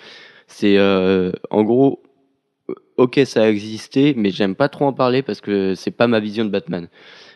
C'est 0.47 0.77
euh, 0.77 1.31
en 1.49 1.63
gros, 1.63 2.01
euh, 2.69 2.73
ok, 2.97 3.19
ça 3.25 3.43
a 3.43 3.49
existé, 3.49 4.13
mais 4.15 4.31
j'aime 4.31 4.55
pas 4.55 4.69
trop 4.69 4.85
en 4.85 4.93
parler 4.93 5.21
parce 5.21 5.41
que 5.41 5.75
c'est 5.75 5.91
pas 5.91 6.07
ma 6.07 6.19
vision 6.19 6.45
de 6.45 6.49
Batman. 6.49 6.87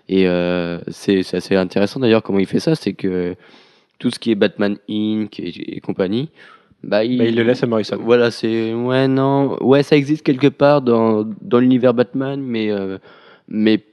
Et 0.09 0.27
euh, 0.27 0.79
c'est 0.89 1.19
assez 1.33 1.55
intéressant 1.55 1.99
d'ailleurs 1.99 2.23
comment 2.23 2.39
il 2.39 2.47
fait 2.47 2.59
ça, 2.59 2.75
c'est 2.75 2.93
que 2.93 3.35
tout 3.99 4.09
ce 4.11 4.19
qui 4.19 4.31
est 4.31 4.35
Batman 4.35 4.77
Inc. 4.89 5.39
et, 5.39 5.77
et 5.77 5.79
compagnie, 5.81 6.29
bah, 6.83 7.03
il, 7.03 7.17
Bah, 7.19 7.25
il 7.25 7.35
le 7.35 7.43
laisse 7.43 7.63
à 7.63 7.67
Morrison. 7.67 7.97
Voilà, 8.01 8.31
c'est 8.31 8.73
ouais 8.73 9.07
non, 9.07 9.57
ouais 9.61 9.83
ça 9.83 9.95
existe 9.95 10.23
quelque 10.23 10.47
part 10.47 10.81
dans 10.81 11.23
dans 11.41 11.59
l'univers 11.59 11.93
Batman, 11.93 12.41
mais 12.41 12.71
euh, 12.71 12.97
mais 13.47 13.83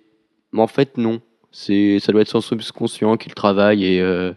en 0.57 0.67
fait 0.67 0.97
non. 0.97 1.21
C'est 1.51 1.99
ça 1.99 2.13
doit 2.13 2.21
être 2.23 2.29
son 2.29 2.41
subconscient 2.41 3.17
qui 3.17 3.29
le 3.31 3.35
travaille 3.35 3.85
et 3.85 4.01
euh, 4.01 4.33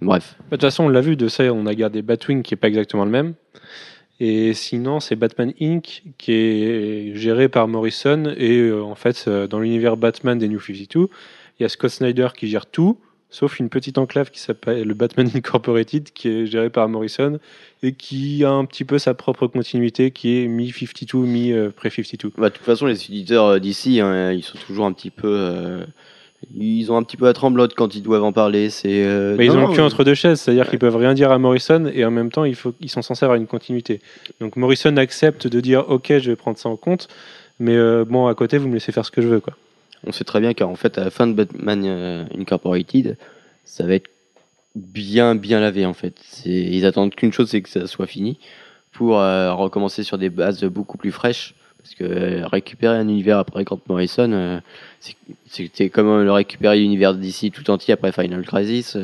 bref. 0.00 0.36
Bah, 0.38 0.44
De 0.44 0.56
toute 0.56 0.62
façon, 0.62 0.84
on 0.84 0.88
l'a 0.88 1.02
vu, 1.02 1.14
de 1.14 1.28
ça, 1.28 1.44
on 1.52 1.66
a 1.66 1.74
gardé 1.74 2.00
Batwing 2.02 2.42
qui 2.42 2.54
est 2.54 2.56
pas 2.56 2.68
exactement 2.68 3.04
le 3.04 3.10
même. 3.10 3.34
Et 4.20 4.52
sinon, 4.52 4.98
c'est 4.98 5.16
Batman 5.16 5.52
Inc. 5.60 6.02
qui 6.18 6.32
est 6.32 7.14
géré 7.14 7.48
par 7.48 7.68
Morrison. 7.68 8.34
Et 8.36 8.58
euh, 8.58 8.82
en 8.82 8.96
fait, 8.96 9.24
euh, 9.28 9.46
dans 9.46 9.60
l'univers 9.60 9.96
Batman 9.96 10.38
des 10.38 10.48
New 10.48 10.60
52, 10.60 11.08
il 11.58 11.62
y 11.62 11.64
a 11.64 11.68
Scott 11.68 11.90
Snyder 11.90 12.28
qui 12.36 12.48
gère 12.48 12.66
tout, 12.66 12.98
sauf 13.30 13.60
une 13.60 13.68
petite 13.68 13.98
enclave 13.98 14.30
qui 14.30 14.40
s'appelle 14.40 14.82
le 14.82 14.94
Batman 14.94 15.30
Incorporated, 15.34 16.10
qui 16.12 16.28
est 16.28 16.46
géré 16.46 16.70
par 16.70 16.88
Morrison 16.88 17.38
et 17.82 17.92
qui 17.92 18.44
a 18.44 18.50
un 18.50 18.64
petit 18.64 18.84
peu 18.84 18.98
sa 18.98 19.14
propre 19.14 19.46
continuité, 19.46 20.10
qui 20.10 20.38
est 20.38 20.48
mi-52, 20.48 21.16
mi-pré-52. 21.18 22.32
Bah, 22.36 22.48
de 22.48 22.54
toute 22.54 22.64
façon, 22.64 22.86
les 22.86 23.04
éditeurs 23.04 23.46
euh, 23.46 23.58
d'ici, 23.58 24.00
hein, 24.00 24.32
ils 24.32 24.42
sont 24.42 24.58
toujours 24.66 24.86
un 24.86 24.92
petit 24.92 25.10
peu, 25.10 25.28
euh, 25.28 25.84
ils 26.54 26.90
ont 26.92 26.96
un 26.96 27.02
petit 27.02 27.16
peu 27.16 27.24
la 27.26 27.32
tremblote 27.32 27.74
quand 27.74 27.94
ils 27.94 28.02
doivent 28.02 28.22
en 28.24 28.32
parler. 28.32 28.70
C'est 28.70 29.04
euh, 29.04 29.34
Mais 29.36 29.46
ils 29.46 29.52
non, 29.52 29.64
ont 29.64 29.68
le 29.68 29.74
cul 29.74 29.80
entre 29.80 30.04
deux 30.04 30.14
chaises, 30.14 30.40
c'est-à-dire 30.40 30.64
Ouais. 30.64 30.70
qu'ils 30.70 30.78
peuvent 30.78 30.96
rien 30.96 31.14
dire 31.14 31.30
à 31.32 31.38
Morrison 31.38 31.90
et 31.92 32.04
en 32.04 32.10
même 32.10 32.30
temps 32.30 32.44
il 32.44 32.54
faut, 32.54 32.74
ils 32.80 32.88
sont 32.90 33.02
censés 33.02 33.24
avoir 33.24 33.36
une 33.36 33.46
continuité. 33.46 34.00
Donc 34.40 34.56
Morrison 34.56 34.96
accepte 34.96 35.46
de 35.46 35.60
dire 35.60 35.84
ok 35.88 36.18
je 36.18 36.30
vais 36.30 36.36
prendre 36.36 36.56
ça 36.58 36.68
en 36.68 36.76
compte, 36.76 37.08
Mais 37.58 37.76
euh, 37.76 38.04
bon, 38.04 38.28
à 38.28 38.34
côté, 38.34 38.56
vous 38.58 38.68
me 38.68 38.74
laissez 38.74 38.92
faire 38.92 39.04
ce 39.04 39.10
que 39.10 39.20
je 39.20 39.26
veux, 39.28 39.40
quoi. 39.40 39.54
On 40.06 40.12
sait 40.12 40.22
très 40.24 40.38
bien 40.40 40.54
qu'en 40.54 40.76
fait, 40.76 40.96
à 40.96 41.04
la 41.04 41.10
fin 41.10 41.26
de 41.26 41.32
Batman 41.32 41.82
euh, 41.84 42.24
Incorporated, 42.38 43.16
ça 43.64 43.84
va 43.84 43.94
être 43.94 44.08
bien, 44.76 45.34
bien 45.34 45.58
lavé 45.58 45.84
en 45.86 45.92
fait. 45.92 46.14
Ils 46.46 46.86
attendent 46.86 47.14
qu'une 47.16 47.32
chose, 47.32 47.48
c'est 47.50 47.62
que 47.62 47.68
ça 47.68 47.88
soit 47.88 48.06
fini 48.06 48.38
pour 48.92 49.18
euh, 49.18 49.52
recommencer 49.54 50.04
sur 50.04 50.16
des 50.18 50.30
bases 50.30 50.62
beaucoup 50.64 50.98
plus 50.98 51.10
fraîches. 51.10 51.54
Parce 51.88 51.94
que 51.94 52.04
euh, 52.04 52.46
récupérer 52.46 52.96
un 52.96 53.08
univers 53.08 53.38
après 53.38 53.64
Grant 53.64 53.80
Morrison, 53.88 54.30
euh, 54.32 54.60
c'était 55.46 55.88
comme 55.88 56.08
euh, 56.08 56.24
le 56.24 56.32
récupérer 56.32 56.78
l'univers 56.78 57.14
d'ici 57.14 57.50
tout 57.50 57.70
entier 57.70 57.94
après 57.94 58.12
Final 58.12 58.44
Crisis. 58.44 58.96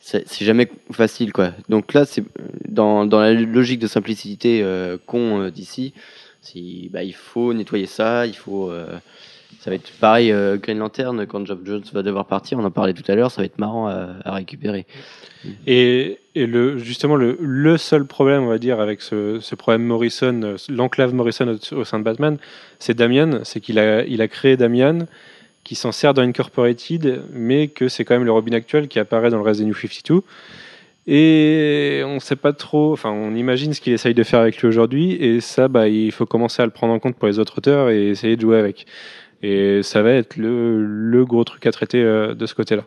c'est 0.00 0.44
jamais 0.44 0.68
facile 0.90 1.32
quoi. 1.32 1.52
Donc 1.68 1.92
là, 1.94 2.04
c'est 2.04 2.24
dans, 2.68 3.04
la 3.04 3.32
logique 3.32 3.78
de 3.78 3.86
simplicité 3.86 4.62
euh, 4.64 4.98
d'ici, 5.50 5.92
bah, 6.90 7.04
il 7.04 7.14
faut 7.14 7.54
nettoyer 7.54 7.86
ça, 7.86 8.26
il 8.26 8.34
faut. 8.34 8.72
Ça 9.62 9.70
va 9.70 9.76
être 9.76 9.92
pareil, 10.00 10.32
euh, 10.32 10.56
Green 10.56 10.78
Lantern, 10.78 11.24
quand 11.24 11.46
Geoff 11.46 11.60
Jones 11.64 11.84
va 11.92 12.02
devoir 12.02 12.26
partir, 12.26 12.58
on 12.58 12.64
en 12.64 12.72
parlait 12.72 12.94
tout 12.94 13.04
à 13.06 13.14
l'heure, 13.14 13.30
ça 13.30 13.42
va 13.42 13.44
être 13.44 13.60
marrant 13.60 13.86
à, 13.86 14.34
récupérer. 14.34 14.86
Et, 15.68 16.18
justement, 16.34 17.14
le, 17.14 17.76
seul 17.76 18.04
problème, 18.04 18.42
on 18.42 18.48
va 18.48 18.58
dire, 18.58 18.80
avec 18.80 19.02
ce, 19.02 19.54
problème 19.54 19.84
Morrison, 19.84 20.56
l'enclave 20.68 21.14
Morrison 21.14 21.56
au, 21.70 21.84
sein 21.84 22.00
de 22.00 22.04
Batman, 22.04 22.38
c'est 22.80 22.94
Damian. 22.94 23.44
C'est 23.44 23.60
qu'il 23.60 23.78
a, 23.78 24.28
créé 24.28 24.56
Damian, 24.56 25.06
qui 25.62 25.76
s'en 25.76 25.92
sert 25.92 26.12
dans 26.12 26.22
Incorporated, 26.22 27.22
mais 27.32 27.68
que 27.68 27.86
c'est 27.86 28.04
quand 28.04 28.14
même 28.14 28.24
le 28.24 28.32
Robin 28.32 28.54
actuel 28.54 28.88
qui 28.88 28.98
apparaît 28.98 29.30
dans 29.30 29.38
le 29.38 29.44
reste 29.44 29.60
des 29.60 29.66
New 29.66 29.74
52. 29.74 30.22
Et 31.06 32.02
on 32.04 32.18
sait 32.18 32.36
pas 32.36 32.52
trop, 32.52 32.92
enfin, 32.92 33.10
on 33.10 33.34
imagine 33.36 33.74
ce 33.74 33.80
qu'il 33.80 33.92
essaye 33.92 34.14
de 34.14 34.22
faire 34.24 34.40
avec 34.40 34.58
lui 34.58 34.66
aujourd'hui, 34.66 35.12
et 35.12 35.40
ça, 35.40 35.68
bah, 35.68 35.86
il 35.86 36.10
faut 36.10 36.26
commencer 36.26 36.62
à 36.62 36.64
le 36.64 36.72
prendre 36.72 36.92
en 36.92 36.98
compte 36.98 37.16
pour 37.16 37.28
les 37.28 37.38
autres 37.38 37.58
auteurs 37.58 37.90
et 37.90 38.08
essayer 38.08 38.34
de 38.34 38.40
jouer 38.40 38.58
avec. 38.58 38.86
Et 39.42 39.82
ça 39.82 40.02
va 40.02 40.12
être 40.12 40.36
le, 40.36 40.84
le 40.84 41.24
gros 41.24 41.44
truc 41.44 41.66
à 41.66 41.72
traiter 41.72 42.02
euh, 42.02 42.34
de 42.34 42.46
ce 42.46 42.54
côté-là. 42.54 42.84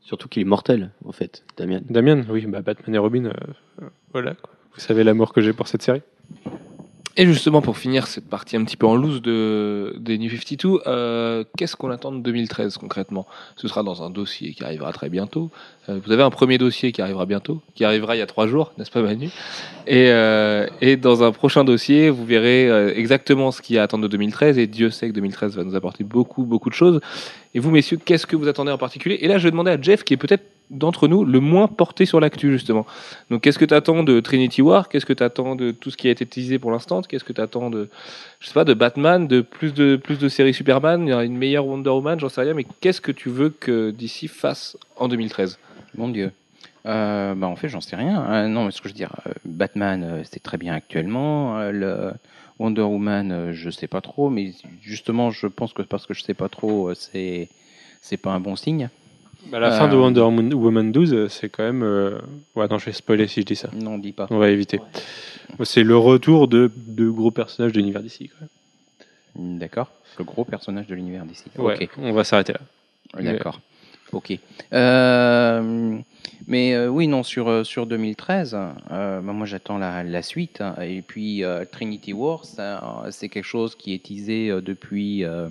Surtout 0.00 0.28
qu'il 0.28 0.42
est 0.42 0.46
mortel, 0.46 0.90
en 1.06 1.12
fait, 1.12 1.44
Damien. 1.56 1.80
Damien, 1.88 2.24
oui, 2.28 2.44
bah 2.46 2.60
Batman 2.60 2.94
et 2.94 2.98
Robin, 2.98 3.24
euh, 3.24 3.86
voilà. 4.12 4.34
quoi. 4.34 4.50
Vous 4.74 4.80
savez 4.80 5.02
l'amour 5.02 5.32
que 5.32 5.40
j'ai 5.40 5.52
pour 5.54 5.66
cette 5.66 5.82
série. 5.82 6.02
Et 7.16 7.26
justement, 7.26 7.62
pour 7.62 7.78
finir 7.78 8.08
cette 8.08 8.28
partie 8.28 8.56
un 8.56 8.64
petit 8.64 8.76
peu 8.76 8.86
en 8.86 8.96
loose 8.96 9.22
de, 9.22 9.94
des 10.00 10.18
New 10.18 10.28
52, 10.28 10.80
euh, 10.86 11.44
qu'est-ce 11.56 11.76
qu'on 11.76 11.90
attend 11.90 12.10
de 12.10 12.18
2013 12.18 12.76
concrètement? 12.76 13.24
Ce 13.56 13.68
sera 13.68 13.84
dans 13.84 14.02
un 14.02 14.10
dossier 14.10 14.52
qui 14.52 14.64
arrivera 14.64 14.92
très 14.92 15.08
bientôt. 15.08 15.50
Euh, 15.88 16.00
vous 16.04 16.10
avez 16.10 16.24
un 16.24 16.30
premier 16.30 16.58
dossier 16.58 16.90
qui 16.90 17.02
arrivera 17.02 17.24
bientôt, 17.24 17.60
qui 17.76 17.84
arrivera 17.84 18.16
il 18.16 18.18
y 18.18 18.22
a 18.22 18.26
trois 18.26 18.48
jours, 18.48 18.72
n'est-ce 18.78 18.90
pas 18.90 19.00
Manu? 19.00 19.30
Et, 19.86 20.08
euh, 20.08 20.66
et 20.80 20.96
dans 20.96 21.22
un 21.22 21.30
prochain 21.30 21.62
dossier, 21.62 22.10
vous 22.10 22.24
verrez 22.24 22.68
euh, 22.68 22.92
exactement 22.96 23.52
ce 23.52 23.62
qu'il 23.62 23.76
y 23.76 23.78
a 23.78 23.82
à 23.82 23.84
attendre 23.84 24.02
de 24.02 24.08
2013. 24.08 24.58
Et 24.58 24.66
Dieu 24.66 24.90
sait 24.90 25.08
que 25.08 25.14
2013 25.14 25.54
va 25.56 25.62
nous 25.62 25.76
apporter 25.76 26.02
beaucoup, 26.02 26.42
beaucoup 26.42 26.68
de 26.68 26.74
choses. 26.74 27.00
Et 27.54 27.60
vous, 27.60 27.70
messieurs, 27.70 27.98
qu'est-ce 28.04 28.26
que 28.26 28.36
vous 28.36 28.48
attendez 28.48 28.72
en 28.72 28.78
particulier? 28.78 29.18
Et 29.20 29.28
là, 29.28 29.38
je 29.38 29.44
vais 29.44 29.50
demander 29.50 29.70
à 29.70 29.80
Jeff, 29.80 30.04
qui 30.04 30.14
est 30.14 30.18
peut-être 30.18 30.44
d'entre 30.70 31.08
nous 31.08 31.24
le 31.24 31.40
moins 31.40 31.68
porté 31.68 32.06
sur 32.06 32.20
l'actu 32.20 32.50
justement. 32.50 32.86
Donc 33.30 33.42
qu'est-ce 33.42 33.58
que 33.58 33.66
tu 33.66 33.74
attends 33.74 34.02
de 34.02 34.18
Trinity 34.20 34.62
War? 34.62 34.88
Qu'est-ce 34.88 35.04
que 35.04 35.12
tu 35.12 35.22
attends 35.22 35.56
de 35.56 35.72
tout 35.72 35.90
ce 35.90 35.96
qui 35.98 36.08
a 36.08 36.10
été 36.10 36.24
teasé 36.24 36.58
pour 36.58 36.70
l'instant? 36.70 37.02
Qu'est-ce 37.02 37.22
que 37.22 37.34
tu 37.34 37.40
attends 37.40 37.68
de 37.68 37.90
je 38.40 38.46
sais 38.46 38.54
pas 38.54 38.64
de 38.64 38.72
Batman, 38.72 39.28
de 39.28 39.42
plus 39.42 39.74
de 39.74 39.96
plus 39.96 40.18
de 40.18 40.28
séries 40.28 40.54
Superman, 40.54 41.06
une 41.08 41.36
meilleure 41.36 41.66
Wonder 41.66 41.90
Woman, 41.90 42.18
j'en 42.18 42.30
sais 42.30 42.40
rien 42.40 42.54
mais 42.54 42.64
qu'est-ce 42.80 43.02
que 43.02 43.12
tu 43.12 43.28
veux 43.28 43.50
que 43.50 43.90
DC 43.90 44.26
fasse 44.28 44.78
en 44.96 45.08
2013 45.08 45.58
Mon 45.96 46.08
Dieu. 46.08 46.32
Euh, 46.86 47.34
bah 47.34 47.46
en 47.46 47.56
fait, 47.56 47.68
j'en 47.68 47.80
sais 47.80 47.96
rien. 47.96 48.24
Euh, 48.30 48.48
non, 48.48 48.64
mais 48.64 48.70
ce 48.70 48.82
que 48.82 48.88
je 48.88 48.94
veux 48.94 48.96
dire, 48.96 49.14
euh, 49.26 49.32
Batman, 49.44 50.04
euh, 50.04 50.22
c'est 50.24 50.42
très 50.42 50.58
bien 50.58 50.74
actuellement. 50.74 51.58
Le 51.70 52.12
Wonder 52.58 52.82
Woman, 52.82 53.32
euh, 53.32 53.52
je 53.52 53.70
sais 53.70 53.86
pas 53.88 54.00
trop. 54.00 54.30
Mais 54.30 54.52
justement, 54.82 55.30
je 55.30 55.46
pense 55.46 55.72
que 55.72 55.82
parce 55.82 56.06
que 56.06 56.14
je 56.14 56.22
sais 56.22 56.34
pas 56.34 56.48
trop, 56.48 56.88
euh, 56.90 56.94
c'est 56.94 57.48
c'est 58.00 58.16
pas 58.16 58.32
un 58.32 58.40
bon 58.40 58.54
signe. 58.56 58.88
Bah, 59.50 59.58
la 59.58 59.74
Euh, 59.74 59.78
fin 59.78 59.88
de 59.88 59.96
Wonder 59.96 60.20
Woman 60.54 60.90
12, 60.92 61.12
euh, 61.14 61.28
c'est 61.28 61.48
quand 61.50 61.62
même. 61.64 61.82
euh, 61.82 62.18
Ouais, 62.54 62.66
non, 62.68 62.78
je 62.78 62.86
vais 62.86 62.92
spoiler 62.92 63.26
si 63.28 63.40
je 63.42 63.46
dis 63.46 63.56
ça. 63.56 63.68
Non, 63.74 63.98
dis 63.98 64.12
pas. 64.12 64.26
On 64.30 64.38
va 64.38 64.48
éviter. 64.50 64.80
C'est 65.64 65.82
le 65.82 65.96
retour 65.96 66.48
de, 66.48 66.70
de 66.76 67.08
gros 67.10 67.30
personnages 67.30 67.72
de 67.72 67.78
l'univers 67.78 68.02
d'ici. 68.02 68.30
D'accord. 69.36 69.90
Le 70.18 70.24
gros 70.24 70.44
personnage 70.44 70.86
de 70.86 70.94
l'univers 70.94 71.24
d'ici. 71.24 71.44
Ouais, 71.58 71.74
Ok. 71.82 71.88
on 71.98 72.12
va 72.12 72.24
s'arrêter 72.24 72.52
là. 72.54 72.60
D'accord. 73.22 73.60
Ok. 74.14 74.38
Euh, 74.72 75.98
mais 76.46 76.74
euh, 76.74 76.88
oui, 76.88 77.06
non, 77.08 77.22
sur, 77.22 77.48
euh, 77.48 77.64
sur 77.64 77.86
2013, 77.86 78.54
euh, 78.90 79.20
bah, 79.20 79.32
moi 79.32 79.46
j'attends 79.46 79.78
la, 79.78 80.02
la 80.02 80.22
suite. 80.22 80.60
hein. 80.60 80.74
Et 80.82 81.02
puis 81.02 81.42
Trinity 81.72 82.12
Wars, 82.12 82.44
ça, 82.44 83.04
c'est 83.10 83.28
quelque 83.28 83.44
chose 83.44 83.74
qui 83.76 83.94
est 83.94 84.02
teasé 84.02 84.50
euh, 84.50 84.60
depuis. 84.60 85.24
euh, 85.24 85.48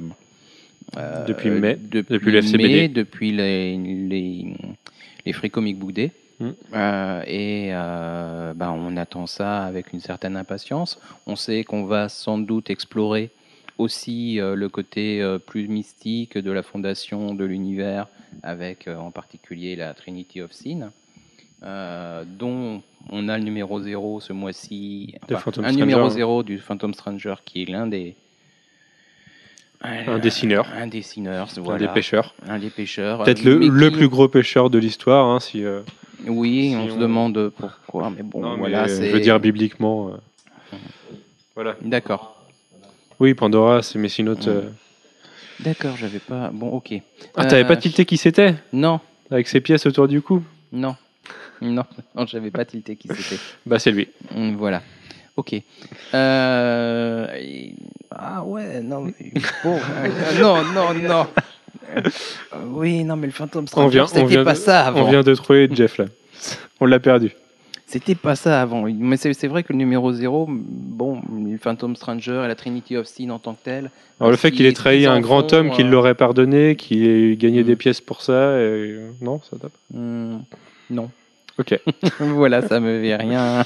euh, 0.97 1.25
Depuis 1.25 1.49
mai. 1.49 1.77
Depuis, 1.81 2.13
Depuis 2.13 2.31
le 2.31 2.37
FCBD. 2.39 2.69
mai, 2.73 2.87
depuis 2.89 3.31
les, 3.31 3.77
les, 3.77 4.53
les 5.25 5.33
Free 5.33 5.49
Comic 5.49 5.77
Book 5.79 5.93
Day. 5.93 6.11
Mm. 6.39 6.49
Euh, 6.73 7.23
et 7.27 7.69
euh, 7.71 8.53
bah, 8.53 8.71
on 8.71 8.95
attend 8.97 9.25
ça 9.27 9.63
avec 9.63 9.93
une 9.93 9.99
certaine 9.99 10.35
impatience. 10.35 10.99
On 11.25 11.35
sait 11.35 11.63
qu'on 11.63 11.85
va 11.85 12.09
sans 12.09 12.37
doute 12.37 12.69
explorer 12.69 13.29
aussi 13.79 14.39
euh, 14.39 14.55
le 14.55 14.69
côté 14.69 15.21
euh, 15.21 15.39
plus 15.39 15.67
mystique 15.67 16.37
de 16.37 16.51
la 16.51 16.61
fondation 16.61 17.33
de 17.33 17.43
l'univers, 17.45 18.07
avec 18.41 18.87
euh, 18.87 18.95
en 18.97 19.11
particulier 19.11 19.75
la 19.75 19.93
Trinity 19.93 20.41
of 20.41 20.51
Sin, 20.51 20.91
euh, 21.63 22.23
dont 22.25 22.81
on 23.09 23.29
a 23.29 23.37
le 23.37 23.43
numéro 23.43 23.79
0 23.81 24.19
ce 24.19 24.33
mois-ci. 24.33 25.15
Enfin, 25.23 25.35
un 25.35 25.51
Stranger. 25.51 25.75
numéro 25.75 26.09
0 26.09 26.43
du 26.43 26.57
Phantom 26.59 26.93
Stranger 26.93 27.35
qui 27.45 27.63
est 27.63 27.69
l'un 27.69 27.87
des. 27.87 28.15
Un 29.81 30.17
dessineur. 30.17 30.65
Un 30.73 30.87
dessineur, 30.87 31.49
Un 31.69 31.77
des 31.77 31.87
pêcheurs. 31.89 32.33
Un 32.47 32.57
des 32.57 32.69
pêcheurs. 32.69 33.21
Peut-être 33.23 33.45
euh, 33.45 33.49
le, 33.55 33.59
mais 33.59 33.67
le 33.67 33.89
qui- 33.89 33.97
plus 33.97 34.07
gros 34.07 34.29
pêcheur 34.29 34.69
de 34.69 34.77
l'histoire. 34.77 35.27
hein, 35.27 35.41
si, 35.41 35.65
euh, 35.65 35.81
Oui, 36.25 36.69
si 36.69 36.75
on, 36.77 36.83
on- 36.85 36.89
se 36.95 36.97
demande 36.99 37.49
pourquoi, 37.57 38.09
mais 38.09 38.23
bon, 38.23 38.39
non, 38.39 38.51
mais, 38.53 38.59
voilà, 38.59 38.83
euh, 38.83 38.87
c'est. 38.87 39.09
je 39.09 39.13
veux 39.13 39.19
dire 39.19 39.39
bibliquement. 39.41 40.07
euh, 40.71 40.77
Voilà. 41.55 41.75
D'accord. 41.81 42.41
Oui, 43.19 43.33
Pandora, 43.33 43.81
c'est 43.83 43.99
Messinote. 43.99 44.47
euh. 44.47 44.69
D'accord, 45.59 45.95
j'avais 45.97 46.19
pas. 46.19 46.49
Bon, 46.53 46.69
ok. 46.69 46.93
Ah, 47.35 47.45
t'avais 47.45 47.63
Euh, 47.63 47.67
pas 47.67 47.77
tilté 47.77 48.05
qui 48.05 48.17
c'était 48.17 48.55
Non, 48.73 48.99
Avec 49.31 49.47
ses 49.47 49.61
pièces 49.61 49.85
autour 49.85 50.07
du 50.07 50.21
cou 50.21 50.43
non, 50.71 50.95
non, 51.61 51.83
non, 52.15 52.25
j'avais 52.25 52.49
pas 52.51 52.65
tilté 52.65 52.95
qui 52.95 53.07
c'était. 53.09 53.39
Bah, 53.65 53.79
c'est 53.79 53.91
lui. 53.91 54.07
Hum, 54.35 54.55
Voilà. 54.55 54.81
Ok. 55.35 55.55
Euh, 56.13 57.27
Ah 58.11 58.43
ouais, 58.43 58.81
non, 58.81 59.01
mais 59.01 59.13
bon, 59.63 59.77
euh, 59.77 60.39
non, 60.41 60.63
non, 60.73 60.93
non. 60.93 61.27
Euh, 61.95 62.01
Oui, 62.67 63.03
non, 63.03 63.15
mais 63.15 63.27
le 63.27 63.33
fantôme 63.33 63.67
Stranger, 63.67 64.05
c'était 64.07 64.43
pas 64.43 64.53
de- 64.53 64.57
ça 64.57 64.87
avant. 64.87 65.01
On 65.05 65.09
vient 65.09 65.21
de 65.23 65.33
trouver 65.35 65.69
Jeff 65.73 65.97
là. 65.97 66.05
On 66.79 66.85
l'a 66.85 66.99
perdu. 66.99 67.31
C'était 67.93 68.15
pas 68.15 68.35
ça 68.35 68.59
avant. 68.59 68.85
Mais 68.91 69.17
c'est 69.17 69.47
vrai 69.47 69.61
que 69.61 69.71
le 69.71 69.77
numéro 69.77 70.11
0, 70.11 70.47
bon, 70.49 71.21
Phantom 71.61 71.95
Stranger 71.95 72.41
et 72.43 72.47
la 72.47 72.55
Trinity 72.55 72.97
of 72.97 73.05
Sin 73.05 73.29
en 73.29 73.37
tant 73.37 73.53
que 73.53 73.63
tel. 73.63 73.91
Alors 74.19 74.31
le 74.31 74.37
fait 74.37 74.49
qu'il 74.49 74.65
ait 74.65 74.73
trahi 74.73 75.05
un 75.05 75.21
grand 75.21 75.53
homme 75.53 75.69
euh, 75.77 75.83
l'aurait 75.83 76.15
pardonné, 76.15 76.75
qu'il 76.75 77.05
ait 77.05 77.35
gagné 77.35 77.61
Mm. 77.61 77.65
des 77.67 77.75
pièces 77.75 78.01
pour 78.01 78.23
ça, 78.23 78.57
et... 78.57 78.63
euh, 78.63 79.11
non, 79.21 79.41
ça 79.47 79.57
tape. 79.57 79.73
hum, 79.93 80.41
non. 80.89 81.11
Ok. 81.59 81.79
voilà, 82.19 82.67
ça 82.67 82.79
me 82.79 82.99
fait 82.99 83.15
rien. 83.15 83.63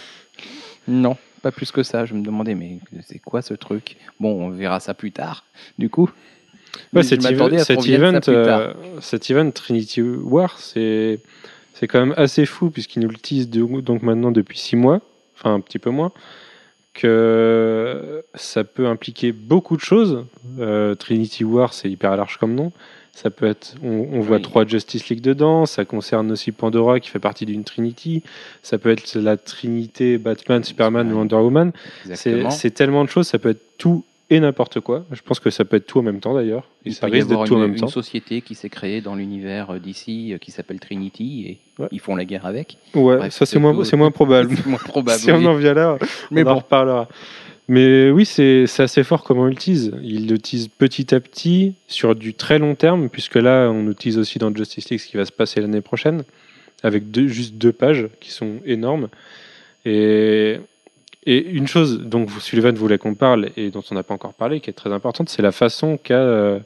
Non, 0.89 1.15
pas 1.41 1.51
plus 1.51 1.71
que 1.71 1.83
ça. 1.83 2.05
Je 2.05 2.13
me 2.13 2.21
demandais, 2.21 2.53
mais 2.53 2.79
c'est 3.03 3.19
quoi 3.19 3.41
ce 3.41 3.53
truc? 3.53 3.95
Bon, 4.19 4.47
on 4.47 4.49
verra 4.49 4.81
ça 4.81 4.93
plus 4.93 5.13
tard, 5.13 5.45
du 5.79 5.89
coup. 5.89 6.09
Ouais, 6.91 7.03
cet, 7.03 7.21
cet, 7.21 7.31
event, 7.31 8.19
euh, 8.27 8.73
cet 8.99 9.29
event 9.31 9.51
Trinity 9.51 10.01
War, 10.01 10.59
c'est 10.59 11.21
c'est 11.79 11.87
quand 11.87 11.99
même 11.99 12.13
assez 12.17 12.45
fou 12.45 12.69
puisqu'il 12.69 13.01
nous 13.01 13.09
le 13.09 13.17
tease 13.17 13.49
de- 13.49 13.81
donc 13.81 14.01
maintenant 14.03 14.31
depuis 14.31 14.57
six 14.59 14.75
mois, 14.75 15.01
enfin 15.35 15.53
un 15.53 15.59
petit 15.59 15.79
peu 15.79 15.89
moins, 15.89 16.11
que 16.93 18.23
ça 18.33 18.63
peut 18.63 18.87
impliquer 18.87 19.31
beaucoup 19.31 19.75
de 19.77 19.81
choses. 19.81 20.25
Euh, 20.59 20.95
Trinity 20.95 21.43
War, 21.43 21.73
c'est 21.73 21.89
hyper 21.89 22.15
large 22.17 22.37
comme 22.37 22.55
nom. 22.55 22.71
Ça 23.13 23.31
peut 23.31 23.47
être, 23.47 23.73
on, 23.83 24.07
on 24.13 24.19
voit 24.19 24.35
Oui. 24.37 24.41
trois 24.43 24.65
Justice 24.65 25.09
League 25.09 25.21
dedans. 25.21 25.65
Ça 25.65 25.85
concerne 25.85 26.31
aussi 26.31 26.51
Pandora 26.51 26.99
qui 26.99 27.09
fait 27.09 27.17
partie 27.19 27.45
d'une 27.47 27.63
Trinity. 27.63 28.21
Ça 28.61 28.77
peut 28.77 28.91
être 28.91 29.15
la 29.15 29.37
Trinité 29.37 30.17
Batman, 30.19 30.63
Superman, 30.63 31.07
Superman. 31.07 31.13
Wonder 31.31 31.35
Woman. 31.43 31.71
C'est 32.15 32.73
tellement 32.73 33.03
de 33.05 33.09
choses, 33.09 33.27
ça 33.27 33.39
peut 33.39 33.49
être 33.49 33.63
tout 33.79 34.03
et 34.29 34.39
n'importe 34.39 34.79
quoi. 34.81 35.05
Je 35.11 35.21
pense 35.21 35.39
que 35.39 35.49
ça 35.49 35.63
peut 35.65 35.77
être 35.77 35.87
tout 35.87 35.99
en 35.99 36.03
même 36.03 36.19
temps 36.19 36.33
d'ailleurs. 36.33 36.67
Et 36.85 36.89
Il 36.89 36.93
ça 36.95 37.07
peut 37.07 37.13
y 37.13 37.15
risque 37.15 37.27
avoir 37.31 37.43
d'être 37.43 37.49
tout 37.49 37.55
en 37.55 37.59
même 37.61 37.73
une 37.73 37.79
temps. 37.79 37.87
société 37.87 38.41
qui 38.41 38.55
s'est 38.55 38.69
créée 38.69 38.99
dans 39.01 39.15
l'univers 39.15 39.71
euh, 39.75 39.79
d'ici 39.79 40.33
euh, 40.33 40.37
qui 40.37 40.51
s'appelle 40.51 40.79
Trinity 40.79 41.45
et 41.47 41.57
Ouais. 41.81 41.87
ils 41.91 41.99
font 41.99 42.15
la 42.15 42.25
guerre 42.25 42.45
avec. 42.47 42.77
Ouais, 42.95 43.17
Bref, 43.17 43.33
ça 43.33 43.45
c'est 43.45 43.59
moins, 43.59 43.73
tout. 43.73 43.83
c'est 43.83 43.95
moins 43.97 44.09
probable. 44.11 44.49
C'est 44.57 44.65
moins 44.65 44.79
probable. 44.79 45.19
si 45.19 45.31
on 45.31 45.37
oui. 45.37 45.47
en 45.47 45.55
vient 45.55 45.73
là, 45.75 45.97
Mais 46.31 46.43
on 46.43 46.47
en 46.47 46.53
bon. 46.55 46.59
reparlera. 46.59 47.07
Mais 47.69 48.09
oui, 48.11 48.25
c'est 48.25 48.65
c'est 48.65 48.83
assez 48.83 49.03
fort 49.03 49.23
comment 49.23 49.41
on 49.41 49.45
le 49.45 49.55
tease. 49.55 49.91
Il 50.01 50.27
le 50.29 50.37
tease 50.39 50.69
petit 50.69 51.13
à 51.13 51.19
petit 51.19 51.75
sur 51.87 52.15
du 52.15 52.33
très 52.33 52.59
long 52.59 52.75
terme, 52.75 53.09
puisque 53.09 53.35
là, 53.35 53.69
on 53.69 53.93
tease 53.93 54.17
aussi 54.17 54.39
dans 54.39 54.53
Justice 54.55 54.89
League 54.89 54.99
ce 55.01 55.07
qui 55.07 55.17
va 55.17 55.25
se 55.25 55.31
passer 55.33 55.59
l'année 55.61 55.81
prochaine, 55.81 56.23
avec 56.81 57.11
deux, 57.11 57.27
juste 57.27 57.55
deux 57.55 57.73
pages 57.73 58.07
qui 58.21 58.31
sont 58.31 58.53
énormes. 58.65 59.09
Et, 59.85 60.59
et 61.27 61.45
une 61.45 61.67
chose 61.67 61.99
dont 61.99 62.25
Sullivan 62.39 62.73
voulait 62.73 62.97
qu'on 62.97 63.13
parle 63.13 63.49
et 63.57 63.69
dont 63.69 63.83
on 63.91 63.95
n'a 63.95 64.03
pas 64.03 64.13
encore 64.13 64.33
parlé, 64.33 64.61
qui 64.61 64.69
est 64.69 64.73
très 64.73 64.93
importante, 64.93 65.27
c'est 65.29 65.41
la 65.41 65.51
façon 65.51 65.99
qu'a 66.01 66.15
euh, 66.15 66.59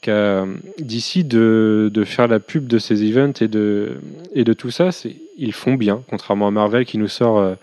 qu'a 0.00 0.46
d'ici 0.78 1.24
de, 1.24 1.90
faire 2.06 2.28
la 2.28 2.38
pub 2.38 2.68
de 2.68 2.78
ces 2.78 3.02
events 3.02 3.42
et 3.42 3.48
de, 3.48 4.52
tout 4.56 4.70
ça. 4.70 4.90
Ils 5.36 5.52
font 5.52 5.74
bien, 5.74 6.02
contrairement 6.08 6.46
à 6.46 6.50
Marvel 6.52 6.84
qui 6.86 6.96
nous 6.96 7.08
sort, 7.08 7.38
euh, 7.38 7.54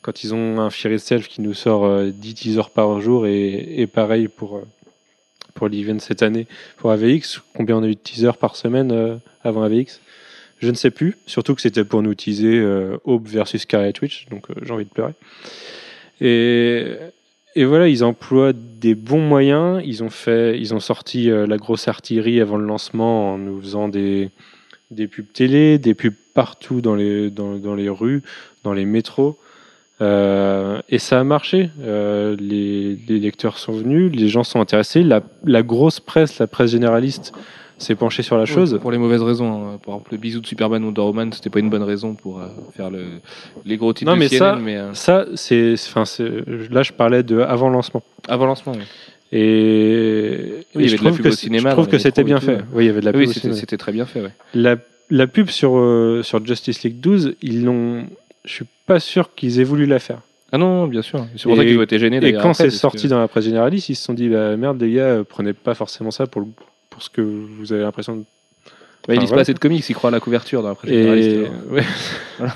quand 0.00 0.22
ils 0.22 0.32
ont 0.32 0.60
un 0.60 0.70
Fear 0.70 0.94
Itself 0.94 1.28
qui 1.28 1.40
nous 1.40 1.54
sort 1.54 1.84
euh, 1.84 2.10
10 2.14 2.34
teasers 2.34 2.70
par 2.70 3.00
jour 3.00 3.26
et, 3.26 3.80
et 3.80 3.86
pareil 3.86 4.28
pour, 4.28 4.58
euh, 4.58 4.64
pour 5.54 5.68
l'event 5.68 5.98
cette 5.98 6.22
année 6.22 6.46
pour 6.76 6.92
AVX. 6.92 7.42
Combien 7.54 7.76
on 7.76 7.82
a 7.82 7.88
eu 7.88 7.94
de 7.94 8.00
teasers 8.00 8.36
par 8.36 8.56
semaine 8.56 8.92
euh, 8.92 9.16
avant 9.42 9.62
AVX 9.62 10.00
Je 10.60 10.70
ne 10.70 10.74
sais 10.74 10.90
plus, 10.90 11.16
surtout 11.26 11.54
que 11.54 11.60
c'était 11.60 11.84
pour 11.84 12.02
nous 12.02 12.14
teaser 12.14 12.58
euh, 12.58 12.98
Aube 13.04 13.28
versus 13.28 13.62
Scarlet 13.62 13.92
Witch, 14.02 14.26
donc 14.28 14.50
euh, 14.50 14.54
j'ai 14.62 14.72
envie 14.72 14.84
de 14.84 14.90
pleurer. 14.90 15.14
Et, 16.20 17.64
voilà, 17.64 17.88
ils 17.88 18.04
emploient 18.04 18.52
des 18.52 18.94
bons 18.94 19.20
moyens. 19.20 19.82
Ils 19.84 20.02
ont 20.02 20.10
fait, 20.10 20.58
ils 20.58 20.74
ont 20.74 20.80
sorti 20.80 21.30
euh, 21.30 21.46
la 21.46 21.56
grosse 21.56 21.88
artillerie 21.88 22.40
avant 22.40 22.56
le 22.56 22.66
lancement 22.66 23.34
en 23.34 23.38
nous 23.38 23.60
faisant 23.60 23.88
des, 23.88 24.30
des 24.90 25.08
pubs 25.08 25.32
télé, 25.32 25.78
des 25.78 25.94
pubs 25.94 26.14
partout 26.34 26.80
dans 26.80 26.94
les, 26.94 27.30
dans, 27.30 27.74
les 27.74 27.88
rues, 27.88 28.22
dans 28.62 28.72
les 28.72 28.84
métros. 28.84 29.38
Euh, 30.00 30.80
et 30.88 31.00
ça 31.00 31.18
a 31.18 31.24
marché. 31.24 31.70
Les, 31.80 32.96
lecteurs 33.08 33.58
sont 33.58 33.72
venus, 33.72 34.12
les 34.12 34.28
gens 34.28 34.44
sont 34.44 34.60
intéressés. 34.60 35.04
La 35.04 35.62
grosse 35.62 35.98
presse, 35.98 36.38
la 36.38 36.46
presse 36.46 36.70
généraliste, 36.70 37.32
s'est 37.78 37.94
penchée 37.94 38.22
sur 38.22 38.36
la 38.36 38.44
chose. 38.44 38.78
Pour 38.82 38.90
les 38.92 38.98
mauvaises 38.98 39.22
raisons. 39.22 39.52
hein. 39.74 39.78
Par 39.84 39.94
exemple, 39.96 40.08
le 40.12 40.18
bisou 40.18 40.40
de 40.40 40.46
Superman 40.46 40.84
Wonder 40.84 41.00
Woman, 41.00 41.32
c'était 41.32 41.50
pas 41.50 41.60
une 41.60 41.70
bonne 41.70 41.82
raison 41.82 42.14
pour 42.14 42.40
euh, 42.40 42.46
faire 42.76 42.90
le, 42.90 43.04
les 43.64 43.76
gros 43.76 43.92
titres 43.92 44.10
Non, 44.10 44.16
de 44.16 44.20
mais 44.20 44.28
CNN, 44.28 44.38
ça- 44.38 44.56
mais 44.56 44.76
euh, 44.76 44.94
Ça, 44.94 45.26
c'est, 45.36 45.74
enfin, 45.74 46.04
là, 46.70 46.82
je 46.82 46.92
parlais 46.92 47.22
de 47.22 47.38
avant 47.40 47.70
lancement. 47.70 48.02
avant 48.28 48.46
lancement. 48.46 48.72
oui. 48.76 48.82
Et, 49.30 50.38
Oui, 50.50 50.64
il 50.76 50.80
y 50.82 50.84
et 50.84 50.88
je 50.88 50.94
avait 50.94 50.98
de 51.00 51.04
la 51.04 51.10
trouve 51.10 51.16
pub 51.18 51.24
que, 51.24 51.28
au 51.28 51.32
cinéma, 51.36 51.70
je 51.70 51.74
trouve 51.74 51.88
que 51.88 51.98
c'était 51.98 52.24
bien 52.24 52.38
tout, 52.38 52.46
fait. 52.46 52.56
ouais. 52.56 52.62
Oui, 52.72 52.84
il 52.84 52.86
y 52.86 52.90
avait 52.90 53.00
de 53.00 53.04
la 53.06 53.12
pub 53.12 53.20
oui, 53.20 53.28
c'était 53.54 53.76
très 53.76 53.92
bien 53.92 54.06
fait. 54.06 54.22
Ouais. 54.22 54.30
La, 54.54 54.76
la 55.10 55.26
pub 55.26 55.48
sur, 55.50 55.76
euh, 55.76 56.22
sur 56.22 56.44
Justice 56.44 56.82
League 56.82 57.00
12, 57.00 57.34
ils 57.42 57.64
l'ont. 57.64 58.04
Je 58.44 58.52
suis 58.54 58.64
pas 58.86 59.00
sûr 59.00 59.34
qu'ils 59.34 59.60
aient 59.60 59.64
voulu 59.64 59.84
la 59.86 59.98
faire. 59.98 60.20
Ah 60.50 60.56
non, 60.56 60.86
bien 60.86 61.02
sûr. 61.02 61.26
C'est 61.36 61.42
pour 61.42 61.52
Et- 61.52 61.56
ça 61.56 61.64
qu'ils 61.66 61.78
ont 61.78 61.82
été 61.82 61.98
gênés. 61.98 62.18
Et 62.26 62.32
quand 62.32 62.54
c'est 62.54 62.70
sorti 62.70 63.02
que- 63.02 63.08
dans 63.08 63.18
la 63.18 63.28
presse 63.28 63.44
généraliste, 63.44 63.90
ils 63.90 63.96
se 63.96 64.02
sont 64.04 64.14
dit 64.14 64.30
bah, 64.30 64.56
merde, 64.56 64.80
les 64.80 64.92
gars, 64.92 65.22
prenez 65.28 65.52
pas 65.52 65.74
forcément 65.74 66.10
ça 66.10 66.26
pour, 66.26 66.40
le- 66.40 66.46
ce 66.98 67.10
que 67.10 67.20
vous 67.20 67.72
avez 67.72 67.82
l'impression 67.82 68.16
de. 68.16 68.24
Bah, 69.06 69.14
ils 69.14 69.20
lisent 69.20 69.30
pas 69.30 69.40
assez 69.40 69.54
de 69.54 69.58
comics, 69.58 69.88
ils 69.88 69.94
croient 69.94 70.08
à 70.08 70.12
la 70.12 70.20
couverture 70.20 70.62
dans 70.62 70.68
la 70.68 70.74
presse 70.74 70.90
Et. 70.92 71.46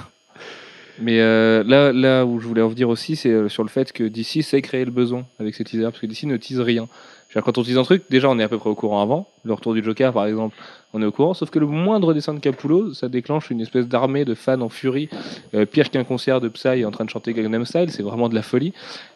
Mais 0.98 1.20
euh, 1.20 1.64
là, 1.66 1.92
là 1.92 2.24
où 2.26 2.38
je 2.38 2.46
voulais 2.46 2.62
en 2.62 2.68
venir 2.68 2.88
aussi, 2.88 3.16
c'est 3.16 3.30
euh, 3.30 3.48
sur 3.48 3.62
le 3.62 3.68
fait 3.68 3.92
que 3.92 4.04
DC 4.04 4.42
sait 4.42 4.60
créer 4.62 4.84
le 4.84 4.90
besoin 4.90 5.24
avec 5.40 5.54
ses 5.54 5.64
teasers, 5.64 5.90
parce 5.90 6.00
que 6.00 6.06
DC 6.06 6.24
ne 6.24 6.36
tease 6.36 6.60
rien. 6.60 6.86
Quand 7.34 7.56
on 7.56 7.62
tease 7.62 7.78
un 7.78 7.82
truc, 7.82 8.04
déjà 8.10 8.28
on 8.28 8.38
est 8.38 8.42
à 8.42 8.48
peu 8.48 8.58
près 8.58 8.68
au 8.68 8.74
courant 8.74 9.00
avant. 9.00 9.26
Le 9.44 9.54
retour 9.54 9.72
du 9.72 9.82
Joker, 9.82 10.12
par 10.12 10.26
exemple, 10.26 10.54
on 10.94 11.00
est 11.02 11.04
au 11.06 11.12
courant. 11.12 11.34
Sauf 11.34 11.50
que 11.50 11.58
le 11.58 11.66
moindre 11.66 12.12
dessin 12.14 12.34
de 12.34 12.38
Capullo, 12.40 12.92
ça 12.94 13.08
déclenche 13.08 13.50
une 13.50 13.60
espèce 13.60 13.86
d'armée 13.88 14.24
de 14.24 14.34
fans 14.34 14.60
en 14.60 14.68
furie, 14.68 15.08
euh, 15.54 15.64
pire 15.66 15.90
qu'un 15.90 16.04
concert 16.04 16.40
de 16.40 16.48
Psy 16.48 16.84
en 16.84 16.90
train 16.90 17.04
de 17.04 17.10
chanter 17.10 17.32
Gangnam 17.32 17.64
Style. 17.64 17.90
C'est 17.90 18.02
vraiment 18.02 18.28
de 18.28 18.34
la 18.34 18.42
folie. 18.42 18.72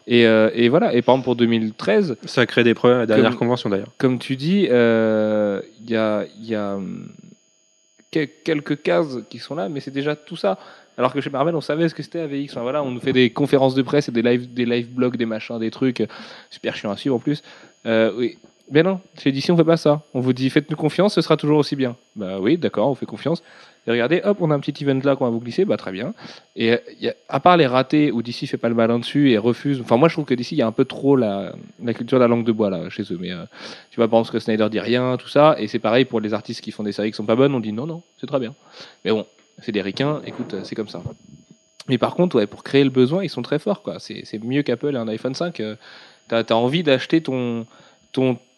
Et, 0.07 0.25
euh, 0.25 0.49
et 0.55 0.69
voilà. 0.69 0.93
Et 0.95 1.01
par 1.01 1.15
exemple 1.15 1.25
pour 1.25 1.35
2013, 1.35 2.17
Ça 2.25 2.41
a 2.41 2.45
créé 2.45 2.63
des 2.63 2.73
problèmes 2.73 2.97
à 2.97 3.01
la 3.01 3.05
dernière 3.07 3.29
Comme- 3.31 3.39
convention 3.39 3.69
d'ailleurs. 3.69 3.89
comme 3.97 4.17
tu 4.19 4.35
dis, 4.35 4.67
euh, 4.71 5.61
il 5.83 5.89
y 5.91 5.95
a, 5.95 6.25
il 6.39 6.45
y 6.49 6.55
a 6.55 6.75
hum, 6.75 7.09
que- 8.11 8.27
quelques 8.43 8.81
cases 8.81 9.17
qui 9.29 9.37
sont 9.39 9.55
là, 9.55 9.69
mais 9.69 9.79
c'est 9.79 9.91
déjà 9.91 10.15
tout 10.15 10.35
ça. 10.35 10.57
Alors 10.99 11.13
que 11.13 11.21
chez 11.21 11.29
Marvel, 11.29 11.55
on 11.55 11.61
savait 11.61 11.87
ce 11.89 11.93
que 11.93 12.01
c'était 12.01 12.21
AVX. 12.21 12.53
Enfin, 12.53 12.61
voilà, 12.63 12.81
on 12.81 12.89
nous 12.89 12.99
fait 12.99 13.13
des 13.13 13.29
conférences 13.29 13.75
de 13.75 13.83
presse 13.83 14.09
et 14.09 14.11
des 14.11 14.23
live, 14.23 14.51
des 14.51 14.65
live 14.65 14.89
blogs, 14.89 15.15
des 15.15 15.27
machins, 15.27 15.59
des 15.59 15.69
trucs 15.69 16.03
super 16.49 16.75
chiants 16.75 16.89
à 16.89 16.97
suivre 16.97 17.15
en 17.15 17.19
plus. 17.19 17.43
Euh, 17.85 18.11
oui. 18.17 18.39
Mais 18.69 18.83
non, 18.83 18.99
chez 19.17 19.31
DC, 19.31 19.49
on 19.49 19.57
fait 19.57 19.63
pas 19.63 19.77
ça. 19.77 20.01
On 20.13 20.19
vous 20.19 20.33
dit 20.33 20.49
faites-nous 20.49 20.75
confiance, 20.75 21.13
ce 21.13 21.21
sera 21.21 21.37
toujours 21.37 21.57
aussi 21.57 21.75
bien. 21.75 21.95
Bah 22.15 22.39
oui, 22.39 22.57
d'accord, 22.57 22.89
on 22.89 22.95
fait 22.95 23.05
confiance. 23.05 23.41
Et 23.87 23.91
regardez, 23.91 24.21
hop, 24.25 24.39
on 24.41 24.51
a 24.51 24.55
un 24.55 24.59
petit 24.59 24.83
event 24.83 24.99
là 25.01 25.15
qu'on 25.15 25.23
va 25.23 25.31
vous 25.31 25.39
glisser, 25.39 25.63
bah 25.63 25.77
très 25.77 25.93
bien. 25.93 26.13
Et 26.57 26.73
euh, 26.73 27.11
à 27.29 27.39
part 27.39 27.55
les 27.55 27.65
ratés 27.65 28.11
où 28.11 28.21
DC 28.21 28.45
fait 28.45 28.57
pas 28.57 28.67
le 28.67 28.75
malin 28.75 28.99
dessus 28.99 29.31
et 29.31 29.37
refuse. 29.37 29.79
Enfin, 29.79 29.95
moi 29.95 30.09
je 30.09 30.15
trouve 30.15 30.25
que 30.25 30.33
DC, 30.33 30.51
il 30.51 30.57
y 30.57 30.61
a 30.61 30.67
un 30.67 30.73
peu 30.73 30.83
trop 30.83 31.15
la, 31.15 31.53
culture 31.95 32.17
de 32.17 32.23
la 32.23 32.27
langue 32.27 32.43
de 32.43 32.51
bois 32.51 32.69
là 32.69 32.89
chez 32.89 33.03
eux. 33.03 33.17
Mais 33.17 33.31
euh, 33.31 33.45
tu 33.89 33.95
vois, 33.95 34.09
par 34.09 34.19
exemple, 34.19 34.37
que 34.37 34.39
Snyder 34.43 34.67
dit 34.69 34.81
rien, 34.81 35.15
tout 35.15 35.29
ça. 35.29 35.55
Et 35.57 35.67
c'est 35.67 35.79
pareil 35.79 36.03
pour 36.03 36.19
les 36.19 36.33
artistes 36.33 36.59
qui 36.59 36.71
font 36.71 36.83
des 36.83 36.91
séries 36.91 37.11
qui 37.11 37.15
sont 37.15 37.25
pas 37.25 37.37
bonnes, 37.37 37.55
on 37.55 37.61
dit 37.61 37.71
non, 37.71 37.85
non, 37.85 38.03
c'est 38.19 38.27
très 38.27 38.39
bien. 38.39 38.53
Mais 39.05 39.11
bon, 39.11 39.25
c'est 39.61 39.71
des 39.71 39.81
ricains, 39.81 40.21
écoute, 40.25 40.53
euh, 40.53 40.61
c'est 40.65 40.75
comme 40.75 40.89
ça. 40.89 41.01
Mais 41.87 41.97
par 41.97 42.15
contre, 42.15 42.35
ouais, 42.35 42.47
pour 42.47 42.63
créer 42.63 42.83
le 42.83 42.89
besoin, 42.89 43.23
ils 43.23 43.29
sont 43.29 43.41
très 43.41 43.59
forts. 43.59 43.81
quoi. 43.81 43.99
C'est 43.99 44.43
mieux 44.43 44.63
qu'Apple 44.63 44.95
et 44.95 44.97
un 44.97 45.07
iPhone 45.07 45.33
5. 45.33 45.61
euh, 45.61 45.75
T'as 46.27 46.43
as 46.49 46.55
envie 46.55 46.83
d'acheter 46.83 47.21
ton, 47.21 47.65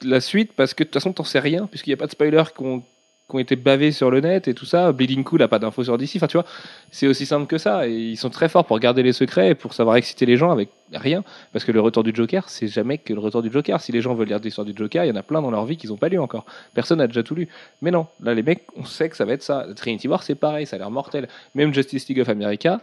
la 0.03 0.21
suite 0.21 0.53
parce 0.53 0.73
que 0.73 0.83
de 0.83 0.87
toute 0.89 0.93
façon, 0.93 1.13
t'en 1.13 1.23
sais 1.23 1.39
rien, 1.39 1.67
puisqu'il 1.67 1.89
n'y 1.89 1.95
a 1.95 1.97
pas 1.97 2.05
de 2.05 2.11
spoilers 2.11 2.43
qui 2.55 2.63
ont, 2.63 2.79
qui 2.79 3.35
ont 3.35 3.39
été 3.39 3.55
bavés 3.55 3.91
sur 3.91 4.09
le 4.09 4.21
net 4.21 4.47
et 4.47 4.53
tout 4.53 4.65
ça. 4.65 4.91
Bleeding 4.91 5.23
Cool 5.23 5.39
n'a 5.39 5.47
pas 5.47 5.59
d'infos 5.59 5.83
sur 5.83 5.97
DC. 5.97 6.15
Enfin, 6.15 6.27
tu 6.27 6.37
vois, 6.37 6.45
c'est 6.91 7.07
aussi 7.07 7.25
simple 7.25 7.45
que 7.45 7.57
ça. 7.57 7.87
Et 7.87 7.93
ils 7.93 8.17
sont 8.17 8.29
très 8.29 8.49
forts 8.49 8.65
pour 8.65 8.79
garder 8.79 9.03
les 9.03 9.13
secrets 9.13 9.49
et 9.49 9.55
pour 9.55 9.73
savoir 9.73 9.95
exciter 9.97 10.25
les 10.25 10.35
gens 10.35 10.51
avec 10.51 10.69
rien. 10.93 11.23
Parce 11.53 11.63
que 11.63 11.71
le 11.71 11.81
retour 11.81 12.03
du 12.03 12.11
Joker, 12.13 12.49
c'est 12.49 12.67
jamais 12.67 12.97
que 12.97 13.13
le 13.13 13.19
retour 13.19 13.41
du 13.41 13.51
Joker. 13.51 13.79
Si 13.81 13.91
les 13.91 14.01
gens 14.01 14.15
veulent 14.15 14.29
lire 14.29 14.39
l'histoire 14.39 14.65
du 14.65 14.73
Joker, 14.75 15.05
il 15.05 15.09
y 15.09 15.11
en 15.11 15.15
a 15.15 15.23
plein 15.23 15.41
dans 15.41 15.51
leur 15.51 15.65
vie 15.65 15.77
qu'ils 15.77 15.91
n'ont 15.91 15.97
pas 15.97 16.09
lu 16.09 16.19
encore. 16.19 16.45
Personne 16.73 16.97
n'a 16.97 17.07
déjà 17.07 17.23
tout 17.23 17.35
lu. 17.35 17.47
Mais 17.81 17.91
non, 17.91 18.07
là, 18.23 18.33
les 18.33 18.43
mecs, 18.43 18.63
on 18.75 18.85
sait 18.85 19.09
que 19.09 19.15
ça 19.15 19.25
va 19.25 19.33
être 19.33 19.43
ça. 19.43 19.67
Trinity 19.75 20.07
War, 20.07 20.23
c'est 20.23 20.35
pareil, 20.35 20.65
ça 20.65 20.77
a 20.77 20.79
l'air 20.79 20.91
mortel. 20.91 21.27
Même 21.55 21.73
Justice 21.73 22.07
League 22.07 22.21
of 22.21 22.29
America, 22.29 22.81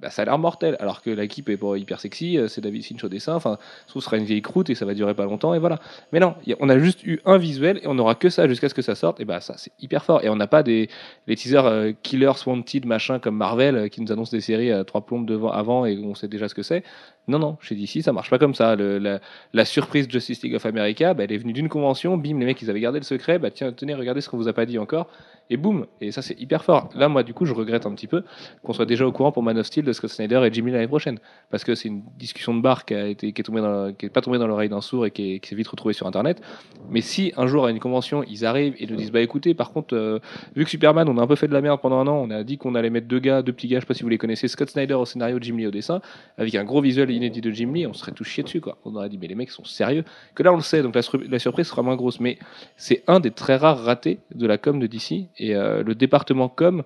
bah, 0.00 0.10
ça 0.10 0.22
a 0.22 0.24
l'air 0.24 0.38
mortel. 0.38 0.76
Alors 0.80 1.02
que 1.02 1.10
l'équipe 1.10 1.48
est 1.48 1.56
pas 1.56 1.76
hyper 1.76 2.00
sexy, 2.00 2.38
euh, 2.38 2.48
c'est 2.48 2.60
David 2.60 2.84
Finch 2.84 3.04
au 3.04 3.08
dessin. 3.08 3.34
Enfin, 3.34 3.58
ce 3.86 4.00
sera 4.00 4.16
une 4.16 4.24
vieille 4.24 4.42
croûte 4.42 4.70
et 4.70 4.74
ça 4.74 4.86
va 4.86 4.94
durer 4.94 5.14
pas 5.14 5.24
longtemps. 5.24 5.54
Et 5.54 5.58
voilà. 5.58 5.78
Mais 6.12 6.20
non, 6.20 6.34
on 6.60 6.68
a 6.68 6.78
juste 6.78 7.04
eu 7.04 7.20
un 7.24 7.38
visuel 7.38 7.78
et 7.82 7.86
on 7.86 7.98
aura 7.98 8.14
que 8.14 8.30
ça 8.30 8.48
jusqu'à 8.48 8.68
ce 8.68 8.74
que 8.74 8.82
ça 8.82 8.94
sorte. 8.94 9.20
Et 9.20 9.24
bah, 9.24 9.40
ça, 9.40 9.54
c'est 9.56 9.72
hyper 9.80 10.04
fort. 10.04 10.24
Et 10.24 10.28
on 10.28 10.36
n'a 10.36 10.46
pas 10.46 10.62
des 10.62 10.88
les 11.26 11.36
teasers 11.36 11.66
euh, 11.66 11.92
Killers 12.02 12.32
Wanted, 12.46 12.86
machin, 12.86 13.18
comme 13.18 13.36
Marvel, 13.36 13.76
euh, 13.76 13.88
qui 13.88 14.00
nous 14.00 14.10
annoncent 14.12 14.32
des 14.36 14.40
séries 14.40 14.72
à 14.72 14.84
trois 14.84 15.02
plombes 15.04 15.26
devant, 15.26 15.50
avant 15.50 15.86
et 15.86 15.98
on 15.98 16.14
sait 16.14 16.28
déjà 16.28 16.48
ce 16.48 16.54
que 16.54 16.62
c'est. 16.62 16.82
Non, 17.28 17.38
non, 17.38 17.58
chez 17.60 17.74
DC, 17.76 18.02
ça 18.02 18.12
marche 18.12 18.30
pas 18.30 18.38
comme 18.38 18.54
ça. 18.54 18.74
Le- 18.76 18.98
la, 18.98 19.20
la 19.52 19.64
surprise 19.64 20.08
Justice 20.10 20.42
League 20.42 20.54
of 20.54 20.66
America, 20.66 21.14
bah, 21.14 21.24
elle 21.24 21.32
est 21.32 21.38
venue 21.38 21.52
d'une 21.52 21.68
convention, 21.68 22.16
bim, 22.16 22.38
les 22.38 22.46
mecs, 22.46 22.60
ils 22.62 22.70
avaient 22.70 22.80
gardé 22.80 22.98
le 22.98 23.04
secret, 23.04 23.38
bah 23.38 23.50
tiens, 23.50 23.72
tenez, 23.72 23.94
regardez 23.94 24.20
ce 24.20 24.28
qu'on 24.28 24.36
vous 24.36 24.48
a 24.48 24.52
pas 24.52 24.66
dit 24.66 24.78
encore, 24.78 25.06
et 25.50 25.56
boum, 25.56 25.86
et 26.00 26.12
ça 26.12 26.22
c'est 26.22 26.40
hyper 26.40 26.64
fort. 26.64 26.88
Là, 26.94 27.08
moi, 27.08 27.22
du 27.22 27.34
coup, 27.34 27.44
je 27.44 27.52
regrette 27.52 27.84
un 27.84 27.92
petit 27.94 28.06
peu 28.06 28.22
qu'on 28.62 28.72
soit 28.72 28.86
déjà 28.86 29.06
au 29.06 29.12
courant 29.12 29.32
pour 29.32 29.42
Man 29.42 29.58
of 29.58 29.66
Steel 29.66 29.84
de 29.84 29.92
Scott 29.92 30.08
Snyder 30.10 30.40
et 30.44 30.52
Jimmy 30.52 30.70
l'année 30.70 30.86
prochaine, 30.88 31.18
parce 31.50 31.64
que 31.64 31.74
c'est 31.74 31.88
une 31.88 32.02
discussion 32.18 32.54
de 32.54 32.60
bar 32.62 32.84
qui 32.84 32.94
a 32.94 33.06
été, 33.08 33.32
qui 33.32 33.42
est 33.42 34.08
pas 34.08 34.20
tombée 34.20 34.38
dans 34.38 34.46
l'oreille 34.46 34.68
d'un 34.68 34.80
sourd 34.80 35.04
et 35.06 35.10
qui, 35.10 35.34
est- 35.34 35.40
qui 35.40 35.48
s'est 35.50 35.56
vite 35.56 35.68
retrouvée 35.68 35.92
sur 35.92 36.06
Internet. 36.06 36.40
Mais 36.88 37.00
si 37.00 37.32
un 37.36 37.46
jour 37.46 37.66
à 37.66 37.70
une 37.70 37.80
convention, 37.80 38.22
ils 38.28 38.46
arrivent 38.46 38.74
et 38.78 38.86
nous 38.86 38.96
disent, 38.96 39.10
bah 39.12 39.20
écoutez, 39.20 39.54
par 39.54 39.72
contre, 39.72 39.94
euh, 39.96 40.20
vu 40.54 40.64
que 40.64 40.70
Superman, 40.70 41.08
on 41.08 41.18
a 41.18 41.22
un 41.22 41.26
peu 41.26 41.34
fait 41.36 41.48
de 41.48 41.52
la 41.52 41.60
merde 41.60 41.80
pendant 41.80 41.98
un 41.98 42.06
an, 42.06 42.16
on 42.24 42.30
a 42.30 42.44
dit 42.44 42.56
qu'on 42.56 42.74
allait 42.74 42.90
mettre 42.90 43.08
deux 43.08 43.18
gars, 43.18 43.42
deux 43.42 43.52
petits 43.52 43.68
gars, 43.68 43.78
je 43.78 43.80
sais 43.80 43.86
pas 43.88 43.94
si 43.94 44.02
vous 44.04 44.08
les 44.08 44.18
connaissez, 44.18 44.46
Scott 44.48 44.70
Snyder 44.70 44.94
au 44.94 45.04
scénario, 45.04 45.38
Jim 45.40 45.56
Lee 45.56 45.66
au 45.66 45.70
dessin, 45.72 46.00
avec 46.38 46.54
un 46.54 46.64
gros 46.64 46.80
visuel 46.80 47.10
inédit 47.10 47.40
de 47.40 47.50
Jim 47.50 47.72
Lee, 47.74 47.86
on 47.86 47.92
se 47.92 48.00
serait 48.00 48.12
tout 48.12 48.24
chié 48.24 48.42
dessus, 48.44 48.60
quoi. 48.60 48.78
On 48.84 48.94
aurait 48.94 49.08
dit, 49.08 49.18
mais 49.18 49.26
les 49.26 49.34
mecs 49.34 49.50
sont 49.50 49.64
sérieux. 49.64 50.04
Que 50.34 50.42
là, 50.42 50.52
on 50.52 50.56
le 50.56 50.62
sait, 50.62 50.82
donc 50.82 50.94
la, 50.94 51.02
la 51.28 51.38
surprise 51.38 51.66
sera 51.66 51.82
moins 51.82 51.96
grosse. 51.96 52.20
Mais 52.20 52.38
c'est 52.76 53.02
un 53.06 53.20
des 53.20 53.30
très 53.30 53.56
rares 53.56 53.82
ratés 53.82 54.20
de 54.34 54.46
la 54.46 54.58
com 54.58 54.78
de 54.78 54.86
DC. 54.86 55.28
Et 55.40 55.56
euh, 55.56 55.82
le 55.82 55.94
département 55.94 56.48
com 56.48 56.82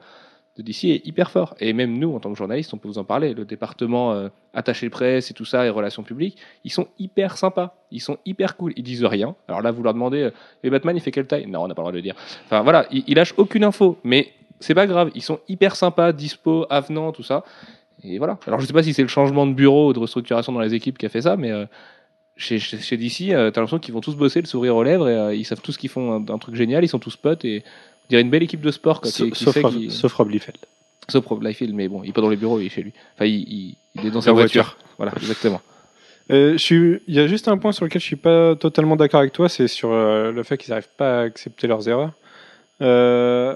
de 0.57 0.63
DC 0.63 0.85
est 0.85 1.07
hyper 1.07 1.31
fort. 1.31 1.55
Et 1.59 1.73
même 1.73 1.99
nous, 1.99 2.15
en 2.15 2.21
tant 2.21 2.31
que 2.31 2.39
journalistes, 2.39 2.73
on 2.73 2.79
peut 2.79 2.89
vous 2.89 2.99
en 2.99 3.05
parler. 3.05 3.35
Le 3.35 3.45
département 3.45 4.13
euh, 4.13 4.29
attaché 4.55 4.89
presse 4.89 5.31
et 5.31 5.35
tout 5.35 5.45
ça, 5.45 5.67
et 5.67 5.71
relations 5.71 6.05
publiques, 6.05 6.39
ils 6.63 6.71
sont 6.71 6.87
hyper 6.99 7.37
sympas. 7.37 7.77
Ils 7.91 8.01
sont 8.01 8.19
hyper 8.25 8.57
cool. 8.57 8.73
Ils 8.77 8.85
disent 8.85 9.05
rien. 9.05 9.35
Alors 9.49 9.61
là, 9.61 9.73
vous 9.73 9.83
leur 9.83 9.93
demandez, 9.93 10.23
euh, 10.23 10.31
et 10.63 10.71
Batman, 10.71 10.97
il 10.97 11.01
fait 11.01 11.11
quelle 11.11 11.27
taille? 11.27 11.47
Non, 11.47 11.65
on 11.65 11.69
n'a 11.69 11.75
pas 11.75 11.83
le 11.83 11.85
droit 11.85 11.93
de 11.93 11.97
le 11.97 12.03
dire. 12.03 12.15
Enfin 12.45 12.63
voilà, 12.63 12.87
ils, 12.91 13.15
lâchent 13.15 13.35
aucune 13.37 13.65
info. 13.65 13.99
Mais 14.05 14.33
c'est 14.61 14.75
pas 14.75 14.87
grave. 14.87 15.11
Ils 15.17 15.23
sont 15.23 15.41
hyper 15.49 15.75
sympas, 15.75 16.13
dispo, 16.13 16.67
avenants, 16.71 17.11
tout 17.11 17.25
ça. 17.25 17.45
Et 18.05 18.19
voilà. 18.19 18.39
Alors 18.47 18.61
je 18.61 18.67
sais 18.67 18.73
pas 18.73 18.83
si 18.83 18.95
c'est 18.95 19.03
le 19.03 19.09
changement 19.09 19.47
de 19.47 19.55
bureau 19.55 19.89
ou 19.89 19.93
de 19.93 19.99
restructuration 19.99 20.53
dans 20.53 20.61
les 20.61 20.75
équipes 20.75 20.99
qui 20.99 21.07
a 21.07 21.09
fait 21.09 21.23
ça, 21.23 21.37
mais 21.37 21.51
euh, 21.51 21.65
chez, 22.37 22.59
chez, 22.59 22.79
chez 22.79 22.97
DC, 22.97 23.31
euh, 23.31 23.51
t'as 23.51 23.61
l'impression 23.61 23.79
qu'ils 23.79 23.95
vont 23.95 24.01
tous 24.01 24.17
bosser 24.17 24.41
le 24.41 24.47
sourire 24.47 24.77
aux 24.77 24.83
lèvres 24.83 25.09
et 25.09 25.17
euh, 25.17 25.35
ils 25.35 25.45
savent 25.45 25.61
tous 25.61 25.77
qu'ils 25.77 25.91
font 25.91 26.13
un, 26.13 26.35
un 26.35 26.39
truc 26.39 26.55
génial, 26.55 26.85
ils 26.85 26.89
sont 26.89 26.99
tous 26.99 27.17
potes 27.17 27.45
et 27.45 27.65
on 28.05 28.09
dirait 28.11 28.23
une 28.23 28.31
belle 28.31 28.43
équipe 28.43 28.61
de 28.61 28.71
sport. 28.71 29.01
Quoi, 29.01 29.11
qui- 29.11 29.17
Sauf, 29.19 29.31
qui 29.33 29.45
sauf 29.45 29.55
sait 29.55 29.61
Rob- 29.61 29.89
sauf 29.91 30.13
Rob 30.15 30.31
Liefeld. 30.31 30.59
Sauf 31.09 31.27
Rob 31.27 31.43
Liefeld, 31.43 31.75
mais 31.75 31.89
bon, 31.89 32.03
il 32.03 32.11
est 32.11 32.13
pas 32.13 32.21
dans 32.23 32.31
les 32.31 32.37
bureaux, 32.37 32.61
il 32.61 32.67
est 32.67 32.71
chez 32.71 32.83
lui. 32.83 32.93
Enfin, 33.15 33.27
il, 33.27 33.35
il- 33.49 33.77
il 33.97 34.07
est 34.07 34.11
dans 34.11 34.21
sa 34.21 34.33
voiture. 34.33 34.63
voiture. 34.65 34.77
Voilà, 34.99 35.13
exactement. 35.17 35.61
Euh, 36.31 36.53
je 36.53 36.59
suis- 36.59 37.01
Il 37.07 37.15
y 37.15 37.21
a 37.21 37.27
juste 37.27 37.49
un 37.49 37.59
point 37.59 37.73
sur 37.73 37.85
lequel 37.85 38.01
je 38.01 38.07
suis 38.07 38.17
pas 38.17 38.55
totalement 38.57 38.97
d'accord 38.97 39.21
avec 39.21 39.33
toi, 39.33 39.49
c'est 39.49 39.69
sur 39.69 39.93
euh, 39.93 40.33
le 40.33 40.43
fait 40.43 40.57
qu'ils 40.57 40.71
n'arrivent 40.71 40.89
pas 40.97 41.21
à 41.21 41.23
accepter 41.25 41.67
leurs 41.67 41.87
erreurs. 41.89 42.13
Euh, 42.81 43.55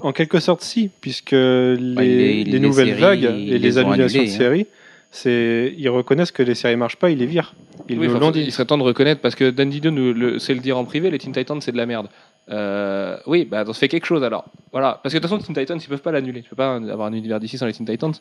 en 0.00 0.12
quelque 0.12 0.38
sorte, 0.40 0.62
si, 0.62 0.90
puisque 1.00 1.32
les, 1.32 1.76
les- 1.76 2.44
les 2.44 2.44
les 2.44 2.60
nouvelles 2.60 2.88
séries, 2.88 3.00
vagues 3.00 3.24
et 3.24 3.58
les 3.58 3.78
annulations 3.78 4.22
de 4.22 4.26
hein. 4.28 4.30
séries, 4.30 4.66
c'est 5.10 5.74
ils 5.76 5.88
reconnaissent 5.88 6.30
que 6.32 6.42
les 6.42 6.54
séries 6.54 6.76
marchent 6.76 6.96
pas, 6.96 7.10
ils 7.10 7.18
les 7.18 7.26
virent. 7.26 7.54
Ils 7.88 7.98
Oui, 7.98 8.06
nous 8.06 8.12
enfin, 8.14 8.20
l'ont 8.20 8.30
dit. 8.30 8.42
il 8.42 8.52
serait 8.52 8.66
temps 8.66 8.78
de 8.78 8.82
reconnaître 8.82 9.20
parce 9.20 9.34
que 9.34 9.50
Dan 9.50 9.70
Didio 9.70 9.90
nous 9.90 10.12
le, 10.12 10.38
sait 10.38 10.54
le 10.54 10.60
dire 10.60 10.76
en 10.78 10.84
privé, 10.84 11.10
les 11.10 11.18
Teen 11.18 11.32
Titans 11.32 11.60
c'est 11.60 11.72
de 11.72 11.76
la 11.76 11.86
merde. 11.86 12.08
Euh, 12.50 13.18
oui, 13.26 13.44
bah, 13.44 13.64
on 13.66 13.72
se 13.72 13.78
fait 13.78 13.88
quelque 13.88 14.06
chose 14.06 14.24
alors. 14.24 14.44
Voilà. 14.72 15.00
Parce 15.02 15.12
que 15.12 15.18
de 15.18 15.22
toute 15.22 15.30
façon, 15.30 15.42
Teen 15.42 15.54
Titans, 15.54 15.78
ils 15.80 15.88
peuvent 15.88 16.00
pas 16.00 16.12
l'annuler. 16.12 16.42
Tu 16.42 16.50
peux 16.50 16.56
pas 16.56 16.76
avoir 16.76 17.08
un 17.08 17.12
univers 17.12 17.40
d'ici 17.40 17.58
sans 17.58 17.66
les 17.66 17.72
Teen 17.72 17.86
Titans. 17.86 18.14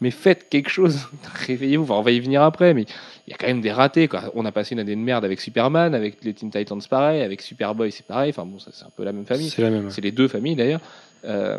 Mais 0.00 0.10
faites 0.10 0.48
quelque 0.48 0.70
chose. 0.70 1.08
Réveillez-vous. 1.46 1.84
Enfin, 1.84 1.94
on 1.94 2.02
va 2.02 2.10
y 2.10 2.20
venir 2.20 2.42
après, 2.42 2.74
mais 2.74 2.82
il 3.26 3.30
y 3.30 3.34
a 3.34 3.36
quand 3.36 3.46
même 3.46 3.60
des 3.60 3.72
ratés. 3.72 4.08
Quoi. 4.08 4.24
On 4.34 4.44
a 4.44 4.52
passé 4.52 4.74
une 4.74 4.80
année 4.80 4.96
de 4.96 5.00
merde 5.00 5.24
avec 5.24 5.40
Superman, 5.40 5.94
avec 5.94 6.24
les 6.24 6.34
Teen 6.34 6.50
Titans 6.50 6.80
pareil, 6.88 7.22
avec 7.22 7.42
Superboy 7.42 7.92
c'est 7.92 8.06
pareil. 8.06 8.30
Enfin 8.30 8.44
bon, 8.44 8.58
c'est 8.58 8.84
un 8.84 8.90
peu 8.96 9.04
la 9.04 9.12
même 9.12 9.26
famille. 9.26 9.50
C'est 9.50 9.62
la 9.62 9.70
même. 9.70 9.90
C'est 9.90 10.02
les 10.02 10.12
deux 10.12 10.28
familles 10.28 10.56
d'ailleurs. 10.56 10.80
Euh, 11.24 11.58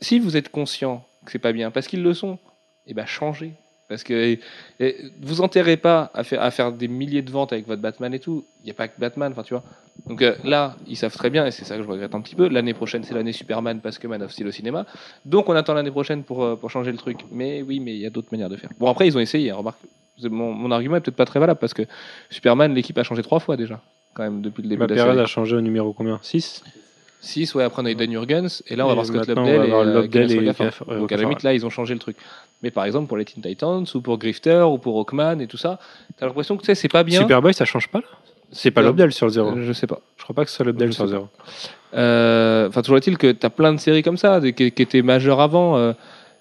si 0.00 0.18
vous 0.18 0.36
êtes 0.36 0.48
conscient 0.48 1.04
que 1.24 1.32
c'est 1.32 1.38
pas 1.38 1.52
bien, 1.52 1.70
parce 1.70 1.86
qu'ils 1.86 2.02
le 2.02 2.14
sont, 2.14 2.38
et 2.86 2.94
ben 2.94 3.06
changez. 3.06 3.52
Parce 3.92 4.04
que 4.04 4.14
et- 4.14 4.40
et 4.80 4.96
vous 5.20 5.40
enterrez 5.42 5.76
pas 5.76 6.10
à 6.14 6.24
faire, 6.24 6.40
à 6.42 6.50
faire 6.50 6.72
des 6.72 6.88
milliers 6.88 7.20
de 7.22 7.30
ventes 7.30 7.52
avec 7.52 7.66
votre 7.66 7.82
Batman 7.82 8.12
et 8.14 8.18
tout. 8.18 8.44
Il 8.62 8.64
n'y 8.64 8.70
a 8.70 8.74
pas 8.74 8.88
que 8.88 8.98
Batman, 8.98 9.32
enfin 9.32 9.42
tu 9.42 9.52
vois. 9.54 9.62
Donc 10.08 10.22
euh, 10.22 10.34
là, 10.44 10.74
ils 10.88 10.96
savent 10.96 11.14
très 11.14 11.28
bien, 11.28 11.44
et 11.44 11.50
c'est 11.50 11.64
ça 11.66 11.76
que 11.76 11.82
je 11.82 11.88
regrette 11.88 12.14
un 12.14 12.20
petit 12.22 12.34
peu. 12.34 12.48
L'année 12.48 12.72
prochaine, 12.74 13.04
c'est 13.04 13.12
l'année 13.14 13.32
Superman 13.32 13.80
parce 13.80 13.98
que 13.98 14.06
Man 14.08 14.22
of 14.22 14.32
Steel 14.32 14.46
au 14.46 14.50
cinéma. 14.50 14.86
Donc 15.26 15.48
on 15.50 15.54
attend 15.54 15.74
l'année 15.74 15.90
prochaine 15.90 16.22
pour, 16.24 16.42
euh, 16.42 16.56
pour 16.56 16.70
changer 16.70 16.90
le 16.90 16.96
truc. 16.98 17.18
Mais 17.30 17.60
oui, 17.62 17.78
mais 17.80 17.92
il 17.94 18.00
y 18.00 18.06
a 18.06 18.10
d'autres 18.10 18.28
manières 18.32 18.48
de 18.48 18.56
faire. 18.56 18.70
Bon, 18.78 18.88
après, 18.90 19.06
ils 19.06 19.16
ont 19.16 19.20
essayé, 19.20 19.50
hein, 19.50 19.56
remarque. 19.56 19.78
Mon, 20.24 20.52
mon 20.52 20.70
argument 20.70 20.96
est 20.96 21.00
peut-être 21.00 21.16
pas 21.16 21.24
très 21.24 21.40
valable 21.40 21.58
parce 21.60 21.74
que 21.74 21.82
Superman, 22.30 22.72
l'équipe 22.74 22.96
a 22.98 23.02
changé 23.02 23.22
trois 23.22 23.40
fois 23.40 23.56
déjà, 23.56 23.80
quand 24.14 24.22
même, 24.22 24.40
depuis 24.40 24.62
le 24.62 24.68
début 24.68 24.80
Ma 24.80 24.86
de 24.86 24.94
la 24.94 24.96
période 24.96 25.14
série. 25.16 25.24
a 25.24 25.26
changé 25.28 25.56
au 25.56 25.60
numéro 25.60 25.92
combien? 25.92 26.18
6 26.22 26.62
6, 27.24 27.54
ouais, 27.54 27.62
après 27.64 27.80
on 27.82 27.86
a 27.86 27.90
eu 27.90 27.94
Dan 27.94 28.10
Jurgens, 28.10 28.62
et 28.68 28.76
là 28.76 28.84
on 28.84 28.88
va 28.88 28.92
Et 28.92 28.94
voir 28.96 29.06
Scott 29.06 29.28
Lobdell 29.28 29.64
et, 29.66 29.72
euh, 29.72 29.84
Lobdell 29.84 30.32
et 30.32 30.38
Rocafort. 30.50 30.66
Gaff- 30.66 30.82
euh, 30.88 30.98
Donc 30.98 31.12
à 31.12 31.16
la 31.16 31.22
limite, 31.22 31.42
là, 31.44 31.54
ils 31.54 31.64
ont 31.64 31.70
changé 31.70 31.94
le 31.94 32.00
truc. 32.00 32.16
Mais 32.62 32.70
par 32.70 32.84
exemple, 32.84 33.06
pour 33.08 33.16
les 33.16 33.24
Teen 33.24 33.42
Titans, 33.42 33.84
ou 33.94 34.00
pour 34.00 34.18
Grifter, 34.18 34.62
ou 34.68 34.76
pour 34.78 34.98
Hawkman, 34.98 35.40
et 35.40 35.46
tout 35.46 35.56
ça, 35.56 35.78
t'as 36.18 36.26
l'impression 36.26 36.56
que 36.56 36.74
c'est 36.74 36.88
pas 36.88 37.02
bien. 37.04 37.20
Superboy, 37.20 37.54
ça 37.54 37.64
change 37.64 37.88
pas 37.88 37.98
là? 38.00 38.04
C'est 38.50 38.70
pas 38.70 38.80
Super- 38.82 38.90
Lobdell 38.90 39.12
sur 39.12 39.26
le 39.26 39.32
0. 39.32 39.50
Euh, 39.50 39.64
Je 39.64 39.72
sais 39.72 39.86
pas. 39.86 40.00
Je 40.18 40.24
crois 40.24 40.34
pas 40.34 40.44
que 40.44 40.50
ce 40.50 40.56
soit 40.56 40.64
sur 40.66 40.72
le 40.74 40.92
sais 40.92 41.06
0. 41.06 41.28
Euh, 41.94 42.68
Enfin, 42.68 42.82
toujours 42.82 42.98
est-il 42.98 43.16
que 43.18 43.32
t'as 43.32 43.50
plein 43.50 43.72
de 43.72 43.78
séries 43.78 44.02
comme 44.02 44.16
ça, 44.16 44.40
qui, 44.40 44.70
qui 44.72 44.82
étaient 44.82 45.02
majeures 45.02 45.40
avant, 45.40 45.76
euh, 45.76 45.92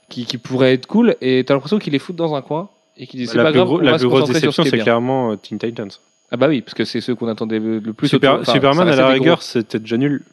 qui, 0.09 0.25
qui 0.25 0.37
pourraient 0.37 0.73
être 0.73 0.87
cool, 0.87 1.15
et 1.21 1.43
t'as 1.45 1.53
l'impression 1.53 1.79
qu'ils 1.79 1.93
les 1.93 1.99
foutent 1.99 2.15
dans 2.15 2.35
un 2.35 2.41
coin, 2.41 2.69
et 2.97 3.07
qu'ils 3.07 3.19
disent 3.19 3.31
c'est 3.31 3.37
pas 3.37 3.51
grave, 3.51 3.65
gros- 3.67 3.77
on 3.79 3.81
la 3.81 3.91
va 3.91 3.97
se 3.97 4.03
plus 4.03 4.09
grosse 4.09 4.29
déception, 4.29 4.63
c'est 4.63 4.77
clairement 4.79 5.31
euh, 5.31 5.35
Teen 5.37 5.57
Titans. 5.59 5.89
Ah 6.31 6.37
bah 6.37 6.47
oui, 6.47 6.61
parce 6.61 6.73
que 6.73 6.85
c'est 6.85 7.01
ceux 7.01 7.13
qu'on 7.15 7.27
attendait 7.27 7.59
le 7.59 7.93
plus. 7.93 8.07
Super- 8.07 8.45
Superman, 8.49 8.87
à 8.87 8.95
la 8.95 9.07
rigueur, 9.09 9.41
c'était 9.41 9.79
déjà 9.79 9.97
nul. 9.97 10.23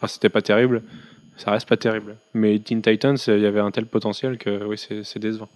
Enfin, 0.00 0.06
c'était 0.06 0.28
pas 0.30 0.40
terrible. 0.42 0.82
Ça 1.36 1.50
reste 1.50 1.68
pas 1.68 1.76
terrible. 1.76 2.16
Mais 2.34 2.58
Teen 2.58 2.80
Titans, 2.82 3.16
il 3.28 3.38
y 3.40 3.46
avait 3.46 3.60
un 3.60 3.70
tel 3.70 3.84
potentiel 3.86 4.38
que 4.38 4.64
oui, 4.64 4.76
c'est 4.78 5.18
décevant. 5.18 5.48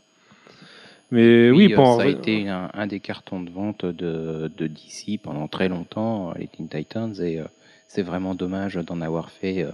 Mais 1.11 1.51
oui, 1.51 1.73
euh, 1.73 1.77
pour 1.77 1.97
ça 1.97 2.03
a 2.03 2.07
été 2.09 2.49
un, 2.49 2.71
un 2.75 2.87
des 2.87 3.01
cartons 3.01 3.41
de 3.41 3.51
vente 3.51 3.85
de, 3.85 4.51
de 4.57 4.67
DC 4.67 5.21
pendant 5.23 5.47
très 5.49 5.69
longtemps, 5.69 6.31
euh, 6.31 6.33
les 6.39 6.47
Teen 6.49 6.69
Titans, 6.69 7.15
et 7.23 7.39
euh, 7.41 7.45
c'est 7.89 8.03
vraiment 8.03 8.35
dommage 8.35 8.75
d'en 8.77 9.01
avoir 9.01 9.31
fait 9.31 9.63
euh, 9.63 9.71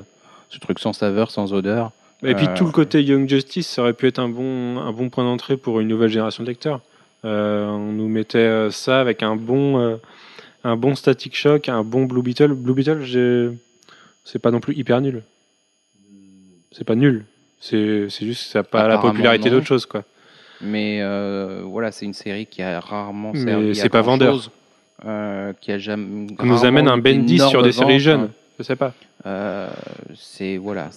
ce 0.50 0.58
truc 0.58 0.78
sans 0.80 0.92
saveur, 0.92 1.30
sans 1.30 1.52
odeur. 1.52 1.92
Et 2.22 2.34
puis 2.34 2.46
tout 2.54 2.66
le 2.66 2.72
côté 2.72 3.02
Young 3.02 3.26
Justice, 3.28 3.66
ça 3.68 3.82
aurait 3.82 3.94
pu 3.94 4.06
être 4.06 4.18
un 4.18 4.28
bon, 4.28 4.78
un 4.78 4.92
bon 4.92 5.08
point 5.08 5.24
d'entrée 5.24 5.56
pour 5.56 5.80
une 5.80 5.88
nouvelle 5.88 6.10
génération 6.10 6.42
de 6.42 6.48
lecteurs. 6.48 6.82
On 7.24 7.78
nous 7.92 8.08
mettait 8.08 8.70
ça 8.70 9.00
avec 9.00 9.22
un 9.22 9.36
bon, 9.36 9.98
un 10.64 10.76
bon 10.76 10.94
Static 10.94 11.34
Shock, 11.34 11.70
un 11.70 11.82
bon 11.82 12.04
Blue 12.04 12.20
Beetle. 12.20 12.52
Blue 12.52 12.74
Beetle, 12.74 13.00
j'ai- 13.04 13.48
c'est 14.24 14.38
pas 14.38 14.50
non 14.50 14.60
plus 14.60 14.74
hyper 14.74 15.00
nul. 15.00 15.22
C'est 16.72 16.84
pas 16.84 16.94
nul. 16.94 17.24
C'est 17.60 18.08
juste 18.08 18.50
ça 18.50 18.60
n'a 18.60 18.62
pas 18.64 18.88
la 18.88 18.98
popularité 18.98 19.50
non. 19.50 19.56
d'autres 19.56 19.66
choses. 19.66 19.86
Quoi. 19.86 20.04
Mais 20.60 21.00
euh, 21.02 21.62
voilà, 21.64 21.92
c'est 21.92 22.04
une 22.04 22.14
série 22.14 22.46
qui 22.46 22.62
a 22.62 22.80
rarement 22.80 23.32
Mais 23.34 23.74
c'est 23.74 23.88
pas 23.88 24.02
vendeur. 24.02 24.50
euh, 25.04 25.52
qui 25.60 25.72
a 25.72 25.78
jamais. 25.78 26.26
On 26.38 26.46
nous 26.46 26.64
amène 26.64 26.88
un 26.88 26.98
Bendis 26.98 27.38
sur 27.38 27.62
des 27.62 27.72
séries 27.72 28.00
jeunes. 28.00 28.30
Je 28.58 28.64
sais 28.64 28.76
pas. 28.76 28.92
Euh, 29.26 29.70
c'est 30.14 30.56
voilà. 30.56 30.90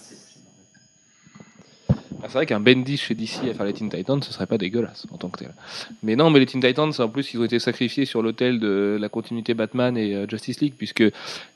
C'est- 2.24 2.26
Ah, 2.26 2.28
c'est 2.28 2.38
vrai 2.38 2.46
qu'un 2.46 2.60
Bendis 2.60 2.96
chez 2.96 3.14
DC 3.14 3.48
à 3.50 3.54
faire 3.54 3.66
les 3.66 3.72
Teen 3.72 3.88
Titans, 3.90 4.22
ce 4.22 4.32
serait 4.32 4.46
pas 4.46 4.58
dégueulasse 4.58 5.06
en 5.12 5.16
tant 5.16 5.28
que 5.28 5.40
tel. 5.40 5.54
Mais 6.02 6.16
non, 6.16 6.30
mais 6.30 6.40
les 6.40 6.46
Teen 6.46 6.60
Titans, 6.62 6.90
en 6.98 7.08
plus, 7.08 7.34
ils 7.34 7.40
ont 7.40 7.44
été 7.44 7.58
sacrifiés 7.58 8.04
sur 8.04 8.22
l'autel 8.22 8.58
de 8.60 8.96
la 9.00 9.08
continuité 9.08 9.54
Batman 9.54 9.96
et 9.96 10.14
euh, 10.14 10.26
Justice 10.28 10.60
League, 10.60 10.74
puisque 10.76 11.04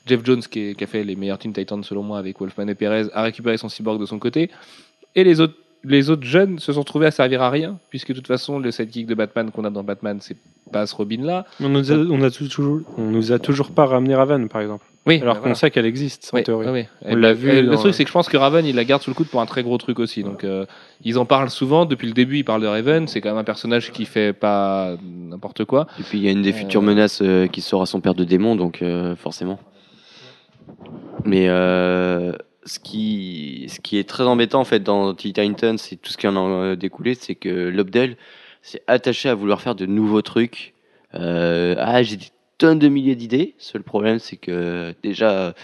Jeff 0.05 0.21
Jones, 0.23 0.41
qui, 0.41 0.75
a 0.79 0.85
fait 0.87 1.03
les 1.03 1.15
meilleurs 1.15 1.39
Teen 1.39 1.53
Titans 1.53 1.83
selon 1.83 2.03
moi 2.03 2.19
avec 2.19 2.39
Wolfman 2.39 2.67
et 2.67 2.75
Perez, 2.75 3.07
a 3.13 3.23
récupéré 3.23 3.57
son 3.57 3.69
cyborg 3.69 3.99
de 3.99 4.05
son 4.05 4.19
côté. 4.19 4.49
Et 5.15 5.23
les 5.23 5.39
autres, 5.41 5.55
les 5.83 6.09
autres 6.09 6.23
jeunes 6.25 6.59
se 6.59 6.73
sont 6.73 6.83
trouvés 6.83 7.07
à 7.07 7.11
servir 7.11 7.41
à 7.41 7.49
rien, 7.49 7.79
puisque 7.89 8.09
de 8.09 8.13
toute 8.15 8.27
façon, 8.27 8.59
le 8.59 8.71
sidekick 8.71 9.07
de 9.07 9.15
Batman 9.15 9.49
qu'on 9.51 9.63
a 9.63 9.69
dans 9.69 9.83
Batman, 9.83 10.19
c'est 10.21 10.37
pas 10.71 10.85
ce 10.85 10.93
Robin-là. 10.95 11.45
On 11.59 11.69
nous 11.69 12.25
on 12.97 13.09
nous 13.09 13.31
a 13.31 13.39
toujours 13.39 13.71
pas 13.71 13.85
ramené 13.85 14.13
Raven, 14.13 14.49
par 14.49 14.61
exemple. 14.61 14.85
Oui, 15.05 15.19
Alors 15.21 15.35
bah, 15.35 15.39
qu'on 15.39 15.43
voilà. 15.43 15.55
sait 15.55 15.71
qu'elle 15.71 15.85
existe, 15.85 16.29
en 16.33 16.37
Oui, 16.37 16.43
théorie. 16.43 16.67
oui. 16.69 16.85
On 17.03 17.15
l'a 17.15 17.33
vu 17.33 17.47
Le 17.63 17.67
dans- 17.71 17.77
truc, 17.77 17.93
c'est 17.93 18.03
que 18.03 18.09
je 18.09 18.13
pense 18.13 18.27
que 18.29 18.37
Raven, 18.37 18.65
il 18.65 18.75
la 18.75 18.83
garde 18.83 19.01
sous 19.01 19.09
le 19.09 19.15
coude 19.15 19.27
pour 19.27 19.41
un 19.41 19.45
très 19.45 19.63
gros 19.63 19.77
truc 19.77 19.97
aussi. 19.97 20.23
Donc, 20.23 20.43
euh, 20.43 20.65
ils 21.03 21.17
en 21.17 21.25
parlent 21.25 21.49
souvent. 21.49 21.85
Depuis 21.85 22.05
le 22.07 22.13
début, 22.13 22.37
ils 22.37 22.43
parlent 22.43 22.61
de 22.61 22.67
Raven. 22.67 23.07
C'est 23.07 23.21
quand 23.21 23.29
même 23.29 23.37
un 23.37 23.43
personnage 23.43 23.91
qui 23.91 24.05
fait 24.05 24.33
pas 24.33 24.95
n'importe 25.01 25.63
quoi. 25.65 25.87
Et 25.99 26.03
puis 26.03 26.17
il 26.19 26.23
y 26.25 26.27
a 26.27 26.31
une 26.31 26.41
des 26.41 26.51
Euh, 26.51 26.55
futures 26.57 26.81
menaces 26.81 27.21
euh, 27.21 27.47
qui 27.47 27.61
sera 27.61 27.85
son 27.85 28.01
père 28.01 28.13
de 28.13 28.23
démon, 28.25 28.55
donc 28.55 28.81
euh, 28.81 29.15
forcément. 29.15 29.57
Mais 31.25 31.47
euh, 31.49 32.33
ce, 32.65 32.79
qui, 32.79 33.65
ce 33.69 33.79
qui 33.79 33.97
est 33.97 34.07
très 34.07 34.23
embêtant 34.23 34.59
en 34.59 34.65
fait 34.65 34.81
dans 34.81 35.13
Teen 35.13 35.33
Titans 35.33 35.77
et 35.91 35.95
tout 35.97 36.11
ce 36.11 36.17
qui 36.17 36.27
en 36.27 36.35
a 36.61 36.75
découlé, 36.75 37.15
c'est 37.15 37.35
que 37.35 37.49
Lobdell 37.69 38.17
s'est 38.61 38.83
attaché 38.87 39.29
à 39.29 39.33
vouloir 39.35 39.61
faire 39.61 39.75
de 39.75 39.85
nouveaux 39.85 40.21
trucs. 40.21 40.73
Euh, 41.15 41.75
ah, 41.79 42.03
j'ai 42.03 42.17
tonnes 42.59 42.77
de 42.77 42.87
milliers 42.87 43.15
d'idées. 43.15 43.55
Seul 43.57 43.81
problème, 43.81 44.19
c'est 44.19 44.37
que 44.37 44.93
déjà 45.01 45.55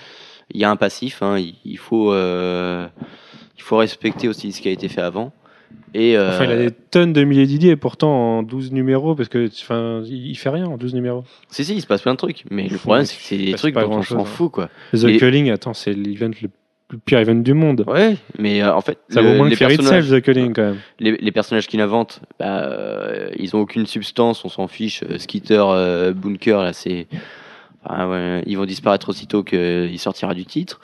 il 0.51 0.59
y 0.59 0.63
a 0.63 0.71
un 0.71 0.75
passif. 0.75 1.21
hein, 1.21 1.37
il, 1.37 1.53
il 1.63 1.77
faut 1.77 2.11
euh, 2.13 2.87
il 3.57 3.61
faut 3.61 3.77
respecter 3.77 4.27
aussi 4.27 4.51
ce 4.51 4.61
qui 4.61 4.67
a 4.67 4.71
été 4.71 4.87
fait 4.87 5.01
avant. 5.01 5.31
Et 5.93 6.17
euh, 6.17 6.29
Enfin, 6.29 6.45
il 6.45 6.51
a 6.51 6.57
des 6.57 6.71
tonnes 6.71 7.13
de 7.13 7.23
milliers 7.23 7.45
d'idées 7.47 7.69
et 7.69 7.75
pourtant 7.75 8.37
en 8.39 8.43
12 8.43 8.71
numéros, 8.71 9.15
parce 9.15 9.29
que 9.29 9.47
enfin, 9.47 10.01
il 10.05 10.35
fait 10.35 10.49
rien 10.49 10.65
en 10.67 10.77
12 10.77 10.93
numéros. 10.93 11.23
si 11.49 11.63
si, 11.65 11.75
il 11.75 11.81
se 11.81 11.87
passe 11.87 12.01
plein 12.01 12.13
de 12.13 12.17
trucs. 12.17 12.43
Mais 12.51 12.67
le 12.67 12.77
problème, 12.77 13.05
c'est 13.05 13.15
que 13.17 13.23
c'est 13.23 13.37
des 13.37 13.53
trucs 13.53 13.75
dont 13.75 13.91
on 13.91 14.01
s'en 14.01 14.19
hein. 14.21 14.25
fout 14.25 14.51
quoi. 14.51 14.69
The 14.93 15.05
Et- 15.05 15.17
Culling, 15.17 15.49
attends, 15.51 15.73
c'est 15.73 15.93
l'event 15.93 16.31
le 16.41 16.49
le 16.91 16.99
pire 16.99 17.19
event 17.19 17.35
du 17.35 17.53
monde. 17.53 17.83
Ouais, 17.87 18.17
mais 18.37 18.61
euh, 18.61 18.73
en 18.75 18.81
fait, 18.81 18.99
Ça 19.09 19.21
le- 19.21 19.29
vaut 19.29 19.35
moins 19.37 19.49
les, 19.49 19.55
que 19.55 19.59
personnages, 19.59 20.09
The 20.09 20.21
Culling, 20.21 20.53
quand 20.53 20.61
même. 20.63 20.77
les, 20.99 21.17
les 21.17 21.31
personnages 21.31 21.67
qu'il 21.67 21.81
invente, 21.81 22.21
bah, 22.39 22.63
euh, 22.63 23.29
ils 23.37 23.55
ont 23.55 23.59
aucune 23.59 23.85
substance, 23.87 24.45
on 24.45 24.49
s'en 24.49 24.67
fiche. 24.67 25.03
Euh, 25.09 25.17
Skitter, 25.17 25.63
euh, 25.67 26.13
Bunker, 26.13 26.61
là, 26.61 26.73
c'est. 26.73 27.07
enfin, 27.83 28.09
ouais, 28.09 28.43
ils 28.45 28.55
vont 28.57 28.65
disparaître 28.65 29.09
aussitôt 29.09 29.43
qu'il 29.43 29.97
sortira 29.99 30.33
du 30.35 30.45
titre. 30.45 30.79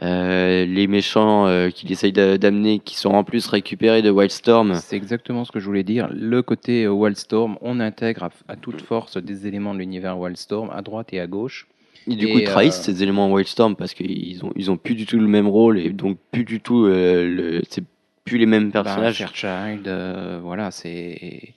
Euh, 0.00 0.64
les 0.64 0.86
méchants 0.86 1.46
euh, 1.46 1.68
qu'il 1.68 1.92
essaye 1.92 2.12
d'a- 2.12 2.38
d'amener, 2.38 2.78
qui 2.80 2.96
sont 2.96 3.10
en 3.10 3.24
plus 3.24 3.46
récupérés 3.46 4.02
de 4.02 4.10
Wildstorm. 4.10 4.74
C'est 4.76 4.96
exactement 4.96 5.44
ce 5.44 5.52
que 5.52 5.60
je 5.60 5.66
voulais 5.66 5.84
dire. 5.84 6.08
Le 6.12 6.42
côté 6.42 6.88
Wildstorm, 6.88 7.58
on 7.60 7.78
intègre 7.78 8.24
à, 8.24 8.30
à 8.48 8.56
toute 8.56 8.80
force 8.80 9.18
des 9.18 9.46
éléments 9.46 9.74
de 9.74 9.78
l'univers 9.78 10.18
Wildstorm 10.18 10.70
à 10.74 10.80
droite 10.82 11.12
et 11.12 11.20
à 11.20 11.26
gauche. 11.26 11.68
Et 12.10 12.16
du 12.16 12.26
Et, 12.26 12.32
coup, 12.32 12.38
ils 12.40 12.44
trahissent 12.44 12.80
euh, 12.80 12.92
ces 12.92 13.02
éléments 13.02 13.30
Wildstorm 13.32 13.76
parce 13.76 13.94
qu'ils 13.94 14.44
ont, 14.44 14.52
ils 14.56 14.70
ont 14.70 14.76
plus 14.76 14.94
du 14.94 15.06
tout 15.06 15.18
le 15.18 15.28
même 15.28 15.46
rôle 15.48 15.78
et 15.78 15.90
donc 15.90 16.18
plus 16.32 16.44
du 16.44 16.60
tout. 16.60 16.86
euh, 16.86 17.24
le, 17.28 17.62
c'est 17.68 17.84
plus 18.24 18.38
les 18.38 18.46
mêmes 18.46 18.70
Ben, 18.70 18.82
personnages. 18.82 19.18
Fairchild, 19.18 19.86
euh, 19.88 20.38
voilà, 20.42 20.70
c'est 20.70 21.54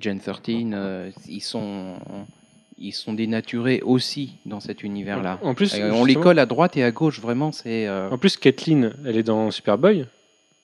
Gen 0.00 0.18
13. 0.20 0.34
euh, 0.72 1.10
ils 1.28 1.40
sont 1.40 1.94
ils 2.78 2.92
sont 2.92 3.14
dénaturés 3.14 3.80
aussi 3.82 4.34
dans 4.44 4.60
cet 4.60 4.82
univers-là. 4.82 5.38
En 5.42 5.54
plus, 5.54 5.74
on 5.74 6.04
les 6.04 6.14
colle 6.14 6.38
à 6.38 6.44
droite 6.46 6.76
et 6.76 6.82
à 6.84 6.90
gauche, 6.90 7.20
vraiment, 7.20 7.50
c'est. 7.50 7.86
euh, 7.88 8.10
En 8.10 8.18
plus, 8.18 8.36
Kathleen, 8.36 8.92
elle 9.06 9.16
est 9.16 9.22
dans 9.22 9.50
Superboy, 9.50 10.04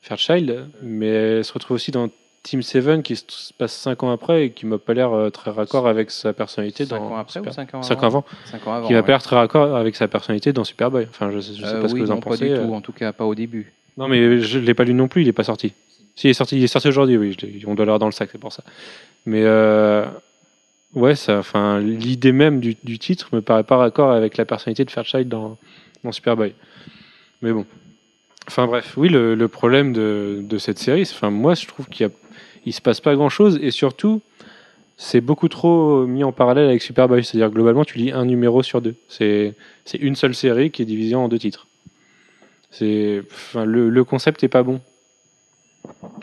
Fairchild, 0.03 0.68
mais 0.83 1.07
elle 1.07 1.45
se 1.45 1.53
retrouve 1.55 1.77
aussi 1.77 1.91
dans 1.91 2.09
Team 2.43 2.61
7 2.62 3.03
qui 3.03 3.14
se 3.14 3.22
se 3.28 3.53
passe 3.53 3.72
5 3.72 4.03
ans 4.03 4.11
après 4.11 4.47
et 4.47 4.51
qui 4.51 4.66
m'a 4.66 4.78
pas 4.78 4.95
l'air 4.95 5.12
euh, 5.12 5.30
très 5.30 5.51
raccord 5.53 5.86
avec 5.86 6.11
sa 6.11 6.32
personnalité 6.32 6.84
cinq 6.84 6.99
dans 6.99 7.05
ans 7.12 7.16
après 7.16 7.32
Super- 7.40 7.53
ou 7.53 7.55
5 7.55 7.74
ans 7.74 7.80
ans 7.80 7.82
avant, 8.03 8.24
Cinq 8.47 8.66
ans 8.66 8.72
avant. 8.74 8.86
qui 8.88 8.93
m'a 8.95 8.99
ouais. 8.99 9.03
pas 9.05 9.12
l'air 9.12 9.22
très 9.22 9.36
raccord 9.36 9.76
avec 9.76 9.95
sa 9.95 10.09
personnalité 10.09 10.53
dans 10.53 10.64
Superboy. 10.64 11.07
Enfin, 11.09 11.30
je, 11.30 11.38
je 11.38 11.53
sais 11.53 11.62
Euh, 11.64 11.80
pas 11.82 11.88
ce 11.88 11.95
oui, 11.95 12.01
que 12.01 12.05
vous 12.07 12.11
en 12.11 12.20
pensez. 12.20 12.38
Pas 12.40 12.45
du 12.47 12.61
euh. 12.61 12.66
tout, 12.66 12.74
en 12.74 12.80
tout 12.80 12.93
cas 12.93 13.12
pas 13.12 13.24
au 13.24 13.34
début. 13.36 13.72
Non, 13.97 14.09
mais 14.09 14.40
je 14.40 14.59
l'ai 14.59 14.74
pas 14.74 14.84
lu 14.84 14.95
non 14.95 15.07
plus, 15.07 15.22
il 15.22 15.28
est 15.28 15.32
pas 15.32 15.45
sorti. 15.45 15.72
Si, 16.16 16.26
il 16.26 16.30
est 16.30 16.34
sorti, 16.34 16.57
il 16.57 16.64
est 16.64 16.66
sorti 16.66 16.88
aujourd'hui, 16.88 17.16
oui, 17.16 17.36
je 17.40 17.66
on 17.66 17.74
doit 17.74 17.84
l'avoir 17.86 17.99
dans 18.01 18.07
le 18.07 18.12
sac, 18.12 18.28
c'est 18.32 18.38
pour 18.38 18.53
ça. 18.53 18.64
Mais 19.24 19.43
euh, 19.45 20.05
ouais, 20.95 21.14
ça, 21.14 21.38
enfin, 21.38 21.78
l'idée 21.78 22.32
même 22.32 22.59
du, 22.61 22.76
du 22.82 22.99
titre 22.99 23.28
me 23.32 23.40
paraît 23.40 23.62
pas 23.64 23.76
raccord 23.76 24.11
avec 24.11 24.36
la 24.36 24.45
personnalité 24.45 24.84
de 24.84 24.90
Fairchild 24.90 25.28
dans, 25.28 25.57
dans 26.05 26.11
Superboy. 26.12 26.55
Mais 27.40 27.53
bon. 27.53 27.64
Enfin 28.49 28.66
bref, 28.66 28.95
oui, 28.97 29.09
le, 29.09 29.47
problème 29.47 29.93
de, 29.93 30.59
cette 30.59 30.78
série, 30.78 31.03
enfin, 31.03 31.30
moi 31.30 31.55
je 31.55 31.66
trouve 31.66 31.86
qu'il 31.86 32.11
il 32.64 32.72
se 32.72 32.80
passe 32.80 33.01
pas 33.01 33.14
grand 33.14 33.28
chose 33.28 33.59
et 33.61 33.70
surtout, 33.70 34.20
c'est 34.97 35.20
beaucoup 35.20 35.49
trop 35.49 36.07
mis 36.07 36.22
en 36.22 36.32
parallèle 36.32 36.68
avec 36.68 36.82
Superboy. 36.82 37.24
C'est-à-dire 37.24 37.51
globalement, 37.51 37.84
tu 37.84 37.99
lis 37.99 38.12
un 38.12 38.24
numéro 38.24 38.62
sur 38.62 38.80
deux. 38.80 38.95
C'est 39.09 39.55
une 39.99 40.16
seule 40.16 40.34
série 40.34 40.70
qui 40.70 40.82
est 40.82 40.84
divisée 40.84 41.14
en 41.14 41.28
deux 41.28 41.38
titres. 41.38 41.66
C'est, 42.70 43.22
le, 43.55 43.90
le 43.90 44.05
concept 44.05 44.45
est 44.45 44.49
pas 44.49 44.62
bon. 44.62 44.80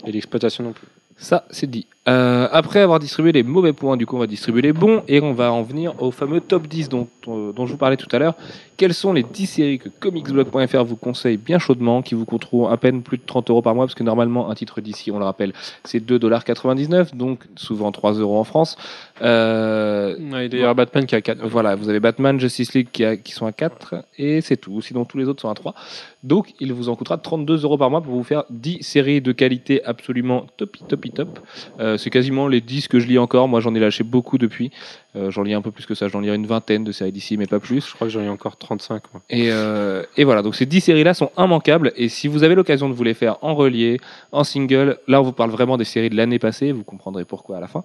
Et 0.06 0.12
l'exploitation 0.12 0.64
non 0.64 0.74
plus. 0.74 0.88
Ça, 1.18 1.46
c'est 1.52 1.70
dit. 1.70 1.88
Euh, 2.10 2.48
après 2.52 2.80
avoir 2.82 2.98
distribué 3.00 3.32
les 3.32 3.44
mauvais 3.44 3.72
points, 3.74 3.96
du 3.96 4.06
coup, 4.08 4.16
on 4.16 4.20
va 4.20 4.26
distribuer 4.28 4.64
les 4.64 4.74
bons 4.74 5.04
et 5.08 5.22
on 5.22 5.34
va 5.34 5.52
en 5.54 5.62
venir 5.62 5.94
au 6.02 6.10
fameux 6.12 6.42
top 6.42 6.68
10 6.68 6.90
dont, 6.90 7.08
euh, 7.28 7.52
dont 7.54 7.66
je 7.68 7.72
vous 7.74 7.78
parlais 7.78 7.98
tout 7.98 8.08
à 8.12 8.18
l'heure. 8.20 8.34
Quelles 8.78 8.94
sont 8.94 9.12
les 9.14 9.24
10 9.24 9.46
séries 9.46 9.78
que 9.78 9.90
comicsblog.fr 9.90 10.84
vous 10.86 10.96
conseille 10.96 11.38
bien 11.38 11.60
chaudement, 11.60 12.02
qui 12.02 12.16
vous 12.16 12.26
coûteront 12.26 12.68
à 12.68 12.78
peine 12.78 13.02
plus 13.04 13.18
de 13.18 13.24
30 13.26 13.50
euros 13.50 13.62
par 13.62 13.76
mois, 13.76 13.86
parce 13.86 13.94
que 13.96 14.04
normalement, 14.04 14.50
un 14.50 14.56
titre 14.56 14.80
d'ici, 14.82 15.12
on 15.12 15.20
le 15.20 15.26
rappelle, 15.26 15.54
c'est 15.84 16.00
2,99$, 16.00 17.16
donc 17.16 17.44
souvent 17.56 17.92
3 17.92 18.14
euros 18.14 18.40
en 18.40 18.44
France. 18.46 18.78
Euh, 19.22 20.16
Ouais, 20.32 20.54
avoir 20.56 20.76
Batman 20.76 21.06
qui 21.06 21.16
a 21.16 21.22
4. 21.22 21.46
voilà, 21.46 21.76
vous 21.76 21.90
avez 21.90 22.00
Batman, 22.00 22.40
Justice 22.40 22.74
League 22.74 22.88
qui, 22.92 23.04
a- 23.04 23.18
qui 23.18 23.34
sont 23.34 23.46
à 23.46 23.52
4 23.52 23.96
et 24.18 24.42
c'est 24.42 24.58
tout. 24.58 24.82
Sinon, 24.82 25.06
tous 25.06 25.18
les 25.18 25.28
autres 25.28 25.42
sont 25.42 25.50
à 25.50 25.54
3. 25.56 25.76
Donc, 26.24 26.54
il 26.60 26.72
vous 26.74 26.90
en 26.90 26.96
coûtera 26.96 27.18
32 27.18 27.64
euros 27.64 27.78
par 27.78 27.90
mois 27.90 28.02
pour 28.02 28.14
vous 28.14 28.24
faire 28.24 28.44
10 28.50 28.82
séries 28.82 29.22
de 29.22 29.32
qualité 29.32 29.84
absolument 29.84 30.46
topi, 30.58 30.84
topi, 30.88 31.12
top. 31.12 31.40
Euh, 31.80 31.98
c'est 32.00 32.10
quasiment 32.10 32.48
les 32.48 32.62
10 32.62 32.88
que 32.88 33.00
je 33.00 33.06
lis 33.08 33.20
encore. 33.20 33.48
Moi, 33.48 33.60
j'en 33.60 33.76
ai 33.76 33.80
lâché 33.80 34.04
beaucoup 34.04 34.40
depuis. 34.40 34.72
Euh, 35.16 35.30
j'en 35.30 35.44
lis 35.44 35.54
un 35.54 35.62
peu 35.62 35.70
plus 35.70 35.86
que 35.86 35.94
ça. 35.94 36.08
J'en 36.08 36.20
lis 36.22 36.30
une 36.30 36.48
vingtaine 36.48 36.84
de 36.84 36.92
séries 36.92 37.12
d'ici, 37.12 37.38
mais 37.38 37.46
pas 37.46 37.60
plus. 37.60 37.86
Je 37.88 37.94
crois 37.94 38.08
que 38.08 38.14
j'en 38.14 38.22
ai 38.22 38.30
encore 38.30 38.58
35. 38.58 39.04
moi. 39.14 39.22
Et, 39.30 39.52
euh, 39.52 40.04
et 40.18 40.24
voilà, 40.24 40.42
donc 40.42 40.56
ces 40.56 40.66
10 40.66 40.82
séries-là 40.82 41.14
sont 41.14 41.30
immanquables. 41.38 41.92
Et 41.96 42.10
si 42.10 42.28
vous 42.28 42.44
avez 42.44 42.56
l'occasion 42.56 42.90
de 42.90 42.94
vous 42.96 43.04
les 43.04 43.14
faire 43.14 43.38
en 43.44 43.54
relié, 43.54 44.00
en 44.32 44.44
single, 44.44 44.98
là 45.08 45.20
on 45.22 45.24
vous 45.24 45.32
parle 45.32 45.52
vraiment 45.52 45.78
des 45.78 45.84
séries 45.86 46.10
de 46.10 46.16
l'année 46.16 46.40
passée, 46.40 46.72
vous 46.72 46.84
comprendrez 46.84 47.26
pourquoi 47.26 47.58
à 47.58 47.60
la 47.60 47.68
fin. 47.68 47.84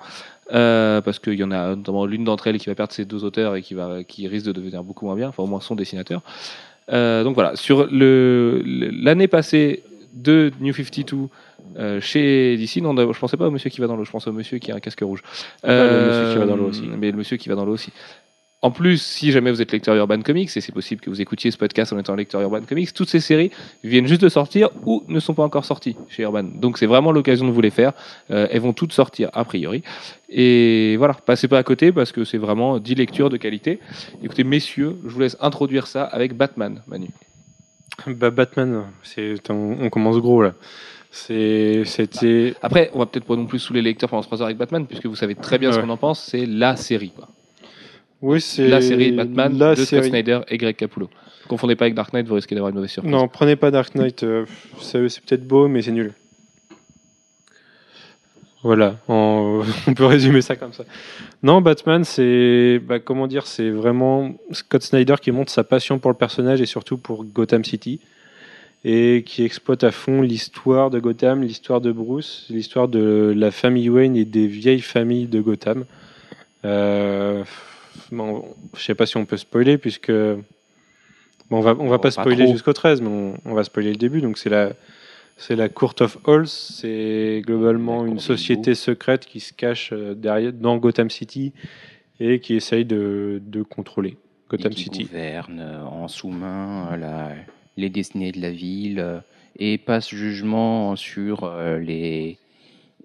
Euh, 0.53 1.01
parce 1.01 1.19
qu'il 1.19 1.35
y 1.35 1.45
en 1.45 1.51
a 1.51 1.75
notamment 1.77 2.07
l'une 2.07 2.25
d'entre 2.25 2.47
elles 2.47 2.59
qui 2.59 2.67
va 2.67 2.75
perdre 2.75 2.93
ses 2.93 3.05
deux 3.05 3.25
auteurs 3.25 3.57
et 3.57 3.63
qui, 3.63 3.75
va, 3.75 4.05
qui 4.05 4.29
risque 4.29 4.47
de 4.47 4.53
devenir 4.53 4.83
beaucoup 4.85 5.07
moins 5.07 5.17
bien, 5.17 5.29
enfin 5.29 5.43
au 5.43 5.47
moins 5.47 5.61
son 5.61 5.75
dessinateur. 5.75 6.23
Donc 6.91 7.35
voilà, 7.35 7.57
sur 7.57 7.87
le- 7.91 8.61
le- 8.65 8.91
l'année 8.91 9.27
passée 9.29 9.83
de 10.13 10.53
New 10.61 10.73
52 10.75 11.29
euh, 11.77 12.01
chez 12.01 12.57
DC, 12.57 12.77
non, 12.83 12.95
je 12.97 13.19
pensais 13.19 13.37
pas 13.37 13.47
au 13.47 13.51
monsieur 13.51 13.71
qui 13.71 13.81
va 13.81 13.87
dans 13.87 13.97
l'eau, 13.97 14.05
je 14.05 14.11
pense 14.11 14.27
au 14.27 14.33
monsieur 14.33 14.59
qui 14.59 14.73
a 14.73 14.77
un 14.77 14.81
casque 14.81 15.01
rouge. 15.01 15.23
le 15.63 16.07
monsieur 16.07 16.33
qui 16.33 16.39
va 16.39 16.47
dans 16.47 16.57
l'eau 16.57 16.69
aussi. 16.69 16.89
Mais 16.99 17.11
le 17.11 17.17
monsieur 17.17 17.37
qui 17.37 17.49
va 17.49 17.55
dans 17.55 17.65
l'eau 17.65 17.73
aussi. 17.73 17.93
En 18.65 18.71
plus, 18.71 18.97
si 18.97 19.31
jamais 19.31 19.51
vous 19.51 19.61
êtes 19.61 19.73
lecteur 19.73 19.95
Urban 19.95 20.23
Comics, 20.23 20.49
et 20.57 20.61
c'est 20.63 20.73
possible 20.73 21.03
que 21.03 21.11
vous 21.11 21.21
écoutiez 21.21 21.51
ce 21.51 21.59
podcast 21.59 21.93
en 21.93 21.99
étant 21.99 22.15
lecteur 22.15 22.41
Urban 22.41 22.63
Comics, 22.63 22.95
toutes 22.95 23.11
ces 23.11 23.21
séries 23.21 23.51
viennent 23.83 24.07
juste 24.07 24.23
de 24.23 24.31
sortir 24.31 24.71
ou 24.87 25.05
ne 25.07 25.21
sont 25.21 25.35
pas 25.35 25.43
encore 25.43 25.67
sorties 25.67 25.97
chez 26.09 26.23
Urban. 26.23 26.45
Donc 26.45 26.79
c'est 26.79 26.87
vraiment 26.87 27.13
l'occasion 27.13 27.47
de 27.47 27.53
vous 27.53 27.61
les 27.61 27.69
faire. 27.69 27.93
Euh, 28.31 28.49
elles 28.51 28.63
vont 28.63 28.73
toutes 28.73 28.95
sortir 28.95 29.29
a 29.35 29.45
priori. 29.45 29.83
Et 30.31 30.97
voilà, 30.97 31.13
passez 31.13 31.47
pas 31.47 31.59
à 31.59 31.63
côté 31.63 31.93
parce 31.93 32.11
que 32.11 32.25
c'est 32.25 32.39
vraiment 32.39 32.79
10 32.79 32.95
lectures 32.95 33.29
de 33.29 33.37
qualité. 33.37 33.81
Écoutez, 34.23 34.45
messieurs, 34.45 34.97
je 35.05 35.11
vous 35.11 35.21
laisse 35.21 35.37
introduire 35.43 35.87
ça 35.87 36.05
avec 36.05 36.35
Batman, 36.35 36.81
Manu. 36.87 37.11
Bah, 38.07 38.31
Batman, 38.31 38.85
on 39.51 39.91
commence 39.91 40.17
gros 40.17 40.43
là. 40.43 40.55
C'est 41.17 41.85
c'était 41.85 42.55
Après, 42.61 42.91
on 42.93 42.99
va 42.99 43.07
peut-être 43.07 43.25
pas 43.25 43.37
non 43.37 43.47
plus 43.47 43.61
sous 43.61 43.73
les 43.73 43.83
lecteurs 43.83 44.11
pendant 44.11 44.23
3 44.23 44.43
heures 44.43 44.47
avec 44.47 44.59
Batman, 44.59 44.85
puisque 44.85 45.07
vous 45.07 45.15
savez 45.15 45.37
très 45.37 45.59
bien 45.59 45.71
ce 45.71 45.79
qu'on 45.79 45.89
en 45.89 45.97
pense, 45.97 46.21
c'est 46.21 46.45
la 46.45 46.75
série. 46.75 47.13
Quoi. 47.15 47.29
oui 48.21 48.41
c'est 48.41 48.67
La 48.67 48.81
série 48.81 49.13
Batman 49.13 49.57
la 49.57 49.71
de 49.71 49.75
Scott 49.77 49.87
série. 49.87 50.09
Snyder 50.09 50.41
et 50.49 50.59
Greg 50.59 50.75
Capullo. 50.75 51.09
Confondez 51.47 51.77
pas 51.77 51.85
avec 51.85 51.95
Dark 51.95 52.13
Knight, 52.13 52.27
vous 52.27 52.35
risquez 52.35 52.57
d'avoir 52.57 52.71
une 52.71 52.75
mauvaise 52.75 52.91
surprise. 52.91 53.13
Non, 53.13 53.29
prenez 53.29 53.55
pas 53.55 53.71
Dark 53.71 53.95
Knight. 53.95 54.25
euh, 54.25 54.45
c'est 54.81 54.99
peut-être 54.99 55.47
beau, 55.47 55.69
mais 55.69 55.83
c'est 55.83 55.93
nul. 55.93 56.15
Voilà, 58.65 58.97
on 59.09 59.63
peut 59.95 60.07
résumer 60.07 60.43
ça 60.43 60.57
comme 60.57 60.73
ça. 60.73 60.83
Non, 61.45 61.61
Batman, 61.61 62.03
c'est 62.03 62.81
bah, 62.85 62.99
comment 62.99 63.29
dire, 63.29 63.47
c'est 63.47 63.71
vraiment 63.71 64.35
Scott 64.51 64.83
Snyder 64.83 65.15
qui 65.23 65.31
montre 65.31 65.53
sa 65.53 65.63
passion 65.63 66.01
pour 66.01 66.11
le 66.11 66.17
personnage 66.17 66.61
et 66.61 66.67
surtout 66.67 66.99
pour 66.99 67.25
Gotham 67.25 67.63
City 67.63 68.01
et 68.85 69.23
qui 69.25 69.45
exploite 69.45 69.83
à 69.85 69.91
fond 69.91 70.21
l'histoire 70.23 70.91
de 70.91 70.99
Gotham, 71.01 71.43
l'histoire 71.43 71.81
de 71.81 71.91
Bruce, 71.93 72.47
l'histoire 72.51 72.89
de 72.89 73.33
la 73.37 73.51
famille 73.51 73.89
Wayne 73.89 74.15
et 74.17 74.25
des 74.27 74.47
vieilles 74.47 74.81
familles 74.83 75.27
de 75.27 75.41
Gotham. 75.41 75.85
Euh, 76.65 77.45
bon, 78.13 78.45
je 78.77 78.83
sais 78.83 78.95
pas 78.95 79.07
si 79.07 79.17
on 79.17 79.25
peut 79.25 79.37
spoiler 79.37 79.79
puisque 79.79 80.11
bon, 80.13 80.43
on 81.51 81.61
va 81.61 81.73
on 81.79 81.89
va 81.89 81.97
Oh, 81.97 81.99
pas 81.99 81.99
pas 81.99 82.11
spoiler 82.11 82.47
jusqu'au 82.51 82.73
13, 82.73 83.01
mais 83.01 83.09
on, 83.09 83.35
on 83.45 83.55
va 83.55 83.65
spoiler 83.65 83.91
le 83.91 83.97
début. 83.97 84.21
Donc 84.21 84.39
c'est 84.39 84.51
la 84.51 84.73
c'est 85.37 85.57
la 85.57 85.69
Court 85.69 85.95
of 86.01 86.19
Halls, 86.27 86.47
c'est 86.47 87.43
globalement 87.45 88.07
une 88.07 88.21
société 88.21 88.75
secrète 88.77 89.27
qui 89.27 89.41
se 89.41 89.53
cache 89.53 89.91
euh, 89.93 90.15
derrière 90.15 90.53
dans 90.53 90.77
Gotham 90.77 91.11
City 91.11 91.53
et 92.21 92.39
qui 92.39 92.55
essaye 92.55 92.85
de, 92.85 93.43
de 93.45 93.63
contrôler 93.63 94.17
Gotham 94.49 94.71
et 94.71 94.75
qui 94.77 94.83
City. 94.85 95.05
gouverne 95.05 95.59
euh, 95.61 95.83
en 95.85 96.07
sous-main 96.07 96.97
la- 96.97 97.33
les 97.77 97.89
destinées 97.91 98.33
de 98.33 98.41
la 98.41 98.51
ville 98.51 98.99
euh, 99.01 99.19
et 99.59 99.79
passe 99.79 100.09
jugement 100.11 100.97
sur 100.97 101.45
euh, 101.45 101.79
les 101.79 102.39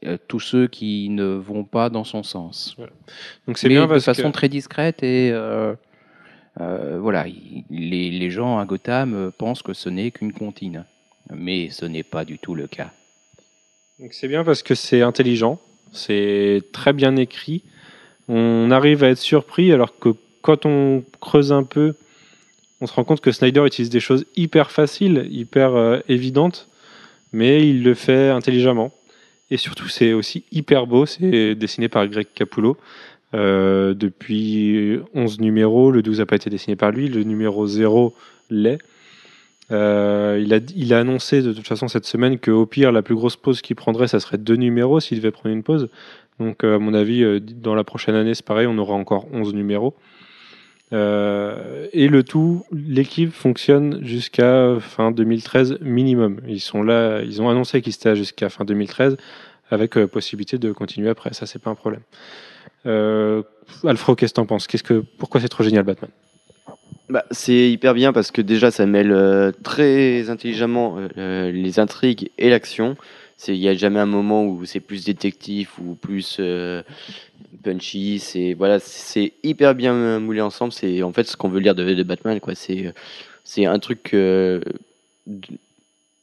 euh, 0.06 0.18
tous 0.28 0.40
ceux 0.40 0.68
qui 0.68 1.10
ne 1.10 1.26
vont 1.26 1.64
pas 1.64 1.90
dans 1.90 2.04
son 2.04 2.24
sens. 2.24 2.76
Donc 3.48 3.58
c'est 3.58 3.68
bien 3.70 3.84
de 3.84 3.88
parce 3.88 4.06
façon 4.06 4.30
que 4.30 4.34
très 4.34 4.50
discrète 4.50 5.04
et 5.04 5.32
voilà, 6.58 7.28
il- 7.28 7.64
les, 7.70 8.10
les 8.12 8.30
gens 8.32 8.60
à 8.60 8.66
Gotham 8.66 9.32
pensent 9.38 9.62
que 9.62 9.74
ce 9.74 9.90
n'est 9.90 10.12
qu'une 10.12 10.34
comptine, 10.34 10.86
mais 11.34 11.70
ce 11.70 11.86
n'est 11.86 12.04
pas 12.04 12.26
du 12.26 12.38
tout 12.38 12.56
le 12.56 12.68
cas. 12.68 12.92
Donc 14.00 14.14
c'est 14.14 14.28
bien 14.28 14.44
parce 14.44 14.64
que 14.64 14.76
c'est 14.76 15.02
intelligent, 15.02 15.60
c'est 15.92 16.62
très 16.74 16.94
bien 16.94 17.16
écrit. 17.16 17.64
On 18.28 18.72
arrive 18.72 19.04
à 19.04 19.10
être 19.10 19.18
surpris 19.18 19.72
alors 19.72 19.98
que 20.00 20.10
quand 20.42 20.66
on 20.66 21.04
creuse 21.20 21.52
un 21.52 21.64
peu, 21.64 21.96
on 22.82 22.88
se 22.88 22.94
rend 22.94 23.04
compte 23.04 23.22
que 23.22 23.32
Snyder 23.32 23.66
utilise 23.66 23.90
des 23.90 24.00
choses 24.00 24.26
hyper 24.36 24.72
faciles, 24.72 25.28
hyper 25.30 25.76
euh, 25.76 26.00
évidentes, 26.08 26.68
mais 27.34 27.68
il 27.68 27.84
le 27.84 27.94
fait 27.94 28.30
intelligemment. 28.30 28.92
Et 29.52 29.58
surtout, 29.58 29.90
c'est 29.90 30.14
aussi 30.14 30.46
hyper 30.52 30.88
beau. 30.88 31.06
C'est 31.06 31.56
dessiné 31.56 31.90
par 31.90 32.08
Greg 32.08 32.28
Capullo. 32.34 32.78
Euh, 33.34 33.94
depuis 33.94 35.00
11 35.14 35.40
numéros, 35.40 35.92
le 35.92 36.02
12 36.02 36.20
n'a 36.20 36.26
pas 36.26 36.36
été 36.36 36.50
dessiné 36.50 36.76
par 36.76 36.92
lui, 36.92 37.10
le 37.10 37.24
numéro 37.24 37.66
0 37.68 38.16
l'est. 38.50 38.80
Euh, 39.72 40.44
il, 40.76 40.94
a, 40.94 40.98
annoncé 40.98 41.44
de 41.44 41.54
toute 41.54 41.68
façon 41.68 41.88
cette 41.88 42.06
semaine 42.06 42.40
qu'au 42.40 42.66
pire, 42.66 42.92
la 42.92 43.04
plus 43.04 43.14
grosse 43.14 43.36
pause 43.36 43.62
qu'il 43.62 43.76
prendrait, 43.76 44.08
ça 44.08 44.20
serait 44.20 44.40
deux 44.40 44.56
numéros 44.56 45.00
s'il 45.00 45.18
devait 45.18 45.32
prendre 45.32 45.54
une 45.54 45.64
pause. 45.64 45.90
Donc, 46.40 46.64
à 46.64 46.80
mon 46.80 46.94
avis, 46.94 47.42
dans 47.42 47.76
la 47.76 47.84
prochaine 47.84 48.16
année, 48.16 48.34
c'est 48.34 48.46
pareil, 48.46 48.66
on 48.66 48.78
aura 48.78 48.94
encore 48.94 49.28
11 49.34 49.54
numéros. 49.54 49.96
Euh, 50.92 51.88
et 51.94 52.08
le 52.08 52.24
tout, 52.24 52.66
l'équipe 52.72 53.32
fonctionne 53.32 54.04
jusqu'à 54.04 54.76
fin 54.80 55.12
2013 55.12 55.80
minimum. 55.82 56.42
Ils 56.48 56.60
sont 56.60 56.82
là, 56.82 57.22
ils 57.22 57.42
ont 57.42 57.50
annoncé 57.50 57.82
qu'ils 57.82 57.94
étaient 57.94 58.16
jusqu'à 58.16 58.50
fin 58.50 58.66
2013 58.66 59.18
avec 59.70 59.98
euh, 59.98 60.08
possibilité 60.08 60.58
de 60.58 60.72
continuer 60.72 61.10
après. 61.10 61.34
Ça, 61.34 61.46
c'est 61.46 61.60
pas 61.60 61.70
un 61.70 61.76
problème. 61.76 62.02
Euh, 62.86 63.44
Alfred, 63.86 64.16
qu'est-ce 64.18 64.34
que 64.34 64.36
t'en 64.36 64.46
penses? 64.46 64.68
Qu'est-ce 64.68 64.84
que, 64.84 65.04
pourquoi 65.18 65.42
c'est 65.42 65.50
trop 65.50 65.64
génial, 65.64 65.84
Batman? 65.84 66.12
Bah, 67.10 67.26
c'est 67.32 67.72
hyper 67.72 67.94
bien 67.94 68.14
parce 68.14 68.30
que 68.30 68.42
déjà 68.42 68.70
ça 68.70 68.86
mêle 68.86 69.12
euh, 69.12 69.52
très 69.64 70.30
intelligemment 70.30 70.98
les 71.16 71.80
intrigues 71.80 72.30
et 72.38 72.50
l'action. 72.50 72.98
Il 73.48 73.56
y 73.56 73.70
a 73.70 73.76
jamais 73.76 74.00
un 74.00 74.06
moment 74.06 74.46
où 74.46 74.66
c'est 74.66 74.80
plus 74.80 75.06
détective 75.06 75.70
ou 75.80 75.96
plus 75.96 76.38
euh, 76.40 76.84
punchy. 77.64 78.20
C'est 78.20 78.54
voilà, 78.54 78.80
c'est 78.80 79.34
hyper 79.44 79.76
bien 79.76 80.20
moulé 80.20 80.42
ensemble. 80.42 80.74
C'est 80.74 81.04
en 81.04 81.14
fait 81.14 81.26
ce 81.26 81.38
qu'on 81.38 81.50
veut 81.50 81.60
lire 81.60 81.76
de, 81.76 82.04
Batman 82.04 82.40
quoi. 82.40 82.56
C'est 82.56 82.94
c'est 83.44 83.66
un 83.66 83.80
truc 83.80 84.14
euh, 84.14 84.62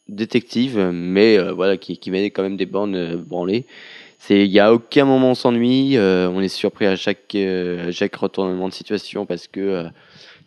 détective, 0.09 0.79
mais 0.79 1.39
euh, 1.39 1.53
voilà 1.53 1.77
qui 1.77 1.99
qui 1.99 2.11
met 2.11 2.31
quand 2.31 2.43
même 2.43 2.57
des 2.57 2.67
bornes 2.67 2.95
euh, 2.95 3.17
branlées. 3.17 3.65
C'est 4.19 4.45
il 4.45 4.53
y 4.53 4.61
a 4.61 4.73
aucun 4.73 5.05
moment 5.05 5.31
on 5.33 5.35
s'ennuie. 5.35 5.97
on 5.99 6.41
est 6.41 6.49
surpris 6.49 6.87
à 6.87 6.97
chaque 6.97 7.35
à 7.35 7.93
chaque 7.93 8.17
retournement 8.17 8.69
de 8.69 8.75
situation 8.75 9.27
parce 9.27 9.47
que 9.47 9.87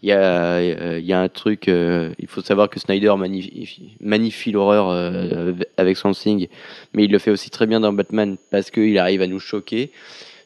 il 0.02 0.10
y 0.10 0.12
a, 0.14 0.56
euh, 0.56 1.00
y 1.04 1.12
a 1.12 1.20
un 1.20 1.28
truc, 1.28 1.68
euh, 1.68 2.14
il 2.20 2.28
faut 2.28 2.42
savoir 2.42 2.70
que 2.70 2.80
Snyder 2.80 3.14
magnifie, 4.00 4.52
l'horreur 4.52 4.90
euh, 4.90 5.54
avec 5.76 5.98
son 5.98 6.12
Thing, 6.12 6.48
mais 6.94 7.04
il 7.04 7.12
le 7.12 7.20
fait 7.20 7.32
aussi 7.32 7.50
très 7.50 7.68
bien 7.68 7.82
dans 7.82 7.92
Batman 7.92 8.38
parce 8.50 8.72
qu'il 8.72 8.98
arrive 8.98 9.22
à 9.22 9.28
nous 9.28 9.40
choquer. 9.40 9.92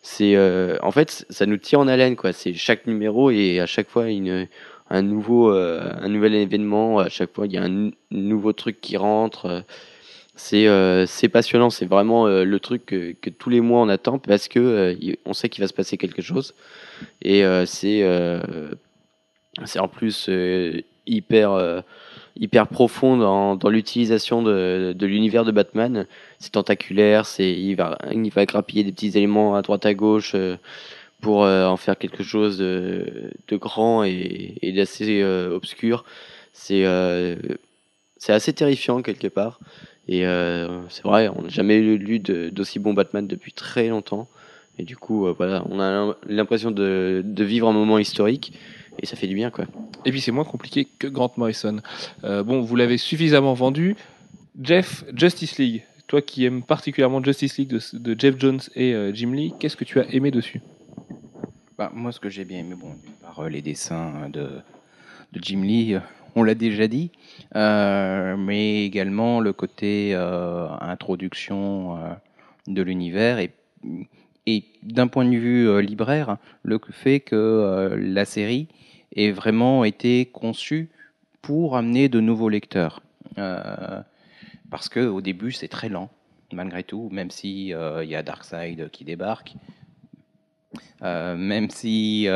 C'est, 0.01 0.37
en 0.81 0.91
fait, 0.91 1.25
ça 1.29 1.45
nous 1.45 1.55
tire 1.55 1.79
en 1.79 1.87
haleine, 1.87 2.17
quoi. 2.17 2.33
C'est 2.33 2.53
chaque 2.53 2.87
numéro 2.87 3.31
et 3.31 3.61
à 3.61 3.65
chaque 3.65 3.89
fois 3.89 4.09
une, 4.09 4.49
un 4.89 5.01
nouveau, 5.01 5.49
un 5.49 6.09
nouvel 6.09 6.35
événement. 6.35 6.99
À 6.99 7.07
chaque 7.07 7.33
fois, 7.33 7.45
il 7.45 7.53
y 7.53 7.57
a 7.57 7.63
un 7.63 7.69
nou- 7.69 7.93
nouveau 8.11 8.51
truc 8.51 8.81
qui 8.81 8.97
rentre. 8.97 9.63
C'est, 10.35 10.67
euh, 10.67 11.05
passionnant. 11.31 11.69
C'est 11.69 11.85
vraiment 11.85 12.27
le 12.27 12.59
truc 12.59 12.85
que, 12.87 13.29
tous 13.29 13.49
les 13.49 13.61
mois 13.61 13.79
on 13.79 13.87
attend 13.87 14.19
parce 14.19 14.49
que 14.49 14.97
on 15.23 15.31
sait 15.31 15.47
qu'il 15.47 15.61
va 15.63 15.69
se 15.69 15.73
passer 15.73 15.95
quelque 15.95 16.21
chose. 16.21 16.53
Et 17.21 17.45
c'est, 17.65 18.03
c'est 19.65 19.79
en 19.79 19.87
plus 19.87 20.27
euh, 20.29 20.81
hyper, 21.05 21.51
euh, 21.51 21.81
hyper 22.39 22.67
profond 22.67 23.17
dans, 23.17 23.55
dans 23.55 23.69
l'utilisation 23.69 24.41
de, 24.41 24.93
de 24.97 25.05
l'univers 25.05 25.45
de 25.45 25.51
Batman. 25.51 26.07
C'est 26.39 26.53
tentaculaire, 26.53 27.25
c'est, 27.25 27.51
il, 27.51 27.75
va, 27.75 27.97
il 28.11 28.29
va 28.31 28.45
grappiller 28.45 28.83
des 28.83 28.91
petits 28.91 29.15
éléments 29.17 29.55
à 29.55 29.61
droite 29.61 29.85
à 29.85 29.93
gauche 29.93 30.33
euh, 30.35 30.57
pour 31.21 31.45
euh, 31.45 31.65
en 31.67 31.77
faire 31.77 31.97
quelque 31.97 32.23
chose 32.23 32.57
de, 32.57 33.31
de 33.47 33.55
grand 33.55 34.03
et, 34.03 34.55
et 34.61 34.71
d'assez 34.73 35.21
euh, 35.21 35.55
obscur. 35.55 36.03
C'est, 36.51 36.85
euh, 36.85 37.35
c'est 38.17 38.33
assez 38.33 38.53
terrifiant 38.53 39.01
quelque 39.01 39.27
part. 39.27 39.59
Et 40.09 40.25
c'est 40.89 41.03
vrai, 41.03 41.29
on 41.29 41.43
n'a 41.43 41.47
jamais 41.47 41.79
lu 41.79 42.19
d'aussi 42.19 42.77
bon 42.77 42.93
Batman 42.93 43.25
depuis 43.25 43.53
très 43.53 43.87
longtemps. 43.87 44.27
Et 44.77 44.83
du 44.83 44.97
coup, 44.97 45.33
voilà, 45.33 45.63
on 45.69 45.79
a 45.79 46.13
l'impression 46.27 46.71
de, 46.71 47.21
de 47.23 47.43
vivre 47.45 47.69
un 47.69 47.73
moment 47.73 47.97
historique. 47.97 48.51
Et 48.99 49.05
ça 49.05 49.15
fait 49.15 49.27
du 49.27 49.35
bien, 49.35 49.49
quoi. 49.49 49.65
Et 50.05 50.11
puis 50.11 50.21
c'est 50.21 50.31
moins 50.31 50.43
compliqué 50.43 50.87
que 50.99 51.07
Grant 51.07 51.31
Morrison. 51.37 51.77
Euh, 52.23 52.43
bon, 52.43 52.61
vous 52.61 52.75
l'avez 52.75 52.97
suffisamment 52.97 53.53
vendu. 53.53 53.95
Jeff, 54.61 55.03
Justice 55.15 55.57
League. 55.57 55.83
Toi 56.07 56.21
qui 56.21 56.45
aimes 56.45 56.61
particulièrement 56.61 57.23
Justice 57.23 57.57
League 57.57 57.69
de, 57.69 57.79
de 57.97 58.19
Jeff 58.19 58.35
Jones 58.37 58.59
et 58.75 58.93
euh, 58.93 59.13
Jim 59.13 59.31
Lee, 59.31 59.53
qu'est-ce 59.59 59.75
que 59.77 59.85
tu 59.85 59.99
as 59.99 60.05
aimé 60.13 60.31
dessus? 60.31 60.61
Bah, 61.77 61.91
moi, 61.93 62.11
ce 62.11 62.19
que 62.19 62.29
j'ai 62.29 62.45
bien 62.45 62.59
aimé, 62.59 62.75
bon, 62.79 62.93
euh, 63.39 63.49
les 63.49 63.61
dessins 63.61 64.29
de, 64.29 64.41
de 65.31 65.39
Jim 65.41 65.61
Lee, 65.63 65.95
euh, 65.95 65.99
on 66.35 66.43
l'a 66.43 66.55
déjà 66.55 66.87
dit, 66.87 67.11
euh, 67.55 68.35
mais 68.37 68.85
également 68.85 69.39
le 69.39 69.53
côté 69.53 70.11
euh, 70.13 70.67
introduction 70.81 71.97
euh, 71.97 72.13
de 72.67 72.81
l'univers 72.81 73.39
et, 73.39 73.51
et 74.45 74.65
d'un 74.83 75.07
point 75.07 75.25
de 75.25 75.35
vue 75.35 75.67
euh, 75.67 75.81
libraire, 75.81 76.37
le 76.63 76.79
fait 76.91 77.19
que 77.19 77.35
euh, 77.35 77.95
la 77.97 78.25
série 78.25 78.67
ait 79.15 79.31
vraiment 79.31 79.83
été 79.85 80.25
conçue 80.25 80.89
pour 81.41 81.77
amener 81.77 82.09
de 82.09 82.19
nouveaux 82.19 82.49
lecteurs. 82.49 83.01
Euh, 83.37 84.01
parce 84.69 84.89
que 84.89 84.99
au 84.99 85.21
début, 85.21 85.51
c'est 85.51 85.67
très 85.67 85.89
lent, 85.89 86.09
malgré 86.51 86.83
tout, 86.83 87.09
même 87.11 87.31
si 87.31 87.73
euh, 87.73 88.03
il 88.03 88.09
y 88.09 88.15
a 88.15 88.23
Darkseid 88.23 88.89
qui 88.89 89.05
débarque. 89.05 89.53
Même 91.01 91.69
si 91.69 92.29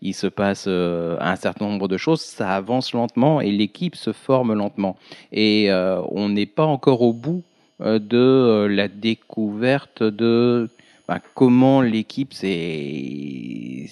il 0.00 0.14
se 0.14 0.26
passe 0.28 0.68
un 0.68 1.36
certain 1.36 1.66
nombre 1.66 1.88
de 1.88 1.96
choses, 1.96 2.20
ça 2.20 2.54
avance 2.54 2.92
lentement 2.92 3.40
et 3.40 3.50
l'équipe 3.50 3.96
se 3.96 4.12
forme 4.12 4.54
lentement. 4.54 4.96
Et 5.32 5.70
on 5.72 6.28
n'est 6.28 6.46
pas 6.46 6.64
encore 6.64 7.02
au 7.02 7.12
bout 7.12 7.42
de 7.80 8.66
la 8.70 8.86
découverte 8.86 10.04
de 10.04 10.70
ben, 11.08 11.20
comment 11.34 11.82
l'équipe 11.82 12.32
s'est 12.32 13.86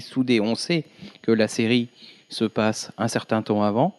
soudée. 0.00 0.40
On 0.40 0.54
sait 0.54 0.84
que 1.22 1.32
la 1.32 1.48
série 1.48 1.88
se 2.28 2.44
passe 2.44 2.92
un 2.98 3.08
certain 3.08 3.42
temps 3.42 3.62
avant. 3.62 3.94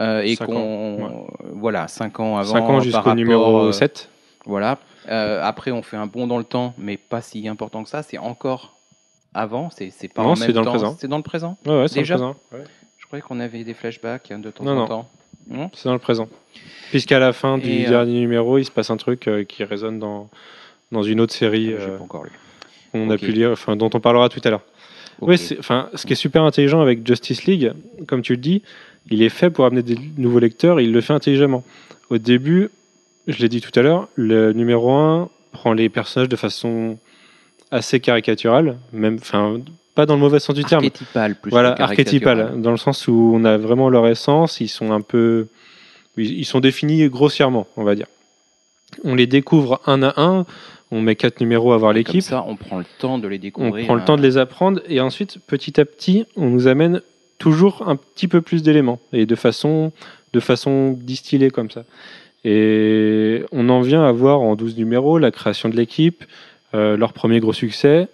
euh, 0.00 0.22
et 0.22 0.36
qu'on 0.36 1.26
voilà 1.54 1.86
cinq 1.88 2.18
ans 2.20 2.38
avant 2.38 2.52
5 2.54 2.60
ans 2.62 2.80
jusqu'au 2.80 3.14
numéro 3.14 3.58
euh, 3.64 3.72
7. 3.72 4.08
voilà. 4.46 4.78
Euh, 5.08 5.40
après, 5.42 5.70
on 5.72 5.82
fait 5.82 5.96
un 5.96 6.06
bond 6.06 6.26
dans 6.28 6.38
le 6.38 6.44
temps, 6.44 6.74
mais 6.78 6.96
pas 6.96 7.20
si 7.20 7.46
important 7.48 7.82
que 7.82 7.88
ça. 7.90 8.02
C'est 8.04 8.18
encore 8.18 8.76
avant. 9.34 9.68
C'est 9.70 9.90
pas 10.12 10.22
Non, 10.22 10.30
en 10.30 10.34
c'est 10.36 10.46
même 10.46 10.52
dans 10.54 10.60
le 10.60 10.64
temps. 10.66 10.70
présent. 10.70 10.96
C'est 10.98 11.08
dans 11.08 11.16
le 11.16 11.22
présent. 11.24 11.56
Ouais, 11.66 11.80
ouais, 11.80 11.88
c'est 11.88 11.96
dans 11.96 12.00
le 12.00 12.04
Déjà 12.04 12.14
présent. 12.14 12.36
Je 12.98 13.06
croyais 13.06 13.22
qu'on 13.22 13.40
avait 13.40 13.64
des 13.64 13.74
flashbacks 13.74 14.30
hein, 14.30 14.38
de 14.38 14.50
temps 14.50 14.64
Non, 14.64 14.78
en 14.82 14.86
temps. 14.86 15.08
Non? 15.48 15.70
C'est 15.74 15.86
dans 15.88 15.92
le 15.94 15.98
présent. 15.98 16.28
Puisqu'à 16.90 17.18
la 17.18 17.32
fin 17.32 17.58
du 17.58 17.68
Et, 17.68 17.86
euh, 17.86 17.90
dernier 17.90 18.20
numéro, 18.20 18.58
il 18.58 18.64
se 18.64 18.70
passe 18.70 18.90
un 18.90 18.96
truc 18.96 19.28
qui 19.48 19.64
résonne 19.64 19.98
dans, 19.98 20.30
dans 20.92 21.02
une 21.02 21.20
autre 21.20 21.32
série 21.32 21.66
J'ai 21.66 21.74
euh, 21.80 21.96
pas 21.98 22.04
encore 22.04 22.24
lu. 22.24 22.30
qu'on 22.92 23.10
a 23.10 23.18
pu 23.18 23.32
lire, 23.32 23.50
enfin, 23.50 23.74
dont 23.74 23.90
on 23.92 24.00
parlera 24.00 24.28
tout 24.28 24.40
à 24.44 24.50
l'heure. 24.50 24.62
Oui, 25.20 25.36
enfin, 25.58 25.88
ce 25.94 26.06
qui 26.06 26.12
est 26.12 26.16
super 26.16 26.42
intelligent 26.42 26.80
avec 26.80 27.06
Justice 27.06 27.44
League, 27.44 27.72
comme 28.06 28.22
tu 28.22 28.32
le 28.32 28.40
dis, 28.40 28.62
il 29.10 29.22
est 29.22 29.28
fait 29.28 29.50
pour 29.50 29.64
amener 29.64 29.82
des 29.82 29.96
nouveaux 30.16 30.38
lecteurs, 30.38 30.80
il 30.80 30.92
le 30.92 31.00
fait 31.00 31.12
intelligemment. 31.12 31.64
Au 32.10 32.18
début, 32.18 32.70
je 33.26 33.38
l'ai 33.38 33.48
dit 33.48 33.60
tout 33.60 33.76
à 33.78 33.82
l'heure, 33.82 34.08
le 34.14 34.52
numéro 34.52 34.92
1 34.92 35.28
prend 35.52 35.72
les 35.72 35.88
personnages 35.88 36.28
de 36.28 36.36
façon 36.36 36.98
assez 37.70 38.00
caricaturale, 38.00 38.78
même, 38.92 39.16
enfin, 39.20 39.60
pas 39.94 40.06
dans 40.06 40.14
le 40.14 40.20
mauvais 40.20 40.40
sens 40.40 40.54
du 40.54 40.64
terme. 40.64 40.84
Archétypal 40.84 41.34
plus. 41.36 41.50
Voilà, 41.50 41.74
archétypal, 41.78 42.60
dans 42.60 42.70
le 42.70 42.76
sens 42.76 43.08
où 43.08 43.32
on 43.34 43.44
a 43.44 43.56
vraiment 43.58 43.88
leur 43.88 44.06
essence, 44.06 44.60
ils 44.60 44.68
sont 44.68 44.92
un 44.92 45.00
peu. 45.00 45.46
Ils 46.16 46.44
sont 46.44 46.60
définis 46.60 47.08
grossièrement, 47.08 47.66
on 47.76 47.84
va 47.84 47.94
dire. 47.94 48.06
On 49.04 49.14
les 49.14 49.26
découvre 49.26 49.80
un 49.86 50.02
à 50.02 50.20
un, 50.20 50.44
on 50.92 51.00
met 51.00 51.16
quatre 51.16 51.40
numéros 51.40 51.72
à 51.72 51.78
voir 51.78 51.90
Comme 51.90 51.96
l'équipe, 51.96 52.22
ça, 52.22 52.44
on 52.46 52.54
prend 52.54 52.78
le 52.78 52.84
temps 52.98 53.18
de 53.18 53.26
les 53.26 53.38
on 53.38 53.40
découvrir. 53.40 53.86
prend 53.86 53.94
le 53.94 54.02
hein. 54.02 54.04
temps 54.04 54.16
de 54.16 54.22
les 54.22 54.36
apprendre, 54.36 54.80
et 54.86 55.00
ensuite, 55.00 55.38
petit 55.46 55.80
à 55.80 55.86
petit, 55.86 56.26
on 56.36 56.50
nous 56.50 56.68
amène 56.68 57.00
toujours 57.38 57.88
un 57.88 57.96
petit 57.96 58.28
peu 58.28 58.42
plus 58.42 58.62
d'éléments, 58.62 59.00
et 59.12 59.24
de 59.24 59.34
façon, 59.34 59.90
de 60.34 60.38
façon 60.38 60.92
distillée 60.92 61.50
comme 61.50 61.70
ça. 61.70 61.84
Et 62.44 63.42
on 63.52 63.70
en 63.70 63.80
vient 63.80 64.04
à 64.04 64.12
voir 64.12 64.40
en 64.40 64.54
12 64.54 64.76
numéros 64.76 65.18
la 65.18 65.30
création 65.30 65.70
de 65.70 65.76
l'équipe, 65.76 66.24
euh, 66.74 66.96
leur 66.96 67.14
premier 67.14 67.40
gros 67.40 67.54
succès, 67.54 68.08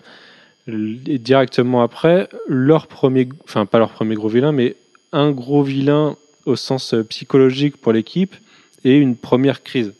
et 0.68 1.18
directement 1.18 1.82
après, 1.82 2.28
leur 2.46 2.86
premier, 2.86 3.28
enfin 3.42 3.66
pas 3.66 3.78
leur 3.78 3.90
premier 3.90 4.14
gros 4.14 4.28
vilain, 4.28 4.52
mais 4.52 4.76
un 5.12 5.32
gros 5.32 5.64
vilain 5.64 6.16
au 6.46 6.54
sens 6.54 6.94
euh, 6.94 7.02
psychologique 7.02 7.76
pour 7.76 7.92
l'équipe 7.92 8.36
et 8.84 8.96
une 8.96 9.16
première 9.16 9.64
crise. 9.64 9.94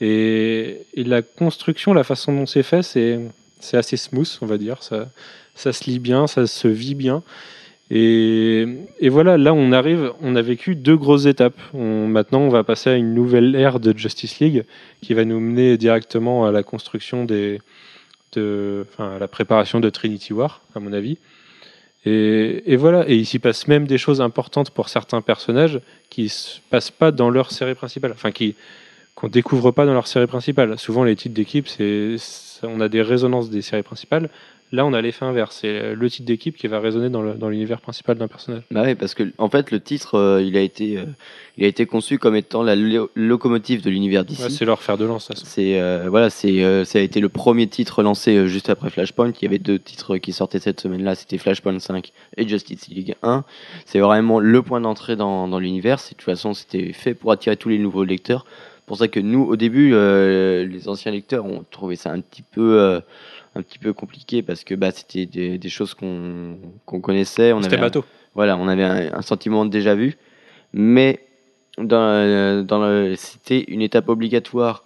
Et, 0.00 0.86
la 0.96 1.22
construction, 1.22 1.94
la 1.94 2.04
façon 2.04 2.34
dont 2.34 2.46
c'est 2.46 2.62
fait, 2.62 2.82
c'est 2.82 3.76
assez 3.76 3.96
smooth, 3.96 4.38
on 4.40 4.46
va 4.46 4.58
dire. 4.58 4.82
Ça, 4.82 5.08
ça 5.54 5.72
se 5.72 5.88
lit 5.90 5.98
bien, 5.98 6.26
ça 6.26 6.46
se 6.46 6.68
vit 6.68 6.94
bien. 6.94 7.22
Et, 7.90 8.66
voilà, 9.02 9.38
là 9.38 9.54
on 9.54 9.70
arrive, 9.70 10.12
on 10.20 10.34
a 10.34 10.42
vécu 10.42 10.74
deux 10.74 10.96
grosses 10.96 11.26
étapes. 11.26 11.58
Maintenant, 11.72 12.40
on 12.40 12.48
va 12.48 12.64
passer 12.64 12.90
à 12.90 12.94
une 12.94 13.14
nouvelle 13.14 13.54
ère 13.54 13.80
de 13.80 13.96
Justice 13.96 14.40
League 14.40 14.64
qui 15.02 15.14
va 15.14 15.24
nous 15.24 15.40
mener 15.40 15.76
directement 15.76 16.46
à 16.46 16.52
la 16.52 16.62
construction 16.62 17.24
des, 17.24 17.60
de, 18.32 18.86
enfin, 18.92 19.16
à 19.16 19.18
la 19.18 19.28
préparation 19.28 19.80
de 19.80 19.88
Trinity 19.88 20.32
War, 20.32 20.62
à 20.74 20.80
mon 20.80 20.92
avis. 20.92 21.18
Et, 22.08 22.76
voilà, 22.76 23.08
et 23.08 23.16
il 23.16 23.26
s'y 23.26 23.40
passe 23.40 23.66
même 23.66 23.88
des 23.88 23.98
choses 23.98 24.20
importantes 24.20 24.70
pour 24.70 24.88
certains 24.88 25.20
personnages 25.22 25.80
qui 26.08 26.28
se 26.28 26.60
passent 26.70 26.92
pas 26.92 27.10
dans 27.10 27.30
leur 27.30 27.50
série 27.50 27.74
principale, 27.74 28.12
enfin 28.12 28.30
qui 28.30 28.54
qu'on 29.16 29.28
découvre 29.28 29.72
pas 29.72 29.84
dans 29.86 29.94
leur 29.94 30.06
série 30.06 30.26
principale. 30.28 30.78
Souvent, 30.78 31.02
les 31.02 31.16
titres 31.16 31.34
d'équipe, 31.34 31.66
c'est 31.66 32.16
on 32.62 32.80
a 32.80 32.88
des 32.88 33.02
résonances 33.02 33.50
des 33.50 33.62
séries 33.62 33.82
principales. 33.82 34.28
Là, 34.72 34.84
on 34.84 34.92
a 34.94 35.00
l'effet 35.00 35.24
inverse. 35.24 35.58
C'est 35.62 35.94
le 35.94 36.10
titre 36.10 36.26
d'équipe 36.26 36.56
qui 36.56 36.66
va 36.66 36.80
résonner 36.80 37.08
dans 37.08 37.48
l'univers 37.48 37.80
principal 37.80 38.18
d'un 38.18 38.26
personnage. 38.26 38.62
Bah 38.72 38.82
oui, 38.84 38.96
parce 38.96 39.14
que 39.14 39.22
en 39.38 39.48
fait, 39.48 39.70
le 39.70 39.78
titre, 39.80 40.16
euh, 40.18 40.42
il 40.42 40.56
a 40.56 40.60
été, 40.60 40.98
euh, 40.98 41.04
il 41.56 41.64
a 41.64 41.68
été 41.68 41.86
conçu 41.86 42.18
comme 42.18 42.34
étant 42.34 42.64
la 42.64 42.74
lo- 42.74 43.08
locomotive 43.14 43.80
de 43.82 43.90
l'univers 43.90 44.24
d'ici. 44.24 44.42
Ouais, 44.42 44.50
c'est 44.50 44.64
leur 44.64 44.82
fer 44.82 44.98
de 44.98 45.04
lance. 45.04 45.30
C'est 45.44 45.80
euh, 45.80 46.06
voilà, 46.10 46.30
c'est 46.30 46.64
euh, 46.64 46.84
ça 46.84 46.98
a 46.98 47.02
été 47.02 47.20
le 47.20 47.28
premier 47.28 47.68
titre 47.68 48.02
lancé 48.02 48.48
juste 48.48 48.68
après 48.68 48.90
Flashpoint. 48.90 49.30
Il 49.40 49.44
y 49.44 49.46
avait 49.46 49.60
deux 49.60 49.78
titres 49.78 50.16
qui 50.18 50.32
sortaient 50.32 50.58
cette 50.58 50.80
semaine-là, 50.80 51.14
c'était 51.14 51.38
Flashpoint 51.38 51.78
5 51.78 52.10
et 52.36 52.48
Justice 52.48 52.88
League 52.88 53.14
1. 53.22 53.44
C'est 53.84 54.00
vraiment 54.00 54.40
le 54.40 54.62
point 54.62 54.80
d'entrée 54.80 55.14
dans, 55.14 55.46
dans 55.46 55.60
l'univers. 55.60 55.98
De 55.98 56.08
toute 56.08 56.22
façon, 56.22 56.54
c'était 56.54 56.92
fait 56.92 57.14
pour 57.14 57.30
attirer 57.30 57.56
tous 57.56 57.68
les 57.68 57.78
nouveaux 57.78 58.04
lecteurs. 58.04 58.44
Pour 58.86 58.96
ça 58.96 59.08
que 59.08 59.18
nous, 59.20 59.42
au 59.44 59.56
début, 59.56 59.92
euh, 59.94 60.64
les 60.64 60.88
anciens 60.88 61.10
lecteurs 61.12 61.44
ont 61.44 61.64
trouvé 61.70 61.96
ça 61.96 62.12
un 62.12 62.20
petit 62.20 62.42
peu 62.42 62.80
euh, 62.80 63.00
un 63.56 63.62
petit 63.62 63.78
peu 63.78 63.92
compliqué 63.92 64.42
parce 64.42 64.62
que 64.64 64.74
bah 64.74 64.90
c'était 64.92 65.26
des, 65.26 65.58
des 65.58 65.68
choses 65.68 65.94
qu'on 65.94 66.56
qu'on 66.84 67.00
connaissait. 67.00 67.52
On 67.52 67.62
C'était 67.62 67.76
un- 67.78 67.80
bateau. 67.80 68.04
voilà, 68.34 68.56
on 68.56 68.68
avait 68.68 68.84
un, 68.84 69.12
un 69.14 69.22
sentiment 69.22 69.64
de 69.64 69.70
déjà 69.70 69.94
vu, 69.94 70.16
mais 70.72 71.20
dans, 71.78 72.00
euh, 72.00 72.62
dans 72.62 73.14
c'était 73.16 73.64
une 73.68 73.82
étape 73.82 74.08
obligatoire 74.08 74.84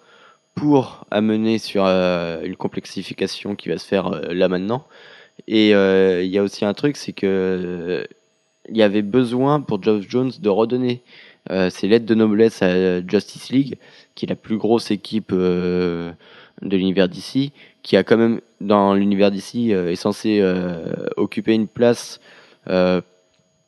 pour 0.55 1.05
amener 1.11 1.59
sur 1.59 1.85
euh, 1.87 2.41
une 2.43 2.57
complexification 2.57 3.55
qui 3.55 3.69
va 3.69 3.77
se 3.79 3.87
faire 3.87 4.11
là 4.33 4.49
maintenant. 4.49 4.85
Et 5.47 5.71
il 5.71 6.27
y 6.31 6.39
a 6.39 6.43
aussi 6.43 6.65
un 6.65 6.75
truc, 6.75 6.97
c'est 6.97 7.13
que 7.13 8.07
il 8.69 8.77
y 8.77 8.83
avait 8.83 9.03
besoin 9.03 9.61
pour 9.61 9.83
Geoff 9.83 10.05
Jones 10.09 10.31
de 10.39 10.49
redonner 10.49 11.03
euh, 11.51 11.69
ses 11.71 11.89
lettres 11.89 12.07
de 12.07 12.15
noblesse 12.15 12.63
à 12.63 13.05
Justice 13.07 13.51
League, 13.51 13.77
qui 14.15 14.27
est 14.27 14.29
la 14.29 14.37
plus 14.37 14.57
grosse 14.57 14.91
équipe 14.91 15.33
euh, 15.33 16.13
de 16.63 16.77
l'univers 16.77 17.09
d'ici, 17.09 17.53
qui 17.83 17.97
a 17.97 18.05
quand 18.05 18.17
même 18.17 18.41
dans 18.61 18.95
l'univers 18.95 19.31
d'ici 19.31 19.73
euh, 19.75 19.91
est 19.91 19.97
censé 19.97 20.43
occuper 21.17 21.55
une 21.55 21.67
place 21.69 22.21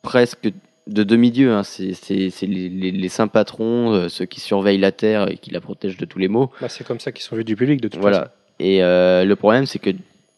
presque 0.01 0.51
de 0.87 1.03
demi-dieu. 1.03 1.51
hein. 1.53 1.63
C'est 1.63 1.93
c'est- 1.93 2.29
c'est 2.29 2.45
les, 2.45 2.67
les- 2.69 2.91
les 2.91 3.09
saints 3.09 3.27
patrons, 3.29 3.93
euh, 3.93 4.09
ceux 4.09 4.25
qui 4.25 4.39
surveillent 4.39 4.77
la 4.79 4.91
terre 4.91 5.29
et 5.31 5.37
qui 5.37 5.51
la 5.51 5.61
protègent 5.61 5.97
de 5.97 6.05
tous 6.05 6.19
les 6.19 6.27
maux. 6.27 6.51
Bah, 6.61 6.69
c'est 6.69 6.85
comme 6.85 6.99
ça 6.99 7.11
qu'ils 7.11 7.23
sont 7.23 7.35
vus 7.35 7.45
du 7.45 7.55
public 7.55 7.79
de 7.81 7.87
toute 7.87 8.01
Voilà. 8.01 8.17
façon. 8.19 8.31
Et 8.59 8.83
euh, 8.83 9.23
le 9.23 9.35
problème, 9.35 9.65
c'est 9.65 9.79
que 9.79 9.91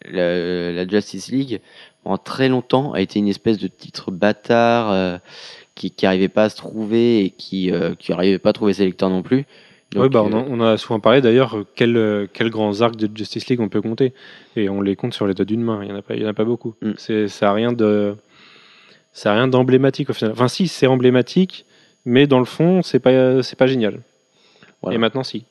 la, 0.07 0.71
la 0.71 0.87
Justice 0.87 1.29
League, 1.31 1.61
en 2.05 2.17
très 2.19 2.47
longtemps, 2.47 2.93
a 2.93 3.01
été 3.01 3.17
une 3.19 3.27
espèce 3.27 3.57
de 3.57 3.67
titre 3.67 4.11
bâtard 4.11 4.91
euh, 4.91 5.17
qui 5.75 5.91
qui 5.91 6.05
arrivait 6.05 6.29
pas 6.29 6.45
à 6.45 6.49
se 6.49 6.57
trouver 6.57 7.25
et 7.25 7.29
qui 7.29 7.71
euh, 7.71 7.95
qui 7.95 8.11
pas 8.39 8.49
à 8.49 8.53
trouver 8.53 8.73
ses 8.73 8.85
lecteurs 8.85 9.09
non 9.09 9.21
plus. 9.21 9.45
Oui, 9.95 10.09
bah, 10.09 10.23
on, 10.23 10.31
euh, 10.33 10.35
en, 10.35 10.45
on 10.49 10.59
a 10.61 10.77
souvent 10.77 10.99
parlé 10.99 11.21
d'ailleurs, 11.21 11.57
euh, 11.57 11.65
quels 11.75 11.95
euh, 11.95 12.27
quels 12.31 12.49
grands 12.49 12.81
arcs 12.81 12.95
de 12.97 13.09
Justice 13.15 13.47
League 13.47 13.61
on 13.61 13.69
peut 13.69 13.81
compter. 13.81 14.13
Et 14.55 14.67
on 14.67 14.81
les 14.81 14.95
compte 14.95 15.13
sur 15.13 15.27
les 15.27 15.33
doigts 15.33 15.45
d'une 15.45 15.61
main, 15.61 15.81
il 15.83 15.87
n'y 15.87 15.93
en, 15.93 15.97
a 15.97 16.01
pas- 16.01 16.15
il 16.15 16.21
y 16.21 16.25
en 16.25 16.29
a 16.29 16.33
pas 16.33 16.43
beaucoup. 16.43 16.75
Mm. 16.81 16.91
C'est 16.97 17.27
Ça 17.27 17.47
n'a 17.47 17.53
rien 17.53 17.71
de. 17.71 18.15
Ça 19.13 19.31
a 19.31 19.35
rien 19.35 19.47
d'emblématique 19.47 20.09
au 20.09 20.13
final. 20.13 20.33
Enfin, 20.33 20.49
si, 20.49 20.67
c'est 20.67 20.87
emblématique, 20.87 21.65
mais 22.03 22.27
dans 22.27 22.39
le 22.39 22.45
fond, 22.45 22.81
c'est 22.81 22.99
pas, 22.99 23.41
c'est 23.43 23.55
pas 23.57 23.67
génial. 23.67 24.01
Voilà. 24.81 24.95
Et 24.95 24.99
maintenant, 24.99 25.23
si. 25.23 25.45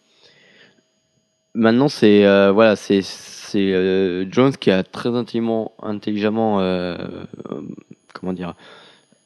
Maintenant, 1.55 1.89
c'est 1.89 2.27
euh, 2.27 2.51
voilà, 2.53 2.77
c'est 2.77 3.01
c'est 3.03 3.73
euh, 3.73 4.27
Jones 4.31 4.53
qui 4.55 4.71
a 4.71 4.83
très 4.83 5.11
intelligemment, 5.11 5.73
intelligemment, 5.81 6.61
euh, 6.61 6.97
euh, 7.51 7.61
comment 8.13 8.33
dire, 8.33 8.55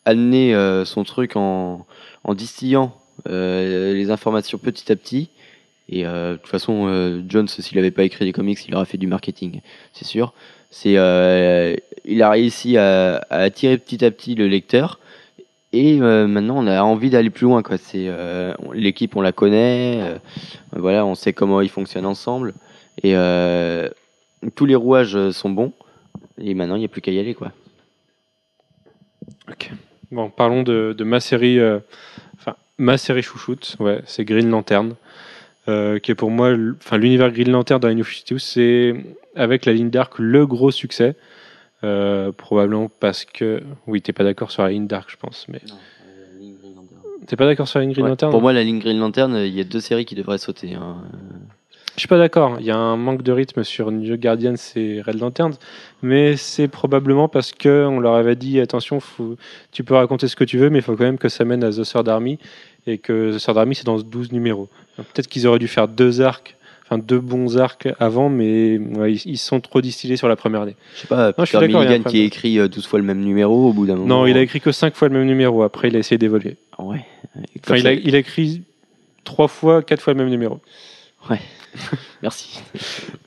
amené 0.08 0.54
euh, 0.54 0.86
son 0.86 1.04
truc 1.04 1.36
en, 1.36 1.86
distillant 2.30 2.94
euh, 3.28 3.92
les 3.94 4.10
informations 4.10 4.58
petit 4.58 4.90
à 4.90 4.96
petit 4.96 5.28
Et 5.88 6.06
euh, 6.06 6.32
de 6.32 6.36
toute 6.38 6.48
façon, 6.48 7.22
Jones, 7.28 7.48
s'il 7.48 7.76
n'avait 7.76 7.90
pas 7.90 8.04
écrit 8.04 8.24
des 8.24 8.32
comics, 8.32 8.58
il 8.66 8.74
aurait 8.74 8.86
fait 8.86 8.98
du 8.98 9.06
marketing, 9.06 9.60
c'est 9.92 10.06
sûr. 10.06 10.32
C'est, 10.70 10.92
il 12.04 12.22
a 12.22 12.30
réussi 12.30 12.76
à, 12.76 13.24
attirer 13.30 13.78
petit 13.78 14.04
à 14.04 14.10
petit 14.10 14.34
le 14.34 14.48
lecteur. 14.48 14.98
Et 15.72 15.96
maintenant, 15.96 16.56
on 16.58 16.66
a 16.66 16.80
envie 16.82 17.10
d'aller 17.10 17.30
plus 17.30 17.44
loin. 17.44 17.62
Quoi. 17.62 17.76
C'est, 17.78 18.08
l'équipe, 18.72 19.16
on 19.16 19.20
la 19.20 19.32
connaît. 19.32 20.18
voilà, 20.72 21.04
on 21.06 21.14
sait 21.14 21.32
comment 21.32 21.60
ils 21.60 21.70
fonctionnent 21.70 22.06
ensemble. 22.06 22.54
Et 23.02 23.14
tous 24.54 24.66
les 24.66 24.74
rouages 24.74 25.30
sont 25.30 25.50
bons. 25.50 25.72
Et 26.38 26.54
maintenant, 26.54 26.76
il 26.76 26.80
n'y 26.80 26.84
a 26.84 26.88
plus 26.88 27.00
qu'à 27.00 27.12
y 27.12 27.18
aller. 27.18 27.34
Quoi. 27.34 27.52
Bon, 30.10 30.30
parlons 30.30 30.62
de, 30.62 30.94
de 30.96 31.04
ma 31.04 31.20
série, 31.20 31.58
euh, 31.58 31.80
enfin 32.38 32.56
ma 32.78 32.96
série 32.96 33.22
chouchoute, 33.22 33.76
ouais, 33.80 34.00
c'est 34.06 34.24
Green 34.24 34.48
Lantern, 34.48 34.94
euh, 35.68 35.98
qui 35.98 36.10
est 36.10 36.14
pour 36.14 36.30
moi, 36.30 36.54
enfin 36.78 36.96
l'univers 36.96 37.30
Green 37.30 37.50
Lantern 37.50 37.78
dans 37.80 37.88
la 37.88 37.94
New 37.94 38.04
52, 38.04 38.38
c'est 38.38 38.94
avec 39.36 39.66
la 39.66 39.72
ligne 39.74 39.90
d'arc 39.90 40.14
le 40.18 40.46
gros 40.46 40.70
succès, 40.70 41.14
euh, 41.84 42.32
probablement 42.32 42.90
parce 43.00 43.24
que, 43.26 43.62
oui, 43.86 44.00
t'es 44.00 44.12
pas 44.14 44.24
d'accord 44.24 44.50
sur 44.50 44.62
la 44.62 44.70
ligne 44.70 44.86
d'arc, 44.86 45.10
je 45.10 45.16
pense, 45.16 45.46
mais 45.48 45.60
t'es 47.26 47.36
pas 47.36 47.44
d'accord 47.44 47.68
sur 47.68 47.78
la 47.78 47.84
ligne 47.84 47.92
Green 47.92 48.04
Ouais, 48.06 48.10
Lantern? 48.10 48.30
pour 48.32 48.40
moi, 48.40 48.54
la 48.54 48.64
ligne 48.64 48.78
Green 48.78 48.98
Lantern, 48.98 49.34
il 49.36 49.52
y 49.54 49.60
a 49.60 49.64
deux 49.64 49.80
séries 49.80 50.06
qui 50.06 50.14
devraient 50.14 50.38
sauter. 50.38 50.74
hein. 50.74 51.02
Je 51.98 52.02
suis 52.02 52.08
pas 52.08 52.18
d'accord. 52.18 52.58
Il 52.60 52.64
y 52.66 52.70
a 52.70 52.76
un 52.76 52.96
manque 52.96 53.22
de 53.22 53.32
rythme 53.32 53.64
sur 53.64 53.90
New 53.90 54.16
Guardians 54.16 54.54
et 54.76 55.02
Red 55.02 55.18
Lantern, 55.18 55.52
mais 56.00 56.36
c'est 56.36 56.68
probablement 56.68 57.26
parce 57.26 57.50
que 57.50 57.84
on 57.86 57.98
leur 57.98 58.14
avait 58.14 58.36
dit 58.36 58.60
attention, 58.60 59.00
faut- 59.00 59.34
tu 59.72 59.82
peux 59.82 59.94
raconter 59.94 60.28
ce 60.28 60.36
que 60.36 60.44
tu 60.44 60.58
veux, 60.58 60.70
mais 60.70 60.78
il 60.78 60.82
faut 60.82 60.94
quand 60.94 61.02
même 61.02 61.18
que 61.18 61.28
ça 61.28 61.44
mène 61.44 61.64
à 61.64 61.70
The 61.72 61.82
Third 61.82 62.08
Army 62.08 62.38
et 62.86 62.98
que 62.98 63.36
The 63.36 63.40
Third 63.44 63.58
Army 63.58 63.74
c'est 63.74 63.84
dans 63.84 63.98
12 63.98 64.30
numéros. 64.30 64.68
Peut-être 64.96 65.26
qu'ils 65.26 65.48
auraient 65.48 65.58
dû 65.58 65.66
faire 65.66 65.88
deux 65.88 66.20
arcs, 66.20 66.56
enfin 66.84 66.98
deux 66.98 67.18
bons 67.18 67.58
arcs 67.58 67.88
avant, 67.98 68.28
mais 68.28 68.78
ouais, 68.78 69.14
ils, 69.14 69.36
sont 69.36 69.58
trop 69.58 69.80
distillés 69.80 70.16
sur 70.16 70.28
la 70.28 70.36
première 70.36 70.60
année. 70.62 70.76
Je 70.94 71.00
sais 71.00 71.08
pas, 71.08 71.32
je 71.36 71.44
suis 71.46 71.56
a 71.56 71.60
Milligan 71.62 71.94
qui 71.96 72.00
problème. 72.00 72.22
écrit 72.22 72.58
euh, 72.60 72.68
12 72.68 72.86
fois 72.86 73.00
le 73.00 73.04
même 73.04 73.22
numéro 73.24 73.70
au 73.70 73.72
bout 73.72 73.86
d'un 73.86 73.96
moment. 73.96 74.06
Non, 74.20 74.26
il 74.26 74.36
a 74.36 74.40
écrit 74.40 74.60
que 74.60 74.70
cinq 74.70 74.94
fois 74.94 75.08
le 75.08 75.14
même 75.18 75.26
numéro. 75.26 75.64
Après, 75.64 75.88
il 75.88 75.96
a 75.96 75.98
essayé 75.98 76.16
d'évoluer. 76.16 76.58
Ah 76.78 76.84
Ouais. 76.84 77.04
Enfin, 77.64 77.74
il 77.76 77.88
a, 77.88 77.92
il 77.92 78.14
a 78.14 78.18
écrit 78.18 78.62
trois 79.24 79.48
fois, 79.48 79.82
quatre 79.82 80.00
fois 80.00 80.12
le 80.12 80.18
même 80.18 80.30
numéro. 80.30 80.60
Merci. 82.22 82.60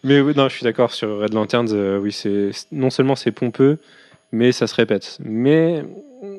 Mais 0.04 0.22
oui, 0.22 0.34
non, 0.36 0.50
je 0.50 0.56
suis 0.56 0.64
d'accord 0.64 0.94
sur 0.94 1.20
Red 1.20 1.34
Lanterns. 1.34 1.74
euh, 1.74 2.00
oui, 2.00 2.12
c'est 2.12 2.52
non 2.72 2.90
seulement 2.90 3.16
c'est 3.16 3.32
pompeux, 3.32 3.80
mais 4.32 4.52
ça 4.52 4.68
se 4.68 4.76
répète. 4.76 5.18
Mais 5.24 5.84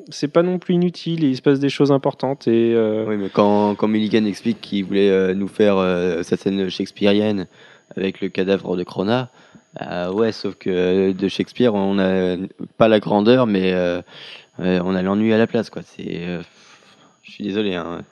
c'est 0.09 0.27
pas 0.27 0.43
non 0.43 0.59
plus 0.59 0.75
inutile. 0.75 1.23
et 1.23 1.29
Il 1.29 1.35
se 1.37 1.41
passe 1.41 1.59
des 1.59 1.69
choses 1.69 1.91
importantes 1.91 2.47
et 2.47 2.73
euh, 2.75 3.05
Oui, 3.07 3.17
mais 3.17 3.29
quand, 3.29 3.75
quand 3.75 3.87
Milligan 3.87 4.25
explique 4.25 4.61
qu'il 4.61 4.85
voulait 4.85 5.09
euh, 5.09 5.33
nous 5.33 5.47
faire 5.47 5.77
euh, 5.77 6.23
sa 6.23 6.37
scène 6.37 6.69
shakespearienne 6.69 7.47
avec 7.95 8.21
le 8.21 8.29
cadavre 8.29 8.75
de 8.75 8.83
Crona, 8.83 9.29
bah 9.79 10.11
ouais, 10.11 10.31
sauf 10.31 10.55
que 10.55 10.69
euh, 10.69 11.13
de 11.13 11.27
Shakespeare, 11.27 11.73
on 11.73 11.95
n'a 11.95 12.37
pas 12.77 12.87
la 12.87 12.99
grandeur, 12.99 13.47
mais 13.47 13.73
euh, 13.73 14.01
euh, 14.59 14.79
on 14.83 14.95
a 14.95 15.01
l'ennui 15.01 15.33
à 15.33 15.37
la 15.37 15.47
place, 15.47 15.69
quoi. 15.69 15.81
C'est, 15.83 16.27
euh, 16.27 16.41
je 17.23 17.31
suis 17.31 17.43
désolé. 17.43 17.73
Hein. 17.75 18.03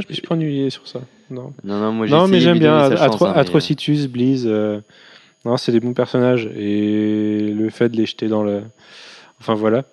Je 0.00 0.06
me 0.08 0.12
suis 0.12 0.22
pas 0.22 0.34
ennuyé 0.34 0.70
sur 0.70 0.86
ça. 0.88 1.00
Non, 1.30 1.52
Non, 1.64 1.78
non, 1.80 1.92
moi 1.92 2.06
non 2.06 2.26
mais 2.28 2.40
j'aime 2.40 2.58
bien 2.58 2.78
Atro- 3.04 3.26
hein, 3.26 3.32
Atrocitus, 3.40 4.06
Bleeze. 4.08 4.44
euh, 4.46 4.80
non, 5.44 5.56
c'est 5.56 5.72
des 5.72 5.80
bons 5.80 5.92
personnages 5.94 6.46
et 6.56 7.52
le 7.56 7.68
fait 7.70 7.88
de 7.88 7.96
les 7.96 8.06
jeter 8.06 8.28
dans 8.28 8.42
le, 8.42 8.62
enfin 9.40 9.54
voilà. 9.54 9.84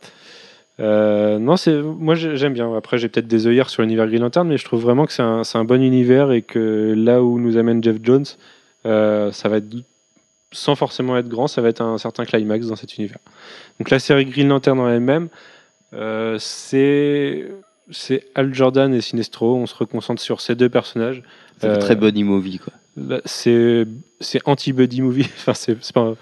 Euh, 0.80 1.40
non, 1.40 1.58
c'est 1.58 1.82
moi 1.82 2.16
j'ai- 2.16 2.38
j'aime 2.38 2.54
bien. 2.54 2.74
Après, 2.76 2.98
j'ai 2.98 3.10
peut-être 3.10 3.28
des 3.28 3.48
œillères 3.48 3.70
sur 3.70 3.82
l'univers 3.82 4.08
Green 4.08 4.22
Lantern, 4.22 4.48
mais 4.48 4.58
je 4.58 4.64
trouve 4.66 4.82
vraiment 4.82 5.06
que 5.06 5.12
c'est 5.12 5.22
un, 5.24 5.44
c'est 5.44 5.58
un 5.58 5.66
bon 5.66 5.82
univers 5.82 6.32
et 6.32 6.42
que 6.42 6.94
là 6.96 7.22
où 7.22 7.38
nous 7.40 7.58
amène 7.58 7.84
Jeff 7.84 7.98
Jones, 8.02 8.26
euh, 8.86 9.32
ça 9.34 9.50
va 9.50 9.58
être 9.58 9.66
sans 10.52 10.76
forcément 10.76 11.18
être 11.18 11.28
grand, 11.28 11.48
ça 11.48 11.62
va 11.62 11.68
être 11.70 11.82
un 11.82 11.98
certain 11.98 12.24
climax 12.26 12.68
dans 12.68 12.76
cet 12.78 12.98
univers. 12.98 13.20
Donc 13.80 13.90
la 13.90 14.00
série 14.00 14.26
Green 14.26 14.48
Lantern 14.48 14.80
en 14.80 14.88
elle-même, 14.90 15.28
euh, 15.94 16.38
c'est 16.40 17.46
c'est 17.92 18.26
Al 18.36 18.54
Jordan 18.54 18.94
et 18.94 19.02
Sinestro. 19.02 19.56
On 19.56 19.66
se 19.66 19.76
reconcentre 19.76 20.22
sur 20.22 20.42
ces 20.42 20.56
deux 20.56 20.70
personnages. 20.70 21.24
fait 21.60 21.68
euh, 21.68 21.78
très 21.78 21.96
buddy 21.96 22.24
movie, 22.24 22.60
quoi. 22.60 22.74
Bah, 22.96 23.22
c'est 23.26 23.86
c'est 24.20 24.42
anti-buddy 24.46 25.02
movie. 25.02 25.28
enfin, 25.38 25.54
c'est 25.54 25.78
c'est 25.82 25.94
pas. 25.94 26.16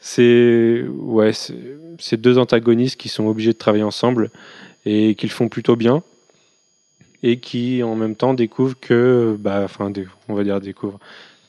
C'est 0.00 0.84
ouais, 0.88 1.32
c'est 1.32 1.54
c'est 1.98 2.20
deux 2.20 2.38
antagonistes 2.38 2.98
qui 2.98 3.08
sont 3.08 3.26
obligés 3.26 3.52
de 3.52 3.58
travailler 3.58 3.84
ensemble 3.84 4.30
et 4.84 5.14
qui 5.14 5.26
le 5.26 5.32
font 5.32 5.48
plutôt 5.48 5.76
bien 5.76 6.02
et 7.22 7.38
qui 7.38 7.82
en 7.82 7.94
même 7.94 8.16
temps 8.16 8.34
découvrent 8.34 8.78
que, 8.80 9.36
bah, 9.38 9.60
enfin, 9.64 9.92
on 10.28 10.34
va 10.34 10.44
dire 10.44 10.60
découvrent, 10.60 10.98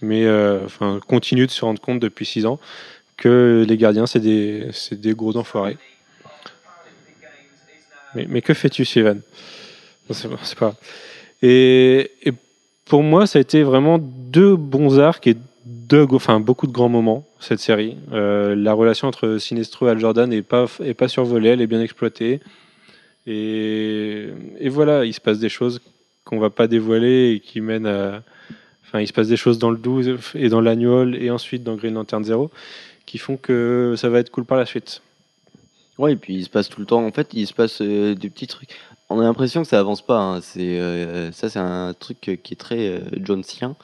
mais 0.02 0.26
euh, 0.26 0.66
enfin 0.66 1.00
continuent 1.08 1.48
de 1.48 1.52
se 1.52 1.66
rendre 1.66 1.82
compte 1.82 2.00
depuis 2.00 2.26
six 2.26 2.46
ans 2.46 2.60
que 3.18 3.66
les 3.68 3.78
gardiens 3.78 4.06
c'est 4.06 4.20
des 4.20 4.68
c'est 4.72 5.00
des 5.00 5.14
gros 5.14 5.36
enfoirés. 5.38 5.78
Mais, 8.16 8.42
que 8.42 8.54
fais-tu, 8.54 8.86
Steven 8.86 9.22
C'est 10.10 10.58
pas-. 10.58 10.76
Et, 11.42 12.12
et 12.24 12.34
pour 12.86 13.04
moi, 13.04 13.28
ça 13.28 13.40
a 13.40 13.42
été 13.42 13.64
vraiment 13.64 13.98
deux 14.00 14.56
bons 14.56 15.00
arcs 15.00 15.28
et 15.28 15.36
deux, 15.66 16.06
enfin, 16.12 16.40
beaucoup 16.40 16.68
de 16.68 16.72
grands 16.72 16.90
moments, 16.90 17.26
cette 17.40 17.60
série. 17.60 17.98
Euh, 18.12 18.56
la 18.56 18.74
relation 18.74 19.08
entre 19.08 19.38
Sinestro 19.38 19.88
et 19.88 19.92
Al 19.92 20.00
Jordan 20.00 20.30
n'est 20.30 20.42
pas, 20.42 20.66
est 20.84 20.94
pas 20.94 21.08
survolée, 21.08 21.50
elle 21.50 21.62
est 21.62 21.68
bien 21.68 21.82
exploitée. 21.82 22.42
Et, 23.26 24.28
et 24.60 24.70
voilà, 24.70 25.06
il 25.06 25.14
se 25.14 25.22
passe 25.22 25.40
des 25.40 25.50
choses 25.50 25.82
qu'on 26.26 26.40
va 26.40 26.50
pas 26.50 26.68
dévoiler 26.68 27.34
et 27.34 27.40
qui 27.40 27.62
mènent 27.62 27.88
à. 27.88 28.24
Enfin, 28.86 29.02
il 29.02 29.08
se 29.08 29.14
passe 29.14 29.28
des 29.28 29.38
choses 29.38 29.58
dans 29.58 29.72
le 29.72 29.78
12 29.78 30.18
et 30.36 30.50
dans 30.50 30.62
l'annual 30.62 31.16
et 31.16 31.32
ensuite 31.32 31.64
dans 31.64 31.76
Green 31.76 31.96
Lantern 31.96 32.24
Zero 32.24 32.52
qui 33.06 33.18
font 33.18 33.38
que 33.38 33.96
ça 33.98 34.10
va 34.10 34.20
être 34.20 34.30
cool 34.30 34.46
par 34.46 34.58
la 34.58 34.66
suite. 34.66 35.02
Ouais, 36.00 36.14
et 36.14 36.16
puis 36.16 36.36
il 36.36 36.44
se 36.44 36.50
passe 36.50 36.70
tout 36.70 36.80
le 36.80 36.86
temps. 36.88 37.06
En 37.06 37.12
fait, 37.12 37.30
il 37.34 37.46
se 37.46 37.54
passe 37.54 37.82
euh, 37.82 38.16
des 38.16 38.30
petits 38.30 38.48
trucs. 38.48 38.70
On 39.10 39.20
a 39.20 39.24
l'impression 39.24 39.62
que 39.62 39.68
ça 39.68 39.80
avance 39.80 40.02
pas. 40.06 40.20
hein. 40.20 40.42
C'est 40.42 40.80
euh, 40.80 41.32
ça, 41.32 41.50
c'est 41.50 41.60
un 41.60 41.94
truc 41.94 42.20
qui 42.22 42.54
est 42.54 42.58
très 42.60 42.88
euh, 42.88 43.00
Jonesien. 43.24 43.76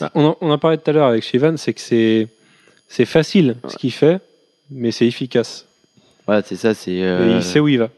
Bah, 0.00 0.10
on, 0.14 0.24
en, 0.24 0.36
on 0.40 0.50
en 0.50 0.58
parlait 0.58 0.78
tout 0.78 0.88
à 0.90 0.92
l'heure 0.92 1.06
avec 1.08 1.22
Shivan, 1.22 1.56
c'est 1.56 1.72
que 1.74 1.80
c'est 1.80 2.28
c'est 2.88 3.04
facile 3.04 3.56
ce 3.68 3.76
qu'il 3.76 3.92
fait, 3.92 4.20
mais 4.70 4.90
c'est 4.92 5.06
efficace. 5.06 5.66
Voilà, 6.26 6.42
c'est 6.42 6.56
ça. 6.56 6.72
C'est. 6.74 6.92
Et 6.92 7.04
euh, 7.04 7.36
il 7.36 7.42
sait 7.42 7.60
où 7.60 7.68
il 7.68 7.78
va. 7.78 7.90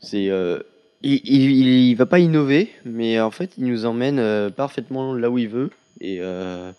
C'est, 0.00 0.28
euh, 0.28 0.58
il, 1.02 1.20
il, 1.24 1.68
il 1.90 1.94
va 1.94 2.06
pas 2.06 2.18
innover, 2.18 2.70
mais 2.84 3.18
en 3.20 3.30
fait, 3.30 3.52
il 3.58 3.64
nous 3.64 3.86
emmène 3.86 4.18
euh, 4.18 4.50
parfaitement 4.50 5.14
là 5.14 5.30
où 5.30 5.38
il 5.38 5.48
veut. 5.48 5.70
Et 6.00 6.18
euh, 6.20 6.70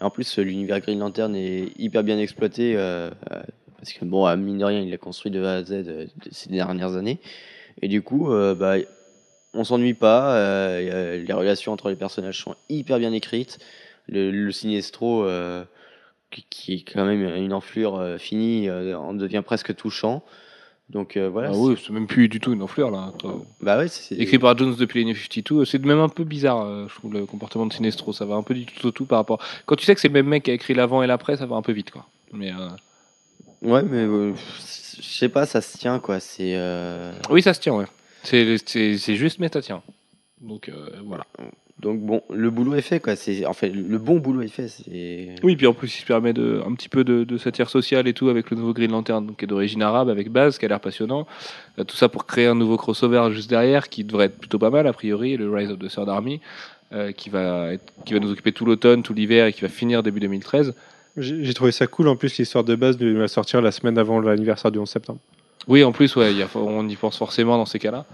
en 0.00 0.10
plus, 0.10 0.38
l'univers 0.38 0.80
Green 0.80 0.98
Lantern 0.98 1.34
est 1.34 1.68
hyper 1.78 2.02
bien 2.04 2.18
exploité. 2.18 2.74
euh, 2.76 3.10
euh, 3.32 3.42
parce 3.78 3.92
que, 3.92 4.04
bon, 4.04 4.24
à 4.24 4.36
mine 4.36 4.58
de 4.58 4.64
rien, 4.64 4.80
il 4.80 4.90
l'a 4.90 4.98
construit 4.98 5.30
de 5.30 5.42
A 5.44 5.54
à 5.56 5.64
Z 5.64 5.72
euh, 5.72 6.06
ces 6.30 6.50
dernières 6.50 6.96
années. 6.96 7.18
Et 7.82 7.88
du 7.88 8.02
coup, 8.02 8.32
euh, 8.32 8.54
bah, 8.54 8.76
on 9.54 9.64
s'ennuie 9.64 9.94
pas. 9.94 10.34
euh, 10.36 10.90
euh, 10.92 11.24
les 11.24 11.32
relations 11.32 11.72
entre 11.72 11.90
les 11.90 11.96
personnages 11.96 12.40
sont 12.42 12.54
hyper 12.68 12.98
bien 12.98 13.12
écrites. 13.12 13.58
Le, 14.08 14.30
le 14.30 14.52
Sinestro, 14.52 15.26
qui, 16.30 16.44
qui 16.48 16.72
est 16.74 16.92
quand 16.92 17.04
même 17.04 17.22
une 17.36 17.52
enflure 17.52 18.16
finie, 18.18 18.70
en 18.70 19.14
devient 19.14 19.42
presque 19.44 19.74
touchant. 19.74 20.22
Donc 20.90 21.16
voilà. 21.16 21.50
Ah 21.52 21.56
oui, 21.56 21.74
c'est 21.84 21.92
même 21.92 22.06
plus 22.06 22.28
du 22.28 22.38
tout 22.38 22.52
une 22.52 22.62
enflure 22.62 22.92
là. 22.92 23.12
Bah 23.60 23.76
ouais, 23.76 23.88
c'est 23.88 24.14
Écrit 24.14 24.38
par 24.38 24.56
Jones 24.56 24.76
depuis 24.78 25.00
les 25.00 25.06
New 25.06 25.16
52, 25.16 25.64
c'est 25.64 25.84
même 25.84 25.98
un 25.98 26.08
peu 26.08 26.22
bizarre, 26.22 26.88
je 26.88 26.94
trouve, 26.94 27.12
le 27.12 27.26
comportement 27.26 27.66
de 27.66 27.72
Sinestro. 27.72 28.12
Ça 28.12 28.24
va 28.24 28.36
un 28.36 28.44
peu 28.44 28.54
du 28.54 28.64
tout 28.64 28.86
au 28.86 28.90
tout 28.92 29.06
par 29.06 29.18
rapport. 29.18 29.42
Quand 29.66 29.74
tu 29.74 29.84
sais 29.84 29.96
que 29.96 30.00
c'est 30.00 30.06
le 30.06 30.14
même 30.14 30.28
mec 30.28 30.44
qui 30.44 30.52
a 30.52 30.54
écrit 30.54 30.74
l'avant 30.74 31.02
et 31.02 31.08
l'après, 31.08 31.36
ça 31.36 31.46
va 31.46 31.56
un 31.56 31.62
peu 31.62 31.72
vite, 31.72 31.90
quoi. 31.90 32.06
Mais 32.32 32.52
Ouais, 33.62 33.82
mais 33.82 33.98
euh, 34.04 34.32
je 34.98 35.02
sais 35.02 35.28
pas, 35.28 35.46
ça 35.46 35.60
se 35.60 35.76
tient 35.78 35.98
quoi. 35.98 36.20
C'est. 36.20 36.54
euh, 36.56 37.12
oui, 37.30 37.42
ça 37.42 37.54
se 37.54 37.60
tient, 37.60 37.74
ouais. 37.74 37.86
C'est 38.22 38.56
c'est- 38.66 38.98
c'est 38.98 39.16
juste, 39.16 39.38
mais 39.38 39.48
ça 39.52 39.60
tient. 39.62 39.82
Donc 40.40 40.68
euh, 40.68 40.90
voilà. 41.04 41.24
Donc 41.80 42.00
bon, 42.00 42.22
le 42.32 42.50
boulot 42.50 42.74
est 42.74 42.80
fait 42.82 43.00
quoi. 43.00 43.16
C'est 43.16 43.44
en 43.46 43.52
fait 43.52 43.68
le 43.68 43.98
bon 43.98 44.16
boulot 44.18 44.42
est 44.42 44.48
fait. 44.48 44.68
C'est. 44.68 45.34
Oui, 45.42 45.56
puis 45.56 45.66
en 45.66 45.74
plus, 45.74 45.94
il 45.96 46.00
se 46.00 46.06
permet 46.06 46.32
de, 46.32 46.62
un 46.66 46.74
petit 46.74 46.88
peu 46.88 47.04
de, 47.04 47.24
de 47.24 47.38
satire 47.38 47.68
sociale 47.70 48.06
et 48.08 48.14
tout 48.14 48.28
avec 48.28 48.50
le 48.50 48.56
nouveau 48.56 48.72
Green 48.72 48.90
Lantern, 48.90 49.26
donc, 49.26 49.38
qui 49.38 49.44
est 49.44 49.48
d'origine 49.48 49.82
arabe, 49.82 50.08
avec 50.08 50.30
Baz, 50.30 50.58
qui 50.58 50.64
a 50.64 50.68
l'air 50.68 50.80
passionnant. 50.80 51.26
Euh, 51.78 51.84
tout 51.84 51.96
ça 51.96 52.08
pour 52.08 52.24
créer 52.26 52.46
un 52.46 52.54
nouveau 52.54 52.76
crossover 52.78 53.28
juste 53.32 53.50
derrière, 53.50 53.88
qui 53.88 54.04
devrait 54.04 54.26
être 54.26 54.38
plutôt 54.38 54.58
pas 54.58 54.70
mal, 54.70 54.86
a 54.86 54.92
priori, 54.92 55.36
le 55.36 55.50
Rise 55.52 55.70
of 55.70 55.78
the 55.78 55.88
Third 55.88 56.08
Army, 56.08 56.40
euh, 56.92 57.12
qui, 57.12 57.28
va 57.30 57.74
être- 57.74 57.92
qui 58.06 58.14
va 58.14 58.20
nous 58.20 58.30
occuper 58.30 58.52
tout 58.52 58.64
l'automne, 58.64 59.02
tout 59.02 59.12
l'hiver 59.14 59.46
et 59.46 59.52
qui 59.52 59.60
va 59.62 59.68
finir 59.68 60.02
début 60.02 60.20
2013. 60.20 60.74
J'ai 61.16 61.54
trouvé 61.54 61.72
ça 61.72 61.86
cool 61.86 62.08
en 62.08 62.16
plus 62.16 62.36
l'histoire 62.36 62.64
de 62.64 62.74
base 62.74 62.98
de 62.98 63.06
la 63.06 63.28
sortir 63.28 63.62
la 63.62 63.72
semaine 63.72 63.96
avant 63.96 64.20
l'anniversaire 64.20 64.70
du 64.70 64.78
11 64.78 64.88
septembre. 64.88 65.20
Oui, 65.68 65.82
en 65.82 65.90
plus, 65.90 66.14
ouais, 66.14 66.32
y 66.32 66.42
a- 66.42 66.48
on 66.54 66.88
y 66.88 66.94
pense 66.94 67.18
forcément 67.18 67.56
dans 67.58 67.66
ces 67.66 67.80
cas-là. 67.80 68.04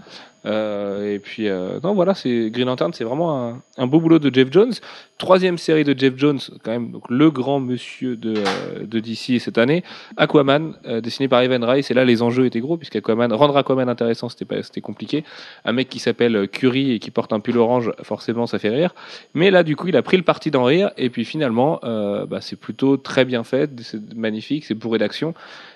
Euh, 0.45 1.13
et 1.13 1.19
puis, 1.19 1.47
euh, 1.47 1.79
non, 1.83 1.93
voilà, 1.93 2.15
c'est 2.15 2.49
Green 2.49 2.65
Lantern, 2.65 2.91
c'est 2.93 3.03
vraiment 3.05 3.47
un, 3.47 3.61
un 3.77 3.87
beau 3.87 3.99
boulot 4.01 4.19
de 4.19 4.33
Jeff 4.33 4.51
Jones. 4.51 4.73
Troisième 5.17 5.57
série 5.57 5.83
de 5.85 5.97
Jeff 5.97 6.15
Jones, 6.17 6.39
quand 6.63 6.71
même, 6.71 6.91
donc 6.91 7.03
le 7.09 7.29
grand 7.31 7.59
monsieur 7.61 8.17
de, 8.17 8.33
euh, 8.37 8.85
de 8.85 8.99
DC 8.99 9.39
cette 9.39 9.57
année. 9.59 9.83
Aquaman, 10.17 10.73
euh, 10.85 10.99
dessiné 10.99 11.27
par 11.29 11.41
Evan 11.43 11.63
Rice. 11.63 11.91
Et 11.91 11.93
là, 11.93 12.03
les 12.03 12.21
enjeux 12.23 12.45
étaient 12.45 12.59
gros, 12.59 12.75
puisqu'Aquaman, 12.75 13.31
rendre 13.31 13.55
Aquaman 13.55 13.87
intéressant, 13.87 14.27
c'était 14.29 14.45
pas, 14.45 14.61
c'était 14.63 14.81
compliqué. 14.81 15.23
Un 15.63 15.71
mec 15.73 15.87
qui 15.89 15.99
s'appelle 15.99 16.35
euh, 16.35 16.47
Curie 16.47 16.91
et 16.91 16.99
qui 16.99 17.11
porte 17.11 17.31
un 17.31 17.39
pull 17.39 17.57
orange, 17.57 17.91
forcément, 18.01 18.47
ça 18.47 18.57
fait 18.59 18.69
rire. 18.69 18.93
Mais 19.35 19.49
là, 19.51 19.63
du 19.63 19.75
coup, 19.77 19.87
il 19.87 19.95
a 19.95 20.01
pris 20.01 20.17
le 20.17 20.23
parti 20.23 20.49
d'en 20.51 20.63
rire. 20.65 20.89
Et 20.97 21.09
puis, 21.11 21.23
finalement, 21.23 21.79
bah, 21.83 22.39
c'est 22.41 22.55
plutôt 22.59 22.97
très 22.97 23.23
bien 23.25 23.43
fait, 23.43 23.69
c'est 23.81 24.13
magnifique, 24.15 24.65
c'est 24.65 24.73
bourré 24.73 24.97
d'action. 24.97 25.33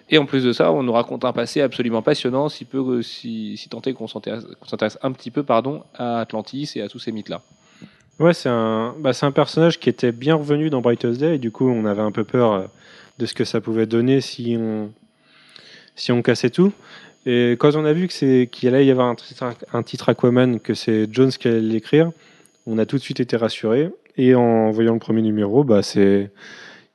Et 0.09 0.17
en 0.17 0.25
plus 0.25 0.43
de 0.43 0.53
ça, 0.53 0.71
on 0.71 0.83
nous 0.83 0.93
raconte 0.93 1.25
un 1.25 1.33
passé 1.33 1.61
absolument 1.61 2.01
passionnant, 2.01 2.47
si, 2.47 2.63
peu, 2.65 3.01
si, 3.01 3.57
si 3.57 3.69
tant 3.69 3.81
est 3.81 3.93
qu'on 3.93 4.07
s'intéresse 4.07 4.97
un 5.01 5.11
petit 5.11 5.31
peu 5.31 5.43
pardon, 5.43 5.83
à 5.95 6.19
Atlantis 6.19 6.71
et 6.75 6.81
à 6.81 6.87
tous 6.87 6.99
ces 6.99 7.11
mythes-là. 7.11 7.41
Ouais, 8.19 8.33
c'est 8.33 8.49
un, 8.49 8.95
bah, 8.99 9.11
un 9.21 9.31
personnage 9.31 9.79
qui 9.79 9.89
était 9.89 10.11
bien 10.11 10.35
revenu 10.35 10.69
dans 10.69 10.81
Brightest 10.81 11.19
Day, 11.19 11.35
et 11.35 11.37
du 11.37 11.51
coup, 11.51 11.69
on 11.69 11.85
avait 11.85 12.01
un 12.01 12.11
peu 12.11 12.23
peur 12.23 12.53
euh, 12.53 12.63
de 13.19 13.25
ce 13.25 13.33
que 13.33 13.43
ça 13.43 13.61
pouvait 13.61 13.85
donner 13.85 14.21
si 14.21 14.55
on, 14.57 14.91
si 15.95 16.11
on 16.11 16.21
cassait 16.21 16.49
tout. 16.49 16.71
Et 17.25 17.51
quand 17.59 17.75
on 17.75 17.85
a 17.85 17.93
vu 17.93 18.07
qu'il 18.07 18.73
allait 18.73 18.85
y 18.85 18.91
avoir 18.91 19.07
un 19.07 19.15
titre, 19.15 19.43
un 19.73 19.83
titre 19.83 20.09
Aquaman, 20.09 20.59
que 20.59 20.73
c'est 20.73 21.07
Jones 21.11 21.29
qui 21.29 21.47
allait 21.47 21.59
l'écrire, 21.59 22.11
on 22.65 22.77
a 22.77 22.85
tout 22.85 22.95
de 22.95 23.01
suite 23.01 23.19
été 23.19 23.35
rassuré. 23.35 23.89
Et 24.15 24.33
en 24.33 24.71
voyant 24.71 24.93
le 24.93 24.99
premier 24.99 25.21
numéro, 25.21 25.63
bah, 25.63 25.83
c'est, 25.83 26.31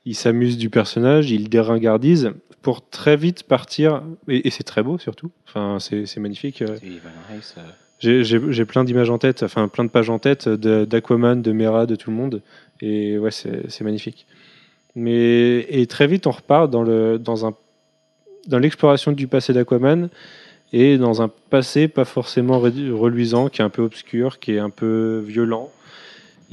il 0.07 0.17
s'amuse 0.17 0.57
du 0.57 0.71
personnage, 0.71 1.31
il 1.31 1.49
déringardise 1.49 2.33
pour 2.63 2.89
très 2.89 3.17
vite 3.17 3.43
partir, 3.43 4.03
et, 4.29 4.47
et 4.47 4.51
c'est 4.51 4.63
très 4.63 4.83
beau 4.83 4.99
surtout. 4.99 5.31
Enfin, 5.49 5.79
c'est, 5.81 6.07
magnifique. 6.19 6.63
euh, 6.63 6.77
euh, 7.59 8.23
j'ai- 8.23 8.65
plein 8.65 8.85
d'images 8.85 9.11
en 9.11 9.19
tête, 9.19 9.43
enfin 9.43 9.69
plein 9.69 9.85
de 9.85 9.91
pages 9.91 10.11
en 10.11 10.19
tête 10.19 10.49
de- 10.49 10.85
d'Aquaman, 10.85 11.43
de, 11.43 11.53
Mera, 11.53 11.87
de 11.87 11.95
tout 11.97 12.11
le 12.11 12.17
monde. 12.17 12.43
Et 12.81 13.19
ouais, 13.19 13.31
c'est 13.31 13.81
magnifique. 13.83 14.27
Mais 14.95 15.61
et 15.71 15.87
très 15.87 16.07
vite, 16.07 16.27
on 16.27 16.33
repart 16.33 16.71
dans 16.71 16.83
l'exploration 18.59 19.13
du 19.13 19.27
passé 19.29 19.53
d'Aquaman 19.53 20.09
et 20.73 20.99
dans 20.99 21.23
un 21.23 21.29
passé 21.51 21.87
pas 21.89 22.05
forcément 22.05 22.59
reluisant, 22.59 23.49
qui 23.49 23.61
est 23.63 23.65
un 23.65 23.71
peu 23.71 23.83
obscur, 23.83 24.39
qui 24.39 24.53
est 24.53 24.59
un 24.59 24.71
peu 24.71 25.23
violent 25.27 25.71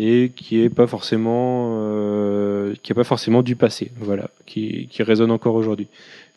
et 0.01 0.31
qui 0.33 0.61
est 0.61 0.69
pas 0.69 0.87
forcément 0.87 1.77
euh, 1.81 2.73
qui 2.81 2.93
est 2.93 2.95
pas 2.95 3.03
forcément 3.03 3.41
du 3.43 3.57
passé, 3.57 3.91
voilà, 3.99 4.29
qui, 4.45 4.87
qui 4.89 5.03
résonne 5.03 5.29
encore 5.29 5.55
aujourd'hui. 5.55 5.87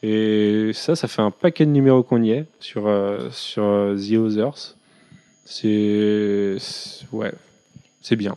Et 0.02 0.72
ça, 0.74 0.96
ça 0.96 1.06
fait 1.06 1.22
un 1.22 1.30
paquet 1.30 1.64
de 1.64 1.70
numéros 1.70 2.02
qu'on 2.02 2.20
y 2.24 2.32
est 2.32 2.44
sur 2.58 2.88
euh, 2.88 3.28
sur 3.30 3.62
euh, 3.62 3.96
The 3.96 4.14
Others. 4.14 4.74
C'est 5.44 6.56
ouais, 7.12 7.32
c'est 8.00 8.16
bien. 8.16 8.36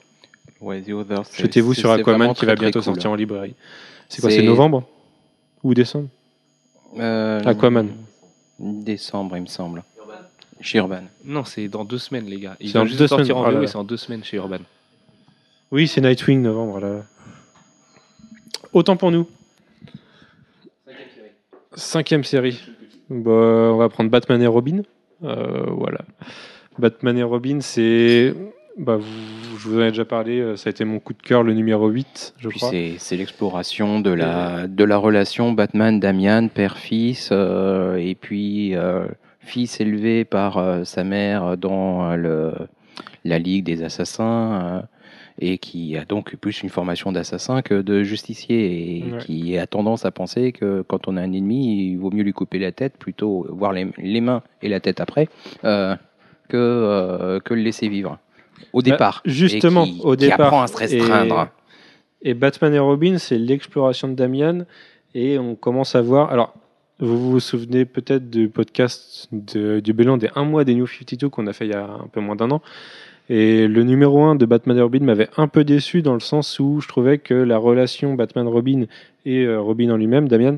ouais, 0.61 0.81
The 0.83 0.91
Others. 0.91 1.23
Jetez-vous 1.35 1.73
sur 1.73 1.89
Aquaman 1.89 2.35
qui 2.35 2.45
va 2.45 2.55
très, 2.55 2.65
bientôt 2.65 2.79
cool. 2.79 2.93
sortir 2.93 3.09
en 3.09 3.15
librairie. 3.15 3.55
C'est 4.09 4.21
quoi 4.21 4.29
C'est 4.29 4.43
novembre 4.43 4.83
ou 5.63 5.73
décembre? 5.73 6.09
Euh, 6.99 7.41
Aquaman. 7.43 7.89
Décembre, 8.59 9.37
il 9.37 9.41
me 9.41 9.47
semble. 9.47 9.83
Chez 10.61 10.77
Urban. 10.77 11.01
Non, 11.25 11.43
c'est 11.43 11.67
dans 11.67 11.83
deux 11.83 11.97
semaines, 11.97 12.27
les 12.27 12.39
gars. 12.39 12.55
Il 12.59 12.67
C'est 12.67 12.73
vient 12.73 12.81
en 12.81 12.85
juste 12.85 12.99
deux 12.99 13.07
sortir 13.07 13.35
semaines, 13.35 13.43
en 13.43 13.49
oh 13.49 13.57
VO 13.57 13.63
et 13.63 13.67
c'est 13.67 13.75
en 13.75 13.83
deux 13.83 13.97
semaines 13.97 14.23
chez 14.23 14.37
Urban. 14.37 14.59
Oui, 15.75 15.89
c'est 15.89 15.99
Nightwing 15.99 16.41
novembre 16.41 16.79
là. 16.79 17.03
Autant 18.71 18.95
pour 18.95 19.11
nous. 19.11 19.27
Cinquième 21.73 22.23
série. 22.23 22.61
Bah, 23.09 23.29
on 23.73 23.75
va 23.75 23.89
prendre 23.89 24.09
Batman 24.09 24.41
et 24.41 24.47
Robin. 24.47 24.83
Euh, 25.25 25.65
voilà. 25.71 25.99
Batman 26.79 27.17
et 27.17 27.23
Robin, 27.23 27.59
c'est. 27.59 28.33
Bah, 28.77 28.95
vous- 28.95 29.57
je 29.57 29.67
vous 29.69 29.77
en 29.79 29.83
ai 29.83 29.89
déjà 29.89 30.05
parlé, 30.05 30.39
euh, 30.39 30.55
ça 30.55 30.69
a 30.69 30.71
été 30.71 30.85
mon 30.85 30.99
coup 30.99 31.11
de 31.13 31.21
cœur, 31.21 31.43
le 31.43 31.53
numéro 31.53 31.89
8, 31.89 32.35
je 32.37 32.47
Puis 32.49 32.59
crois. 32.59 32.71
c'est 32.97 33.17
l'exploration 33.17 33.99
de 33.99 34.11
la, 34.11 34.67
de 34.67 34.83
la 34.85 34.95
relation 34.97 35.51
Batman-Damian, 35.51 36.47
père-fils, 36.49 37.29
euh, 37.33 37.95
et 37.97 38.15
puis 38.15 38.75
euh, 38.75 39.07
fils 39.39 39.81
élevé 39.81 40.23
par 40.23 40.57
euh, 40.57 40.83
sa 40.85 41.03
mère 41.03 41.57
dans 41.57 42.11
euh, 42.11 42.15
le, 42.15 42.51
la 43.23 43.39
Ligue 43.39 43.65
des 43.65 43.81
Assassins, 43.83 44.61
euh, 44.61 44.81
et 45.39 45.57
qui 45.57 45.97
a 45.97 46.05
donc 46.05 46.35
plus 46.37 46.63
une 46.63 46.69
formation 46.69 47.11
d'assassin 47.11 47.61
que 47.61 47.81
de 47.81 48.03
justicier, 48.03 48.99
et 48.99 49.03
Ouais. 49.11 49.17
qui 49.19 49.57
a 49.57 49.67
tendance 49.67 50.05
à 50.05 50.11
penser 50.11 50.51
que 50.51 50.81
quand 50.87 51.07
on 51.07 51.17
a 51.17 51.21
un 51.21 51.31
ennemi, 51.33 51.89
il 51.91 51.97
vaut 51.97 52.11
mieux 52.11 52.23
lui 52.23 52.31
couper 52.33 52.57
la 52.59 52.71
tête, 52.71 52.97
plutôt 52.97 53.45
voir 53.49 53.73
les, 53.73 53.87
les 53.97 54.21
mains 54.21 54.43
et 54.61 54.69
la 54.69 54.79
tête 54.79 54.99
après, 55.01 55.27
euh, 55.65 55.95
que, 56.47 56.55
euh, 56.57 57.39
que 57.39 57.53
le 57.53 57.61
laisser 57.61 57.89
vivre. 57.89 58.17
Au 58.71 58.79
Bah, 58.81 58.91
départ. 58.91 59.21
et 59.25 59.29
justement, 59.29 59.85
qui- 59.85 59.99
au 60.03 60.11
qui 60.11 60.17
départ, 60.25 60.41
apprend 60.47 60.61
à 60.61 60.67
se 60.67 60.77
restreindre. 60.77 61.49
Et 62.21 62.33
Batman 62.33 62.73
et 62.73 62.79
Robin, 62.79 63.17
c'est 63.17 63.37
l'exploration 63.37 64.07
de 64.07 64.13
Damian. 64.13 64.65
Et 65.13 65.37
on 65.37 65.55
commence 65.55 65.95
à 65.95 66.01
voir. 66.01 66.31
Alors, 66.31 66.53
vous 66.99 67.31
vous 67.31 67.39
souvenez 67.41 67.83
peut-être 67.85 68.29
du 68.29 68.47
podcast 68.49 69.27
de, 69.31 69.79
du 69.81 69.93
bilan 69.93 70.17
des 70.17 70.29
1 70.35 70.45
mois 70.45 70.63
des 70.63 70.75
New 70.75 70.87
52 70.87 71.29
qu'on 71.29 71.45
a 71.47 71.53
fait 71.53 71.65
il 71.65 71.71
y 71.71 71.75
a 71.75 71.83
un 71.85 72.07
peu 72.11 72.21
moins 72.21 72.35
d'un 72.37 72.49
an. 72.51 72.61
Et 73.29 73.67
le 73.67 73.83
numéro 73.83 74.23
1 74.23 74.35
de 74.35 74.45
Batman 74.45 74.77
et 74.77 74.81
Robin 74.81 75.03
m'avait 75.03 75.29
un 75.37 75.47
peu 75.47 75.63
déçu 75.63 76.01
dans 76.01 76.13
le 76.13 76.19
sens 76.19 76.59
où 76.59 76.79
je 76.79 76.87
trouvais 76.87 77.17
que 77.17 77.33
la 77.33 77.57
relation 77.57 78.13
Batman-Robin 78.13 78.85
et 79.25 79.45
euh, 79.45 79.59
Robin 79.59 79.89
en 79.89 79.97
lui-même, 79.97 80.27
Damian, 80.27 80.57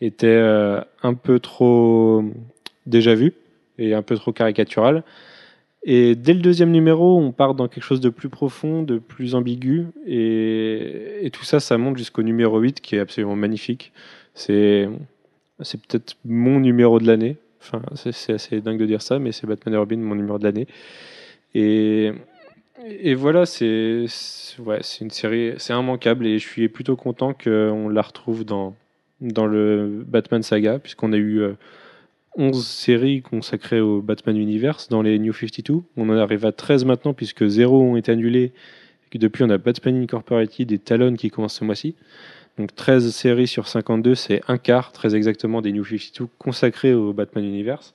était 0.00 0.26
euh, 0.26 0.80
un 1.02 1.14
peu 1.14 1.40
trop 1.40 2.24
déjà 2.86 3.14
vue 3.14 3.32
et 3.78 3.94
un 3.94 4.02
peu 4.02 4.16
trop 4.16 4.32
caricaturale. 4.32 5.02
Et 5.82 6.14
dès 6.14 6.32
le 6.32 6.40
deuxième 6.40 6.70
numéro, 6.70 7.18
on 7.18 7.32
part 7.32 7.54
dans 7.54 7.68
quelque 7.68 7.82
chose 7.82 8.00
de 8.00 8.08
plus 8.08 8.30
profond, 8.30 8.82
de 8.82 8.98
plus 8.98 9.34
ambigu. 9.34 9.86
Et, 10.06 11.28
tout 11.32 11.44
ça, 11.44 11.60
ça 11.60 11.76
monte 11.76 11.98
jusqu'au 11.98 12.22
numéro 12.22 12.58
8, 12.58 12.80
qui 12.80 12.96
est 12.96 13.00
absolument 13.00 13.36
magnifique. 13.36 13.92
C'est 14.34 14.88
peut-être 15.58 16.16
mon 16.24 16.58
numéro 16.60 16.98
de 17.00 17.06
l'année. 17.06 17.36
Enfin, 17.60 17.82
c'est 17.94 18.32
assez 18.32 18.60
dingue 18.62 18.78
de 18.78 18.86
dire 18.86 19.02
ça, 19.02 19.18
mais 19.18 19.32
c'est 19.32 19.46
Batman 19.46 19.74
et 19.74 19.78
Robin, 19.78 19.98
mon 19.98 20.14
numéro 20.14 20.38
de 20.38 20.44
l'année. 20.44 20.66
Et, 21.54 22.12
et 22.86 23.14
voilà, 23.14 23.46
c'est 23.46 24.06
ouais, 24.58 24.80
une 25.00 25.10
série, 25.10 25.54
c'est 25.58 25.72
immanquable. 25.72 26.26
Et 26.26 26.38
je 26.38 26.46
suis 26.46 26.68
plutôt 26.68 26.96
content 26.96 27.34
qu'on 27.34 27.88
la 27.88 28.02
retrouve 28.02 28.44
dans, 28.44 28.74
le 29.20 30.04
Batman 30.06 30.42
Saga, 30.42 30.78
puisqu'on 30.78 31.12
a 31.12 31.16
eu... 31.16 31.38
euh, 31.38 31.54
11 32.36 32.66
séries 32.66 33.22
consacrées 33.22 33.80
au 33.80 34.02
Batman 34.02 34.36
Universe 34.36 34.88
dans 34.88 35.02
les 35.02 35.18
New 35.18 35.32
52. 35.32 35.82
On 35.96 36.08
en 36.08 36.16
arrive 36.16 36.44
à 36.44 36.52
13 36.52 36.84
maintenant 36.84 37.14
puisque 37.14 37.46
0 37.46 37.80
ont 37.80 37.96
été 37.96 38.12
annulés. 38.12 38.52
Et 39.12 39.18
depuis, 39.18 39.44
on 39.44 39.50
a 39.50 39.58
Batman 39.58 40.02
Incorporated 40.02 40.72
et 40.72 40.78
Talon 40.78 41.14
qui 41.14 41.30
commencent 41.30 41.58
ce 41.60 41.64
mois-ci. 41.64 41.94
Donc 42.58 42.74
13 42.74 43.14
séries 43.14 43.46
sur 43.46 43.68
52, 43.68 44.16
c'est 44.16 44.40
un 44.48 44.58
quart 44.58 44.90
très 44.90 45.14
exactement 45.14 45.62
des 45.62 45.72
New 45.72 45.84
52 45.84 46.28
consacrés 46.38 46.94
au 46.94 47.12
Batman 47.12 47.44
Universe. 47.44 47.94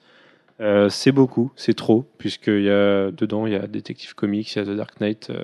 Euh, 0.61 0.89
c'est 0.89 1.11
beaucoup, 1.13 1.51
c'est 1.55 1.73
trop, 1.73 2.05
puisqu'il 2.17 2.63
y 2.63 2.69
a 2.69 3.11
dedans, 3.11 3.47
il 3.47 3.53
y 3.53 3.55
a 3.55 3.65
Detective 3.67 4.13
Comics, 4.15 4.53
il 4.55 4.59
y 4.59 4.61
a 4.61 4.65
The 4.65 4.75
Dark 4.75 4.99
Knight. 4.99 5.29
euh. 5.29 5.43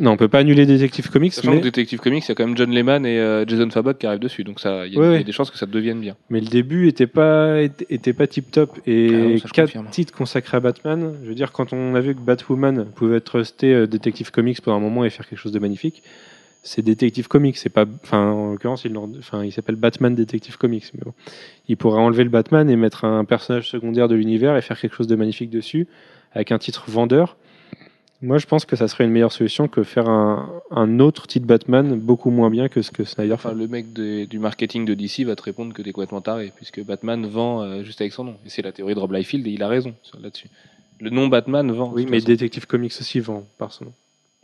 Non, 0.00 0.12
on 0.12 0.16
peut 0.16 0.28
pas 0.28 0.38
annuler 0.40 0.64
Detective 0.64 1.10
Comics, 1.10 1.32
Sachant 1.32 1.50
mais... 1.52 1.58
que 1.58 1.64
Detective 1.64 1.98
Comics, 1.98 2.22
il 2.24 2.28
y 2.28 2.32
a 2.32 2.34
quand 2.36 2.46
même 2.46 2.56
John 2.56 2.70
Lehman 2.70 3.04
et 3.04 3.18
euh, 3.18 3.44
Jason 3.46 3.68
Fabok 3.68 3.98
qui 3.98 4.06
arrivent 4.06 4.20
dessus, 4.20 4.44
donc 4.44 4.60
ça, 4.60 4.86
il 4.86 4.92
y, 4.92 4.96
a- 4.96 5.00
Ouais, 5.00 5.06
il 5.06 5.10
y 5.10 5.12
ouais. 5.14 5.20
a 5.20 5.24
des 5.24 5.32
chances 5.32 5.50
que 5.50 5.58
ça 5.58 5.66
devienne 5.66 5.98
bien. 6.00 6.14
Mais 6.30 6.38
le 6.40 6.46
début 6.46 6.86
était 6.86 7.08
pas 7.08 7.60
était, 7.62 8.12
pas 8.12 8.28
tip 8.28 8.48
top 8.52 8.78
et 8.86 9.08
Ah 9.10 9.16
non, 9.16 9.38
ça, 9.38 9.48
quatre 9.48 9.66
confirme. 9.68 9.88
titres 9.90 10.12
consacrés 10.14 10.58
à 10.58 10.60
Batman. 10.60 11.14
Je 11.24 11.28
veux 11.28 11.34
dire 11.34 11.50
quand 11.50 11.72
on 11.72 11.96
a 11.96 12.00
vu 12.00 12.14
que 12.14 12.20
Batwoman 12.20 12.84
pouvait 12.94 13.16
être 13.16 13.38
resté 13.38 13.74
euh, 13.74 13.86
Detective 13.88 14.30
Comics 14.30 14.60
pendant 14.60 14.76
un 14.76 14.80
moment 14.80 15.04
et 15.04 15.10
faire 15.10 15.26
quelque 15.26 15.38
chose 15.40 15.52
de 15.52 15.58
magnifique, 15.58 16.02
c'est 16.62 16.82
Detective 16.82 17.28
Comics. 17.28 17.56
C'est 17.56 17.68
pas 17.70 17.84
enfin 18.02 18.30
en 18.30 18.50
l'occurrence 18.52 18.84
il 18.84 18.96
enfin 18.96 19.44
il 19.44 19.52
s'appelle 19.52 19.76
Batman 19.76 20.14
Detective 20.14 20.56
Comics. 20.58 20.84
Mais 20.94 21.00
bon, 21.04 21.12
il 21.68 21.76
pourrait 21.76 22.00
enlever 22.00 22.24
le 22.24 22.30
Batman 22.30 22.68
et 22.70 22.76
mettre 22.76 23.04
un 23.04 23.24
personnage 23.24 23.68
secondaire 23.70 24.08
de 24.08 24.14
l'univers 24.14 24.56
et 24.56 24.62
faire 24.62 24.78
quelque 24.78 24.94
chose 24.94 25.06
de 25.06 25.16
magnifique 25.16 25.50
dessus 25.50 25.86
avec 26.32 26.52
un 26.52 26.58
titre 26.58 26.84
vendeur. 26.90 27.36
Moi, 28.20 28.38
je 28.38 28.46
pense 28.46 28.64
que 28.64 28.74
ça 28.74 28.88
serait 28.88 29.04
une 29.04 29.12
meilleure 29.12 29.30
solution 29.30 29.68
que 29.68 29.84
faire 29.84 30.08
un, 30.08 30.60
un 30.72 30.98
autre 30.98 31.28
titre 31.28 31.46
Batman 31.46 31.96
beaucoup 31.96 32.30
moins 32.30 32.50
bien 32.50 32.68
que 32.68 32.82
ce 32.82 32.90
que 32.90 33.04
Snyder 33.04 33.36
fait. 33.36 33.46
Enfin, 33.46 33.52
le 33.54 33.68
mec 33.68 33.92
de- 33.92 34.24
du 34.24 34.40
marketing 34.40 34.84
de 34.84 34.94
DC 34.94 35.20
va 35.24 35.36
te 35.36 35.42
répondre 35.42 35.72
que 35.72 35.82
t'es 35.82 35.92
complètement 35.92 36.20
taré, 36.20 36.52
puisque 36.56 36.84
Batman 36.84 37.24
vend 37.26 37.62
euh, 37.62 37.84
juste 37.84 38.00
avec 38.00 38.12
son 38.12 38.24
nom. 38.24 38.34
Et 38.44 38.48
c'est 38.48 38.62
la 38.62 38.72
théorie 38.72 38.96
de 38.96 38.98
Rob 38.98 39.12
Liefeld 39.12 39.46
et 39.46 39.50
il 39.50 39.62
a 39.62 39.68
raison 39.68 39.94
là-dessus. 40.20 40.48
Le 41.00 41.10
nom 41.10 41.28
Batman 41.28 41.70
vend. 41.70 41.92
oui, 41.94 42.06
mais 42.10 42.18
façon. 42.18 42.26
Detective 42.32 42.66
Comics 42.66 42.92
aussi 42.98 43.20
vend 43.20 43.44
par 43.56 43.72
son 43.72 43.84
nom. 43.84 43.92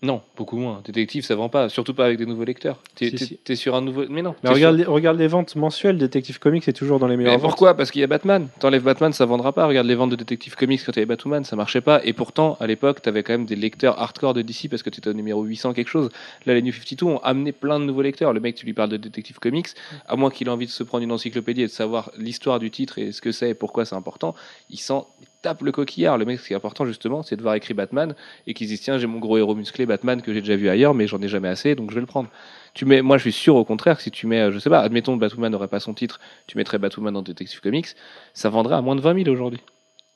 Non, 0.04 0.20
beaucoup 0.36 0.58
moins. 0.58 0.82
Détective, 0.84 1.24
ça 1.24 1.34
vend 1.34 1.48
pas, 1.48 1.70
surtout 1.70 1.94
pas 1.94 2.04
avec 2.04 2.18
des 2.18 2.26
nouveaux 2.26 2.44
lecteurs. 2.44 2.82
T'es 2.94 3.06
Si, 3.08 3.14
t'es- 3.16 3.24
si. 3.24 3.36
t'es 3.38 3.56
sur 3.56 3.74
un 3.74 3.80
nouveau. 3.80 4.04
Mais 4.10 4.20
non. 4.20 4.34
Mais 4.44 4.50
regarde, 4.50 4.76
sur- 4.76 4.86
les, 4.86 4.92
regarde 4.92 5.16
les 5.18 5.28
ventes 5.28 5.56
mensuelles, 5.56 5.96
Detective 5.96 6.38
Comics, 6.38 6.62
c'est 6.64 6.74
toujours 6.74 6.98
dans 6.98 7.06
les 7.06 7.16
Mais 7.16 7.24
meilleures 7.24 7.38
ventes. 7.38 7.50
pourquoi? 7.50 7.74
Parce 7.74 7.90
qu'il 7.90 8.02
y 8.02 8.04
a 8.04 8.06
Batman. 8.06 8.48
T'enlèves 8.60 8.82
Batman, 8.82 9.12
ça 9.14 9.24
vendra 9.24 9.52
pas. 9.52 9.66
Regarde 9.66 9.86
les 9.86 9.94
ventes 9.94 10.10
de 10.10 10.16
Detective 10.16 10.56
Comics 10.56 10.80
quand 10.84 10.92
il 10.92 10.96
y 10.96 10.98
avait 11.00 11.06
Batman, 11.06 11.42
ça 11.44 11.56
marchait 11.56 11.80
pas. 11.80 12.04
Et 12.04 12.12
pourtant, 12.12 12.58
à 12.60 12.66
l'époque, 12.66 13.00
t'avais 13.00 13.22
quand 13.22 13.32
même 13.32 13.46
des 13.46 13.56
lecteurs 13.56 13.98
hardcore 13.98 14.34
de 14.34 14.42
DC 14.42 14.68
parce 14.68 14.82
que 14.82 14.90
t'étais 14.90 15.08
au 15.08 15.14
numéro 15.14 15.42
800 15.42 15.72
quelque 15.72 15.88
chose. 15.88 16.10
Là, 16.44 16.52
les 16.54 16.60
New 16.62 16.72
52 16.72 17.06
ont 17.06 17.18
amené 17.20 17.52
plein 17.52 17.80
de 17.80 17.84
nouveaux 17.86 18.02
lecteurs. 18.02 18.32
Le 18.34 18.40
mec, 18.40 18.56
tu 18.56 18.66
lui 18.66 18.74
parles 18.74 18.90
de 18.90 18.98
Detective 18.98 19.38
Comics, 19.38 19.68
à 20.06 20.16
moins 20.16 20.28
qu'il 20.30 20.48
ait 20.48 20.50
envie 20.50 20.66
de 20.66 20.70
se 20.70 20.82
prendre 20.82 21.02
une 21.04 21.12
encyclopédie 21.12 21.62
et 21.62 21.66
de 21.66 21.70
savoir 21.70 22.10
l'histoire 22.18 22.58
du 22.58 22.70
titre 22.70 22.98
et 22.98 23.12
ce 23.12 23.22
que 23.22 23.32
c'est 23.32 23.50
et 23.50 23.54
pourquoi 23.54 23.84
c'est 23.86 23.94
important, 23.96 24.34
il 24.70 24.78
s'en 24.78 25.06
tape 25.44 25.60
le 25.60 25.72
coquillard. 25.72 26.16
Le 26.16 26.24
mec, 26.24 26.40
ce 26.40 26.46
qui 26.46 26.52
est 26.54 26.56
important 26.56 26.86
justement, 26.86 27.22
c'est 27.22 27.36
de 27.36 27.42
voir 27.42 27.54
écrit 27.54 27.74
Batman 27.74 28.14
et 28.46 28.54
qu'il 28.54 28.66
se 28.66 28.72
dise 28.72 28.80
tiens, 28.80 28.98
j'ai 28.98 29.06
mon 29.06 29.18
gros 29.18 29.36
héros 29.36 29.54
musclé 29.54 29.84
Batman 29.84 30.22
que 30.22 30.32
j'ai 30.32 30.40
déjà 30.40 30.56
vu 30.56 30.70
ailleurs, 30.70 30.94
mais 30.94 31.06
j'en 31.06 31.20
ai 31.20 31.28
jamais 31.28 31.48
assez, 31.48 31.74
donc 31.74 31.90
je 31.90 31.94
vais 31.94 32.00
le 32.00 32.06
prendre. 32.06 32.30
Tu 32.72 32.86
mets, 32.86 33.02
moi, 33.02 33.18
je 33.18 33.22
suis 33.22 33.32
sûr 33.32 33.54
au 33.54 33.64
contraire 33.64 33.98
que 33.98 34.02
si 34.02 34.10
tu 34.10 34.26
mets, 34.26 34.40
euh, 34.40 34.50
je 34.50 34.58
sais 34.58 34.70
pas, 34.70 34.80
admettons 34.80 35.16
Batman 35.16 35.52
n'aurait 35.52 35.68
pas 35.68 35.80
son 35.80 35.92
titre, 35.92 36.18
tu 36.46 36.56
mettrais 36.56 36.78
Batman 36.78 37.12
dans 37.12 37.22
Detective 37.22 37.60
Comics, 37.60 37.88
ça 38.32 38.48
vendrait 38.48 38.74
à 38.74 38.80
moins 38.80 38.96
de 38.96 39.02
20 39.02 39.22
000 39.24 39.30
aujourd'hui. 39.30 39.60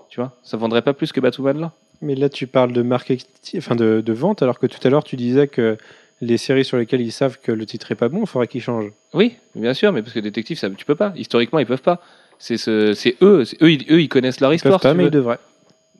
Tu 0.08 0.18
vois, 0.18 0.34
ça 0.42 0.56
vendrait 0.56 0.82
pas 0.82 0.94
plus 0.94 1.12
que 1.12 1.20
Batman 1.20 1.60
là. 1.60 1.72
Mais 2.00 2.14
là, 2.14 2.30
tu 2.30 2.46
parles 2.46 2.72
de 2.72 2.80
marketing, 2.82 3.58
enfin 3.58 3.76
de, 3.76 4.00
de 4.04 4.12
vente, 4.12 4.42
alors 4.42 4.58
que 4.58 4.66
tout 4.66 4.78
à 4.82 4.88
l'heure, 4.90 5.04
tu 5.04 5.16
disais 5.16 5.46
que 5.46 5.76
les 6.22 6.38
séries 6.38 6.64
sur 6.64 6.78
lesquelles 6.78 7.02
ils 7.02 7.12
savent 7.12 7.38
que 7.38 7.52
le 7.52 7.66
titre 7.66 7.92
est 7.92 7.96
pas 7.96 8.08
bon, 8.08 8.20
il 8.20 8.26
faudrait 8.26 8.48
qu'ils 8.48 8.62
changent. 8.62 8.92
Oui, 9.12 9.36
bien 9.54 9.74
sûr, 9.74 9.92
mais 9.92 10.02
parce 10.02 10.14
que 10.14 10.20
Détective, 10.20 10.58
ça, 10.58 10.70
tu 10.70 10.84
peux 10.84 10.94
pas. 10.94 11.12
Historiquement, 11.16 11.58
ils 11.58 11.66
peuvent 11.66 11.82
pas. 11.82 12.00
C'est 12.38 12.56
ce, 12.56 12.92
eux, 13.24 13.44
eux, 13.62 13.70
ils, 13.72 13.84
eux, 13.92 14.00
ils 14.00 14.08
connaissent 14.08 14.40
leur 14.40 14.52
Ils 14.52 14.56
histoire. 14.56 14.80
pas, 14.80 14.90
si 14.92 14.96
mais 14.96 15.04
ils 15.06 15.10
devraient. 15.10 15.38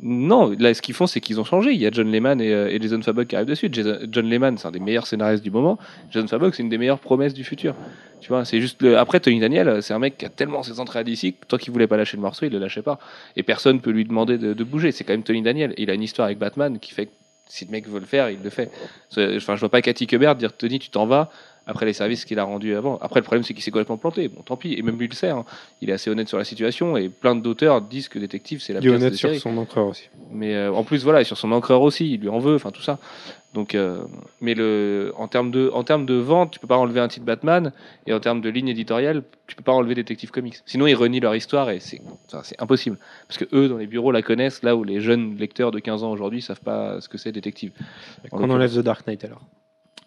Non, 0.01 0.55
là, 0.61 0.73
ce 0.75 0.81
qu'ils 0.81 0.95
font, 0.95 1.09
c'est 1.09 1.21
qu'ils 1.21 1.41
ont 1.41 1.45
changé. 1.45 1.73
Il 1.73 1.79
y 1.81 1.87
a 1.87 1.91
John 1.91 2.09
Lehman 2.13 2.41
et, 2.41 2.53
euh, 2.53 2.69
et 2.71 2.81
Jason 2.81 3.03
Fabok 3.03 3.27
qui 3.27 3.35
arrivent 3.35 3.49
dessus. 3.49 3.69
Jason- 3.73 3.99
John 4.13 4.29
Lehman, 4.31 4.57
c'est 4.57 4.69
un 4.69 4.71
des 4.71 4.79
meilleurs 4.79 5.09
scénaristes 5.09 5.43
du 5.43 5.51
moment. 5.51 5.77
Jason 6.13 6.29
Fabok, 6.29 6.55
c'est 6.55 6.63
une 6.63 6.69
des 6.69 6.79
meilleures 6.79 7.01
promesses 7.01 7.35
du 7.35 7.43
futur. 7.43 7.75
Tu 8.21 8.29
vois, 8.29 8.45
c'est 8.45 8.61
juste. 8.61 8.81
Le... 8.81 8.97
Après, 8.97 9.19
Tony 9.19 9.41
Daniel, 9.41 9.83
c'est 9.83 9.95
un 9.95 9.99
mec 9.99 10.17
qui 10.17 10.25
a 10.25 10.29
tellement 10.29 10.63
ses 10.63 10.79
entrées 10.79 11.01
à 11.01 11.05
DC 11.05 11.33
que 11.41 11.47
tant 11.49 11.57
qu'il 11.57 11.73
voulait 11.73 11.89
pas 11.89 11.97
lâcher 11.97 12.17
le 12.17 12.23
morceau, 12.23 12.47
il 12.47 12.53
le 12.53 12.59
lâchait 12.61 12.83
pas. 12.83 13.01
Et 13.35 13.43
personne 13.43 13.81
peut 13.81 13.91
lui 13.91 14.05
demander 14.05 14.39
de, 14.39 14.53
de 14.55 14.65
bouger. 14.65 14.93
C'est 14.93 15.03
quand 15.03 15.15
même 15.15 15.25
Tony 15.25 15.43
Daniel. 15.43 15.75
Il 15.79 15.91
a 15.91 15.95
une 15.95 16.03
histoire 16.05 16.27
avec 16.27 16.39
Batman 16.39 16.79
qui 16.79 16.95
fait 16.95 17.07
que 17.07 17.11
si 17.49 17.65
le 17.65 17.73
mec 17.73 17.89
veut 17.89 17.99
le 17.99 18.07
faire, 18.07 18.31
il 18.31 18.39
le 18.41 18.51
fait. 18.51 18.71
Enfin, 19.17 19.57
je 19.57 19.61
vois 19.61 19.69
pas 19.69 19.83
Cathy 19.83 20.07
Quebert 20.07 20.37
dire 20.37 20.53
Tony, 20.53 20.79
tu 20.79 20.91
t'en 20.91 21.07
vas 21.07 21.29
après 21.69 21.85
les 21.87 21.93
services 21.93 22.25
qu'il 22.25 22.39
a 22.41 22.45
rendus 22.45 22.75
avant. 22.75 22.99
Après, 23.03 23.21
le 23.21 23.25
problème, 23.25 23.45
c'est 23.45 23.55
qu'il 23.55 23.63
s'est 23.63 23.71
complètement 23.71 23.99
planté. 23.99 24.27
Bon, 24.29 24.41
tant 24.43 24.57
pis. 24.57 24.75
Et 24.75 24.83
même 24.83 24.97
lui 24.99 25.05
il 25.05 25.11
le 25.11 25.15
sait. 25.15 25.29
hein. 25.29 25.45
Il 25.83 25.91
est 25.91 25.93
assez 25.93 26.11
honnête 26.11 26.27
sur 26.27 26.39
la 26.39 26.45
situation. 26.45 26.97
Et 26.97 27.09
plein 27.11 27.37
d'auteurs 27.37 27.83
disent 27.83 28.09
que 28.09 28.19
Détective, 28.19 28.61
c'est 28.61 28.73
la 28.73 28.81
Il 28.81 28.87
est 28.87 28.89
pire 28.89 28.97
honnête 28.99 29.15
sur 29.15 29.35
son 29.37 29.57
encreur 29.59 29.87
aussi. 29.87 30.09
Mais 30.33 30.55
euh, 30.55 30.73
en 30.73 30.83
plus, 30.83 31.05
voilà, 31.05 31.21
et 31.21 31.25
sur 31.25 31.37
son 31.37 31.53
encreur 31.53 31.83
aussi, 31.83 32.11
il 32.15 32.21
lui 32.21 32.29
en 32.31 32.39
veut, 32.39 32.55
enfin 32.57 32.71
tout 32.71 32.81
ça. 32.83 32.99
Donc, 33.55 33.75
euh, 33.75 33.99
mais 34.41 34.55
le, 34.55 35.13
en 35.17 35.29
termes 35.29 35.51
de, 35.51 35.71
en 35.73 35.83
termes 35.85 36.05
de 36.07 36.15
vente, 36.15 36.51
tu 36.53 36.59
peux 36.59 36.67
pas 36.67 36.77
enlever 36.77 37.01
un 37.01 37.09
titre 37.09 37.25
Batman, 37.25 37.73
et 38.07 38.13
en 38.13 38.21
termes 38.21 38.41
de 38.41 38.49
ligne 38.51 38.69
éditoriale, 38.69 39.23
tu 39.47 39.57
peux 39.57 39.63
pas 39.63 39.73
enlever 39.73 39.95
Detective 39.95 40.31
Comics. 40.31 40.57
Sinon, 40.67 40.87
ils 40.87 40.95
renient 40.95 41.21
leur 41.21 41.35
histoire 41.35 41.71
et 41.71 41.81
c'est, 41.81 42.01
enfin, 42.27 42.43
c'est 42.45 42.61
impossible. 42.61 42.99
Parce 43.27 43.39
que 43.39 43.47
eux, 43.55 43.69
dans 43.69 43.79
les 43.79 43.87
bureaux, 43.87 44.13
la 44.13 44.23
connaissent, 44.23 44.63
là 44.63 44.77
où 44.77 44.85
les 44.85 45.01
jeunes 45.01 45.37
lecteurs 45.39 45.71
de 45.71 45.79
15 45.81 46.03
ans 46.05 46.11
aujourd'hui 46.13 46.43
savent 46.43 46.61
pas 46.61 47.01
ce 47.01 47.09
que 47.09 47.17
c'est 47.19 47.33
Détective. 47.33 47.73
En 48.31 48.39
Qu'on 48.39 48.51
enlève. 48.51 48.75
The 48.75 48.81
Dark 48.81 49.07
Knight 49.07 49.25
alors. 49.25 49.41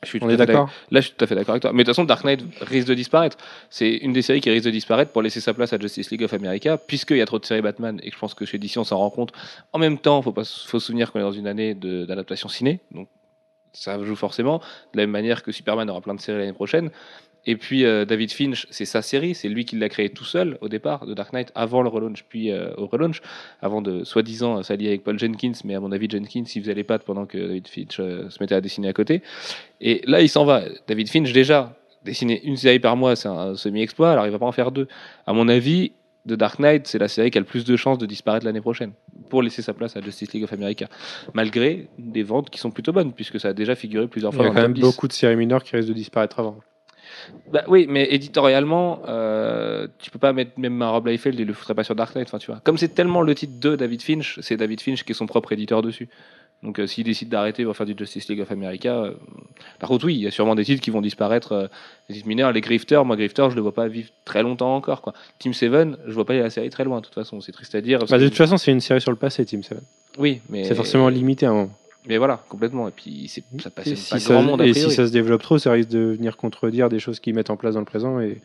Je 0.03 0.09
suis 0.09 0.19
tout 0.19 0.25
On 0.25 0.29
à 0.29 0.33
est 0.33 0.37
fait 0.37 0.45
d'accord 0.45 0.69
Là, 0.89 0.99
je 0.99 1.07
suis 1.07 1.15
tout 1.15 1.23
à 1.23 1.27
fait 1.27 1.35
d'accord 1.35 1.53
avec 1.53 1.61
toi. 1.61 1.71
Mais 1.73 1.83
de 1.83 1.85
toute 1.85 1.95
façon, 1.95 2.05
Dark 2.05 2.23
Knight 2.23 2.43
risque 2.61 2.87
de 2.87 2.95
disparaître. 2.95 3.37
C'est 3.69 3.89
une 3.89 4.13
des 4.13 4.21
séries 4.23 4.41
qui 4.41 4.49
risque 4.49 4.65
de 4.65 4.71
disparaître 4.71 5.11
pour 5.11 5.21
laisser 5.21 5.41
sa 5.41 5.53
place 5.53 5.73
à 5.73 5.79
Justice 5.79 6.09
League 6.09 6.23
of 6.23 6.33
America, 6.33 6.77
puisqu'il 6.77 7.17
y 7.17 7.21
a 7.21 7.25
trop 7.25 7.37
de 7.37 7.45
séries 7.45 7.61
Batman 7.61 7.99
et 8.01 8.09
que 8.09 8.15
je 8.15 8.19
pense 8.19 8.33
que 8.33 8.45
chez 8.45 8.57
DC, 8.57 8.77
on 8.77 8.83
s'en 8.83 8.97
rend 8.97 9.11
compte. 9.11 9.31
En 9.73 9.79
même 9.79 9.99
temps, 9.99 10.21
faut 10.21 10.31
pas 10.31 10.43
faut 10.43 10.79
se 10.79 10.87
souvenir 10.87 11.11
qu'on 11.11 11.19
est 11.19 11.23
dans 11.23 11.31
une 11.31 11.47
année 11.47 11.75
d'adaptation 11.75 12.49
ciné, 12.49 12.79
donc 12.91 13.07
ça 13.73 14.03
joue 14.03 14.15
forcément. 14.15 14.57
De 14.93 14.97
la 14.97 15.03
même 15.03 15.11
manière 15.11 15.43
que 15.43 15.51
Superman 15.51 15.89
aura 15.89 16.01
plein 16.01 16.15
de 16.15 16.21
séries 16.21 16.39
l'année 16.39 16.53
prochaine. 16.53 16.89
Et 17.45 17.55
puis 17.55 17.85
euh, 17.85 18.05
David 18.05 18.31
Finch, 18.31 18.68
c'est 18.69 18.85
sa 18.85 19.01
série, 19.01 19.34
c'est 19.34 19.49
lui 19.49 19.65
qui 19.65 19.76
l'a 19.76 19.89
créé 19.89 20.09
tout 20.09 20.26
seul 20.26 20.57
au 20.61 20.69
départ 20.69 21.05
de 21.05 21.13
Dark 21.13 21.34
Knight 21.34 21.51
avant 21.55 21.81
le 21.81 21.89
relaunch, 21.89 22.23
puis 22.30 22.51
euh, 22.51 22.72
au 22.77 22.85
relaunch, 22.85 23.22
avant 23.61 23.81
de 23.81 24.03
soi-disant 24.03 24.61
s'allier 24.61 24.89
avec 24.89 25.03
Paul 25.03 25.18
Jenkins, 25.18 25.53
mais 25.63 25.73
à 25.73 25.80
mon 25.80 25.91
avis 25.91 26.07
Jenkins 26.09 26.43
il 26.55 26.61
faisait 26.61 26.76
les 26.76 26.84
pattes 26.84 27.03
pendant 27.03 27.26
que 27.26 27.38
David 27.38 27.68
Finch 27.68 27.99
euh, 27.99 28.30
se 28.30 28.38
mettait 28.41 28.55
à 28.55 28.61
dessiner 28.61 28.89
à 28.89 28.93
côté. 28.93 29.23
Et 29.80 30.01
là 30.05 30.22
il 30.22 30.30
s'en 30.30 30.45
va. 30.45 30.61
David 30.88 31.09
Finch 31.09 31.34
déjà 31.34 31.76
dessiner 32.05 32.43
une 32.43 32.57
série 32.57 32.80
par 32.80 32.95
mois 32.95 33.15
c'est 33.15 33.27
un 33.27 33.55
semi-exploit, 33.55 34.11
alors 34.11 34.27
il 34.27 34.31
va 34.31 34.39
pas 34.39 34.45
en 34.45 34.51
faire 34.51 34.72
deux. 34.72 34.88
À 35.26 35.34
mon 35.34 35.47
avis, 35.47 35.93
The 36.27 36.34
Dark 36.34 36.59
Knight 36.59 36.85
c'est 36.85 36.99
la 36.99 37.07
série 37.07 37.31
qui 37.31 37.39
a 37.39 37.41
le 37.41 37.47
plus 37.47 37.65
de 37.65 37.76
chances 37.76 37.97
de 37.97 38.05
disparaître 38.05 38.45
l'année 38.45 38.61
prochaine 38.61 38.91
pour 39.31 39.41
laisser 39.41 39.63
sa 39.63 39.73
place 39.73 39.97
à 39.97 40.01
Justice 40.01 40.31
League 40.34 40.43
of 40.43 40.53
America, 40.53 40.85
malgré 41.34 41.88
des 41.97 42.22
ventes 42.22 42.51
qui 42.51 42.59
sont 42.59 42.69
plutôt 42.69 42.93
bonnes 42.93 43.13
puisque 43.13 43.39
ça 43.39 43.47
a 43.47 43.53
déjà 43.53 43.73
figuré 43.73 44.07
plusieurs 44.07 44.31
Il 44.34 44.35
y 44.35 44.38
fois 44.38 44.45
a 44.45 44.49
quand 44.49 44.61
même 44.61 44.73
top 44.73 44.76
10. 44.76 44.81
beaucoup 44.81 45.07
de 45.07 45.13
séries 45.13 45.35
mineures 45.35 45.63
qui 45.63 45.76
risquent 45.76 45.89
de 45.89 45.93
disparaître 45.93 46.39
avant. 46.39 46.59
Bah 47.52 47.64
oui, 47.68 47.85
mais 47.89 48.07
éditorialement, 48.11 49.02
euh, 49.07 49.88
tu 49.99 50.11
peux 50.11 50.19
pas 50.19 50.34
mettre 50.34 50.60
même 50.60 50.81
un 50.81 50.89
Rob 50.89 51.07
Liefeld, 51.07 51.39
il 51.39 51.48
le 51.48 51.53
foutrait 51.53 51.76
pas 51.76 51.84
sur 51.84 51.95
Dark 51.95 52.15
Knight, 52.15 52.27
enfin 52.27 52.38
tu 52.38 52.48
vois. 52.48 52.60
Comme 52.64 52.77
c'est 52.77 52.93
tellement 52.95 53.22
le 53.22 53.35
titre 53.35 53.53
de 53.60 53.76
David 53.76 54.02
Finch, 54.02 54.39
c'est 54.41 54.57
David 54.57 54.81
Finch 54.81 55.03
qui 55.03 55.11
est 55.11 55.15
son 55.15 55.26
propre 55.26 55.52
éditeur 55.52 55.81
dessus. 55.81 56.10
Donc 56.64 56.77
euh, 56.77 56.85
s'il 56.85 57.03
décide 57.03 57.30
d'arrêter 57.30 57.64
pour 57.64 57.76
faire 57.76 57.88
du 57.88 57.95
Justice 57.98 58.30
League 58.30 58.41
of 58.41 58.52
America, 58.52 58.95
euh, 58.95 59.14
par 59.80 59.89
contre 59.89 60.06
oui, 60.06 60.15
il 60.15 60.22
y 60.22 60.27
a 60.27 60.31
sûrement 60.31 60.53
des 60.53 60.64
titres 60.64 60.81
qui 60.81 60.91
vont 60.91 61.02
disparaître, 61.02 61.53
euh, 61.53 61.68
des 62.07 62.15
titres 62.15 62.27
mineurs, 62.27 62.52
les 62.52 62.61
Grifters, 62.61 63.03
moi 63.03 63.15
Grifters, 63.15 63.49
je 63.49 63.56
le 63.56 63.61
vois 63.61 63.73
pas 63.73 63.88
vivre 63.88 64.10
très 64.26 64.43
longtemps 64.43 64.76
encore 64.76 65.02
quoi. 65.02 65.14
Team 65.39 65.53
7, 65.53 65.72
je 66.06 66.11
vois 66.11 66.26
pas 66.26 66.34
la 66.34 66.52
série 66.52 66.69
très 66.69 66.84
loin 66.84 66.99
de 66.99 67.06
toute 67.06 67.15
façon, 67.15 67.41
c'est 67.41 67.52
triste 67.52 67.73
à 67.73 67.81
dire. 67.81 68.06
Bah, 68.06 68.19
de 68.19 68.27
toute 68.27 68.38
façon, 68.38 68.57
c'est 68.57 68.72
une 68.72 68.80
série 68.80 69.02
sur 69.02 69.11
le 69.11 69.18
passé, 69.18 69.43
Team 69.43 69.64
7. 69.64 69.80
oui, 70.19 70.41
mais 70.49 70.64
C'est 70.64 70.76
forcément 70.76 71.10
limité 71.10 71.48
à 71.48 71.49
un 71.49 71.53
moment. 71.53 71.72
Mais 72.07 72.17
voilà, 72.17 72.43
complètement. 72.49 72.87
Et 72.87 72.91
puis 72.91 73.31
ça 73.59 73.69
passe 73.69 73.87
Et, 73.87 73.91
pas 73.91 73.95
si 74.19 74.25
grand 74.25 74.41
ça, 74.41 74.41
monde 74.41 74.61
et 74.61 74.73
si 74.73 74.89
ça 74.91 75.05
se 75.07 75.11
développe 75.11 75.41
trop, 75.43 75.57
ça 75.59 75.71
risque 75.71 75.89
de 75.89 75.99
venir 75.99 76.35
contredire 76.37 76.89
des 76.89 76.99
choses 76.99 77.19
qu'ils 77.19 77.35
mettent 77.35 77.49
en 77.51 77.57
place 77.57 77.75
dans 77.75 77.79
le 77.79 77.85
présent 77.85 78.19
et, 78.19 78.41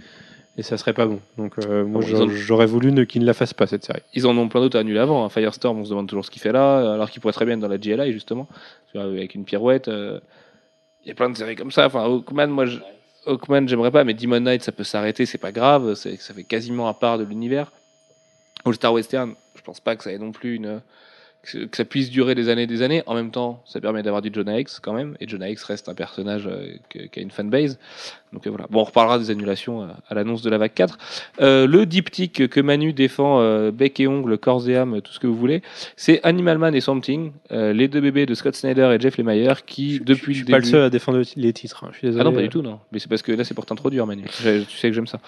et 0.59 0.63
ça 0.63 0.77
serait 0.77 0.93
pas 0.93 1.07
bon. 1.07 1.21
Donc 1.39 1.55
euh, 1.59 1.85
moi, 1.85 2.01
Bon, 2.03 2.07
j'aurais- 2.07 2.65
ont- 2.65 2.67
voulu 2.69 2.93
ne- 2.93 3.05
qu'ils 3.05 3.23
ne 3.23 3.27
la 3.27 3.33
fassent 3.35 3.55
pas 3.55 3.67
cette 3.67 3.85
série. 3.85 4.03
Ils 4.15 4.27
en 4.27 4.37
ont 4.37 4.49
plein 4.49 4.61
d'autres 4.61 4.77
à 4.77 4.81
annuler 4.81 4.99
avant. 4.99 5.25
hein. 5.25 5.29
Firestorm, 5.31 5.79
on 5.79 5.85
se 5.85 5.91
demande 5.91 6.07
toujours 6.09 6.25
ce 6.25 6.31
qu'il 6.31 6.43
fait 6.43 6.53
là, 6.53 6.95
alors 6.95 7.11
qu'il 7.11 7.21
pourrait 7.23 7.33
très 7.33 7.45
bien 7.47 7.55
être 7.55 7.61
dans 7.61 7.69
la 7.69 7.79
GLI, 7.79 8.13
justement, 8.13 8.47
avec 8.95 9.35
une 9.35 9.45
pirouette. 9.45 9.89
euh, 9.89 10.21
Il 11.05 11.09
y 11.09 11.13
a 11.13 11.15
plein 11.15 11.31
de 11.31 11.37
séries 11.37 11.57
comme 11.57 11.71
ça. 11.71 11.87
Enfin, 11.87 12.05
Hawkman, 12.05 12.49
moi, 12.51 12.67
je... 12.67 12.79
Hawkman, 13.27 13.67
j'aimerais 13.69 13.91
pas, 13.91 14.05
mais 14.05 14.15
Demon 14.15 14.41
Knight, 14.41 14.63
ça 14.63 14.71
peut 14.73 14.85
s'arrêter, 14.85 15.25
c'est 15.27 15.39
pas 15.39 15.51
grave, 15.53 15.95
c'est- 15.95 16.21
ça 16.21 16.33
fait 16.35 16.45
quasiment 16.45 16.89
à 16.89 16.95
part 16.95 17.17
de 17.19 17.25
l'univers. 17.25 17.73
All 18.65 18.75
Star 18.75 18.93
Western, 18.93 19.35
je 19.57 19.63
pense 19.63 19.81
pas 19.81 19.97
que 19.97 20.05
ça 20.05 20.13
ait 20.13 20.19
non 20.19 20.31
plus 20.33 20.57
une. 20.57 20.81
Que 21.43 21.65
que 21.67 21.77
ça 21.77 21.85
puisse 21.85 22.11
durer 22.11 22.35
des 22.35 22.49
années 22.49 22.63
et 22.63 22.67
des 22.67 22.83
années. 22.83 23.03
En 23.07 23.15
même 23.15 23.31
temps, 23.31 23.63
ça 23.67 23.81
permet 23.81 24.03
d'avoir 24.03 24.21
du 24.23 24.31
Jonah 24.33 24.59
Hex 24.59 24.81
quand 24.81 24.93
même, 24.93 25.17
et 25.21 25.29
Jonah 25.29 25.49
Hex 25.49 25.63
reste 25.65 25.89
un 25.89 25.95
personnage 25.95 26.47
euh, 26.47 26.75
qui 26.91 27.19
a 27.19 27.23
une 27.23 27.31
fanbase. 27.31 27.79
Donc 28.33 28.47
euh, 28.47 28.51
voilà. 28.51 28.67
Bon, 28.71 28.81
on 28.81 28.85
reparlera 28.85 29.19
des 29.19 29.31
annulations 29.31 29.83
euh, 29.83 29.87
à 30.09 30.15
l'annonce 30.15 30.43
de 30.43 30.51
la 30.51 30.59
vague 30.59 30.75
4. 30.75 30.99
Euh, 31.41 31.67
le 31.67 31.87
diptyque 31.87 32.49
que 32.49 32.61
Manu 32.61 32.93
défend, 32.93 33.41
bec 33.71 34.01
et 34.01 34.07
ongles, 34.09 34.37
corps 34.39 34.69
et 34.69 34.77
âme, 34.77 35.01
tout 35.01 35.13
ce 35.13 35.21
que 35.21 35.27
vous 35.27 35.37
voulez, 35.37 35.63
c'est 35.97 36.21
Animal 36.25 36.59
Man 36.59 36.75
et 36.75 36.81
Swamp 36.81 37.01
Thing, 37.01 37.33
euh, 37.53 37.73
les 37.73 37.87
deux 37.89 38.01
bébés 38.01 38.27
de 38.27 38.35
Scott 38.35 38.55
Snyder 38.57 38.93
et 38.95 39.01
Jeff 39.01 39.17
Lemire, 39.17 39.65
qui 39.65 40.01
depuis 40.01 40.35
je 40.35 40.41
le 40.41 40.45
suis 40.45 40.53
pas 40.53 40.57
le 40.59 40.63
début- 40.63 40.71
seul 40.73 40.83
à 40.83 40.91
défendre 40.91 41.23
les 41.37 41.53
titres. 41.53 41.85
hein. 41.85 41.91
Je 41.93 41.99
suis 41.99 42.07
désolé. 42.09 42.21
ah 42.21 42.25
non, 42.25 42.35
pas 42.35 42.43
du 42.43 42.49
tout, 42.49 42.63
non. 42.63 42.81
Mais 42.93 42.99
c'est 42.99 43.09
parce 43.09 43.23
que 43.23 43.31
là, 43.33 43.45
c'est 43.45 43.55
pour 43.55 43.67
t'introduire, 43.67 44.07
Manu. 44.07 44.25
Je- 44.43 44.63
tu 44.65 44.77
sais 44.77 44.89
que 44.89 44.95
j'aime 44.95 45.07
ça. 45.07 45.21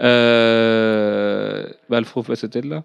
Euh... 0.00 1.66
Bah, 1.88 1.98
Alfro 1.98 2.22
passe 2.22 2.40
cette 2.40 2.56
là. 2.64 2.82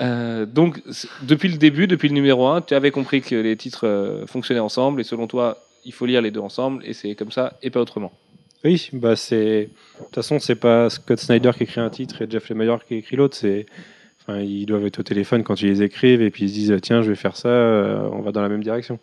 Euh, 0.00 0.46
donc, 0.46 0.82
depuis 1.22 1.48
le 1.48 1.56
début, 1.56 1.86
depuis 1.86 2.08
le 2.08 2.14
numéro 2.14 2.46
1, 2.46 2.62
tu 2.62 2.74
avais 2.74 2.90
compris 2.90 3.22
que 3.22 3.34
les 3.34 3.56
titres 3.56 3.86
euh, 3.86 4.26
fonctionnaient 4.26 4.60
ensemble, 4.60 5.00
et 5.00 5.04
selon 5.04 5.26
toi, 5.26 5.58
il 5.84 5.92
faut 5.92 6.06
lire 6.06 6.22
les 6.22 6.30
deux 6.30 6.40
ensemble, 6.40 6.84
et 6.84 6.92
c'est 6.92 7.14
comme 7.14 7.30
ça, 7.30 7.54
et 7.62 7.70
pas 7.70 7.80
autrement. 7.80 8.12
Oui, 8.64 8.90
bah. 8.92 9.14
De 9.14 9.68
toute 9.98 10.14
façon, 10.14 10.38
c'est 10.38 10.56
pas 10.56 10.90
Scott 10.90 11.18
Snyder 11.18 11.52
qui 11.56 11.64
écrit 11.64 11.80
un 11.80 11.90
titre 11.90 12.22
et 12.22 12.26
Jeff 12.28 12.48
Lemire 12.48 12.84
qui 12.84 12.96
écrit 12.96 13.16
l'autre. 13.16 13.36
C'est. 13.36 13.66
Enfin, 14.20 14.40
ils 14.40 14.66
doivent 14.66 14.84
être 14.86 14.98
au 14.98 15.04
téléphone 15.04 15.44
quand 15.44 15.60
ils 15.62 15.68
les 15.68 15.82
écrivent 15.82 16.20
et 16.20 16.30
puis 16.30 16.46
ils 16.46 16.48
se 16.48 16.54
disent 16.54 16.76
tiens, 16.82 17.00
je 17.00 17.10
vais 17.10 17.14
faire 17.14 17.36
ça, 17.36 17.48
euh, 17.48 18.08
on 18.10 18.22
va 18.22 18.32
dans 18.32 18.42
la 18.42 18.48
même 18.48 18.64
direction. 18.64 18.98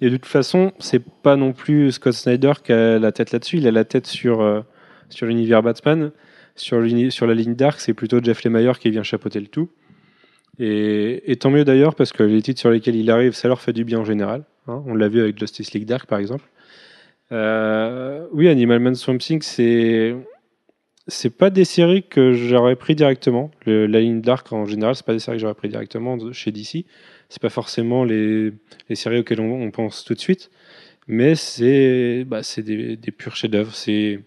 Et 0.00 0.08
de 0.08 0.16
toute 0.16 0.26
façon, 0.26 0.72
c'est 0.78 1.02
pas 1.02 1.34
non 1.34 1.52
plus 1.52 1.90
Scott 1.92 2.12
Snyder 2.12 2.52
qui 2.62 2.72
a 2.72 2.98
la 3.00 3.10
tête 3.10 3.32
là-dessus. 3.32 3.56
Il 3.56 3.66
a 3.66 3.72
la 3.72 3.84
tête 3.84 4.06
sur 4.06 4.64
sur 5.08 5.26
l'univers 5.26 5.62
Batman, 5.62 6.12
sur 6.54 6.80
sur 7.10 7.26
la 7.26 7.34
ligne 7.34 7.54
Dark. 7.56 7.80
C'est 7.80 7.94
plutôt 7.94 8.22
Jeff 8.22 8.44
Lemire 8.44 8.78
qui 8.78 8.90
vient 8.90 9.02
chapeauter 9.02 9.40
le 9.40 9.48
tout. 9.48 9.68
Et, 10.58 11.36
tant 11.40 11.50
mieux 11.50 11.64
d'ailleurs 11.64 11.94
parce 11.94 12.12
que 12.12 12.22
les 12.22 12.42
titres 12.42 12.60
sur 12.60 12.70
lesquels 12.70 12.96
il 12.96 13.10
arrive, 13.10 13.32
ça 13.32 13.48
leur 13.48 13.60
fait 13.60 13.72
du 13.72 13.84
bien 13.84 14.00
en 14.00 14.04
général. 14.04 14.44
hein. 14.66 14.82
On 14.86 14.94
l'a 14.94 15.08
vu 15.08 15.20
avec 15.20 15.38
Justice 15.38 15.72
League 15.72 15.86
Dark 15.86 16.06
par 16.06 16.18
exemple. 16.18 16.44
Euh, 17.32 18.26
oui, 18.32 18.48
Animal 18.48 18.80
Man 18.80 18.94
Swamp 18.94 19.18
Thing, 19.18 19.40
c'est 19.42 20.14
c'est 21.08 21.30
pas 21.36 21.50
des 21.50 21.64
séries 21.64 22.04
que 22.04 22.32
j'aurais 22.32 22.76
pris 22.76 22.94
directement. 22.94 23.50
La 23.66 24.00
ligne 24.00 24.20
Dark 24.20 24.52
en 24.52 24.66
général, 24.66 24.94
c'est 24.94 25.06
pas 25.06 25.14
des 25.14 25.18
séries 25.18 25.38
que 25.38 25.40
j'aurais 25.40 25.54
pris 25.54 25.68
directement 25.68 26.32
chez 26.32 26.52
DC. 26.52 26.84
C'est 27.28 27.42
pas 27.42 27.48
forcément 27.48 28.04
les, 28.04 28.52
les 28.88 28.94
séries 28.94 29.18
auxquelles 29.18 29.40
on, 29.40 29.70
pense 29.70 30.04
tout 30.04 30.14
de 30.14 30.20
suite, 30.20 30.50
mais 31.08 31.34
c'est 31.34 32.24
bah, 32.24 32.42
des, 32.58 32.96
des 32.96 33.10
purs 33.10 33.34
chefs-d'œuvre. 33.36 33.74
C'est 33.74 34.20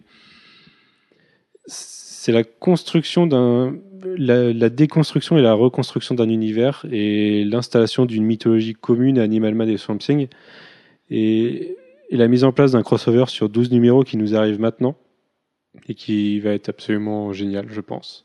c'est 1.66 2.32
la 2.32 2.42
construction 2.42 3.28
d'un 3.28 3.76
la, 4.16 4.52
la 4.52 4.68
déconstruction 4.68 5.36
et 5.38 5.42
la 5.42 5.54
reconstruction 5.54 6.14
d'un 6.14 6.28
univers 6.28 6.84
et 6.90 7.44
l'installation 7.44 8.04
d'une 8.06 8.24
mythologie 8.24 8.74
commune 8.74 9.18
à 9.18 9.22
Animal 9.22 9.54
Man 9.54 9.68
et 9.68 9.76
Swamp 9.76 9.98
Thing. 9.98 10.28
Et, 11.10 11.76
et 12.10 12.16
la 12.16 12.28
mise 12.28 12.44
en 12.44 12.52
place 12.52 12.72
d'un 12.72 12.82
crossover 12.82 13.24
sur 13.28 13.48
12 13.48 13.70
numéros 13.70 14.02
qui 14.04 14.16
nous 14.16 14.34
arrive 14.34 14.60
maintenant 14.60 14.96
et 15.88 15.94
qui 15.94 16.40
va 16.40 16.50
être 16.50 16.68
absolument 16.68 17.32
génial, 17.32 17.66
je 17.70 17.80
pense. 17.80 18.24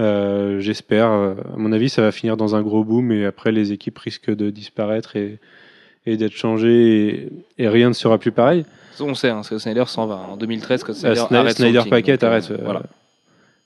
Euh, 0.00 0.60
J'espère. 0.60 1.08
À 1.10 1.34
mon 1.56 1.72
avis, 1.72 1.88
ça 1.88 2.02
va 2.02 2.12
finir 2.12 2.36
dans 2.36 2.54
un 2.54 2.62
gros 2.62 2.84
boom 2.84 3.10
et 3.12 3.24
après, 3.24 3.52
les 3.52 3.72
équipes 3.72 3.98
risquent 3.98 4.34
de 4.34 4.50
disparaître 4.50 5.16
et, 5.16 5.38
et 6.06 6.16
d'être 6.16 6.32
changées 6.36 7.28
et, 7.58 7.64
et 7.64 7.68
rien 7.68 7.88
ne 7.88 7.94
sera 7.94 8.18
plus 8.18 8.32
pareil. 8.32 8.64
On 9.00 9.14
sait, 9.14 9.30
hein, 9.30 9.42
Snyder 9.44 9.84
s'en 9.86 10.06
va. 10.06 10.16
En 10.16 10.36
2013, 10.36 10.80
Scott 10.80 10.96
Euh, 11.04 11.14
Snyder, 11.14 11.20
Snyder, 11.20 11.38
arrête 11.42 11.56
Snyder 11.56 11.78
euh, 12.24 12.26
arrête. 12.28 12.50
euh, 12.50 12.58
Voilà. 12.64 12.82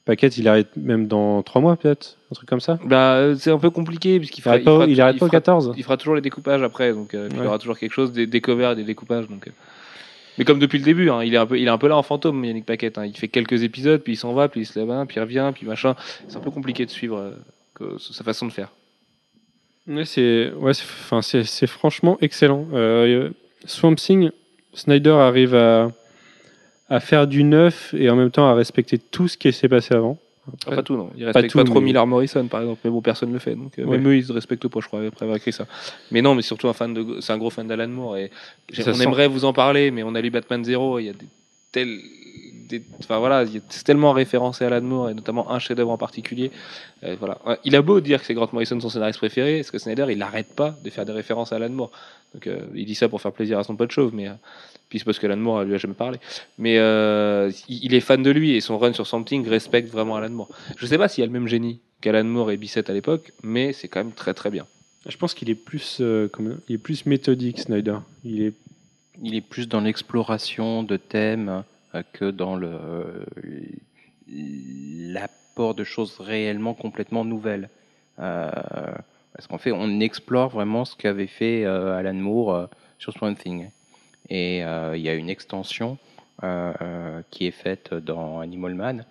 Paquette, 0.05 0.37
il 0.37 0.49
arrête 0.49 0.77
même 0.77 1.07
dans 1.07 1.43
3 1.43 1.61
mois, 1.63 1.77
peut-être 1.77 2.17
Un 2.31 2.35
truc 2.35 2.49
comme 2.49 2.61
ça 2.61 2.79
Bah, 2.85 3.15
euh, 3.15 3.37
c'est 3.39 3.51
un 3.53 3.59
peu 3.59 3.71
compliqué 3.71 4.19
puisqu'il 4.19 4.41
Il 4.41 4.43
fera, 4.43 4.55
arrête 4.55 4.65
pas, 4.65 4.73
fera- 4.75 4.87
il 4.87 5.01
arrête 5.01 5.19
pas 5.19 5.27
au 5.27 5.29
fera- 5.29 5.37
14 5.39 5.73
il 5.77 5.83
fera 5.85 5.97
toujours 5.97 6.15
les 6.17 6.21
découpages 6.21 6.63
après, 6.63 6.93
donc 6.93 7.15
euh, 7.15 7.29
il 7.31 7.37
y 7.37 7.47
aura 7.47 7.59
toujours 7.59 7.79
quelque 7.79 7.93
chose, 7.93 8.13
des, 8.13 8.27
des 8.27 8.41
covers 8.41 8.73
et 8.73 8.77
des 8.77 8.85
découpages. 8.85 9.29
Donc, 9.29 9.47
euh. 9.47 9.53
Mais 10.39 10.45
comme 10.45 10.59
depuis 10.59 10.79
le 10.79 10.85
début, 10.85 11.11
hein, 11.11 11.23
il, 11.23 11.35
est 11.35 11.37
un 11.37 11.47
peu, 11.47 11.59
il 11.59 11.67
est 11.67 11.71
un 11.71 11.79
peu 11.79 11.89
là 11.89 11.97
en 11.97 12.03
fantôme, 12.03 12.45
Yannick 12.45 12.65
Paquette. 12.67 12.99
hein. 12.99 13.05
Il 13.07 13.17
fait 13.17 13.29
quelques 13.29 13.63
épisodes, 13.63 14.01
puis 14.03 14.15
il 14.15 14.17
s'en 14.17 14.33
va, 14.33 14.49
puis 14.49 14.63
il 14.63 14.67
se 14.67 14.79
lève, 14.79 14.91
un, 14.91 15.05
puis 15.07 15.19
il 15.19 15.21
revient, 15.21 15.51
puis 15.55 15.67
machin. 15.67 15.95
C'est 16.27 16.37
un 16.39 16.41
peu 16.41 16.51
compliqué 16.51 16.85
de 16.87 16.91
suivre 16.91 17.19
euh, 17.19 17.31
que- 17.75 17.99
sa 17.99 18.25
façon 18.25 18.47
de 18.47 18.53
faire. 18.53 18.71
Ouais, 19.87 20.05
c'est 20.05 20.51
ouais, 20.57 20.75
c'est- 20.75 20.85
enfin, 20.85 21.23
c'est 21.23 21.45
c'est 21.45 21.67
franchement 21.67 22.17
excellent. 22.21 22.67
Euh, 22.73 23.31
Swamp 23.67 23.95
Thing, 23.97 24.31
Snyder 24.75 25.11
arrive 25.11 25.55
à, 25.55 25.91
à 26.93 27.01
faire 27.01 27.27
du 27.27 27.43
neuf 27.45 27.95
et 27.95 28.11
en 28.11 28.17
même 28.17 28.31
temps 28.31 28.47
à 28.49 28.55
respecter 28.55 28.99
tout 28.99 29.29
ce 29.29 29.37
qui 29.37 29.53
s'est 29.53 29.69
passé 29.69 29.95
avant. 29.95 30.19
Pas 30.67 30.83
tout, 30.83 30.97
non. 30.97 31.09
Il 31.17 31.25
respecte 31.25 31.51
tout, 31.53 31.59
pas, 31.59 31.65
trop 31.65 31.79
mais- 31.79 31.87
Miller 31.87 32.05
Morrison, 32.07 32.45
par 32.49 32.61
exemple. 32.63 32.81
Mais 32.85 32.91
bon, 32.91 33.01
personne 33.01 33.33
le 33.33 33.39
fait. 33.39 33.55
Donc, 33.55 33.79
euh, 33.79 33.85
Ouais. 33.85 33.97
Même 33.97 34.09
eux, 34.09 34.17
ils 34.17 34.25
se 34.25 34.33
respectent 34.33 34.67
pas, 34.67 34.81
je 34.81 34.89
crois, 34.89 35.01
après 35.07 35.25
avoir 35.25 35.37
écrit 35.37 35.53
ça. 35.53 35.67
Mais 36.11 36.21
non, 36.21 36.35
mais 36.35 36.43
surtout 36.43 36.69
un 36.69 36.73
fan 36.73 36.93
de. 36.93 37.21
C'est 37.21 37.33
un 37.33 37.39
gros 37.39 37.51
fan 37.51 37.67
d'Alan 37.69 37.87
Moore. 37.89 38.17
Et 38.17 38.31
Ça 38.73 38.91
on 38.91 38.95
sent. 38.95 39.05
aimerait 39.05 39.29
vous 39.29 39.45
en 39.45 39.53
parler, 39.53 39.91
mais 39.93 40.03
on 40.03 40.15
a 40.17 40.21
lu 40.21 40.31
Batman 40.31 40.65
Zero. 40.65 40.99
Il 40.99 41.05
y 41.05 41.09
a 41.11 41.13
des 41.13 41.27
tels. 41.71 41.99
des- 42.69 42.83
Enfin 43.01 43.19
voilà, 43.19 43.43
il 43.45 43.55
y 43.55 43.59
a- 43.59 43.61
c'est 43.69 43.85
tellement 43.85 44.13
référencé 44.13 44.65
à 44.65 44.69
Alan 44.69 44.81
Moore 44.81 45.11
et 45.11 45.15
notamment 45.15 45.51
un 45.53 45.59
chef-d'œuvre 45.59 45.91
en 45.91 45.99
particulier. 45.99 46.51
Euh, 47.05 47.17
voilà. 47.21 47.37
Il 47.65 47.77
a 47.77 47.83
beau 47.83 48.01
dire 48.01 48.19
que 48.21 48.25
c'est 48.27 48.33
Grant 48.35 48.49
Morrison 48.53 48.81
son 48.81 48.89
scénariste 48.89 49.19
préféré, 49.19 49.59
est-ce 49.59 49.71
que 49.71 49.79
Snyder 49.79 50.07
il 50.11 50.17
n'arrête 50.19 50.55
pas 50.55 50.75
de 50.83 50.89
faire 50.89 51.05
des 51.05 51.13
références 51.13 51.53
à 51.53 51.57
Alan 51.57 51.69
Moore? 51.69 51.91
Donc 52.35 52.47
euh, 52.47 52.61
il 52.75 52.87
dit 52.87 52.95
ça 52.95 53.11
pour 53.11 53.21
faire 53.21 53.33
plaisir 53.33 53.59
à 53.59 53.65
son 53.65 53.77
pote 53.77 53.91
chauve, 53.93 54.13
mais 54.15 54.27
euh, 54.29 54.33
puis 54.93 54.99
c'est 54.99 55.07
parce 55.07 55.19
qu'Alan 55.19 55.39
Moore 55.39 55.65
lui 55.65 55.75
a 55.75 55.79
jamais 55.79 55.95
parlé. 55.95 56.19
Mais 56.59 56.77
euh, 56.77 57.51
il 57.71 57.95
est 57.95 58.01
fan 58.01 58.23
de 58.23 58.31
lui 58.31 58.51
et 58.55 58.61
son 58.61 58.77
run 58.77 58.93
sur 58.93 59.07
Something 59.07 59.49
respecte 59.49 59.89
vraiment 59.91 60.17
Alan 60.17 60.29
Moore. 60.29 60.51
Je 60.77 60.85
sais 60.85 60.99
pas 60.99 61.09
s'il 61.09 61.23
y 61.23 61.25
a 61.25 61.27
le 61.27 61.33
même 61.33 61.49
génie 61.49 61.81
qu'Alan 62.03 62.25
Moore 62.25 62.51
et 62.51 62.59
Bissett 62.59 62.91
à 62.91 62.93
l'époque, 62.93 63.33
mais 63.43 63.73
c'est 63.73 63.89
quand 63.89 64.01
même 64.01 64.13
très 64.13 64.35
très 64.35 64.51
bien. 64.51 64.67
Je 65.09 65.17
pense 65.17 65.33
qu'il 65.33 65.49
est 65.49 65.55
plus 65.55 65.97
euh, 66.03 66.29
comment- 66.31 66.57
il 66.69 66.75
est 66.75 66.79
plus 66.79 67.07
méthodique 67.07 67.59
Snyder. 67.61 67.97
Il 68.23 68.43
est 68.43 68.53
Il 69.23 69.35
est 69.35 69.41
plus 69.41 69.67
dans 69.67 69.81
l'exploration 69.81 70.83
de 70.83 70.99
thèmes 70.99 71.65
euh, 71.95 72.03
que 72.13 72.31
dans 72.31 72.55
le 72.55 72.71
l'apport 74.29 75.75
de 75.75 75.85
choses 75.85 76.19
réellement 76.21 76.75
complètement 76.75 77.25
nouvelles. 77.25 77.69
Euh, 78.19 78.51
parce 79.35 79.47
qu'en 79.49 79.59
fait, 79.59 79.73
on 79.73 80.01
explore 80.01 80.51
vraiment 80.51 80.85
ce 80.85 80.97
qu'avait 80.97 81.27
fait 81.27 81.65
euh, 81.65 81.97
Alan 81.97 82.15
Moore 82.15 82.55
euh, 82.55 82.67
sur 82.99 83.13
Swamp 83.13 83.35
Thing. 83.35 83.71
Et 84.29 84.65
euh, 84.65 84.97
il 84.97 85.03
y 85.03 85.09
a 85.09 85.15
une 85.15 85.31
extension 85.31 85.99
euh, 86.43 86.73
euh, 86.81 87.23
qui 87.31 87.47
est 87.47 87.53
faite 87.53 87.95
dans 87.95 88.41
Animal 88.41 88.75
Man. 88.75 89.05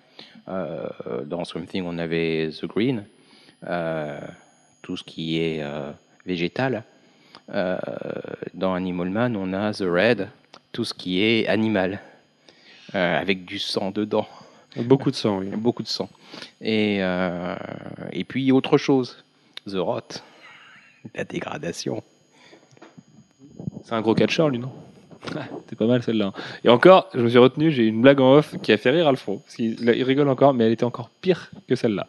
Dans 1.25 1.45
Swamp 1.45 1.65
Thing, 1.65 1.85
on 1.85 1.97
avait 1.97 2.49
The 2.49 2.65
Green, 2.65 3.05
tout 4.81 4.97
ce 4.97 5.03
qui 5.05 5.39
est 5.39 5.63
végétal. 6.25 6.83
Dans 7.47 8.73
Animal 8.73 9.09
Man, 9.09 9.37
on 9.37 9.53
a 9.53 9.71
The 9.71 9.83
Red, 9.83 10.27
tout 10.73 10.83
ce 10.83 10.93
qui 10.93 11.23
est 11.23 11.47
animal, 11.47 12.01
avec 12.91 13.45
du 13.45 13.59
sang 13.59 13.91
dedans, 13.91 14.27
beaucoup 14.77 15.11
de 15.11 15.15
sang. 15.15 15.39
Oui. 15.39 15.47
beaucoup 15.57 15.83
de 15.83 15.87
sang. 15.87 16.09
Et, 16.61 16.97
euh, 17.01 17.55
et 18.11 18.23
puis 18.23 18.51
autre 18.51 18.77
chose, 18.77 19.23
The 19.67 19.75
Rot, 19.75 20.21
la 21.15 21.23
dégradation. 21.23 22.03
C'est 23.83 23.93
un 23.93 24.01
gros 24.01 24.15
catcheur, 24.15 24.49
lui, 24.49 24.59
non? 24.59 24.71
C'est 25.69 25.77
pas 25.77 25.85
mal 25.85 26.01
celle-là. 26.03 26.33
Et 26.63 26.69
encore, 26.69 27.09
je 27.13 27.19
me 27.21 27.29
suis 27.29 27.37
retenu, 27.37 27.71
j'ai 27.71 27.85
une 27.85 28.01
blague 28.01 28.19
en 28.19 28.35
off 28.35 28.55
qui 28.61 28.71
a 28.71 28.77
fait 28.77 28.91
rire. 28.91 29.05
Parce 29.05 29.55
qu'il 29.55 29.75
il 29.81 30.03
rigole 30.03 30.29
encore, 30.29 30.53
mais 30.53 30.65
elle 30.65 30.71
était 30.71 30.83
encore 30.83 31.09
pire 31.21 31.51
que 31.67 31.75
celle-là. 31.75 32.07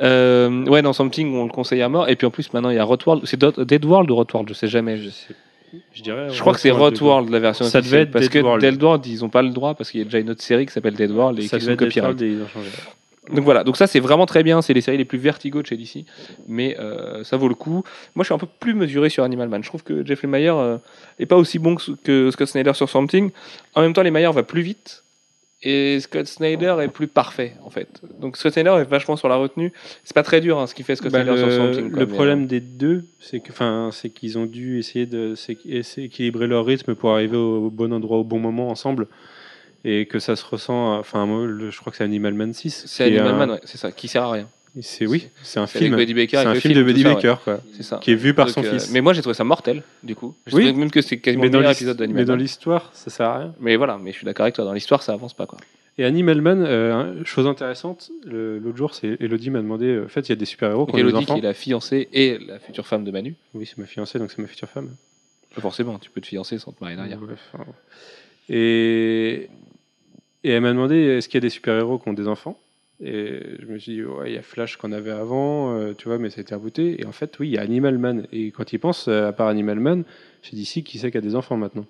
Euh, 0.00 0.64
ouais, 0.66 0.82
dans 0.82 0.92
Something, 0.92 1.34
on 1.34 1.44
le 1.44 1.50
conseille 1.52 1.82
à 1.82 1.88
mort. 1.88 2.08
Et 2.08 2.16
puis 2.16 2.26
en 2.26 2.30
plus, 2.30 2.52
maintenant, 2.52 2.70
il 2.70 2.76
y 2.76 2.78
a 2.78 2.84
Rotworld. 2.84 3.24
C'est 3.26 3.38
Dead 3.42 3.84
World 3.84 4.10
ou 4.10 4.16
Rotworld 4.16 4.48
Je 4.48 4.54
sais 4.54 4.68
jamais. 4.68 4.96
Je, 4.98 5.10
Je 5.92 6.02
dirais. 6.02 6.28
je 6.30 6.40
crois 6.40 6.54
que 6.54 6.60
c'est 6.60 6.70
Rotworld, 6.70 7.28
la 7.30 7.40
version 7.40 7.64
Ça 7.64 7.80
devait 7.80 8.02
être 8.02 8.10
Parce 8.10 8.28
Dead 8.28 8.32
que 8.32 8.38
World. 8.38 8.62
Dead 8.64 8.82
World, 8.82 9.06
ils 9.06 9.24
ont 9.24 9.28
pas 9.28 9.42
le 9.42 9.50
droit, 9.50 9.74
parce 9.74 9.90
qu'il 9.90 9.98
y 9.98 10.02
a 10.02 10.04
déjà 10.04 10.18
une 10.18 10.30
autre 10.30 10.42
série 10.42 10.66
qui 10.66 10.72
s'appelle 10.72 10.94
Dead 10.94 11.10
World 11.10 11.38
et 11.38 11.48
Ça 11.48 11.58
qui 11.58 11.64
sont 11.64 11.72
être 11.72 11.84
Donc 13.32 13.44
voilà, 13.44 13.64
donc 13.64 13.76
ça 13.76 13.86
c'est 13.86 14.00
vraiment 14.00 14.26
très 14.26 14.42
bien, 14.42 14.62
c'est 14.62 14.72
les 14.72 14.80
séries 14.80 14.98
les 14.98 15.04
plus 15.04 15.18
vertigo 15.18 15.62
de 15.62 15.66
chez 15.66 15.76
DC, 15.76 16.04
mais 16.46 16.76
euh, 16.78 17.24
ça 17.24 17.36
vaut 17.36 17.48
le 17.48 17.54
coup. 17.54 17.82
Moi 18.14 18.22
je 18.22 18.24
suis 18.24 18.34
un 18.34 18.38
peu 18.38 18.46
plus 18.60 18.74
mesuré 18.74 19.08
sur 19.08 19.24
Animal 19.24 19.48
Man, 19.48 19.62
je 19.62 19.68
trouve 19.68 19.82
que 19.82 20.04
Jeff 20.04 20.22
Lemire 20.22 20.56
euh, 20.56 20.76
est 21.18 21.26
pas 21.26 21.36
aussi 21.36 21.58
bon 21.58 21.76
que, 21.76 22.30
Scott 22.30 22.48
Snyder 22.48 22.74
sur 22.74 22.88
Something. 22.88 23.30
En 23.74 23.82
même 23.82 23.92
temps, 23.92 24.02
Lemire 24.02 24.32
va 24.32 24.42
plus 24.42 24.62
vite 24.62 25.02
et 25.62 25.98
Scott 26.00 26.26
Snyder 26.26 26.76
est 26.82 26.88
plus 26.88 27.08
parfait 27.08 27.54
en 27.64 27.70
fait. 27.70 28.00
Donc 28.20 28.36
Scott 28.36 28.52
Snyder 28.52 28.76
est 28.80 28.88
vachement 28.88 29.16
sur 29.16 29.28
la 29.28 29.36
retenue. 29.36 29.72
C'est 30.04 30.14
pas 30.14 30.22
très 30.22 30.40
dur 30.40 30.58
hein, 30.58 30.66
ce 30.66 30.74
qu'il 30.74 30.84
fait 30.84 30.94
Scott 30.94 31.10
Bah, 31.10 31.24
Snyder 31.24 31.38
sur 31.38 31.46
le, 31.46 31.52
Something. 31.52 31.90
quoi, 31.90 32.00
le 32.00 32.06
problème 32.06 32.46
des 32.46 32.60
deux, 32.60 33.06
c'est 33.18 33.40
que, 33.40 33.50
enfin, 33.50 33.90
c'est 33.92 34.10
qu'ils 34.10 34.38
ont 34.38 34.46
dû 34.46 34.78
essayer 34.78 35.06
de 35.06 35.34
s'équilibrer 35.34 36.46
leur 36.46 36.64
rythme 36.64 36.94
pour 36.94 37.10
arriver 37.10 37.36
au 37.36 37.70
bon 37.70 37.92
endroit 37.92 38.18
au 38.18 38.24
bon 38.24 38.38
moment 38.38 38.68
ensemble, 38.68 39.08
et 39.84 40.06
que 40.06 40.18
ça 40.18 40.36
se 40.36 40.44
ressent. 40.44 40.98
Enfin, 40.98 41.26
je 41.70 41.76
crois 41.78 41.90
que 41.90 41.96
c'est 41.96 42.04
Animal 42.04 42.34
Man 42.34 42.52
6. 42.52 42.82
euh, 42.82 42.86
c'est 42.88 43.04
Animal 43.04 43.26
un- 43.28 43.32
Man, 43.36 43.50
ouais, 43.52 43.60
c'est 43.64 43.78
ça, 43.78 43.92
qui 43.92 44.08
sert 44.08 44.22
à 44.24 44.32
rien. 44.32 44.48
C'est 44.82 45.06
oui, 45.06 45.28
c'est 45.42 45.58
un 45.58 45.66
film. 45.66 45.96
C'est 45.96 46.36
un 46.36 46.54
film 46.54 46.74
de 46.74 46.82
Buddy. 46.82 47.02
Baker, 47.02 47.36
quoi, 47.42 47.60
C'est 47.74 47.82
ça. 47.82 47.98
qui 48.02 48.10
est 48.12 48.14
vu 48.14 48.34
par 48.34 48.50
son 48.50 48.62
euh, 48.62 48.70
fils. 48.72 48.90
Mais 48.90 49.00
moi 49.00 49.14
j'ai 49.14 49.22
trouvé 49.22 49.32
ça 49.32 49.42
mortel, 49.42 49.82
du 50.02 50.14
coup. 50.14 50.34
Je 50.46 50.54
Oui. 50.54 50.70
même 50.74 50.90
que 50.90 51.00
c'est 51.00 51.16
quasiment 51.16 51.40
Mais 51.44 51.46
le 51.48 51.52
dans 51.52 51.58
meilleur 51.60 51.72
épisode 51.72 51.96
mais 51.98 52.06
d'Animal 52.06 52.24
dans 52.26 52.32
Man. 52.34 52.40
l'histoire, 52.42 52.90
ça 52.92 53.08
sert 53.08 53.26
à 53.26 53.38
rien. 53.38 53.54
Mais 53.58 53.76
voilà, 53.76 53.96
mais 53.96 54.12
je 54.12 54.16
suis 54.18 54.26
d'accord 54.26 54.44
avec 54.44 54.54
toi, 54.54 54.66
dans 54.66 54.74
l'histoire 54.74 55.02
ça 55.02 55.14
avance 55.14 55.32
pas 55.32 55.46
quoi. 55.46 55.58
Et 55.96 56.04
Animal 56.04 56.42
Man, 56.42 56.62
euh, 56.62 57.24
chose 57.24 57.46
intéressante, 57.46 58.10
l'autre 58.26 58.76
jour, 58.76 58.94
c'est 58.94 59.16
Elodie 59.18 59.48
m'a 59.48 59.60
demandé. 59.60 59.86
euh, 59.86 60.04
En 60.04 60.08
fait, 60.08 60.28
il 60.28 60.28
y 60.28 60.32
a 60.32 60.36
des 60.36 60.44
ont 60.62 60.84
des 60.84 61.00
Elodie 61.00 61.24
qui 61.24 61.32
est 61.32 61.40
la 61.40 61.54
fiancée 61.54 62.08
et 62.12 62.36
la 62.46 62.58
future 62.58 62.86
femme 62.86 63.02
de 63.04 63.10
Manu. 63.10 63.34
Oui, 63.54 63.64
c'est 63.64 63.78
ma 63.78 63.86
fiancée, 63.86 64.18
donc 64.18 64.30
c'est 64.30 64.42
ma 64.42 64.46
future 64.48 64.68
femme. 64.68 64.90
Pas 65.54 65.62
Forcément, 65.62 65.98
tu 65.98 66.10
peux 66.10 66.20
te 66.20 66.26
fiancer 66.26 66.58
sans 66.58 66.72
te 66.72 66.84
marier 66.84 66.96
derrière. 66.96 67.18
Enfin, 67.22 67.64
Et, 68.50 69.48
et 70.46 70.50
elle 70.50 70.60
m'a 70.60 70.70
demandé 70.70 70.96
est-ce 70.96 71.28
qu'il 71.28 71.38
y 71.38 71.42
a 71.42 71.46
des 71.46 71.50
super-héros 71.50 71.98
qui 71.98 72.08
ont 72.08 72.12
des 72.12 72.28
enfants? 72.28 72.56
Et 73.02 73.40
je 73.60 73.66
me 73.66 73.78
suis 73.78 73.94
dit 73.94 74.04
ouais, 74.04 74.30
il 74.30 74.34
y 74.34 74.38
a 74.38 74.42
Flash 74.42 74.76
qu'on 74.76 74.92
avait 74.92 75.10
avant, 75.10 75.76
euh, 75.76 75.92
tu 75.92 76.06
vois, 76.06 76.18
mais 76.18 76.30
ça 76.30 76.38
a 76.38 76.42
été 76.42 76.54
rebooté. 76.54 77.00
Et 77.00 77.04
en 77.04 77.10
fait, 77.10 77.36
oui, 77.40 77.48
il 77.48 77.54
y 77.54 77.58
a 77.58 77.62
Animal 77.62 77.98
Man. 77.98 78.26
Et 78.32 78.52
quand 78.52 78.72
il 78.72 78.78
pense, 78.78 79.08
euh, 79.08 79.28
à 79.28 79.32
part 79.32 79.48
Animal 79.48 79.80
Man, 79.80 80.04
j'ai 80.42 80.56
dit 80.56 80.64
si, 80.64 80.84
qui 80.84 80.98
c'est 80.98 81.10
qui 81.10 81.18
a 81.18 81.20
des 81.20 81.34
enfants 81.34 81.56
maintenant? 81.56 81.84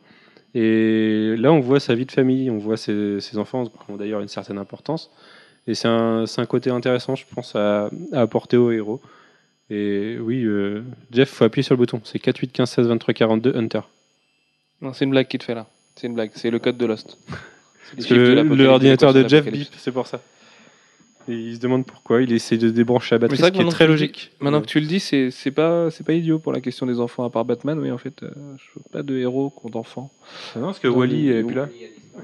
Et 0.54 1.36
là, 1.36 1.52
on 1.52 1.60
voit 1.60 1.80
sa 1.80 1.94
vie 1.94 2.06
de 2.06 2.12
famille, 2.12 2.48
on 2.50 2.56
voit 2.56 2.78
ses, 2.78 3.20
ses 3.20 3.36
enfants 3.36 3.66
qui 3.66 3.90
ont 3.90 3.96
d'ailleurs 3.96 4.22
une 4.22 4.28
certaine 4.28 4.56
importance. 4.56 5.10
Et 5.66 5.74
c'est 5.74 5.88
un, 5.88 6.24
un 6.24 6.46
côté 6.46 6.70
intéressant, 6.70 7.14
je 7.14 7.26
pense, 7.30 7.54
à, 7.56 7.90
à 8.12 8.22
apporter 8.22 8.56
aux 8.56 8.70
héros. 8.70 9.02
Et 9.68 10.16
oui, 10.18 10.44
euh, 10.44 10.82
Jeff, 11.10 11.28
faut 11.28 11.44
appuyer 11.44 11.62
sur 11.62 11.74
le 11.74 11.78
bouton. 11.78 12.00
C'est 12.04 12.18
4, 12.18 12.38
8, 12.38 12.52
15, 12.52 12.70
16, 12.70 12.88
23, 12.88 13.12
42, 13.12 13.54
Hunter. 13.54 13.80
Non, 14.80 14.94
c'est 14.94 15.04
une 15.04 15.10
blague 15.10 15.28
qui 15.28 15.36
te 15.36 15.44
fait 15.44 15.54
là. 15.54 15.66
C'est 15.94 16.06
une 16.06 16.14
blague, 16.14 16.30
c'est 16.34 16.50
le 16.50 16.58
code 16.58 16.78
de 16.78 16.86
Lost. 16.86 17.18
Parce 17.94 18.06
que 18.06 18.14
l'ordinateur 18.14 19.12
de 19.12 19.28
Jeff 19.28 19.46
bip, 19.50 19.68
c'est 19.78 19.92
pour 19.92 20.06
ça. 20.06 20.20
Et 21.28 21.34
il 21.34 21.56
se 21.56 21.60
demande 21.60 21.84
pourquoi. 21.86 22.22
Il 22.22 22.32
essaie 22.32 22.56
de 22.56 22.70
débrancher 22.70 23.14
la 23.14 23.18
batterie, 23.18 23.36
c'est 23.36 23.42
vrai 23.42 23.52
ce 23.52 23.58
qui 23.58 23.66
est 23.66 23.70
très 23.70 23.86
logique. 23.86 24.32
Maintenant 24.40 24.60
que 24.60 24.66
tu 24.66 24.80
le 24.80 24.86
dis, 24.86 25.00
c'est 25.00 25.30
c'est 25.30 25.50
pas, 25.50 25.90
c'est 25.90 26.04
pas 26.04 26.12
idiot 26.12 26.38
pour 26.38 26.52
la 26.52 26.60
question 26.60 26.86
des 26.86 27.00
enfants, 27.00 27.24
à 27.24 27.30
part 27.30 27.44
Batman, 27.44 27.78
oui, 27.78 27.90
en 27.90 27.98
fait, 27.98 28.22
euh, 28.22 28.30
je 28.56 28.78
veux 28.78 28.84
pas 28.92 29.02
de 29.02 29.16
héros 29.16 29.50
qui 29.50 29.66
ont 29.66 29.70
d'enfants. 29.70 30.10
Ah 30.54 30.60
non, 30.60 30.66
parce 30.66 30.78
que 30.78 30.88
Dans 30.88 30.94
Wally 30.94 31.28
est 31.28 31.42
plus 31.42 31.54
là. 31.54 31.68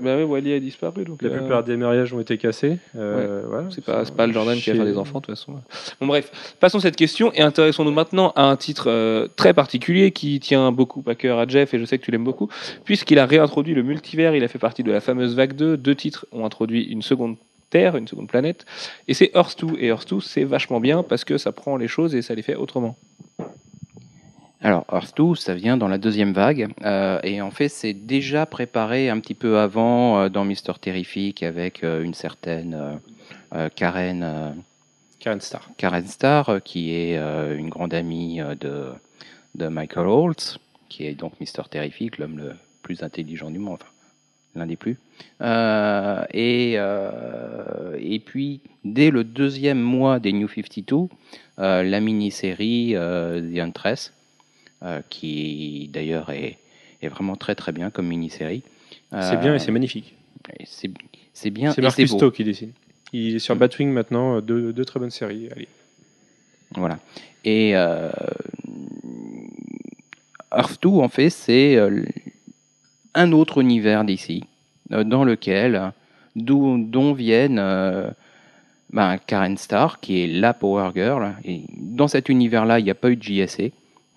Bah 0.01 0.16
oui, 0.16 0.23
Wally 0.23 0.53
a 0.55 0.61
disparu, 0.61 1.05
donc 1.05 1.23
La 1.23 1.29
euh, 1.29 1.39
plupart 1.39 1.65
des 1.65 1.77
mariages 1.77 2.12
ont 2.15 2.20
été 2.20 2.39
cassés. 2.39 2.79
Euh, 2.97 3.43
voilà. 3.47 3.69
c'est 3.70 3.85
pas, 3.85 4.05
c'est 4.05 4.15
pas 4.15 4.27
le 4.27 4.33
Jordan 4.33 4.57
qui 4.57 4.70
va 4.70 4.77
faire 4.77 4.85
des 4.85 4.97
enfants, 4.97 5.20
de 5.20 5.27
toute 5.27 5.37
façon. 5.37 5.55
Bon, 6.01 6.07
bref, 6.07 6.57
passons 6.61 6.81
cette 6.81 6.97
question 6.97 7.33
et 7.35 7.43
intéressons-nous 7.43 7.93
maintenant 7.93 8.33
à 8.35 8.45
un 8.45 8.57
titre 8.57 8.87
euh, 8.89 9.29
très 9.37 9.53
particulier 9.53 10.11
qui 10.12 10.41
tient 10.41 10.73
beaucoup 10.73 11.03
à 11.07 11.15
cœur 11.15 11.39
à 11.39 11.47
Jeff, 11.47 11.74
et 11.74 11.79
je 11.79 11.85
sais 11.85 11.99
que 11.99 12.05
tu 12.05 12.11
l'aimes 12.11 12.24
beaucoup, 12.24 12.49
puisqu'il 12.85 13.19
a 13.19 13.27
réintroduit 13.27 13.74
le 13.74 13.83
multivers, 13.83 14.35
il 14.35 14.45
a 14.45 14.49
fait 14.49 14.59
partie 14.59 14.83
de 14.83 14.93
la 14.93 15.01
fameuse 15.01 15.37
vague 15.37 15.55
2. 15.55 15.77
Deux 15.77 15.95
titres 15.95 16.27
ont 16.33 16.45
introduit 16.45 16.85
une 16.85 17.03
seconde 17.03 17.37
Terre, 17.73 17.97
une 17.97 18.07
seconde 18.07 18.28
planète, 18.28 18.65
et 19.09 19.15
c'est 19.15 19.31
Earth 19.35 19.57
2. 19.65 19.78
Et 19.81 19.86
Earth 19.89 20.09
2, 20.09 20.20
c'est 20.20 20.44
vachement 20.44 20.81
bien 20.89 21.03
parce 21.03 21.24
que 21.24 21.36
ça 21.39 21.51
prend 21.53 21.77
les 21.77 21.89
choses 21.89 22.15
et 22.15 22.23
ça 22.23 22.35
les 22.35 22.43
fait 22.43 22.55
autrement. 22.55 22.94
Alors, 24.65 24.85
Earth 24.93 25.16
2, 25.16 25.35
ça 25.35 25.55
vient 25.55 25.77
dans 25.77 25.89
la 25.89 25.99
deuxième 25.99 26.32
vague. 26.32 26.69
euh, 26.85 27.19
et 27.24 27.40
en 27.43 27.51
fait, 27.51 27.69
c'est 27.69 27.94
déjà 27.94 28.47
préparé 28.47 29.11
un 29.11 29.19
petit 29.19 29.35
peu 29.35 29.59
avant 29.59 30.20
euh, 30.20 30.28
dans 30.28 30.44
Mister 30.44 30.73
Terrific 30.81 31.43
avec 31.43 31.82
euh, 31.82 32.05
une 32.05 32.15
certaine 32.15 32.74
euh, 32.74 32.94
euh, 33.57 33.69
Karen, 33.74 34.23
euh, 34.23 34.51
Karen 35.19 35.40
Star. 35.40 35.69
Karen 35.78 36.07
Starr, 36.07 36.61
qui 36.62 36.94
est 36.94 37.16
euh, 37.19 37.59
une 37.59 37.70
grande 37.70 37.93
amie 37.94 38.40
de, 38.61 38.93
de 39.57 39.66
Michael 39.69 40.07
Holtz, 40.07 40.59
qui 40.89 41.07
est 41.07 41.15
donc 41.15 41.32
Mister 41.40 41.62
Terrific, 41.69 42.19
l'homme 42.19 42.39
le 42.39 42.53
plus 42.82 43.03
intelligents 43.03 43.51
du 43.51 43.59
monde, 43.59 43.78
enfin, 43.82 43.91
l'un 44.55 44.66
des 44.66 44.77
plus. 44.77 44.99
Euh, 45.41 46.24
et, 46.33 46.74
euh, 46.77 47.97
et 47.99 48.19
puis, 48.19 48.61
dès 48.85 49.11
le 49.11 49.24
deuxième 49.24 49.81
mois 49.81 50.19
des 50.19 50.33
New 50.33 50.49
52, 50.49 51.09
euh, 51.59 51.83
la 51.83 52.01
mini-série 52.01 52.95
euh, 52.95 53.41
The 53.41 53.59
Huntress, 53.59 54.12
qui 55.09 55.89
d'ailleurs 55.93 56.31
est, 56.31 56.59
est 57.03 57.09
vraiment 57.09 57.37
très 57.37 57.55
très 57.55 57.70
bien 57.70 57.91
comme 57.91 58.09
mini-série. 58.09 58.62
C'est 59.12 59.39
bien 59.39 59.55
et 59.55 59.59
c'est 59.59 59.70
magnifique. 59.70 60.16
C'est 60.65 61.51
bien 61.51 61.73
C'est 61.73 61.83
beau. 62.07 62.16
Stowe 62.16 62.33
qui 62.33 62.45
dessine. 62.45 62.73
Il 63.12 63.37
est 63.37 63.39
sur. 63.39 63.55
Batwing 63.55 63.91
maintenant, 63.91 64.41
deux, 64.41 64.73
deux 64.73 64.85
très 64.85 64.99
bonnes 64.99 65.11
séries. 65.11 65.49
Allez. 65.55 65.69
Voilà. 66.74 66.99
Et 67.45 67.70
Earth 70.51 70.83
2, 70.83 70.89
en 70.89 71.09
fait, 71.09 71.31
c'est 71.31 71.79
un 73.14 73.32
autre 73.32 73.59
univers 73.59 74.05
d'ici, 74.05 74.44
euh, 74.93 75.05
dans 75.05 75.24
lequel, 75.24 75.93
d'où, 76.36 76.78
dont 76.78 77.12
viennent 77.12 77.59
euh, 77.59 78.10
ben, 78.93 79.18
Karen 79.26 79.56
Starr, 79.56 80.01
qui 80.01 80.22
est 80.22 80.26
la 80.26 80.55
Power 80.55 80.90
Girl. 80.94 81.34
Et 81.44 81.62
dans 81.76 82.09
cet 82.09 82.28
univers-là, 82.28 82.78
il 82.78 82.84
n'y 82.84 82.90
a 82.90 82.94
pas 82.94 83.10
eu 83.10 83.16
de 83.16 83.22
JSA. 83.22 83.64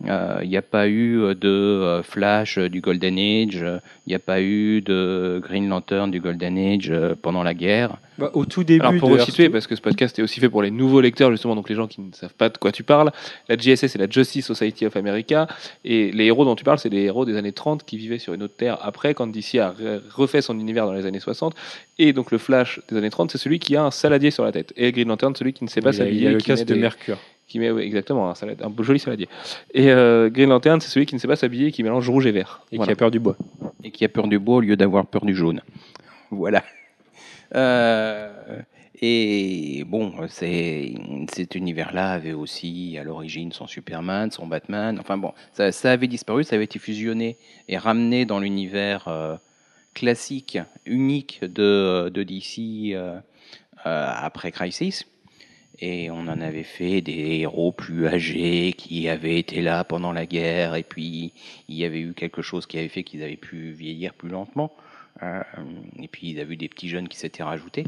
Euh, 0.07 0.39
Il 0.43 0.49
n'y 0.49 0.57
a 0.57 0.61
pas 0.61 0.89
eu 0.89 1.19
de 1.39 1.47
euh, 1.47 2.03
Flash 2.03 2.57
euh, 2.57 2.67
du 2.69 2.81
Golden 2.81 3.17
Age, 3.17 3.63
euh, 3.63 3.80
il 4.05 4.09
n'y 4.09 4.15
a 4.15 4.19
pas 4.19 4.41
eu 4.41 4.81
de 4.81 5.39
Green 5.41 5.69
Lantern 5.69 6.11
du 6.11 6.19
Golden 6.19 6.57
Age 6.57 6.89
euh, 6.91 7.15
pendant 7.19 7.43
la 7.43 7.53
guerre. 7.53 7.97
Bah, 8.17 8.30
au 8.34 8.45
tout 8.45 8.63
début 8.65 8.81
Alors 8.85 8.99
pour 8.99 9.09
resituer, 9.09 9.43
Earth 9.43 9.53
parce 9.53 9.67
que 9.67 9.76
ce 9.76 9.81
podcast 9.81 10.19
est 10.19 10.22
aussi 10.22 10.41
fait 10.41 10.49
pour 10.49 10.61
les 10.61 10.69
nouveaux 10.72 10.99
lecteurs 10.99 11.31
justement, 11.31 11.55
donc 11.55 11.69
les 11.69 11.76
gens 11.76 11.88
qui 11.88 12.01
ne 12.01 12.11
savent 12.13 12.34
pas 12.34 12.49
de 12.49 12.57
quoi 12.57 12.73
tu 12.73 12.84
parles, 12.84 13.11
la 13.47 13.57
JSA 13.57 13.88
c'est 13.88 13.97
la 13.97 14.09
Justice 14.09 14.45
Society 14.45 14.85
of 14.85 14.95
America, 14.97 15.47
et 15.85 16.11
les 16.11 16.26
héros 16.26 16.43
dont 16.43 16.55
tu 16.55 16.65
parles 16.65 16.77
c'est 16.80 16.89
des 16.89 17.03
héros 17.03 17.23
des 17.26 17.38
années 17.38 17.51
30 17.53 17.85
qui 17.85 17.97
vivaient 17.97 18.19
sur 18.19 18.34
une 18.34 18.43
autre 18.43 18.55
terre 18.57 18.77
après 18.81 19.13
quand 19.13 19.27
DC 19.27 19.55
a 19.55 19.72
re- 19.72 20.01
refait 20.13 20.41
son 20.41 20.59
univers 20.59 20.85
dans 20.85 20.93
les 20.93 21.05
années 21.05 21.19
60, 21.22 21.55
et 21.99 22.11
donc 22.13 22.31
le 22.31 22.38
Flash 22.38 22.81
des 22.89 22.97
années 22.97 23.09
30 23.09 23.31
c'est 23.31 23.38
celui 23.38 23.59
qui 23.59 23.76
a 23.77 23.84
un 23.84 23.91
saladier 23.91 24.30
sur 24.31 24.43
la 24.43 24.51
tête, 24.51 24.73
et 24.76 24.91
Green 24.91 25.07
Lantern 25.07 25.34
celui 25.35 25.53
qui 25.53 25.63
ne 25.63 25.69
sait 25.69 25.81
pas 25.81 25.89
a, 25.89 25.91
il 25.91 25.95
y 25.95 25.97
s'habiller, 25.99 26.27
a 26.27 26.31
le 26.31 26.38
casque 26.39 26.65
de 26.65 26.73
des- 26.73 26.80
Mercure. 26.80 27.17
Qui 27.47 27.59
met, 27.59 27.69
oui, 27.72 27.84
exactement, 27.84 28.30
un, 28.30 28.34
salade- 28.34 28.61
un 28.63 28.69
beau 28.69 28.84
joli 28.84 28.99
saladier. 28.99 29.27
Et 29.73 29.91
euh, 29.91 30.30
Green 30.30 30.49
Lantern 30.49 30.81
c'est 30.81 30.89
celui 30.89 31.05
qui 31.05 31.15
ne 31.15 31.19
sait 31.19 31.27
pas 31.27 31.35
s'habiller, 31.35 31.72
qui 31.72 31.84
mélange 31.84 32.09
rouge 32.09 32.26
et 32.26 32.31
vert. 32.31 32.61
Et 32.72 32.77
Voilà. 32.77 32.88
qui 32.89 32.93
a 32.93 32.95
peur 32.95 33.11
du 33.11 33.19
bois. 33.19 33.38
et 33.84 33.91
qui 33.91 34.03
a 34.05 34.09
peur 34.09 34.27
du 34.27 34.39
bois 34.39 34.57
au 34.57 34.61
lieu 34.61 34.76
d'avoir 34.76 35.05
peur 35.05 35.26
du 35.26 35.35
jaune. 35.35 35.61
Voilà. 36.31 36.63
Euh, 37.55 38.61
et 39.01 39.84
bon, 39.88 40.13
c'est, 40.27 40.93
cet 41.31 41.55
univers-là 41.55 42.11
avait 42.13 42.34
aussi 42.34 42.97
à 42.99 43.03
l'origine 43.03 43.51
son 43.51 43.67
Superman, 43.67 44.31
son 44.31 44.47
Batman. 44.47 44.97
Enfin 44.99 45.17
bon, 45.17 45.34
ça, 45.53 45.72
ça 45.72 45.91
avait 45.91 46.07
disparu, 46.07 46.43
ça 46.43 46.55
avait 46.55 46.65
été 46.65 46.80
fusionné 46.80 47.38
et 47.67 47.77
ramené 47.77 48.26
dans 48.26 48.39
l'univers 48.39 49.07
euh, 49.07 49.35
classique, 49.93 50.57
unique 50.85 51.41
de, 51.43 52.09
de 52.13 52.23
DC 52.23 52.93
euh, 52.95 53.19
euh, 53.85 54.11
après 54.15 54.51
Crisis. 54.51 55.05
Et 55.80 56.10
on 56.10 56.19
en 56.22 56.39
avait 56.41 56.64
fait 56.64 57.02
des 57.02 57.39
héros 57.41 57.72
plus 57.72 58.07
âgés 58.07 58.73
qui 58.77 59.10
avaient 59.10 59.38
été 59.39 59.61
là 59.61 59.84
pendant 59.84 60.14
la 60.14 60.26
guerre 60.26 60.76
et 60.76 60.84
puis 60.84 61.34
il 61.68 61.76
y 61.76 61.84
avait 61.84 61.99
eu 61.99 62.14
quelque 62.14 62.41
chose 62.41 62.65
qui 62.65 62.77
avait 62.80 62.88
fait 62.88 63.03
qu'ils 63.03 63.23
avaient 63.23 63.35
pu 63.35 63.72
vieillir 63.72 64.14
plus 64.14 64.30
lentement. 64.30 64.72
Euh, 65.23 65.41
et 66.02 66.07
puis 66.07 66.30
il 66.30 66.38
y 66.38 66.39
a 66.39 66.43
eu 66.43 66.56
des 66.56 66.69
petits 66.69 66.88
jeunes 66.89 67.07
qui 67.10 67.18
s'étaient 67.18 67.43
rajoutés. 67.43 67.85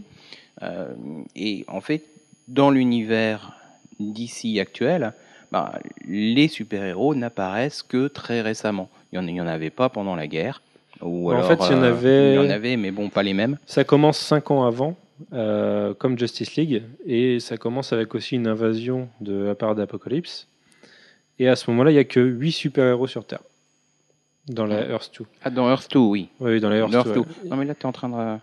Euh, 0.63 0.93
et 1.35 1.63
en 1.67 1.81
fait, 1.81 2.03
dans 2.47 2.71
l'univers 2.71 3.53
d'ici 3.99 4.59
actuel, 4.59 5.13
bah, 5.51 5.79
les 6.05 6.47
super-héros 6.47 7.15
n'apparaissent 7.15 7.83
que 7.83 8.07
très 8.07 8.41
récemment. 8.41 8.89
Il 9.13 9.21
n'y 9.21 9.39
en, 9.41 9.47
avait 9.47 9.69
pas 9.69 9.89
pendant 9.89 10.15
la 10.15 10.27
guerre. 10.27 10.61
Ou 11.01 11.31
En 11.31 11.43
fait, 11.43 11.59
il 11.69 11.71
y 11.71 11.75
en 11.75 11.83
euh, 11.83 11.89
avait- 11.91 12.33
il 12.33 12.35
y 12.35 12.39
en 12.39 12.49
avait, 12.49 12.75
mais 12.75 12.91
bon, 12.91 13.09
pas 13.09 13.23
les 13.23 13.33
mêmes. 13.33 13.57
Ça 13.65 13.83
commence 13.83 14.17
cinq 14.17 14.51
ans 14.51 14.65
avant, 14.65 14.95
euh, 15.33 15.93
comme 15.93 16.17
Justice 16.17 16.55
League, 16.55 16.83
et 17.05 17.39
ça 17.39 17.57
commence 17.57 17.93
avec 17.93 18.15
aussi 18.15 18.35
une 18.35 18.47
invasion 18.47 19.09
de 19.21 19.33
la 19.33 19.55
part 19.55 19.75
d'Apocalypse. 19.75 20.47
Et 21.39 21.47
à 21.47 21.55
ce 21.55 21.69
moment-là, 21.71 21.91
il 21.91 21.95
n'y 21.95 21.99
a 21.99 22.03
que 22.03 22.19
8 22.19 22.51
super-héros 22.51 23.07
sur 23.07 23.25
Terre. 23.25 23.41
Dans 24.47 24.65
la 24.65 24.87
Earth 24.87 25.11
2. 25.19 25.25
Ah, 25.43 25.49
dans 25.49 25.69
Earth 25.69 25.91
2, 25.91 25.99
oui. 25.99 26.29
Oui, 26.39 26.59
dans 26.59 26.69
la 26.69 26.77
Earth, 26.77 26.91
Dans 26.91 26.99
Earth 26.99 27.13
2. 27.13 27.21
2. 27.43 27.49
Non, 27.49 27.57
mais 27.57 27.65
là, 27.65 27.75
tu 27.75 27.81
es 27.81 27.85
en 27.85 27.91
train 27.91 28.09
de. 28.09 28.39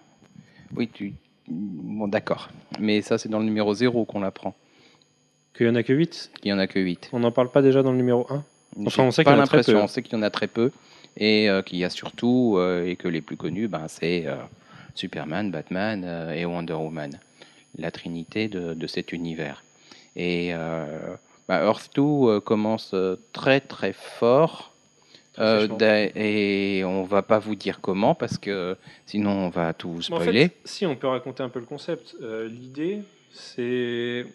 Oui, 0.77 0.89
tu. 0.93 1.15
Bon, 1.49 2.09
d'accord. 2.09 2.51
Mais 2.79 3.01
ça, 3.03 3.19
c'est 3.19 3.29
dans 3.29 3.39
le 3.39 3.45
numéro 3.45 3.73
0 3.73 4.05
qu'on 4.05 4.21
l'apprend. 4.21 4.55
Qu'il 5.57 5.67
n'y 5.67 5.73
en 5.73 5.77
a 5.77 5.83
que 5.83 5.93
8. 5.93 6.33
Il 6.43 6.49
n'y 6.49 6.53
en 6.53 6.59
a 6.59 6.67
que 6.67 6.79
8. 6.79 7.11
On 7.13 7.21
n'en 7.21 7.33
parle 7.33 7.51
pas 7.51 7.63
déjà 7.63 7.83
dans 7.83 7.93
le 7.93 7.97
numéro 7.97 8.27
1 8.31 8.45
Enfin, 8.87 9.05
on 9.05 9.11
sait 9.11 9.25
qu'il 9.25 9.33
y 9.33 9.37
en 9.37 9.41
a 9.41 9.47
très 9.47 9.63
peu. 9.63 9.77
On 9.77 9.87
sait 9.87 10.03
qu'il 10.03 10.15
y 10.15 10.17
en 10.17 10.23
a 10.23 10.31
très 10.31 10.49
peu. 10.49 10.71
Et 11.17 11.49
euh, 11.49 11.63
qu'il 11.63 11.79
y 11.79 11.85
a 11.85 11.91
surtout, 11.91 12.57
euh, 12.59 12.87
et 12.87 12.97
que 12.97 13.07
les 13.07 13.21
plus 13.21 13.37
connus, 13.37 13.69
ben, 13.69 13.87
c'est 13.87 14.25
euh, 14.27 14.35
Superman, 14.95 15.51
Batman 15.51 16.03
euh, 16.05 16.33
et 16.33 16.45
Wonder 16.45 16.75
Woman. 16.75 17.19
La 17.77 17.91
trinité 17.91 18.49
de, 18.49 18.75
de 18.75 18.87
cet 18.87 19.13
univers. 19.13 19.65
Et 20.17 20.51
euh, 20.55 21.17
bah, 21.49 21.65
Earth 21.65 21.91
2 21.97 22.03
euh, 22.03 22.41
commence 22.41 22.95
très 23.33 23.61
très 23.61 23.93
fort. 23.93 24.71
Euh, 25.41 25.67
et 26.15 26.85
on 26.85 27.03
va 27.03 27.23
pas 27.23 27.41
vous 27.41 27.57
dire 27.57 27.81
comment 27.81 28.15
parce 28.15 28.39
que 28.39 28.77
sinon 29.05 29.33
on 29.33 29.49
va 29.49 29.73
tout 29.73 29.97
En 29.99 30.01
spoiler. 30.01 30.45
fait, 30.51 30.57
si 30.65 30.87
on 30.87 30.95
peut 30.95 31.09
raconter 31.09 31.43
un 31.43 31.49
peu 31.49 31.59
le 31.59 31.67
concept, 31.67 32.15
euh, 32.23 32.47
l'idée, 32.49 33.01
c'est. 33.33 34.27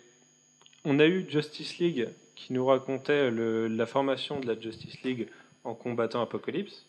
On 0.83 0.99
a 0.99 1.05
eu 1.05 1.25
Justice 1.29 1.77
League 1.77 2.09
qui 2.35 2.51
nous 2.51 2.65
racontait 2.65 3.31
le- 3.31 3.67
la 3.69 3.85
formation 3.85 4.41
de 4.41 4.47
la 4.47 4.59
Justice 4.59 5.01
League 5.03 5.27
en 5.63 5.73
combattant 5.73 6.21
Apocalypse. 6.21 6.85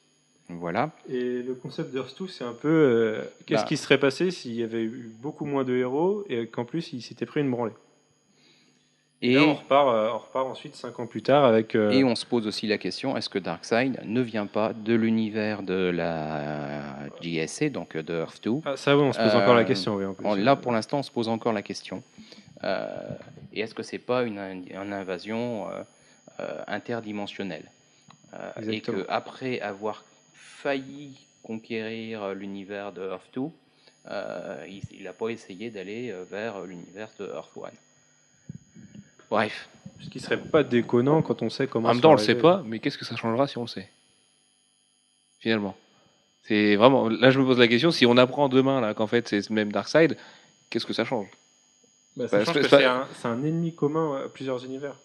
Voilà. 0.58 0.90
Et 1.08 1.42
le 1.42 1.54
concept 1.54 1.92
d'Earth 1.92 2.14
2, 2.20 2.28
c'est 2.28 2.44
un 2.44 2.52
peu 2.52 2.68
euh, 2.68 3.22
qu'est-ce 3.46 3.62
Bah. 3.62 3.66
qui 3.68 3.76
serait 3.76 3.98
passé 3.98 4.30
s'il 4.30 4.54
y 4.54 4.62
avait 4.62 4.82
eu 4.82 5.10
beaucoup 5.20 5.44
moins 5.44 5.64
de 5.64 5.74
héros 5.76 6.24
et 6.28 6.46
qu'en 6.46 6.64
plus 6.64 6.92
il 6.92 7.02
s'était 7.02 7.26
pris 7.26 7.40
une 7.40 7.50
branlée? 7.50 7.72
Et, 9.22 9.32
Et, 9.32 9.34
là, 9.34 9.42
on 9.42 9.54
repart, 9.54 9.88
euh, 9.88 10.10
on 10.14 10.18
repart 10.18 10.46
ensuite 10.46 10.74
cinq 10.74 10.98
ans 10.98 11.06
plus 11.06 11.20
tard 11.22 11.44
avec. 11.44 11.74
euh, 11.74 11.90
et 11.90 12.04
on 12.04 12.14
se 12.14 12.24
pose 12.24 12.46
aussi 12.46 12.66
la 12.66 12.78
question 12.78 13.16
est-ce 13.18 13.28
que 13.28 13.38
Darkseid 13.38 14.00
ne 14.04 14.20
vient 14.22 14.46
pas 14.46 14.72
de 14.72 14.94
l'univers 14.94 15.62
de 15.62 15.90
la 15.94 16.94
JSA, 17.20 17.68
donc 17.68 17.96
de 17.98 18.14
Earth 18.14 18.42
2 18.42 18.50
Ah, 18.64 18.76
ça, 18.78 18.96
oui, 18.96 19.02
on 19.02 19.12
se 19.12 19.18
pose 19.18 19.34
encore 19.34 19.54
la 19.54 19.64
question. 19.64 19.96
Oui, 19.96 20.06
en 20.06 20.14
plus. 20.14 20.24
On- 20.26 20.34
Là, 20.34 20.56
pour 20.56 20.72
l'instant, 20.72 21.00
on 21.00 21.02
se 21.02 21.10
pose 21.10 21.28
encore 21.28 21.52
la 21.52 21.60
question. 21.62 22.02
Et 23.52 23.60
est-ce 23.60 23.74
que 23.74 23.82
c'est 23.82 23.98
pas 23.98 24.22
une, 24.22 24.38
in- 24.38 24.62
une 24.82 24.92
invasion 24.94 25.66
interdimensionnelle? 26.66 27.64
Et 28.32 28.60
Exactement. 28.60 29.02
qu'après 29.06 29.60
avoir 29.60 30.04
failli 30.62 31.26
conquérir 31.42 32.22
euh, 32.22 32.34
l'univers 32.34 32.92
de 32.92 33.02
Earth 33.02 33.30
2, 33.34 33.42
euh, 34.06 34.66
il 34.92 35.02
n'a 35.02 35.12
pas 35.12 35.28
essayé 35.28 35.70
d'aller 35.70 36.10
euh, 36.10 36.24
vers 36.30 36.62
l'univers 36.62 37.08
de 37.18 37.26
Earth 37.26 37.52
1. 37.56 37.70
Bref, 39.30 39.68
Ce 40.00 40.08
qui 40.08 40.20
serait 40.20 40.40
pas 40.40 40.62
déconnant 40.62 41.22
quand 41.22 41.42
on 41.42 41.50
sait 41.50 41.66
comment. 41.66 41.88
En 41.88 41.92
même 41.92 42.00
temps, 42.00 42.10
on 42.10 42.14
le 42.14 42.18
sait 42.18 42.34
pas, 42.34 42.62
mais 42.66 42.78
qu'est-ce 42.78 42.98
que 42.98 43.04
ça 43.04 43.16
changera 43.16 43.46
si 43.46 43.58
on 43.58 43.62
le 43.62 43.68
sait? 43.68 43.88
Finalement. 45.38 45.76
C'est 46.42 46.76
vraiment. 46.76 47.08
Là, 47.08 47.30
je 47.30 47.38
me 47.38 47.44
pose 47.44 47.58
la 47.58 47.68
question 47.68 47.90
si 47.90 48.06
on 48.06 48.16
apprend 48.16 48.48
demain 48.48 48.80
là 48.80 48.94
qu'en 48.94 49.06
fait 49.06 49.28
c'est 49.28 49.42
ce 49.42 49.52
même 49.52 49.70
Darkseid, 49.70 50.16
qu'est-ce 50.68 50.86
que 50.86 50.92
ça 50.92 51.04
change? 51.04 51.28
Bah, 52.16 52.28
ça 52.28 52.38
Bah, 52.38 52.44
change 52.44 52.54
que 52.54 52.68
c'est 52.68 52.84
un, 52.84 53.44
ennemi 53.44 53.74
commun 53.74 54.22
à 54.24 54.28
plusieurs 54.28 54.64
univers. 54.64 54.96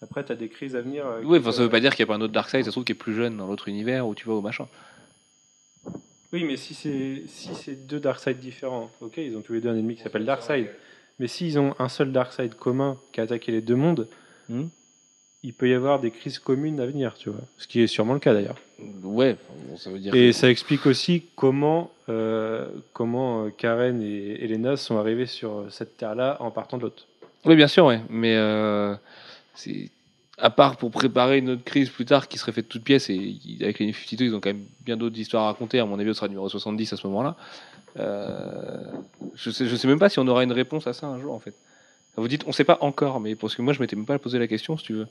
Après, 0.00 0.24
tu 0.24 0.32
as 0.32 0.36
des 0.36 0.48
crises 0.48 0.76
à 0.76 0.80
venir. 0.80 1.04
Oui, 1.24 1.38
enfin, 1.38 1.52
ça 1.52 1.62
veut 1.62 1.70
pas 1.70 1.80
dire 1.80 1.94
qu'il 1.94 2.04
n'y 2.04 2.10
a 2.10 2.12
pas 2.12 2.18
un 2.18 2.20
autre 2.20 2.32
Darkseid, 2.32 2.64
ça 2.64 2.66
se 2.66 2.72
trouve 2.72 2.84
qui 2.84 2.92
est 2.92 2.96
plus 2.96 3.14
jeune 3.14 3.36
dans 3.36 3.46
l'autre 3.46 3.68
univers 3.68 4.06
où 4.06 4.14
tu 4.14 4.26
vas 4.26 4.34
au 4.34 4.40
machin. 4.40 4.68
Oui, 6.32 6.44
mais 6.44 6.56
si 6.56 6.74
c'est 6.74 7.22
si 7.26 7.50
c'est 7.54 7.86
deux 7.86 8.00
Darkseid 8.00 8.38
différents, 8.38 8.90
ok, 9.00 9.14
ils 9.18 9.36
ont 9.36 9.42
tous 9.42 9.52
les 9.52 9.60
deux 9.60 9.68
un 9.68 9.76
ennemi 9.76 9.96
qui 9.96 10.02
s'appelle 10.02 10.24
Darkseid. 10.24 10.68
Mais 11.18 11.28
s'ils 11.28 11.58
ont 11.58 11.74
un 11.78 11.88
seul 11.88 12.10
Darkseid 12.10 12.54
commun 12.54 12.96
qui 13.12 13.20
a 13.20 13.24
attaqué 13.24 13.52
les 13.52 13.60
deux 13.60 13.76
mondes, 13.76 14.08
Hmm. 14.48 14.64
il 15.44 15.52
peut 15.54 15.68
y 15.68 15.74
avoir 15.74 16.00
des 16.00 16.10
crises 16.10 16.38
communes 16.40 16.80
à 16.80 16.86
venir, 16.86 17.14
tu 17.14 17.30
vois. 17.30 17.40
Ce 17.58 17.68
qui 17.68 17.80
est 17.80 17.86
sûrement 17.86 18.14
le 18.14 18.18
cas 18.18 18.32
d'ailleurs. 18.34 18.58
Ouais, 19.04 19.36
bon, 19.68 19.76
ça 19.76 19.90
veut 19.90 19.98
dire. 20.00 20.14
Et 20.14 20.28
que- 20.28 20.32
ça 20.32 20.50
explique 20.50 20.84
aussi 20.86 21.24
comment, 21.36 21.90
euh, 22.08 22.66
comment 22.92 23.44
euh, 23.44 23.50
Karen 23.50 24.02
et 24.02 24.42
Elena 24.44 24.76
sont 24.76 24.96
arrivés 24.98 25.26
sur 25.26 25.66
cette 25.70 25.96
terre-là 25.96 26.38
en 26.40 26.50
partant 26.50 26.76
de 26.78 26.82
l'autre. 26.82 27.06
Oui, 27.44 27.54
bien 27.56 27.68
sûr, 27.68 27.86
ouais. 27.86 28.00
Mais 28.08 28.34
euh, 28.36 28.94
c'est 29.54 29.90
à 30.42 30.50
part 30.50 30.76
pour 30.76 30.90
préparer 30.90 31.38
une 31.38 31.50
autre 31.50 31.62
crise 31.62 31.88
plus 31.88 32.04
tard 32.04 32.26
qui 32.26 32.36
serait 32.36 32.50
faite 32.50 32.66
de 32.66 32.70
toutes 32.70 32.82
pièces 32.82 33.08
et 33.08 33.36
avec 33.60 33.78
les 33.78 33.86
New 33.86 33.94
52, 33.94 34.24
ils 34.24 34.34
ont 34.34 34.40
quand 34.40 34.50
même 34.50 34.64
bien 34.84 34.96
d'autres 34.96 35.16
histoires 35.16 35.44
à 35.44 35.46
raconter. 35.46 35.78
À 35.78 35.86
mon 35.86 35.98
avis, 36.00 36.08
ce 36.08 36.14
sera 36.14 36.26
numéro 36.26 36.48
70 36.48 36.92
à 36.92 36.96
ce 36.96 37.06
moment-là. 37.06 37.36
Euh, 38.00 38.82
je 39.36 39.50
sais, 39.50 39.66
je 39.66 39.76
sais 39.76 39.86
même 39.86 40.00
pas 40.00 40.08
si 40.08 40.18
on 40.18 40.26
aura 40.26 40.42
une 40.42 40.52
réponse 40.52 40.88
à 40.88 40.92
ça 40.92 41.06
un 41.06 41.20
jour 41.20 41.32
en 41.32 41.38
fait. 41.38 41.54
Vous 42.16 42.26
dites, 42.26 42.42
on 42.46 42.52
sait 42.52 42.64
pas 42.64 42.78
encore, 42.80 43.20
mais 43.20 43.36
parce 43.36 43.54
que 43.54 43.62
moi, 43.62 43.72
je 43.72 43.80
m'étais 43.80 43.96
même 43.96 44.04
pas 44.04 44.18
posé 44.18 44.38
la 44.38 44.48
question, 44.48 44.76
si 44.76 44.84
tu 44.84 44.92
veux. 44.94 45.06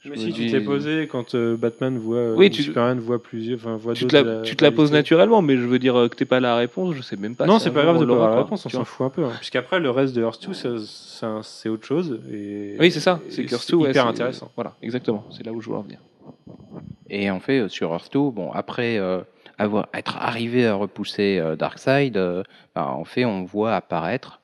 Je 0.00 0.10
Mais 0.10 0.16
si 0.16 0.26
tu 0.32 0.44
dis- 0.44 0.50
te 0.52 0.56
l'es 0.56 0.62
posé 0.64 1.08
quand 1.10 1.34
euh, 1.34 1.56
Batman 1.56 1.98
voit, 1.98 2.16
euh, 2.18 2.34
Oui, 2.36 2.50
tu- 2.50 2.62
Superman 2.62 3.00
voit 3.00 3.20
plusieurs, 3.20 3.58
enfin 3.58 3.76
voit 3.76 3.94
Tu 3.94 4.06
te, 4.06 4.14
la, 4.14 4.22
de 4.22 4.42
tu 4.44 4.54
te 4.54 4.62
la 4.64 4.70
poses 4.70 4.92
naturellement, 4.92 5.42
mais 5.42 5.56
je 5.56 5.62
veux 5.66 5.80
dire 5.80 5.96
euh, 5.98 6.08
que 6.08 6.14
t'es 6.14 6.24
pas 6.24 6.38
la 6.38 6.54
réponse, 6.54 6.94
je 6.94 7.02
sais 7.02 7.16
même 7.16 7.34
pas. 7.34 7.46
Non, 7.46 7.58
si 7.58 7.64
c'est 7.64 7.72
pas 7.72 7.82
grave 7.82 7.98
de 7.98 8.04
pas 8.06 8.12
avoir 8.12 8.30
la 8.30 8.42
réponse, 8.44 8.64
on 8.64 8.68
s'en 8.68 8.84
fout 8.84 9.06
un 9.06 9.10
peu. 9.10 9.24
hein. 9.24 9.32
Puisqu'après, 9.38 9.80
le 9.80 9.90
reste 9.90 10.14
de 10.14 10.22
Earth 10.22 10.46
2, 10.46 10.52
ça- 10.54 11.40
c'est 11.42 11.68
autre 11.68 11.84
chose. 11.84 12.20
Et, 12.32 12.76
Oui, 12.78 12.92
c'est 12.92 13.00
ça. 13.00 13.18
C'est 13.28 13.44
que 13.44 13.50
Earth 13.52 13.62
c'est 13.64 13.72
2, 13.72 13.78
ouais, 13.78 13.90
hyper 13.90 14.06
intéressant. 14.06 14.52
Voilà, 14.54 14.74
exactement. 14.82 15.24
C'est 15.30 15.44
là 15.44 15.52
où 15.52 15.60
je 15.60 15.66
voulais 15.66 15.78
en 15.78 15.82
venir. 15.82 15.98
Et 17.10 17.30
en 17.30 17.40
fait, 17.40 17.60
euh, 17.60 17.68
sur 17.68 17.90
Earth 17.92 18.12
2, 18.12 18.30
bon, 18.30 18.52
après, 18.52 18.98
euh, 18.98 19.20
avoir, 19.58 19.88
être 19.94 20.16
arrivé 20.18 20.64
à 20.66 20.74
repousser 20.74 21.38
euh, 21.40 21.56
Darkseid, 21.56 22.16
euh, 22.16 22.44
bah, 22.74 22.86
en 22.86 23.04
fait, 23.04 23.24
on 23.24 23.42
voit 23.44 23.74
apparaître 23.74 24.40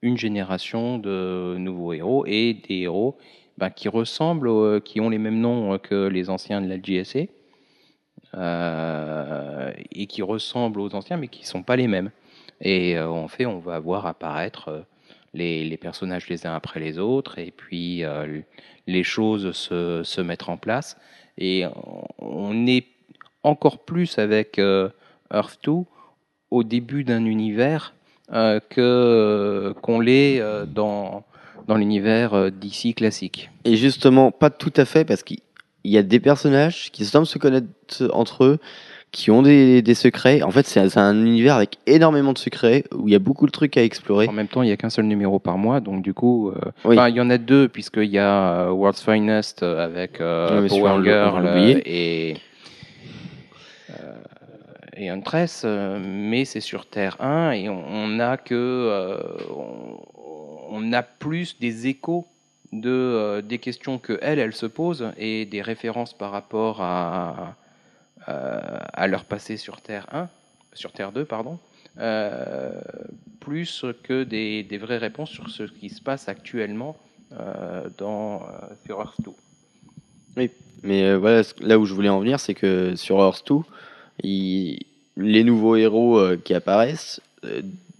une 0.00 0.16
génération 0.16 0.98
de 0.98 1.56
nouveaux 1.58 1.92
héros 1.92 2.24
et 2.26 2.54
des 2.68 2.76
héros 2.82 3.18
bah, 3.58 3.70
qui 3.70 3.88
ressemblent, 3.88 4.48
aux- 4.48 4.80
qui 4.80 5.00
ont 5.00 5.10
les 5.10 5.18
mêmes 5.18 5.40
noms 5.40 5.74
euh, 5.74 5.78
que 5.78 6.08
les 6.08 6.30
anciens 6.30 6.60
de 6.60 6.68
la 6.68 6.76
JSA 6.80 7.26
euh, 8.34 9.72
et 9.92 10.06
qui 10.06 10.22
ressemblent 10.22 10.80
aux 10.80 10.94
anciens, 10.94 11.16
mais 11.16 11.28
qui 11.28 11.42
ne 11.42 11.46
sont 11.46 11.62
pas 11.62 11.76
les 11.76 11.88
mêmes. 11.88 12.10
Et 12.60 12.96
euh, 12.96 13.08
en 13.08 13.28
fait, 13.28 13.46
on 13.46 13.58
va 13.58 13.78
voir 13.78 14.06
apparaître 14.06 14.68
euh, 14.68 14.80
les, 15.34 15.76
personnages 15.76 16.28
les 16.28 16.46
uns 16.46 16.54
après 16.54 16.80
les 16.80 16.98
autres, 16.98 17.38
et 17.38 17.50
puis 17.50 18.04
euh, 18.04 18.40
les 18.86 19.04
choses 19.04 19.52
se, 19.52 20.20
mettre 20.20 20.50
en 20.50 20.56
place. 20.56 20.96
Et 21.38 21.64
on 22.18 22.66
est 22.66 22.86
encore 23.42 23.84
plus 23.84 24.18
avec 24.18 24.58
euh, 24.58 24.88
Earth 25.32 25.58
2 25.64 25.72
au 26.50 26.62
début 26.62 27.04
d'un 27.04 27.24
univers 27.24 27.94
euh, 28.32 28.60
qu'on 28.70 30.00
l'est 30.00 30.40
euh, 30.40 30.64
dans 30.64 31.24
dans 31.66 31.76
l'univers 31.76 32.34
euh, 32.34 32.50
d'ici 32.50 32.94
classique. 32.94 33.50
Et 33.64 33.76
justement, 33.76 34.30
pas 34.30 34.50
tout 34.50 34.72
à 34.76 34.84
fait, 34.84 35.04
parce 35.04 35.22
qu'il 35.22 35.38
y 35.84 35.98
a 35.98 36.02
des 36.02 36.20
personnages 36.20 36.90
qui 36.92 37.04
semblent 37.04 37.26
se 37.26 37.38
connaître 37.38 37.68
entre 38.12 38.44
eux, 38.44 38.58
qui 39.12 39.30
ont 39.30 39.42
des, 39.42 39.80
des 39.80 39.94
secrets. 39.94 40.42
En 40.42 40.50
fait, 40.50 40.66
c'est 40.66 40.98
un 40.98 41.24
univers 41.24 41.54
avec 41.54 41.78
énormément 41.86 42.32
de 42.32 42.38
secrets, 42.38 42.84
où 42.92 43.06
il 43.08 43.12
y 43.12 43.14
a 43.14 43.20
beaucoup 43.20 43.46
de 43.46 43.52
trucs 43.52 43.76
à 43.76 43.84
explorer. 43.84 44.26
En 44.26 44.32
même 44.32 44.48
temps, 44.48 44.62
il 44.62 44.66
n'y 44.66 44.72
a 44.72 44.76
qu'un 44.76 44.90
seul 44.90 45.04
numéro 45.04 45.38
par 45.38 45.56
mois, 45.56 45.78
donc 45.80 46.02
du 46.02 46.12
coup, 46.12 46.50
euh, 46.50 46.54
Oui. 46.84 46.96
il 47.08 47.14
y 47.14 47.20
en 47.20 47.30
a 47.30 47.38
deux 47.38 47.68
puisqu'il 47.68 48.10
y 48.10 48.18
a 48.18 48.66
euh, 48.66 48.70
World's 48.70 49.02
Finest 49.02 49.62
euh, 49.62 49.84
avec 49.84 50.20
euh, 50.20 50.66
celui-là, 50.68 50.94
on 50.94 51.02
Power 51.02 51.04
Girl 51.04 51.80
et 51.86 52.36
et 54.96 55.10
Huntress, 55.10 55.64
mais 55.64 56.44
c'est 56.44 56.60
sur 56.60 56.86
Terre 56.86 57.16
1 57.20 57.50
et 57.52 57.68
on, 57.68 57.82
on 57.90 58.20
a 58.20 58.36
que 58.36 58.54
euh, 58.54 59.18
on, 59.56 59.98
on 60.70 60.92
a 60.92 61.02
plus 61.02 61.58
des 61.58 61.86
échos 61.86 62.26
de 62.72 62.90
euh, 62.90 63.42
des 63.42 63.58
questions 63.58 63.98
que 63.98 64.18
elle 64.22 64.38
elle 64.38 64.54
se 64.54 64.66
pose 64.66 65.12
et 65.16 65.44
des 65.46 65.62
références 65.62 66.12
par 66.12 66.30
rapport 66.32 66.80
à 66.80 67.54
euh, 68.28 68.60
à 68.92 69.06
leur 69.06 69.24
passé 69.24 69.56
sur 69.56 69.80
Terre 69.80 70.06
1 70.12 70.28
sur 70.72 70.92
Terre 70.92 71.12
2 71.12 71.24
pardon 71.24 71.58
euh, 71.98 72.72
plus 73.40 73.84
que 74.02 74.24
des, 74.24 74.62
des 74.64 74.78
vraies 74.78 74.98
réponses 74.98 75.30
sur 75.30 75.48
ce 75.50 75.64
qui 75.64 75.90
se 75.90 76.00
passe 76.00 76.28
actuellement 76.28 76.96
dans 77.98 78.42
sur 78.86 79.00
Earth 79.00 79.20
2. 79.22 79.30
Mais 80.82 81.02
euh, 81.04 81.16
voilà, 81.18 81.42
là 81.60 81.78
où 81.78 81.84
je 81.86 81.94
voulais 81.94 82.08
en 82.08 82.20
venir, 82.20 82.38
c'est 82.40 82.54
que 82.54 82.94
sur 82.96 83.18
Earth 83.18 83.44
2, 83.48 83.54
il- 84.22 84.84
les 85.16 85.44
nouveaux 85.44 85.76
héros 85.76 86.20
qui 86.44 86.54
apparaissent 86.54 87.20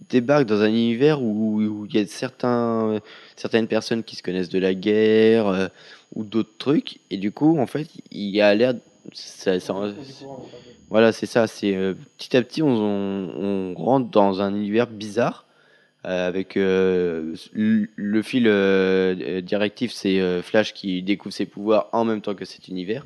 débarquent 0.09 0.47
dans 0.47 0.61
un 0.61 0.69
univers 0.69 1.21
où 1.21 1.85
il 1.85 1.95
y 1.95 1.99
a 1.99 2.07
certains, 2.07 2.99
certaines 3.35 3.67
personnes 3.67 4.03
qui 4.03 4.15
se 4.15 4.23
connaissent 4.23 4.49
de 4.49 4.59
la 4.59 4.73
guerre 4.73 5.47
euh, 5.47 5.67
ou 6.15 6.23
d'autres 6.23 6.57
trucs. 6.57 6.99
Et 7.09 7.17
du 7.17 7.31
coup, 7.31 7.59
en 7.59 7.67
fait, 7.67 7.87
il 8.11 8.29
y 8.29 8.41
a 8.41 8.53
l'air. 8.53 8.73
voilà, 10.89 11.11
c'est 11.11 11.25
ça. 11.25 11.47
C'est 11.47 11.75
euh, 11.75 11.93
petit 12.17 12.35
à 12.37 12.41
petit, 12.41 12.61
on, 12.61 13.73
rentre 13.75 14.09
dans 14.09 14.41
un 14.41 14.53
univers 14.53 14.87
bizarre. 14.87 15.45
euh, 16.05 16.27
avec 16.27 16.55
le 16.55 18.21
fil 18.21 18.43
directif, 19.43 19.91
c'est 19.91 20.41
Flash 20.41 20.73
qui 20.73 21.01
découvre 21.01 21.33
ses 21.33 21.45
pouvoirs 21.45 21.89
en 21.91 22.05
même 22.05 22.21
temps 22.21 22.35
que 22.35 22.45
cet 22.45 22.67
univers. 22.67 23.05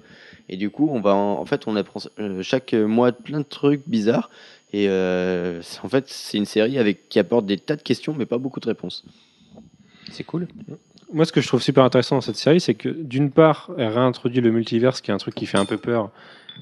Et 0.51 0.57
du 0.57 0.71
coup, 0.71 0.89
on 0.91 0.99
va 0.99 1.13
en, 1.13 1.45
fait, 1.45 1.67
on 1.67 1.75
apprend 1.75 1.99
chaque 2.41 2.73
mois 2.73 3.11
plein 3.11 3.39
de 3.39 3.45
trucs 3.45 3.87
bizarres. 3.87 4.29
Et 4.71 4.85
euh, 4.87 5.61
en 5.83 5.89
fait, 5.89 6.05
c'est 6.07 6.37
une 6.37 6.45
série 6.45 6.77
avec 6.77 7.09
qui 7.09 7.17
apporte 7.19 7.45
des 7.45 7.57
tas 7.57 7.75
de 7.75 7.81
questions, 7.81 8.13
mais 8.17 8.25
pas 8.25 8.37
beaucoup 8.37 8.59
de 8.59 8.67
réponses. 8.67 9.03
C'est 10.11 10.23
cool. 10.23 10.47
Moi, 11.11 11.25
ce 11.25 11.31
que 11.31 11.41
je 11.41 11.47
trouve 11.47 11.61
super 11.61 11.83
intéressant 11.83 12.15
dans 12.17 12.21
cette 12.21 12.35
série, 12.35 12.59
c'est 12.61 12.75
que 12.75 12.89
d'une 12.89 13.31
part, 13.31 13.71
elle 13.77 13.87
réintroduit 13.87 14.41
le 14.41 14.51
multiverse, 14.51 15.01
qui 15.01 15.09
est 15.09 15.13
un 15.13 15.17
truc 15.17 15.33
qui 15.33 15.47
fait 15.47 15.57
un 15.57 15.65
peu 15.65 15.77
peur, 15.77 16.11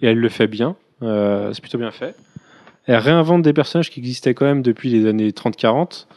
et 0.01 0.07
elle 0.07 0.17
le 0.19 0.29
fait 0.29 0.47
bien. 0.47 0.75
Euh, 1.03 1.51
c'est 1.53 1.59
plutôt 1.61 1.77
bien 1.77 1.91
fait. 1.91 2.15
Elle 2.85 2.95
réinvente 2.97 3.41
des 3.41 3.51
personnages 3.51 3.89
qui 3.89 3.99
existaient 3.99 4.33
quand 4.33 4.45
même 4.45 4.61
depuis 4.61 4.89
les 4.89 5.05
années 5.05 5.31
30-40. 5.31 6.07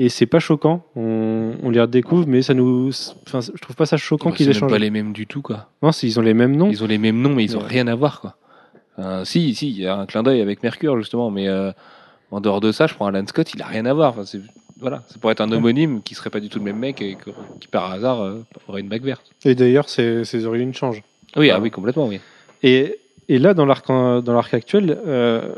Et 0.00 0.08
c'est 0.08 0.26
pas 0.26 0.38
choquant. 0.40 0.84
On, 0.96 1.54
on 1.62 1.70
les 1.70 1.80
redécouvre, 1.80 2.26
mais 2.28 2.42
ça 2.42 2.54
nous. 2.54 2.90
Enfin, 3.26 3.40
je 3.40 3.60
trouve 3.60 3.74
pas 3.76 3.86
ça 3.86 3.96
choquant 3.96 4.30
Bah, 4.30 4.36
qu'ils 4.36 4.46
aient 4.46 4.50
même 4.52 4.58
changé. 4.60 4.72
pas 4.72 4.78
les 4.78 4.90
mêmes 4.90 5.12
du 5.12 5.26
tout, 5.26 5.42
quoi. 5.42 5.70
Non, 5.82 5.90
ils 5.90 6.18
ont 6.18 6.22
les 6.22 6.34
mêmes 6.34 6.54
noms. 6.56 6.70
Ils 6.70 6.84
ont 6.84 6.86
les 6.86 6.98
mêmes 6.98 7.20
noms, 7.20 7.34
mais 7.34 7.42
ils 7.44 7.56
ont 7.56 7.60
Ouais. 7.60 7.66
rien 7.66 7.86
à 7.88 7.94
voir, 7.96 8.20
quoi. 8.20 8.36
Enfin, 8.98 9.24
si, 9.24 9.54
si, 9.54 9.70
il 9.70 9.78
y 9.80 9.86
a 9.86 9.96
un 9.96 10.06
clin 10.06 10.22
d'œil 10.22 10.40
avec 10.40 10.62
Mercure, 10.62 10.96
justement, 10.98 11.30
mais 11.30 11.48
euh, 11.48 11.70
en 12.30 12.40
dehors 12.40 12.60
de 12.60 12.72
ça, 12.72 12.86
je 12.86 12.94
prends 12.94 13.06
Alan 13.06 13.24
Scott, 13.26 13.52
il 13.54 13.62
a 13.62 13.66
rien 13.66 13.86
à 13.86 13.94
voir. 13.94 14.10
Enfin, 14.10 14.24
c'est- 14.24 14.40
voilà, 14.80 15.02
ça 15.08 15.18
pourrait 15.18 15.32
être 15.32 15.40
un 15.40 15.50
homonyme 15.50 16.02
qui 16.02 16.14
serait 16.14 16.30
pas 16.30 16.40
du 16.40 16.48
tout 16.48 16.58
le 16.58 16.64
même 16.64 16.78
mec 16.78 17.00
et 17.00 17.14
que- 17.16 17.30
qui, 17.60 17.68
par 17.68 17.90
hasard, 17.92 18.22
euh, 18.22 18.44
aurait 18.68 18.80
une 18.80 18.88
bague 18.88 19.02
verte. 19.04 19.24
Et 19.44 19.54
d'ailleurs, 19.54 19.88
ses, 19.88 20.24
ses 20.24 20.44
origines 20.46 20.74
changent. 20.74 21.02
Oui, 21.36 21.50
ah 21.50 21.58
oui, 21.60 21.70
complètement, 21.70 22.06
oui. 22.06 22.20
Et, 22.62 22.98
et 23.28 23.38
là, 23.38 23.54
dans 23.54 23.66
l'arc 23.66 23.86
dans 23.88 24.22
l'arc 24.32 24.52
actuel, 24.54 24.98
euh, 25.06 25.52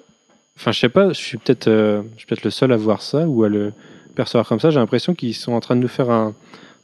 enfin, 0.56 0.72
je 0.72 0.78
sais 0.80 0.88
pas, 0.88 1.08
je 1.12 1.18
suis 1.18 1.38
peut-être 1.38 1.68
euh, 1.68 2.02
je 2.14 2.18
suis 2.18 2.26
peut-être 2.26 2.44
le 2.44 2.50
seul 2.50 2.72
à 2.72 2.76
voir 2.76 3.02
ça 3.02 3.26
ou 3.26 3.44
à 3.44 3.48
le 3.48 3.72
percevoir 4.14 4.46
comme 4.48 4.60
ça. 4.60 4.70
J'ai 4.70 4.80
l'impression 4.80 5.14
qu'ils 5.14 5.34
sont 5.34 5.52
en 5.52 5.60
train 5.60 5.76
de 5.76 5.80
nous 5.80 5.88
faire 5.88 6.10
un, 6.10 6.34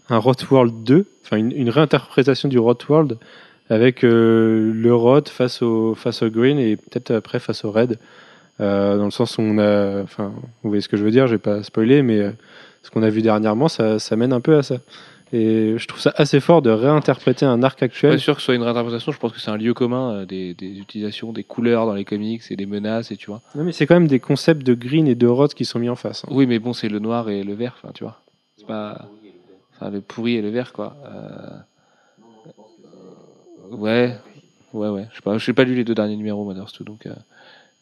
un 0.09 0.21
World 0.21 0.85
2, 0.85 1.07
enfin 1.25 1.37
une, 1.39 1.53
une 1.53 1.71
réinterprétation 1.71 2.49
du 2.49 2.59
World 2.59 3.19
avec 3.71 4.05
euh, 4.05 4.73
le 4.75 4.95
Rot 4.95 5.23
face 5.29 5.63
au 5.63 5.95
face 5.95 6.23
au 6.23 6.31
Green 6.31 6.59
et 6.59 6.77
peut-être 6.77 7.11
après 7.13 7.39
face 7.41 7.65
au 7.65 7.71
Red. 7.73 7.99
Euh, 8.61 8.97
dans 8.97 9.05
le 9.05 9.11
sens 9.11 9.37
où 9.37 9.43
on 9.43 9.59
a, 9.59 10.03
enfin, 10.03 10.33
vous 10.63 10.71
voyez 10.71 10.81
ce 10.81 10.89
que 10.89 10.97
je 10.97 11.05
veux 11.05 11.11
dire, 11.11 11.27
je 11.27 11.33
vais 11.35 11.39
pas 11.39 11.63
spoiler, 11.63 12.03
mais 12.03 12.21
euh, 12.21 12.31
ce 12.83 12.91
qu'on 12.91 13.03
a 13.03 13.11
vu 13.11 13.21
dernièrement, 13.21 13.69
ça, 13.69 13.99
ça 13.99 14.17
mène 14.17 14.33
un 14.33 14.41
peu 14.41 14.57
à 14.57 14.63
ça. 14.63 14.77
Et 15.33 15.75
je 15.77 15.87
trouve 15.89 16.01
ça 16.01 16.13
assez 16.17 16.39
fort 16.41 16.63
de 16.63 16.71
réinterpréter 16.71 17.45
un 17.45 17.63
arc 17.65 17.79
Je 17.81 17.85
suis 17.85 17.85
actuel. 17.85 18.13
pas 18.13 18.19
sûr 18.19 18.35
que 18.37 18.41
ce 18.41 18.47
soit 18.47 18.55
une 18.55 18.63
réinterprétation, 18.63 19.11
je 19.13 19.19
pense 19.19 19.33
que 19.33 19.41
c'est 19.41 19.51
un 19.51 19.57
lieu 19.59 19.75
commun 19.75 20.25
des, 20.25 20.55
des 20.55 20.79
utilisations, 20.79 21.33
des 21.33 21.43
couleurs 21.43 21.85
dans 21.85 21.95
les 21.95 22.05
comics 22.07 22.43
et 22.49 22.57
des 22.57 22.65
menaces, 22.65 23.11
et 23.11 23.17
tu 23.17 23.27
vois. 23.27 23.43
Non, 23.57 23.65
mais 23.65 23.73
c'est 23.73 23.87
quand 23.87 23.97
même 23.97 24.07
des 24.07 24.21
concepts 24.21 24.63
de 24.63 24.73
green 24.73 25.07
et 25.09 25.17
de 25.17 25.27
rot 25.27 25.49
qui 25.49 25.65
sont 25.67 25.79
mis 25.81 25.89
en 25.91 25.97
face. 25.97 26.25
hein. 26.25 26.29
Oui, 26.31 26.47
mais 26.47 26.59
bon, 26.61 26.73
c'est 26.73 26.89
le 26.89 27.01
noir 27.01 27.29
et 27.29 27.43
le 27.43 27.55
vert, 27.55 27.77
enfin, 27.83 27.93
tu 27.93 28.05
vois. 28.05 28.21
C'est 28.57 28.67
pas. 28.67 29.07
Enfin, 29.75 29.91
le 29.91 30.01
pourri 30.01 30.37
et 30.37 30.43
le 30.43 30.49
vert, 30.49 30.73
quoi. 30.73 30.97
Euh, 31.05 31.57
Ouais, 33.73 34.15
ouais, 34.73 34.89
ouais. 34.89 35.07
Je 35.11 35.17
sais 35.17 35.23
pas, 35.23 35.39
j'ai 35.39 35.53
pas 35.53 35.65
lu 35.65 35.75
les 35.75 35.85
deux 35.85 35.95
derniers 35.95 36.17
numéros, 36.17 36.45
Mothers 36.45 36.71
2, 36.79 36.85
donc. 36.85 37.07
euh, 37.07 37.13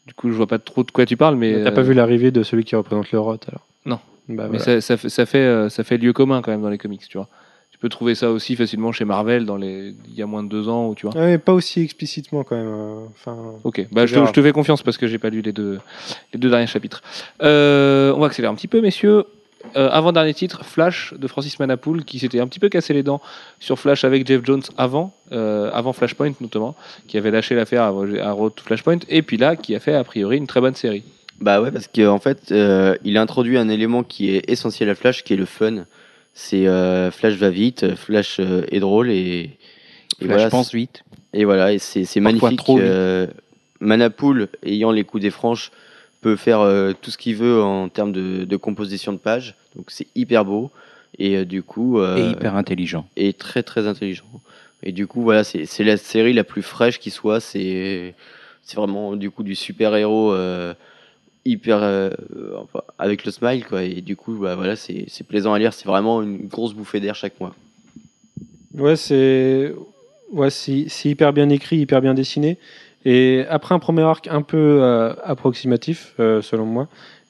Du 0.07 0.13
coup, 0.13 0.29
je 0.29 0.35
vois 0.35 0.47
pas 0.47 0.59
trop 0.59 0.83
de 0.83 0.91
quoi 0.91 1.05
tu 1.05 1.17
parles, 1.17 1.35
mais. 1.35 1.63
T'as 1.63 1.71
pas 1.71 1.81
euh, 1.81 1.83
vu 1.83 1.93
l'arrivée 1.93 2.31
de 2.31 2.43
celui 2.43 2.63
qui 2.63 2.75
représente 2.75 3.11
le 3.11 3.19
rot 3.19 3.37
alors? 3.47 3.65
Non. 3.85 3.99
Bah, 4.27 4.47
Mais 4.49 4.57
voilà. 4.57 4.59
ça, 4.59 4.81
ça 4.81 4.97
fait, 4.97 5.09
ça, 5.09 5.25
fait, 5.25 5.37
euh, 5.39 5.69
ça 5.69 5.83
fait 5.83 5.97
lieu 5.97 6.13
commun 6.13 6.41
quand 6.41 6.51
même 6.51 6.61
dans 6.61 6.69
les 6.69 6.77
comics, 6.77 7.07
tu 7.07 7.17
vois. 7.17 7.27
Tu 7.71 7.77
peux 7.79 7.89
trouver 7.89 8.15
ça 8.15 8.31
aussi 8.31 8.55
facilement 8.55 8.91
chez 8.93 9.03
Marvel 9.03 9.45
dans 9.45 9.57
les... 9.57 9.93
il 10.07 10.15
y 10.15 10.21
a 10.21 10.25
moins 10.25 10.43
de 10.43 10.47
deux 10.47 10.69
ans, 10.69 10.87
ou 10.87 10.95
tu 10.95 11.05
vois. 11.05 11.13
Ah, 11.17 11.25
mais 11.25 11.37
pas 11.37 11.51
aussi 11.53 11.81
explicitement 11.81 12.43
quand 12.45 12.55
même. 12.55 12.73
Enfin, 13.11 13.35
Ok, 13.65 13.85
bah, 13.91 14.05
je, 14.05 14.13
te, 14.13 14.19
verras. 14.19 14.29
je 14.29 14.33
te 14.33 14.41
fais 14.41 14.53
confiance 14.53 14.81
parce 14.81 14.97
que 14.97 15.07
j'ai 15.07 15.17
pas 15.19 15.29
lu 15.29 15.41
les 15.41 15.51
deux, 15.51 15.79
les 16.33 16.39
deux 16.39 16.49
derniers 16.49 16.67
chapitres. 16.67 17.03
Euh, 17.43 18.13
on 18.15 18.19
va 18.21 18.27
accélérer 18.27 18.51
un 18.51 18.55
petit 18.55 18.69
peu, 18.69 18.79
messieurs. 18.81 19.25
Euh, 19.75 19.89
avant-dernier 19.91 20.33
titre, 20.33 20.63
Flash 20.63 21.13
de 21.17 21.27
Francis 21.27 21.59
Manapoul, 21.59 22.05
qui 22.05 22.19
s'était 22.19 22.39
un 22.39 22.47
petit 22.47 22.59
peu 22.59 22.69
cassé 22.69 22.93
les 22.93 23.03
dents 23.03 23.21
sur 23.59 23.77
Flash 23.77 24.03
avec 24.03 24.25
Jeff 24.27 24.41
Jones 24.43 24.63
avant, 24.77 25.13
euh, 25.31 25.69
avant 25.73 25.93
Flashpoint 25.93 26.33
notamment, 26.39 26.75
qui 27.07 27.17
avait 27.17 27.31
lâché 27.31 27.55
l'affaire 27.55 27.83
à, 27.83 27.87
à 27.87 28.31
Road 28.31 28.53
to 28.55 28.63
Flashpoint, 28.63 28.99
et 29.09 29.21
puis 29.21 29.37
là, 29.37 29.55
qui 29.55 29.75
a 29.75 29.79
fait 29.79 29.93
a 29.93 30.03
priori 30.03 30.37
une 30.37 30.47
très 30.47 30.61
bonne 30.61 30.75
série. 30.75 31.03
Bah 31.41 31.61
ouais, 31.61 31.71
parce 31.71 31.87
qu'en 31.87 32.19
fait, 32.19 32.51
euh, 32.51 32.95
il 33.03 33.17
a 33.17 33.21
introduit 33.21 33.57
un 33.57 33.67
élément 33.67 34.03
qui 34.03 34.33
est 34.33 34.49
essentiel 34.49 34.89
à 34.89 34.95
Flash, 34.95 35.23
qui 35.23 35.33
est 35.33 35.37
le 35.37 35.45
fun. 35.45 35.85
C'est 36.33 36.67
euh, 36.67 37.11
Flash 37.11 37.33
va 37.35 37.49
vite, 37.49 37.95
Flash 37.95 38.39
euh, 38.39 38.63
est 38.69 38.79
drôle 38.79 39.09
et, 39.09 39.15
et 40.21 40.25
Flash 40.25 40.29
voilà, 40.29 40.49
pense 40.49 40.73
vite. 40.73 41.03
Et 41.33 41.43
voilà, 41.43 41.73
et 41.73 41.79
c'est 41.79 42.19
magnifique. 42.21 42.57
trop 42.57 42.79
euh, 42.79 43.27
Manapool, 43.81 44.47
ayant 44.63 44.91
les 44.91 45.03
coups 45.03 45.23
des 45.23 45.31
franches, 45.31 45.71
peut 46.25 46.35
faire 46.35 46.61
euh, 46.61 46.91
tout 46.99 47.11
ce 47.11 47.19
qu'il 47.19 47.35
veut 47.35 47.61
en 47.61 47.87
termes 47.87 48.11
de, 48.11 48.45
de 48.45 48.57
composition 48.57 49.13
de 49.13 49.19
page. 49.19 49.53
Donc 49.75 49.91
c'est 49.91 50.07
hyper 50.15 50.43
beau. 50.43 50.71
Et 51.19 51.37
euh, 51.37 51.45
du 51.45 51.61
coup. 51.61 51.99
euh, 51.99 52.17
Et 52.17 52.31
hyper 52.31 52.55
intelligent. 52.55 53.07
et 53.15 53.31
très 53.33 53.61
très 53.61 53.85
intelligent. 53.85 54.25
Et 54.81 54.91
du 54.91 55.05
coup, 55.05 55.21
voilà, 55.21 55.43
c'est 55.43 55.65
c'est 55.67 55.83
la 55.83 55.97
série 55.97 56.33
la 56.33 56.43
plus 56.43 56.63
fraîche 56.63 56.97
qui 56.99 57.11
soit. 57.11 57.39
C'est 57.39 58.15
c'est 58.63 58.75
vraiment 58.77 59.15
du 59.15 59.29
coup 59.29 59.43
du 59.43 59.53
super 59.53 59.95
héros 59.95 60.33
hyper 61.45 61.77
euh, 61.83 62.09
enfin, 62.63 62.81
avec 62.97 63.23
le 63.23 63.31
smile 63.31 63.63
quoi. 63.63 63.83
Et 63.83 64.01
du 64.01 64.15
coup, 64.15 64.33
bah, 64.43 64.55
voilà, 64.55 64.75
c'est 64.75 65.05
c'est 65.07 65.27
plaisant 65.27 65.53
à 65.53 65.59
lire. 65.59 65.73
C'est 65.73 65.87
vraiment 65.87 66.23
une 66.23 66.47
grosse 66.47 66.73
bouffée 66.73 66.99
d'air 66.99 67.13
chaque 67.13 67.39
mois. 67.39 67.53
ouais, 68.73 68.95
c'est 68.95 69.73
ouais, 70.33 70.49
c'est 70.49 70.85
c'est 70.89 71.09
hyper 71.09 71.33
bien 71.33 71.49
écrit, 71.49 71.77
hyper 71.77 72.01
bien 72.01 72.15
dessiné. 72.15 72.57
Et 73.05 73.45
après 73.49 73.75
un 73.75 73.79
premier 73.79 74.01
arc 74.01 74.27
un 74.27 74.41
peu 74.41 74.79
euh, 74.81 75.13
approximatif, 75.23 76.15
euh, 76.19 76.41
selon 76.41 76.65
moi, 76.65 76.87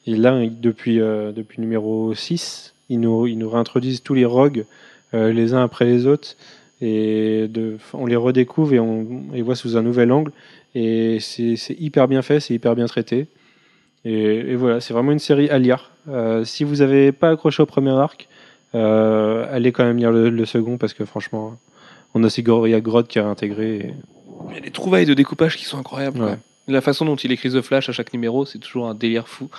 et 0.08 0.16
là, 0.16 0.40
depuis, 0.50 1.02
euh, 1.02 1.34
depuis 1.34 1.60
numéro 1.60 2.14
6, 2.14 2.74
ils 2.90 3.00
nous, 3.00 3.28
ils 3.28 3.38
nous 3.38 3.50
réintroduisent 3.50 4.02
tous 4.02 4.14
les 4.14 4.26
rogues 4.26 4.66
euh, 5.14 5.34
les 5.34 5.54
uns 5.54 5.64
après 5.64 5.86
les 5.86 6.08
autres. 6.08 6.36
et 6.82 7.50
on 7.94 8.06
les 8.06 8.16
redécouvre 8.16 8.74
et 8.74 8.80
on, 8.80 9.26
les 9.34 9.42
voit 9.42 9.56
sous 9.56 9.76
un 9.78 9.82
nouvel 9.82 10.12
angle. 10.12 10.32
Et 10.76 11.20
c'est 11.20 11.56
hyper 11.80 12.08
bien 12.08 12.22
fait, 12.22 12.40
c'est 12.40 12.54
hyper 12.54 12.76
bien 12.76 12.86
traité. 12.86 13.28
Et, 14.06 14.56
voilà, 14.56 14.82
c'est 14.82 14.94
vraiment 14.94 15.12
une 15.12 15.20
série 15.20 15.50
à 15.50 15.58
lire. 15.58 15.92
Si 16.44 16.64
vous 16.64 16.78
n'avez 16.78 17.12
pas 17.12 17.32
accroché 17.32 17.64
au 17.64 17.66
premier 17.66 17.92
arc, 17.92 18.28
allez 18.74 19.72
quand 19.72 19.86
même 19.86 19.98
lire 19.98 20.12
le, 20.12 20.46
second 20.46 20.78
parce 20.78 20.94
que 20.94 21.06
franchement, 21.06 21.58
on 22.14 22.24
a 22.24 22.28
aussi 22.28 22.44
Gor- 22.44 22.68
il 22.68 22.72
y 22.72 22.76
a 22.76 22.82
Grodd 22.82 23.08
qui 23.08 23.20
a 23.20 23.26
intégré. 23.26 23.94
Il 24.50 24.56
y 24.56 24.58
a 24.58 24.62
des 24.62 24.72
trouvailles 24.72 25.06
de 25.06 25.14
découpage 25.14 25.58
qui 25.58 25.66
sont 25.66 25.78
incroyables. 25.78 26.22
Ouais. 26.22 26.38
La 26.68 26.82
façon 26.82 27.06
dont 27.06 27.16
il 27.16 27.32
écrit 27.32 27.50
The 27.52 27.62
Flash 27.62 27.90
à 27.90 27.92
chaque 27.92 28.12
numéro, 28.14 28.46
c'est 28.46 28.60
toujours 28.60 28.88
un 28.88 28.96
délire 28.96 29.28
fou. 29.28 29.50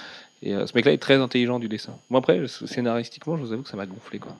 Et 0.43 0.55
euh, 0.55 0.66
ce 0.66 0.73
mec-là 0.74 0.93
est 0.93 0.98
très 0.98 1.15
intelligent 1.16 1.59
du 1.59 1.69
dessin. 1.69 1.94
Moi, 2.11 2.19
après, 2.19 2.43
scénaristiquement, 2.47 3.36
je 3.36 3.43
vous 3.43 3.53
avoue 3.53 3.62
que 3.62 3.69
ça 3.69 3.77
m'a 3.77 3.86
gonflé. 3.86 4.19
Quoi. 4.19 4.32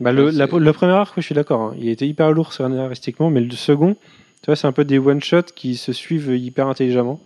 Bah, 0.00 0.12
le, 0.12 0.30
la- 0.30 0.46
le 0.46 0.72
premier 0.72 0.92
arc, 0.92 1.14
je 1.16 1.22
suis 1.22 1.34
d'accord. 1.34 1.60
hein. 1.60 1.74
Il 1.78 1.88
était 1.88 2.06
hyper 2.06 2.30
lourd 2.32 2.52
scénaristiquement, 2.52 3.30
mais 3.30 3.40
le 3.40 3.50
second, 3.52 3.94
tu 4.42 4.46
vois, 4.46 4.56
c'est 4.56 4.66
un 4.66 4.72
peu 4.72 4.84
des 4.84 4.98
one-shots 4.98 5.52
qui 5.54 5.76
se 5.76 5.92
suivent 5.92 6.34
hyper 6.36 6.66
intelligemment. 6.68 7.20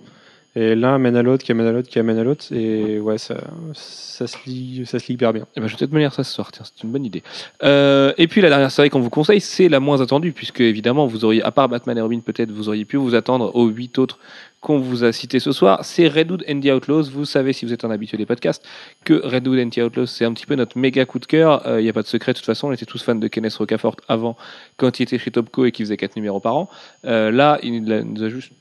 Et 0.56 0.74
l'un 0.74 0.94
amène 0.94 1.16
à 1.16 1.22
l'autre, 1.22 1.44
qui 1.44 1.52
amène 1.52 1.66
à 1.66 1.72
l'autre, 1.72 1.88
qui 1.88 1.98
amène 1.98 2.16
à 2.18 2.24
l'autre. 2.24 2.46
Et 2.50 2.98
ouais, 2.98 3.18
ça, 3.18 3.36
ça, 3.74 4.26
se 4.26 4.38
lit, 4.46 4.84
ça 4.86 4.98
se 4.98 5.06
lit 5.08 5.14
hyper 5.14 5.34
bien. 5.34 5.46
Eh 5.54 5.60
ben, 5.60 5.66
je 5.66 5.74
vais 5.74 5.78
peut-être 5.78 5.92
me 5.92 5.98
lire 5.98 6.14
ça 6.14 6.24
ce 6.24 6.32
soir, 6.32 6.50
tiens, 6.50 6.64
c'est 6.64 6.82
une 6.82 6.90
bonne 6.90 7.04
idée. 7.04 7.22
Euh, 7.62 8.14
et 8.16 8.26
puis 8.26 8.40
la 8.40 8.48
dernière 8.48 8.70
série 8.70 8.88
qu'on 8.88 9.00
vous 9.00 9.10
conseille, 9.10 9.42
c'est 9.42 9.68
la 9.68 9.80
moins 9.80 10.00
attendue, 10.00 10.32
puisque 10.32 10.60
évidemment, 10.60 11.06
vous 11.06 11.26
auriez, 11.26 11.42
à 11.42 11.50
part 11.50 11.68
Batman 11.68 11.98
et 11.98 12.00
Robin, 12.00 12.20
peut-être, 12.20 12.50
vous 12.50 12.70
auriez 12.70 12.86
pu 12.86 12.96
vous 12.96 13.14
attendre 13.14 13.54
aux 13.54 13.66
huit 13.66 13.98
autres 13.98 14.18
qu'on 14.62 14.78
vous 14.78 15.04
a 15.04 15.12
cités 15.12 15.40
ce 15.40 15.52
soir. 15.52 15.84
C'est 15.84 16.08
Redwood 16.08 16.42
and 16.48 16.60
the 16.60 16.72
Outlaws. 16.72 17.10
Vous 17.10 17.26
savez, 17.26 17.52
si 17.52 17.66
vous 17.66 17.74
êtes 17.74 17.84
un 17.84 17.90
habitué 17.90 18.16
des 18.16 18.24
podcasts, 18.24 18.66
que 19.04 19.14
Redwood 19.26 19.58
and 19.58 19.68
the 19.68 19.78
Outlaws, 19.78 20.06
c'est 20.06 20.24
un 20.24 20.32
petit 20.32 20.46
peu 20.46 20.54
notre 20.54 20.78
méga 20.78 21.04
coup 21.04 21.18
de 21.18 21.26
cœur. 21.26 21.62
Il 21.78 21.82
n'y 21.82 21.90
a 21.90 21.92
pas 21.92 22.02
de 22.02 22.06
secret, 22.06 22.32
de 22.32 22.38
toute 22.38 22.46
façon, 22.46 22.68
on 22.68 22.72
était 22.72 22.86
tous 22.86 23.02
fans 23.02 23.14
de 23.14 23.28
Kenneth 23.28 23.54
Rocafort 23.56 23.96
avant, 24.08 24.36
quand 24.78 24.98
il 24.98 25.02
était 25.02 25.18
chez 25.18 25.30
Topco 25.30 25.66
et 25.66 25.70
qu'il 25.70 25.84
faisait 25.84 25.98
quatre 25.98 26.16
numéros 26.16 26.40
par 26.40 26.56
an. 26.56 26.70
Euh, 27.04 27.30
là, 27.30 27.58
il 27.62 27.84
nous 27.84 28.22
a 28.22 28.28
juste 28.30 28.52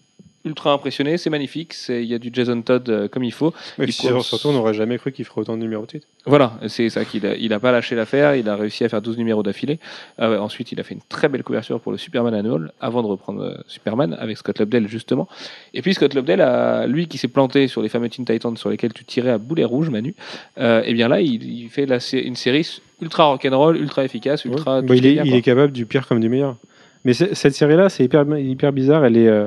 ultra 0.45 0.71
impressionné, 0.71 1.17
c'est 1.17 1.29
magnifique, 1.29 1.73
c'est- 1.73 2.03
il 2.03 2.09
y 2.09 2.13
a 2.13 2.19
du 2.19 2.29
Jason 2.31 2.61
Todd 2.61 2.87
euh, 2.89 3.07
comme 3.07 3.23
il 3.23 3.33
faut. 3.33 3.53
Et 3.79 3.83
Il 3.85 3.91
surtout, 3.93 4.47
on 4.49 4.53
n'aurait 4.53 4.73
jamais 4.73 4.97
cru 4.97 5.11
qu'il 5.11 5.25
ferait 5.25 5.41
autant 5.41 5.57
de 5.57 5.61
numéros 5.61 5.85
de 5.85 5.89
suite. 5.89 6.07
Voilà, 6.25 6.53
c'est 6.67 6.89
ça 6.89 7.03
qu'il 7.03 7.25
a, 7.25 7.35
il 7.35 7.51
a 7.53 7.59
pas 7.59 7.71
lâché 7.71 7.95
l'affaire, 7.95 8.35
il 8.35 8.47
a 8.47 8.55
réussi 8.55 8.83
à 8.83 8.89
faire 8.89 9.01
12 9.01 9.17
numéros 9.17 9.43
d'affilée. 9.43 9.79
Euh, 10.19 10.37
ensuite, 10.39 10.71
il 10.71 10.79
a 10.79 10.83
fait 10.83 10.93
une 10.93 11.01
très 11.09 11.27
belle 11.27 11.43
couverture 11.43 11.79
pour 11.79 11.91
le 11.91 11.97
Superman 11.97 12.33
Annual 12.33 12.71
avant 12.79 13.01
de 13.01 13.07
reprendre 13.07 13.41
euh, 13.43 13.57
Superman 13.67 14.15
avec 14.19 14.37
Scott 14.37 14.59
Lobdell 14.59 14.87
justement. 14.87 15.27
Et 15.73 15.81
puis 15.81 15.93
Scott 15.93 16.13
Lobdell, 16.13 16.41
a, 16.41 16.87
lui 16.87 17.07
qui 17.07 17.17
s'est 17.17 17.27
planté 17.27 17.67
sur 17.67 17.81
les 17.81 17.89
fameux 17.89 18.09
Teen 18.09 18.25
Titans 18.25 18.55
sur 18.57 18.69
lesquels 18.69 18.93
tu 18.93 19.03
tirais 19.05 19.31
à 19.31 19.37
boulet 19.37 19.65
rouge, 19.65 19.89
Manu, 19.89 20.15
euh, 20.59 20.81
et 20.85 20.93
bien 20.93 21.07
là, 21.07 21.21
il, 21.21 21.43
il 21.43 21.69
fait 21.69 21.85
la, 21.85 21.97
une 22.13 22.35
série 22.35 22.79
ultra 23.01 23.25
rock'n'roll, 23.25 23.77
ultra 23.77 24.03
efficace, 24.05 24.45
ultra. 24.45 24.79
Ouais. 24.79 24.85
Bah, 24.85 24.95
il, 24.95 25.05
est, 25.05 25.15
il 25.25 25.41
capable 25.41 25.71
du 25.73 25.85
pire 25.85 26.07
comme 26.07 26.19
du 26.19 26.29
meilleur. 26.29 26.57
Mais 27.03 27.13
cette 27.13 27.53
série-là, 27.53 27.89
c'est 27.89 28.03
hyper, 28.03 28.25
hyper 28.37 28.71
bizarre. 28.73 29.05
Elle 29.05 29.17
est 29.17 29.27
euh, 29.27 29.45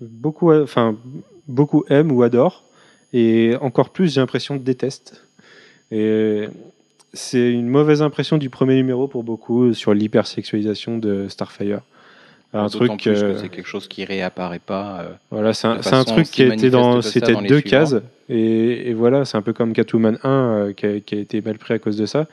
beaucoup, 0.00 0.52
enfin, 0.52 0.96
beaucoup 1.48 1.84
aiment 1.88 2.12
ou 2.12 2.22
adorent, 2.22 2.64
et 3.12 3.56
encore 3.60 3.90
plus, 3.90 4.14
j'ai 4.14 4.20
l'impression 4.20 4.56
déteste. 4.56 5.24
Et 5.90 6.48
c'est 7.12 7.50
une 7.50 7.68
mauvaise 7.68 8.02
impression 8.02 8.38
du 8.38 8.50
premier 8.50 8.74
numéro 8.74 9.08
pour 9.08 9.24
beaucoup 9.24 9.74
sur 9.74 9.94
l'hypersexualisation 9.94 10.98
de 10.98 11.28
Starfire. 11.28 11.80
Un 12.52 12.68
truc, 12.68 12.90
plus 12.90 12.98
que 12.98 13.10
euh, 13.10 13.38
c'est 13.38 13.48
quelque 13.48 13.68
chose 13.68 13.86
qui 13.86 14.04
réapparaît 14.04 14.58
pas. 14.58 15.02
euh, 15.02 15.08
voilà, 15.30 15.52
c'est 15.52 15.68
un, 15.68 16.04
truc 16.04 16.26
qui 16.26 16.42
a 16.42 16.52
été 16.52 16.68
dans, 16.68 17.00
c'était 17.00 17.34
deux 17.34 17.60
suivants. 17.60 17.60
cases, 17.62 17.96
et, 18.28 18.90
et 18.90 18.94
voilà, 18.94 19.24
c'est 19.24 19.36
un 19.36 19.42
peu 19.42 19.52
comme 19.52 19.72
Catwoman 19.72 20.18
1 20.24 20.28
euh, 20.28 20.72
qui, 20.72 20.86
a, 20.86 21.00
qui 21.00 21.14
a 21.14 21.18
été 21.18 21.40
mal 21.42 21.58
pris 21.58 21.74
à 21.74 21.78
cause 21.78 21.96
de 21.96 22.06
ça. 22.06 22.26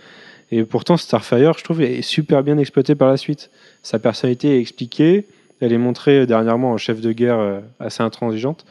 Et 0.49 0.63
pourtant, 0.63 0.97
Starfire, 0.97 1.53
je 1.59 1.63
trouve, 1.63 1.81
est 1.81 2.01
super 2.01 2.41
bien 2.41 2.57
exploité 2.57 2.95
par 2.95 3.09
la 3.09 3.17
suite. 3.17 3.51
Sa 3.83 3.99
personnalité 3.99 4.57
est 4.57 4.59
expliquée, 4.59 5.27
elle 5.61 5.73
est 5.73 5.77
montrée 5.77 6.25
dernièrement 6.27 6.71
en 6.71 6.77
chef 6.77 7.01
de 7.01 7.11
guerre 7.11 7.39
euh, 7.39 7.59
assez 7.79 8.03
intransigeante, 8.03 8.65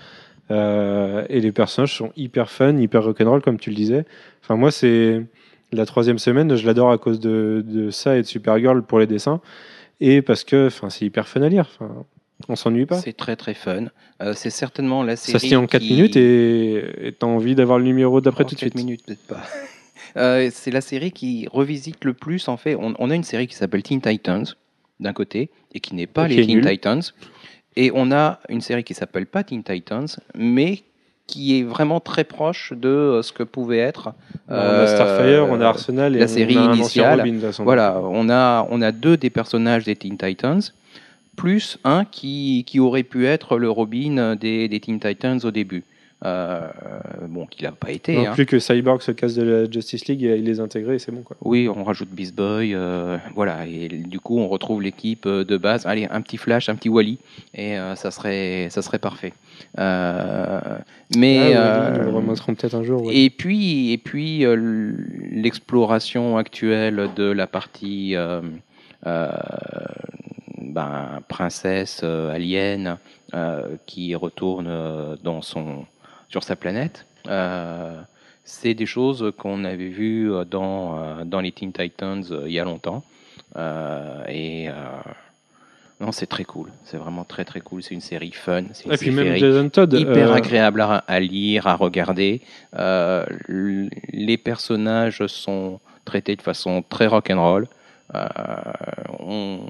euh, 0.50 1.24
et 1.28 1.40
les 1.40 1.52
personnages 1.52 1.94
sont 1.96 2.12
hyper 2.16 2.50
fun, 2.50 2.76
hyper 2.78 3.02
rock'n'roll, 3.04 3.42
comme 3.42 3.58
tu 3.58 3.70
le 3.70 3.76
disais. 3.76 4.04
Enfin, 4.42 4.56
moi, 4.56 4.70
c'est 4.70 5.22
la 5.72 5.86
troisième 5.86 6.18
semaine, 6.18 6.54
je 6.56 6.64
l'adore 6.66 6.90
à 6.92 6.98
cause 6.98 7.18
de, 7.20 7.64
de 7.66 7.90
ça 7.90 8.16
et 8.16 8.22
de 8.22 8.26
Supergirl 8.26 8.82
pour 8.82 8.98
les 9.00 9.06
dessins, 9.06 9.40
et 10.00 10.22
parce 10.22 10.44
que 10.44 10.68
enfin, 10.68 10.90
c'est 10.90 11.04
hyper 11.04 11.26
fun 11.26 11.42
à 11.42 11.48
lire. 11.48 11.68
Enfin, 11.80 12.04
on 12.48 12.54
s'ennuie 12.54 12.86
pas. 12.86 12.98
C'est 12.98 13.16
très 13.16 13.34
très 13.34 13.54
fun. 13.54 13.86
Euh, 14.22 14.34
c'est 14.36 14.50
certainement 14.50 15.02
la 15.02 15.16
série. 15.16 15.32
Ça 15.32 15.38
se 15.38 15.46
lit 15.46 15.56
en 15.56 15.66
4 15.66 15.80
qui- 15.82 15.94
minutes 15.94 16.16
et 16.16 17.14
tu 17.18 17.24
as 17.24 17.28
envie 17.28 17.54
d'avoir 17.54 17.78
le 17.78 17.84
numéro 17.84 18.20
d'après 18.20 18.44
tout 18.44 18.54
de 18.54 18.60
suite. 18.60 18.74
minutes, 18.74 19.04
peut-être 19.06 19.26
pas. 19.26 19.42
Euh, 20.16 20.48
c'est 20.50 20.70
la 20.70 20.80
série 20.80 21.10
qui 21.10 21.46
revisite 21.52 22.02
le 22.06 22.14
plus, 22.14 22.48
en 22.48 22.56
fait. 22.56 22.74
On, 22.74 22.94
on 22.98 23.10
a 23.10 23.14
une 23.14 23.24
série 23.24 23.46
qui 23.46 23.54
s'appelle 23.54 23.82
Teen 23.82 24.00
Titans, 24.00 24.44
d'un 25.00 25.12
côté, 25.12 25.50
et 25.74 25.80
qui 25.80 25.94
n'est 25.94 26.06
pas 26.06 26.26
Et 26.26 26.36
les 26.36 26.46
Teen. 26.46 26.60
Titans. 26.60 27.02
Et 27.76 27.90
on 27.94 28.10
a 28.10 28.40
une 28.48 28.60
série 28.60 28.84
qui 28.84 28.94
s'appelle 28.94 29.26
pas 29.26 29.44
Teen 29.44 29.62
Titans, 29.62 30.08
mais 30.34 30.82
qui 31.26 31.58
est 31.58 31.62
vraiment 31.62 32.00
très 32.00 32.24
proche 32.24 32.72
de 32.74 32.88
euh, 32.88 33.22
ce 33.22 33.32
que 33.32 33.42
pouvait 33.42 33.78
être. 33.78 34.14
on 34.48 34.54
a 34.54 34.86
Starfire, 34.86 35.46
on 35.48 35.60
a 35.60 35.64
euh, 35.64 35.68
Arsenal 35.68 36.14
et 36.14 36.20
la 36.20 36.24
on 36.24 36.28
série 36.28 36.56
a 36.56 36.74
initiale. 36.74 37.20
Robin, 37.20 37.32
de. 37.32 37.62
Voilà, 37.62 38.00
on 38.02 38.30
a, 38.30 38.66
on 38.70 38.80
a 38.80 38.92
deux 38.92 39.16
des 39.16 39.30
personnages 39.30 39.84
des 39.84 39.96
Teen 39.96 40.16
Titans, 40.16 40.62
plus 41.36 41.78
un 41.84 42.04
qui, 42.04 42.64
qui 42.66 42.80
aurait 42.80 43.02
pu 43.02 43.26
être 43.26 43.58
le 43.58 43.68
Robin 43.68 44.36
des, 44.36 44.68
des 44.68 44.80
Teen 44.80 45.00
Titans 45.00 45.40
au 45.42 45.50
début. 45.50 45.84
Euh, 46.24 46.66
bon, 47.28 47.44
qui 47.44 47.64
n'a 47.64 47.72
pas 47.72 47.90
été. 47.90 48.16
Non 48.16 48.28
hein. 48.28 48.32
plus 48.32 48.46
que 48.46 48.58
Cyborg 48.58 49.02
se 49.02 49.12
casse 49.12 49.34
de 49.34 49.42
la 49.42 49.70
Justice 49.70 50.06
League 50.06 50.22
il 50.22 50.44
les 50.44 50.60
intègre 50.60 50.92
et 50.92 50.98
c'est 50.98 51.12
bon 51.12 51.20
quoi. 51.20 51.36
Oui, 51.42 51.68
on 51.68 51.84
rajoute 51.84 52.08
Beast 52.08 52.34
Boy, 52.34 52.74
euh, 52.74 53.18
voilà, 53.34 53.66
et 53.66 53.88
du 53.88 54.18
coup 54.18 54.38
on 54.38 54.48
retrouve 54.48 54.80
l'équipe 54.80 55.26
euh, 55.26 55.44
de 55.44 55.58
base. 55.58 55.84
Allez, 55.84 56.08
un 56.10 56.22
petit 56.22 56.38
Flash, 56.38 56.70
un 56.70 56.74
petit 56.74 56.88
Wally, 56.88 57.18
et 57.52 57.78
euh, 57.78 57.96
ça 57.96 58.10
serait, 58.10 58.68
ça 58.70 58.80
serait 58.80 58.98
parfait. 58.98 59.34
Mais 59.76 59.82
Ah, 61.54 61.90
oui, 61.92 61.98
nous 61.98 62.04
le 62.04 62.10
remonterons 62.10 62.54
peut-être 62.54 62.74
un 62.74 62.82
jour. 62.82 63.02
ouais. 63.04 63.14
et 63.14 63.28
puis, 63.28 63.92
et 63.92 63.98
puis 63.98 64.42
l'exploration 65.30 66.38
actuelle 66.38 67.10
de 67.14 67.30
la 67.30 67.46
partie 67.46 68.16
ben, 70.62 71.20
princesse 71.28 72.02
alien 72.02 72.96
qui 73.84 74.14
retourne 74.14 75.16
dans 75.22 75.42
son, 75.42 75.84
sur 76.28 76.42
sa 76.42 76.56
planète. 76.56 77.06
euh, 77.28 78.00
c'est 78.44 78.74
des 78.74 78.86
choses 78.86 79.32
qu'on 79.38 79.64
avait 79.64 79.88
vues 79.88 80.32
euh, 80.32 80.44
dans, 80.44 80.98
euh, 81.02 81.24
dans 81.24 81.40
les 81.40 81.50
Teen 81.50 81.72
Titans 81.72 82.22
il 82.46 82.52
y 82.52 82.60
a 82.60 82.64
longtemps. 82.64 83.02
Et 84.28 84.68
non, 85.98 86.12
c'est 86.12 86.26
très 86.26 86.44
cool. 86.44 86.70
C'est 86.84 86.98
vraiment 86.98 87.24
très 87.24 87.44
très 87.46 87.60
cool. 87.60 87.82
C'est 87.82 87.94
une 87.94 88.02
série 88.02 88.30
fun. 88.30 88.64
C'est 88.74 88.84
une 88.84 88.92
Et 88.92 88.96
puis 88.98 89.10
même 89.10 89.26
série 89.28 89.40
Jason 89.40 89.68
Todd. 89.70 89.94
hyper 89.94 90.30
euh, 90.30 90.34
agréable 90.34 90.82
à, 90.82 90.96
à 91.08 91.20
lire, 91.20 91.66
à 91.66 91.74
regarder. 91.74 92.42
Euh, 92.78 93.24
les 94.12 94.36
personnages 94.36 95.26
sont 95.26 95.80
traités 96.04 96.36
de 96.36 96.42
façon 96.42 96.84
très 96.86 97.06
rock'n'roll. 97.06 97.66
Euh, 98.14 98.26
on 99.18 99.60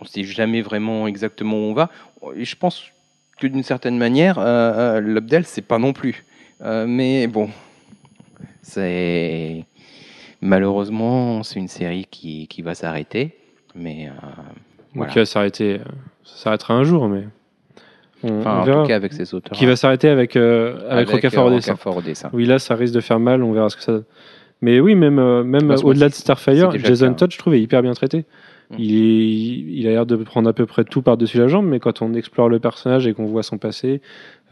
ne 0.00 0.06
sait 0.06 0.24
jamais 0.24 0.60
vraiment 0.60 1.06
exactement 1.06 1.56
où 1.56 1.70
on 1.70 1.74
va. 1.74 1.88
Je 2.36 2.54
pense 2.56 2.82
que 3.38 3.46
d'une 3.46 3.62
certaine 3.62 3.96
manière, 3.96 4.38
euh, 4.38 4.96
euh, 4.96 5.00
Lobdell, 5.00 5.44
c'est 5.44 5.62
pas 5.62 5.78
non 5.78 5.92
plus. 5.92 6.24
Euh, 6.62 6.86
mais 6.88 7.26
bon, 7.26 7.48
c'est 8.62 9.64
malheureusement 10.40 11.42
c'est 11.42 11.58
une 11.58 11.68
série 11.68 12.06
qui, 12.10 12.48
qui 12.48 12.62
va 12.62 12.74
s'arrêter. 12.74 13.36
Mais 13.74 14.08
euh, 14.08 14.42
voilà. 14.94 15.12
Qui 15.12 15.18
va 15.18 15.24
s'arrêter. 15.24 15.80
Ça 16.24 16.44
s'arrêtera 16.44 16.74
un 16.74 16.84
jour, 16.84 17.08
mais. 17.08 17.24
On, 18.24 18.40
enfin, 18.40 18.56
on 18.56 18.60
en 18.60 18.64
verra. 18.64 18.82
tout 18.82 18.88
cas 18.88 18.96
avec 18.96 19.12
ses 19.12 19.32
auteurs. 19.32 19.56
Qui 19.56 19.66
va 19.66 19.76
s'arrêter 19.76 20.08
avec, 20.08 20.34
euh, 20.34 20.88
avec, 20.90 21.08
Rocafort 21.08 21.46
au 21.46 21.50
dessin. 21.50 21.72
Rocafort 21.72 21.96
au 21.98 22.02
dessin. 22.02 22.30
Oui, 22.32 22.46
là, 22.46 22.58
ça 22.58 22.74
risque 22.74 22.94
de 22.94 23.00
faire 23.00 23.20
mal, 23.20 23.44
on 23.44 23.52
verra 23.52 23.68
ce 23.68 23.76
que 23.76 23.82
ça 23.82 23.92
donne. 23.92 24.04
Mais 24.60 24.80
oui, 24.80 24.96
même, 24.96 25.44
même 25.44 25.70
au-delà 25.84 26.08
de 26.08 26.14
Starfire, 26.14 26.76
Jason. 26.80 27.14
Todd, 27.14 27.30
je 27.30 27.38
trouve, 27.38 27.54
est 27.54 27.60
hyper 27.60 27.80
bien 27.80 27.92
traité. 27.92 28.24
Mm. 28.70 28.76
Il, 28.78 29.86
a 29.86 29.90
l'air 29.90 30.06
de 30.06 30.16
prendre 30.16 30.48
à 30.48 30.52
peu 30.52 30.66
près 30.66 30.84
tout 30.84 31.00
par-dessus 31.02 31.38
la 31.38 31.48
jambe, 31.48 31.66
mais 31.66 31.80
quand 31.80 32.02
on 32.02 32.12
explore 32.14 32.48
le 32.48 32.58
personnage 32.58 33.06
et 33.06 33.14
qu'on 33.14 33.24
voit 33.26 33.42
son 33.42 33.56
passé, 33.58 34.00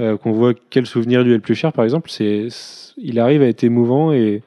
euh, 0.01 0.17
qu'on 0.17 0.33
voit 0.33 0.55
quel 0.71 0.87
souvenir 0.87 1.23
lui 1.23 1.33
est 1.33 1.37
le 1.37 1.41
plus 1.41 1.55
cher, 1.55 1.73
par 1.73 1.85
exemple, 1.85 2.09
c'est, 2.11 2.49
il 2.97 3.19
arrive 3.21 3.43
à 3.43 3.47
être 3.47 3.63
émouvant 3.65 4.13
et, 4.13 4.43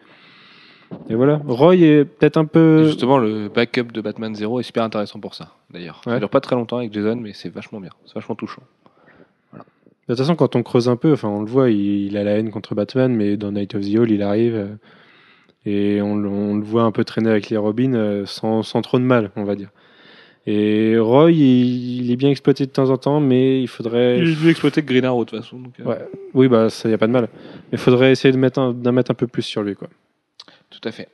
et 1.10 1.14
voilà. 1.16 1.40
Roy 1.48 1.76
est 1.76 2.06
peut-être 2.06 2.38
un 2.38 2.46
Et 2.46 2.48
peu. 2.48 2.86
Justement, 2.86 3.20
le 3.20 3.48
backup 3.48 3.92
de 3.94 4.02
Batman 4.02 4.34
Zero 4.34 4.60
est 4.60 4.64
super 4.64 4.84
intéressant 4.84 5.20
pour 5.20 5.36
ça, 5.36 5.54
d'ailleurs. 5.72 6.02
Ça 6.04 6.12
Ouais. 6.12 6.20
dure 6.20 6.30
pas 6.32 6.42
très 6.42 6.56
longtemps 6.56 6.78
avec 6.78 6.92
Jason, 6.92 7.18
mais 7.18 7.34
c'est 7.34 7.50
vachement 7.50 7.80
bien. 7.80 7.92
C'est 8.06 8.16
vachement 8.16 8.36
touchant. 8.36 8.64
De 9.54 10.16
toute 10.16 10.18
façon, 10.18 10.36
quand 10.36 10.56
on 10.56 10.64
creuse 10.64 10.90
un 10.90 10.96
peu, 10.96 11.14
enfin, 11.14 11.28
on 11.28 11.42
le 11.42 11.48
voit, 11.48 11.70
il, 11.70 12.08
il 12.08 12.18
a 12.18 12.24
la 12.24 12.32
haine 12.32 12.50
contre 12.50 12.74
Batman, 12.74 13.14
mais 13.16 13.38
dans 13.38 13.52
Night 13.52 13.76
of 13.76 13.82
the 13.84 13.96
Hall, 13.96 14.10
il 14.10 14.24
arrive 14.24 14.56
euh, 14.56 14.68
et 15.66 16.02
on, 16.02 16.16
le- 16.16 16.30
on 16.30 16.56
le 16.56 16.64
voit 16.64 16.84
un 16.84 16.92
peu 16.92 17.04
traîner 17.04 17.30
avec 17.30 17.50
les 17.50 17.58
Robins 17.58 17.94
euh, 17.94 18.26
sans, 18.26 18.64
sans 18.64 18.82
trop 18.82 18.98
de 19.00 19.04
mal, 19.04 19.32
on 19.36 19.44
va 19.44 19.56
dire. 19.56 19.70
Et 20.48 20.98
Roy, 20.98 21.32
il, 21.32 22.02
il 22.06 22.12
est 22.12 22.16
bien 22.16 22.30
exploité 22.30 22.66
de 22.66 22.72
temps 22.72 22.90
en 22.90 22.98
temps, 22.98 23.20
mais 23.20 23.62
il 23.62 23.68
faudrait. 23.68 24.20
Il 24.20 24.30
est 24.32 24.44
mieux 24.44 24.50
exploité 24.50 24.82
que 24.82 24.88
Green 24.88 25.06
Arrow, 25.06 25.26
de 25.26 25.30
toute 25.30 25.40
façon. 25.42 25.60
donc, 25.60 25.74
euh, 25.80 25.84
Ouais. 25.84 26.00
Oui, 26.34 26.48
bah 26.48 26.70
ça 26.70 26.90
y 26.90 26.94
a 26.94 26.98
pas 26.98 27.08
de 27.08 27.12
mal. 27.12 27.28
Mais 27.34 27.74
il 27.74 27.78
faudrait 27.78 28.12
essayer 28.12 28.32
de 28.32 28.38
mettre 28.38 28.74
d'en 28.74 28.92
mettre 28.92 29.12
un 29.12 29.16
peu 29.16 29.28
plus 29.28 29.44
sur 29.44 29.62
lui, 29.62 29.76
quoi. 29.76 29.90
Tout 30.70 30.80
à 30.88 30.92
fait. 30.92 31.10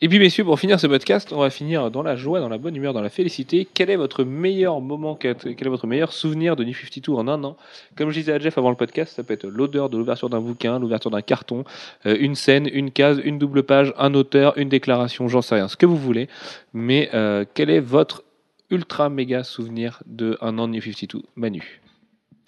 Et 0.00 0.08
puis, 0.08 0.20
messieurs, 0.20 0.44
pour 0.44 0.60
finir 0.60 0.78
ce 0.78 0.86
podcast, 0.86 1.32
on 1.32 1.40
va 1.40 1.50
finir 1.50 1.90
dans 1.90 2.04
la 2.04 2.14
joie, 2.14 2.38
dans 2.38 2.48
la 2.48 2.58
bonne 2.58 2.76
humeur, 2.76 2.92
dans 2.92 3.02
la 3.02 3.10
félicité. 3.10 3.66
Quel 3.74 3.90
est 3.90 3.96
votre 3.96 4.22
meilleur 4.22 4.80
moment, 4.80 5.16
quel 5.16 5.34
est 5.44 5.64
votre 5.64 5.88
meilleur 5.88 6.12
souvenir 6.12 6.54
de 6.54 6.62
New 6.62 6.72
52 6.72 7.12
en 7.14 7.26
un 7.26 7.42
an? 7.42 7.56
Comme 7.96 8.10
je 8.10 8.20
disais 8.20 8.32
à 8.32 8.38
Jeff 8.38 8.56
avant 8.58 8.70
le 8.70 8.76
podcast, 8.76 9.16
ça 9.16 9.24
peut 9.24 9.34
être 9.34 9.48
l'odeur 9.48 9.90
de 9.90 9.98
l'ouverture 9.98 10.30
d'un 10.30 10.40
bouquin, 10.40 10.78
l'ouverture 10.78 11.10
d'un 11.10 11.20
carton, 11.20 11.64
euh, 12.06 12.16
une 12.20 12.36
scène, 12.36 12.68
une 12.72 12.92
case, 12.92 13.20
une 13.24 13.40
double 13.40 13.64
page, 13.64 13.92
un 13.98 14.14
auteur, 14.14 14.56
une 14.56 14.68
déclaration, 14.68 15.26
j'en 15.26 15.42
sais 15.42 15.56
rien, 15.56 15.66
ce 15.66 15.76
que 15.76 15.86
vous 15.86 15.96
voulez. 15.96 16.28
Mais 16.72 17.10
euh, 17.12 17.44
quel 17.54 17.68
est 17.68 17.80
votre 17.80 18.22
ultra 18.70 19.08
méga 19.08 19.42
souvenir 19.42 20.04
de 20.06 20.38
un 20.40 20.60
an 20.60 20.68
de 20.68 20.74
New 20.74 20.80
52 20.80 21.22
Manu, 21.34 21.80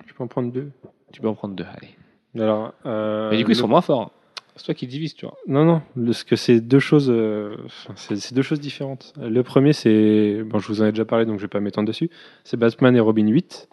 Je 0.06 0.14
peux 0.14 0.22
en 0.22 0.28
prendre 0.28 0.52
deux. 0.52 0.70
tu 1.12 1.20
peux 1.20 1.26
en 1.26 1.34
prendre 1.34 1.56
deux, 1.56 1.66
allez. 1.76 1.96
Alors, 2.38 2.74
euh, 2.86 3.30
Mais 3.32 3.38
du 3.38 3.44
coup, 3.44 3.50
ils 3.50 3.56
sont 3.56 3.66
moins 3.66 3.80
forts. 3.80 4.12
C'est 4.60 4.66
toi 4.66 4.74
qui 4.74 4.86
divises, 4.86 5.14
tu 5.14 5.24
vois. 5.24 5.38
Non, 5.46 5.64
non, 5.64 5.80
parce 6.04 6.22
que 6.22 6.36
c'est 6.36 6.60
deux 6.60 6.80
choses, 6.80 7.08
euh, 7.08 7.56
c'est 7.94 8.34
deux 8.34 8.42
choses 8.42 8.60
différentes. 8.60 9.14
Le 9.18 9.42
premier, 9.42 9.72
c'est, 9.72 10.42
bon, 10.44 10.58
je 10.58 10.68
vous 10.68 10.82
en 10.82 10.84
ai 10.84 10.90
déjà 10.92 11.06
parlé, 11.06 11.24
donc 11.24 11.38
je 11.38 11.44
vais 11.44 11.48
pas 11.48 11.60
m'étendre 11.60 11.88
dessus. 11.88 12.10
C'est 12.44 12.58
Batman 12.58 12.94
et 12.94 13.00
Robin 13.00 13.26
8. 13.26 13.70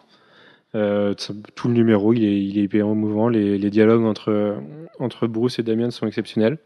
Euh, 0.74 1.12
tout 1.54 1.68
le 1.68 1.74
numéro, 1.74 2.14
il 2.14 2.24
est, 2.24 2.42
il 2.42 2.58
est 2.58 2.62
hyper 2.62 2.86
émouvant. 2.86 3.28
Les, 3.28 3.58
les 3.58 3.68
dialogues 3.68 4.04
entre, 4.04 4.56
entre 4.98 5.26
Bruce 5.26 5.58
et 5.58 5.62
Damian 5.62 5.90
sont 5.90 6.06
exceptionnels. 6.06 6.56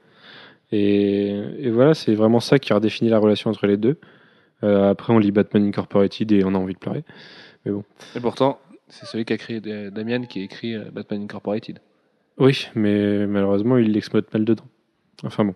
Et, 0.70 1.70
voilà, 1.72 1.94
c'est 1.94 2.14
vraiment 2.14 2.38
ça 2.38 2.60
qui 2.60 2.72
redéfinit 2.72 3.10
la 3.10 3.18
relation 3.18 3.50
entre 3.50 3.66
les 3.66 3.76
deux. 3.76 3.98
Euh, 4.62 4.88
après, 4.88 5.12
on 5.12 5.18
lit 5.18 5.32
Batman 5.32 5.66
Incorporated 5.66 6.30
et 6.30 6.44
on 6.44 6.54
a 6.54 6.58
envie 6.58 6.74
de 6.74 6.78
pleurer. 6.78 7.02
Et 7.66 8.20
pourtant, 8.20 8.60
c'est 8.86 9.04
celui 9.06 9.24
qui 9.24 9.32
a 9.32 9.36
créé 9.36 9.60
Damian 9.60 10.26
qui 10.26 10.42
a 10.42 10.44
écrit 10.44 10.76
euh, 10.76 10.84
Batman 10.92 11.22
Incorporated. 11.22 11.80
Oui, 12.38 12.66
mais 12.74 13.26
malheureusement, 13.26 13.76
il 13.78 13.92
l'exploite 13.92 14.32
mal 14.32 14.44
dedans. 14.44 14.64
Enfin 15.24 15.44
bon. 15.44 15.54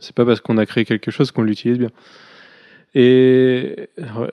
C'est 0.00 0.14
pas 0.14 0.24
parce 0.24 0.40
qu'on 0.40 0.58
a 0.58 0.66
créé 0.66 0.84
quelque 0.84 1.10
chose 1.10 1.30
qu'on 1.30 1.42
l'utilise 1.42 1.78
bien. 1.78 1.90
Et 2.94 3.88
euh, 4.00 4.26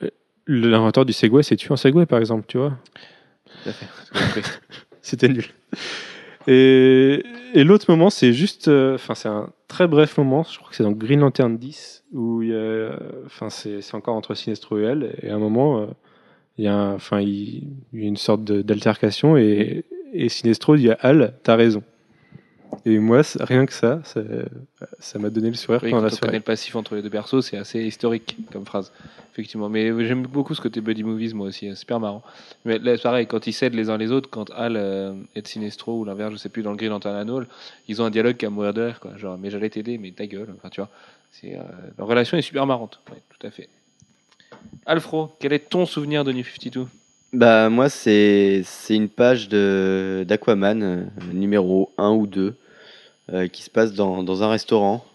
l'inventeur 0.48 1.06
du 1.06 1.14
Segway 1.14 1.44
s'est 1.44 1.56
tué 1.56 1.72
en 1.72 1.78
Segway, 1.78 2.06
par 2.06 2.20
exemple, 2.20 2.46
tu 2.48 2.58
vois? 2.58 2.78
C'était 5.02 5.30
nul. 5.30 5.46
Et, 6.48 7.24
et 7.54 7.64
l'autre 7.64 7.86
moment, 7.90 8.10
c'est 8.10 8.34
juste. 8.34 8.68
euh, 8.68 8.96
Enfin, 8.96 9.16
c'est 9.16 9.30
un 9.30 9.52
très 9.68 9.88
bref 9.88 10.18
moment. 10.18 10.44
Je 10.44 10.58
crois 10.58 10.70
que 10.70 10.76
c'est 10.76 10.84
dans 10.84 10.92
Green 10.92 11.20
Lantern 11.20 11.58
10, 11.58 12.04
où 12.14 12.42
il 12.42 12.50
y 12.50 12.56
a. 12.56 12.98
Enfin, 13.26 13.50
c'est 13.50 13.82
c'est 13.82 13.96
encore 13.96 14.16
entre 14.16 14.34
Sinestro 14.36 14.80
et 14.80 14.84
elle. 14.84 15.16
Et 15.22 15.30
à 15.30 15.36
un 15.36 15.40
moment, 15.40 15.82
euh, 15.82 15.86
il 16.58 16.66
y 16.66 16.68
a, 16.68 16.76
un- 16.76 16.96
enfin, 16.96 17.22
il, 17.22 17.68
il 17.94 18.02
y 18.02 18.06
a 18.06 18.08
une 18.08 18.18
sorte 18.18 18.44
d'altercation. 18.44 19.38
Et, 19.38 19.86
et 20.14 20.30
Sinestro 20.30 20.76
dit 20.76 20.90
à 20.90 20.98
Al, 21.02 21.34
t'as 21.44 21.56
raison. 21.56 21.84
Et 22.86 23.00
moi, 23.00 23.22
rien 23.40 23.66
que 23.66 23.74
ça, 23.74 24.02
ça 25.00 25.20
m'a 25.20 25.30
donné 25.30 25.50
le 25.50 25.56
sourire 25.56 25.82
Oui, 25.84 25.90
pendant 25.90 26.04
quand 26.04 26.10
la 26.10 26.16
soirée. 26.16 26.38
le 26.38 26.44
passif 26.44 26.76
entre 26.76 26.96
les 26.96 27.02
deux 27.02 27.10
persos, 27.10 27.42
c'est 27.42 27.58
assez 27.58 27.82
historique 27.82 28.38
comme 28.52 28.66
phrase. 28.66 28.92
Effectivement. 29.34 29.70
Mais 29.70 29.92
j'aime 30.06 30.24
beaucoup 30.24 30.54
ce 30.54 30.62
côté 30.62 30.80
buddy 30.80 31.04
movies, 31.04 31.34
moi 31.34 31.48
aussi. 31.48 31.68
C'est 31.70 31.76
super 31.76 32.00
marrant. 32.00 32.24
Mais 32.66 32.78
là, 32.80 32.96
c'est 32.96 33.04
pareil, 33.04 33.28
quand 33.28 33.48
ils 33.48 33.54
s'aident 33.54 33.74
les 33.74 33.90
uns 33.90 33.98
les 33.98 34.12
autres, 34.12 34.30
quand 34.30 34.52
Al 34.52 34.76
euh, 34.76 35.14
est 35.36 35.42
de 35.42 35.48
Sinestro 35.48 36.00
ou 36.00 36.06
l'inverse, 36.06 36.34
je 36.34 36.38
sais 36.38 36.50
plus, 36.50 36.62
dans 36.62 36.72
le 36.72 36.78
Green 36.78 36.92
Lantern 36.92 37.46
ils 37.88 38.02
ont 38.02 38.06
un 38.06 38.10
dialogue 38.10 38.38
qui 38.38 38.46
a 38.46 38.50
mourir 38.50 38.74
de 38.74 38.82
rire, 38.84 39.00
quoi. 39.00 39.18
Genre, 39.18 39.38
mais 39.38 39.50
j'allais 39.50 39.70
t'aider, 39.70 39.98
mais 39.98 40.12
ta 40.12 40.28
gueule. 40.28 40.50
Enfin, 40.58 40.70
tu 40.70 40.82
vois. 40.82 40.90
Euh, 41.44 41.58
leur 41.98 42.08
relation 42.08 42.38
est 42.38 42.42
super 42.42 42.66
marrante. 42.66 43.00
Ouais, 43.12 43.22
tout 43.30 43.48
à 43.48 43.52
fait. 43.52 43.70
Alfro, 44.86 45.32
quel 45.40 45.54
est 45.54 45.70
ton 45.70 45.86
souvenir 45.86 46.24
de 46.24 46.32
New 46.32 46.44
52 46.44 46.88
Bah 47.32 47.70
moi 47.70 47.90
c'est 47.90 48.64
c'est 48.66 48.96
une 48.96 49.10
page 49.10 49.50
de 49.50 50.26
d'Aquaman 50.28 50.82
euh, 50.82 51.04
numéro 51.32 51.92
1 52.00 52.10
ou 52.12 52.26
2 52.26 52.56
euh, 53.32 53.48
qui 53.48 53.62
se 53.62 53.70
passe 53.70 53.94
dans, 53.94 54.24
dans 54.24 54.42
un 54.42 54.50
restaurant 54.50 55.06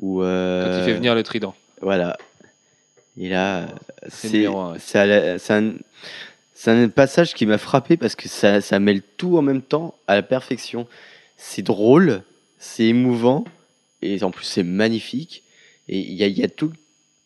où 0.00 0.20
Quand 0.20 0.24
euh, 0.26 0.78
il 0.80 0.84
fait 0.84 0.94
venir 0.94 1.14
le 1.14 1.22
trident. 1.22 1.54
voilà. 1.82 2.16
Et 3.18 3.28
là 3.28 3.68
c'est 4.08 4.46
c'est 6.54 6.70
un 6.72 6.88
passage 6.88 7.34
qui 7.34 7.44
m'a 7.44 7.58
frappé 7.58 7.98
parce 7.98 8.16
que 8.16 8.28
ça 8.28 8.62
ça 8.62 8.78
mêle 8.78 9.02
tout 9.18 9.36
en 9.36 9.42
même 9.42 9.62
temps 9.62 9.94
à 10.06 10.14
la 10.14 10.22
perfection. 10.22 10.86
C'est 11.36 11.62
drôle, 11.62 12.22
c'est 12.58 12.84
émouvant 12.84 13.44
et 14.00 14.22
en 14.22 14.30
plus 14.30 14.46
c'est 14.46 14.62
magnifique 14.62 15.42
et 15.88 15.98
il 15.98 16.14
y 16.14 16.24
a, 16.24 16.26
il 16.26 16.38
y 16.38 16.44
a 16.44 16.48
tout 16.48 16.72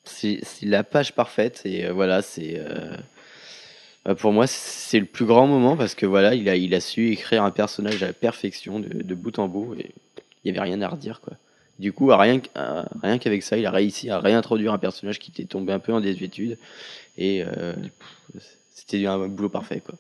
c'est 0.05 0.41
la 0.62 0.83
page 0.83 1.15
parfaite 1.15 1.62
et 1.65 1.89
voilà 1.91 2.23
c'est 2.23 2.61
euh, 4.09 4.15
pour 4.15 4.33
moi 4.33 4.47
c'est 4.47 4.99
le 5.01 5.07
plus 5.07 5.24
grand 5.24 5.47
moment 5.47 5.77
parce 5.77 5.95
que 5.95 6.07
voilà 6.07 6.35
il 6.35 6.49
a 6.49 6.57
il 6.57 6.74
a 6.74 6.81
su 6.81 7.11
écrire 7.12 7.43
un 7.45 7.51
personnage 7.51 8.03
à 8.03 8.09
la 8.09 8.12
perfection 8.12 8.81
de, 8.81 8.89
de 9.03 9.15
bout 9.15 9.39
en 9.39 9.49
bout 9.49 9.74
et 9.79 9.93
il 10.45 10.49
y 10.49 10.51
avait 10.51 10.61
rien 10.69 10.81
à 10.83 10.89
redire 10.89 11.20
quoi 11.20 11.35
du 11.79 11.93
coup 11.93 12.11
à 12.12 12.16
rien 12.16 12.41
qu'- 12.41 12.51
à- 12.55 12.89
rien 13.03 13.19
qu'avec 13.19 13.43
ça 13.43 13.57
il 13.59 13.66
a 13.66 13.70
réussi 13.70 14.11
à 14.11 14.19
réintroduire 14.19 14.73
un 14.73 14.79
personnage 14.79 15.19
qui 15.19 15.31
était 15.31 15.45
tombé 15.45 15.73
un 15.73 15.79
peu 15.79 15.93
en 15.93 16.01
désuétude 16.01 16.59
et 17.19 17.45
euh, 17.45 17.74
c'était 18.74 19.07
un 19.07 19.29
boulot 19.29 19.49
parfait 19.49 19.81
quoi 19.85 19.95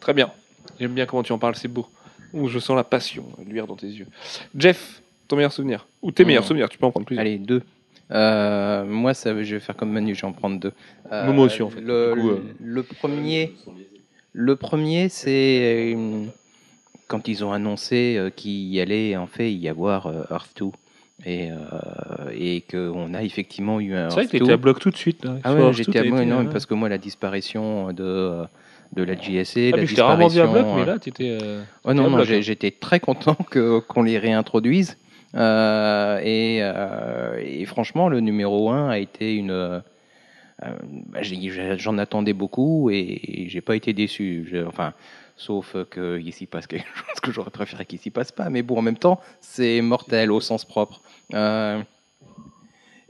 Très 0.00 0.12
bien. 0.14 0.32
J'aime 0.80 0.92
bien 0.94 1.06
comment 1.06 1.22
tu 1.22 1.32
en 1.32 1.38
parles, 1.38 1.54
c'est 1.54 1.68
beau. 1.68 1.86
Ouh, 2.32 2.48
je 2.48 2.58
sens 2.58 2.74
la 2.76 2.84
passion 2.84 3.26
luire 3.46 3.66
dans 3.66 3.76
tes 3.76 3.86
yeux. 3.86 4.06
Jeff, 4.56 5.02
ton 5.28 5.36
meilleur 5.36 5.52
souvenir? 5.52 5.86
Ou 6.02 6.10
tes 6.10 6.24
meilleurs 6.24 6.42
Mmh. 6.42 6.46
souvenirs, 6.46 6.68
tu 6.68 6.78
peux 6.78 6.86
en 6.86 6.90
prendre 6.90 7.06
plusieurs. 7.06 7.20
Allez, 7.24 7.38
deux. 7.38 7.62
Euh, 8.10 8.84
moi, 8.84 9.14
ça, 9.14 9.30
je 9.42 9.54
vais 9.54 9.60
faire 9.60 9.76
comme 9.76 9.90
Manu, 9.92 10.14
je 10.14 10.20
vais 10.22 10.26
en 10.26 10.32
prendre 10.32 10.58
deux. 10.60 10.72
Euh, 11.12 11.32
Moi 11.32 11.46
aussi, 11.46 11.62
en 11.62 11.70
fait. 11.70 11.80
Le, 11.80 12.14
Du 12.14 12.20
coup, 12.20 12.30
euh, 12.30 12.42
le 12.62 12.82
premier, 12.82 13.52
le 14.32 14.56
premier, 14.56 15.08
c'est 15.08 15.94
euh, 15.96 16.24
quand 17.08 17.28
ils 17.28 17.44
ont 17.44 17.52
annoncé 17.52 18.16
euh, 18.18 18.30
qu'il 18.30 18.52
y 18.72 18.80
allait 18.80 19.16
en 19.16 19.26
fait 19.26 19.52
y 19.52 19.68
avoir 19.68 20.06
euh, 20.06 20.22
Earth 20.30 20.50
2 20.58 20.66
et, 21.26 21.50
euh, 21.50 21.56
et 22.34 22.62
qu'on 22.70 23.14
a 23.14 23.22
effectivement 23.22 23.80
eu 23.80 23.94
un 23.94 24.10
C'est 24.10 24.14
vrai 24.16 24.22
Earth 24.24 24.32
que 24.32 24.36
2. 24.38 24.44
t'étais 24.44 24.52
à 24.52 24.56
bloc 24.58 24.80
tout 24.80 24.90
de 24.90 24.96
suite. 24.96 25.24
Là. 25.24 25.36
Ah 25.44 25.54
ouais, 25.54 25.72
j'étais 25.72 25.92
2, 25.92 25.98
à 25.98 26.04
été, 26.04 26.26
non, 26.26 26.40
euh, 26.46 26.50
parce 26.50 26.66
que 26.66 26.74
moi, 26.74 26.88
la 26.88 26.98
disparition 26.98 27.92
de, 27.92 28.42
de 28.94 29.02
la 29.02 29.14
JSA, 29.16 29.60
Ah, 29.72 29.76
la 29.96 30.04
rarement 30.06 30.28
vu 30.28 30.40
à 30.40 30.46
bloc, 30.46 30.56
disparition, 30.56 30.74
mais 30.76 30.82
euh, 30.82 30.86
là, 30.86 30.98
t'étais. 30.98 31.38
euh, 31.42 31.62
Ouais, 31.86 31.94
non, 31.94 32.10
non, 32.10 32.16
bloc, 32.16 32.28
hein. 32.30 32.40
j'étais 32.42 32.70
très 32.70 33.00
content 33.00 33.36
qu'on 33.88 34.02
les 34.02 34.18
réintroduise. 34.18 34.98
Euh, 35.34 36.18
et, 36.22 36.58
euh, 36.62 37.40
et 37.44 37.64
franchement, 37.64 38.08
le 38.08 38.20
numéro 38.20 38.70
1 38.70 38.88
a 38.90 38.98
été 38.98 39.34
une. 39.34 39.50
euh, 39.50 39.80
bah, 40.60 41.20
J'en 41.22 41.98
attendais 41.98 42.32
beaucoup 42.32 42.90
et, 42.90 43.46
j'ai 43.48 43.60
pas 43.60 43.76
été 43.76 43.92
déçu. 43.92 44.46
Je- 44.50 44.64
enfin, 44.64 44.94
sauf 45.36 45.76
qu'il 45.90 46.32
s'y 46.32 46.46
passe 46.46 46.66
quelque 46.66 46.86
chose 46.94 47.20
que 47.22 47.32
j'aurais 47.32 47.50
préféré 47.50 47.84
qu'il 47.86 47.98
s'y 47.98 48.10
passe 48.10 48.30
pas. 48.32 48.48
Mais 48.50 48.62
bon, 48.62 48.78
en 48.78 48.82
même 48.82 48.98
temps, 48.98 49.20
c'est 49.40 49.80
mortel 49.80 50.30
au 50.30 50.40
sens 50.40 50.64
propre. 50.64 51.00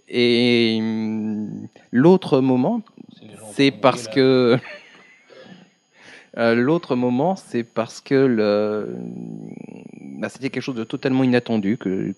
Et 0.08 0.76
hum, 0.80 1.68
l'autre 1.90 2.40
moment, 2.40 2.82
c'est 3.52 3.70
parce 3.70 4.08
que. 4.08 4.58
Euh, 6.36 6.54
L'autre 6.54 6.96
moment, 6.96 7.36
c'est 7.36 7.62
parce 7.62 8.00
que 8.00 8.14
le... 8.14 8.96
bah, 10.18 10.28
c'était 10.28 10.50
quelque 10.50 10.62
chose 10.62 10.74
de 10.74 10.84
totalement 10.84 11.22
inattendu, 11.22 11.78
que 11.78 12.14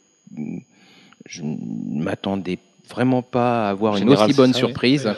je 1.27 1.43
ne 1.43 2.03
m'attendais 2.03 2.59
vraiment 2.89 3.23
pas 3.23 3.67
à 3.67 3.71
avoir 3.71 3.95
En 3.95 3.97
une 3.97 4.05
général, 4.05 4.29
aussi 4.31 4.37
bonne 4.37 4.53
ça, 4.53 4.59
surprise. 4.59 5.13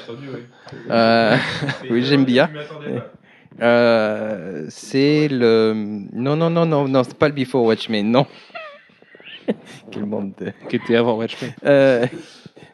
Euh, 0.91 1.37
oui, 1.91 2.03
j'aime 2.03 2.25
bien. 2.25 2.51
Euh, 3.61 4.67
c'est 4.69 5.27
le... 5.27 5.73
Non, 6.13 6.37
non, 6.37 6.49
non, 6.49 6.65
non, 6.65 6.87
non, 6.87 7.03
c'est 7.03 7.19
pas 7.19 7.27
le 7.27 7.35
Before 7.35 7.65
Watchmen, 7.65 8.09
non. 8.09 8.25
Quel 9.91 10.07
monde 10.07 10.33
de... 10.39 10.53
Qui 10.69 10.77
était 10.77 10.95
avant 10.95 11.17
Watchmen. 11.17 11.53
Euh, 11.65 12.07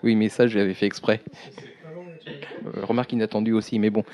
oui, 0.02 0.14
mais 0.14 0.28
ça, 0.28 0.46
je 0.46 0.58
l'avais 0.58 0.74
fait 0.74 0.84
exprès. 0.84 1.22
Euh, 2.66 2.84
remarque 2.84 3.14
inattendue 3.14 3.54
aussi, 3.54 3.78
mais 3.78 3.88
bon. 3.88 4.04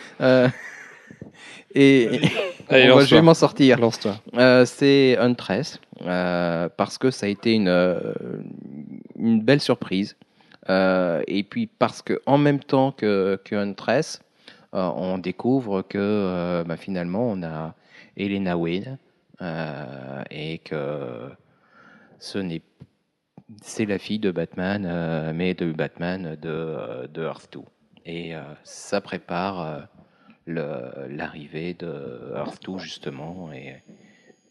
Et 1.75 2.21
Allez, 2.69 2.91
on 2.91 2.97
va- 2.97 3.05
je 3.05 3.15
vais 3.15 3.23
m'en 3.23 3.35
sortir. 3.35 3.79
Lance-toi. 3.79 4.17
Euh, 4.35 4.65
c'est 4.65 5.17
Huntress, 5.19 5.81
euh, 6.03 6.69
parce 6.77 6.99
que 6.99 7.11
ça 7.11 7.27
a 7.27 7.29
été 7.29 7.53
une, 7.55 7.69
euh, 7.69 8.13
une 9.19 9.41
belle 9.43 9.61
surprise. 9.61 10.17
Euh, 10.69 11.23
et 11.27 11.43
puis 11.43 11.67
parce 11.67 12.03
que 12.03 12.21
en 12.27 12.39
même 12.39 12.61
temps 12.61 12.93
que, 12.93 13.41
que 13.45 13.55
Huntress, 13.57 14.21
on 14.73 15.19
découvre 15.19 15.83
que 15.83 16.63
bah, 16.67 16.77
finalement 16.77 17.29
on 17.29 17.43
a 17.43 17.75
Elena 18.17 18.57
Wayne 18.57 18.99
et 20.31 20.59
que 20.59 21.29
ce 22.21 22.39
n'est 22.39 22.63
c'est 23.63 23.85
la 23.87 23.99
fille 23.99 24.21
de 24.21 24.31
Batman, 24.31 25.33
mais 25.35 25.55
de 25.55 25.73
Batman 25.73 26.37
de, 26.41 27.09
de 27.13 27.23
Earth 27.25 27.49
2. 27.53 27.61
Et 28.07 28.35
ça 28.63 29.01
prépare 29.01 29.89
l'arrivée 30.55 31.75
de 31.75 32.33
Earth 32.37 32.63
2 32.65 32.79
justement. 32.79 33.51
Et, 33.53 33.75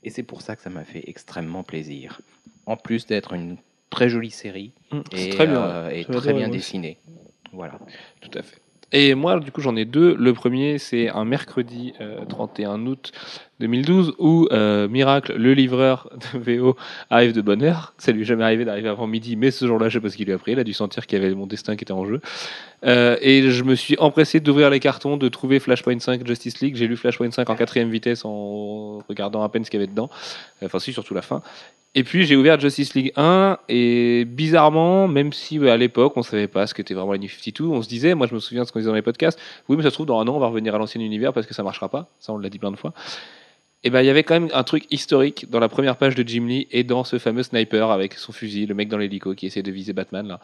et 0.04 0.10
c'est 0.10 0.24
pour 0.24 0.42
ça 0.42 0.56
que 0.56 0.62
ça 0.62 0.70
m'a 0.70 0.84
fait 0.84 1.04
extrêmement 1.08 1.64
plaisir. 1.64 2.22
En 2.66 2.78
plus 2.78 3.06
d'être 3.06 3.34
une 3.34 3.58
très 3.90 4.10
jolie 4.10 4.32
série 4.32 4.72
Mmh, 4.92 5.00
C'est 5.14 5.28
et, 5.28 5.30
très 5.30 5.48
bien. 5.48 5.62
euh, 5.64 5.90
et 5.90 6.06
très 6.06 6.34
bien 6.34 6.50
dessinée. 6.50 6.98
Voilà. 7.52 7.80
Tout 8.22 8.32
à 8.38 8.42
fait. 8.44 8.60
Et 8.92 9.14
moi, 9.14 9.40
du 9.40 9.52
coup, 9.52 9.62
j'en 9.62 9.76
ai 9.76 9.86
deux. 9.86 10.16
Le 10.16 10.34
premier, 10.34 10.80
c'est 10.80 11.10
un 11.10 11.24
mercredi 11.26 11.94
euh, 12.02 12.26
31 12.26 12.86
août 12.88 13.12
2012 13.60 14.16
où 14.20 14.48
euh, 14.52 14.88
Miracle, 14.88 15.36
le 15.36 15.54
livreur 15.54 16.10
de 16.34 16.40
VO, 16.40 16.76
arrive 17.10 17.34
de 17.34 17.42
bonne 17.42 17.64
heure. 17.64 17.94
Ça 17.98 18.12
lui 18.12 18.22
est 18.22 18.26
jamais 18.26 18.44
arrivé 18.44 18.66
d'arriver 18.66 18.90
avant 18.90 19.08
midi, 19.08 19.36
mais 19.36 19.52
ce 19.52 19.66
jour-là, 19.66 19.90
je 19.90 19.96
sais 19.96 20.02
pas 20.02 20.10
ce 20.10 20.18
qu'il 20.18 20.26
lui 20.26 20.34
a 20.34 20.38
pris. 20.38 20.54
Il 20.54 20.60
a 20.60 20.64
dû 20.64 20.74
sentir 20.74 21.06
qu'il 21.08 21.22
y 21.22 21.26
avait 21.26 21.34
mon 21.36 21.48
destin 21.48 21.76
qui 21.76 21.84
était 21.84 21.92
en 21.92 22.06
jeu. 22.06 22.22
Euh, 22.86 23.18
et 23.22 23.50
je 23.52 23.64
me 23.64 23.76
suis 23.76 23.98
empressé 24.00 24.40
d'ouvrir 24.40 24.70
les 24.70 24.80
cartons, 24.80 25.18
de 25.18 25.28
trouver 25.28 25.60
Flashpoint 25.60 26.00
5 26.00 26.26
Justice 26.26 26.62
League. 26.62 26.76
J'ai 26.76 26.88
lu 26.88 26.96
Flashpoint 26.96 27.32
5 27.32 27.50
en 27.50 27.56
quatrième 27.56 27.90
vitesse 27.90 28.24
en 28.24 29.00
regardant 29.10 29.44
à 29.44 29.50
peine 29.50 29.66
ce 29.66 29.70
qu'il 29.70 29.80
y 29.80 29.84
avait 29.84 29.92
dedans. 29.92 30.10
Enfin, 30.64 30.80
si, 30.80 30.94
surtout 30.94 31.14
la 31.14 31.22
fin. 31.22 31.42
Et 31.96 32.04
puis 32.04 32.26
j'ai 32.26 32.36
ouvert 32.36 32.60
Justice 32.60 32.94
League 32.94 33.12
1 33.16 33.58
et 33.68 34.24
bizarrement, 34.26 35.08
même 35.08 35.34
si 35.34 35.58
à 35.68 35.76
l'époque 35.76 36.14
on 36.18 36.22
savait 36.22 36.48
pas 36.48 36.68
ce 36.68 36.76
qu'était 36.76 36.94
vraiment 36.94 37.14
la 37.14 37.18
New 37.18 37.28
52, 37.28 37.66
on 37.66 37.82
se 37.82 37.90
disait, 37.90 38.14
moi 38.14 38.28
je 38.28 38.36
me 38.36 38.40
souviens 38.40 38.62
de 38.62 38.68
ce 38.68 38.72
qu'on 38.72 38.78
disait 38.78 38.92
dans 38.92 38.96
les 38.96 39.02
podcasts, 39.02 39.40
oui 39.68 39.76
mais 39.76 39.82
ça 39.82 39.90
se 39.90 39.96
trouve 39.96 40.06
dans 40.06 40.20
un 40.20 40.28
an 40.28 40.36
on 40.36 40.40
va 40.40 40.48
revenir 40.48 40.76
à 40.76 40.78
l'ancien 40.78 41.02
univers 41.02 41.34
parce 41.34 41.48
que 41.48 41.56
ça 41.56 41.64
marchera 41.64 41.90
pas, 41.90 42.08
ça 42.20 42.32
on 42.32 42.38
l'a 42.38 42.50
dit 42.50 42.60
plein 42.60 42.70
de 42.70 42.76
fois. 42.76 42.94
Et 43.84 43.90
ben 43.90 44.02
il 44.02 44.08
y 44.08 44.10
avait 44.10 44.24
quand 44.24 44.34
même 44.34 44.50
un 44.54 44.64
truc 44.64 44.86
historique 44.92 45.50
dans 45.50 45.60
la 45.60 45.70
première 45.70 45.96
page 45.96 46.16
de 46.16 46.28
Jim 46.28 46.46
Lee 46.46 46.68
et 46.72 46.84
dans 46.84 47.06
ce 47.06 47.18
fameux 47.18 47.44
sniper 47.44 47.92
avec 47.92 48.16
son 48.16 48.34
fusil, 48.34 48.66
le 48.66 48.76
mec 48.76 48.90
dans 48.90 48.98
l'hélico 48.98 49.34
qui 49.36 49.46
essaie 49.46 49.64
de 49.64 49.72
viser 49.72 49.94
Batman 49.94 50.28
là. 50.28 50.40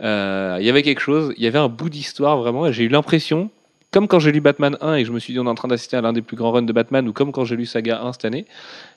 Euh, 0.00 0.56
Il 0.60 0.66
y 0.66 0.70
avait 0.70 0.82
quelque 0.82 1.00
chose, 1.00 1.34
il 1.36 1.44
y 1.44 1.46
avait 1.46 1.58
un 1.58 1.68
bout 1.68 1.90
d'histoire 1.90 2.38
vraiment 2.38 2.66
et 2.66 2.72
j'ai 2.72 2.84
eu 2.84 2.88
l'impression, 2.88 3.50
comme 3.90 4.08
quand 4.08 4.20
j'ai 4.20 4.32
lu 4.32 4.40
Batman 4.40 4.78
1 4.80 4.94
et 4.94 5.02
que 5.02 5.08
je 5.08 5.12
me 5.12 5.18
suis 5.18 5.34
dit 5.34 5.38
on 5.38 5.44
est 5.44 5.50
en 5.50 5.54
train 5.54 5.68
d'assister 5.68 5.98
à 5.98 6.00
l'un 6.00 6.14
des 6.14 6.22
plus 6.22 6.36
grands 6.36 6.52
runs 6.52 6.62
de 6.62 6.72
Batman 6.72 7.06
ou 7.06 7.12
comme 7.12 7.30
quand 7.30 7.44
j'ai 7.44 7.56
lu 7.56 7.66
Saga 7.66 8.00
1 8.02 8.14
cette 8.14 8.24
année, 8.24 8.46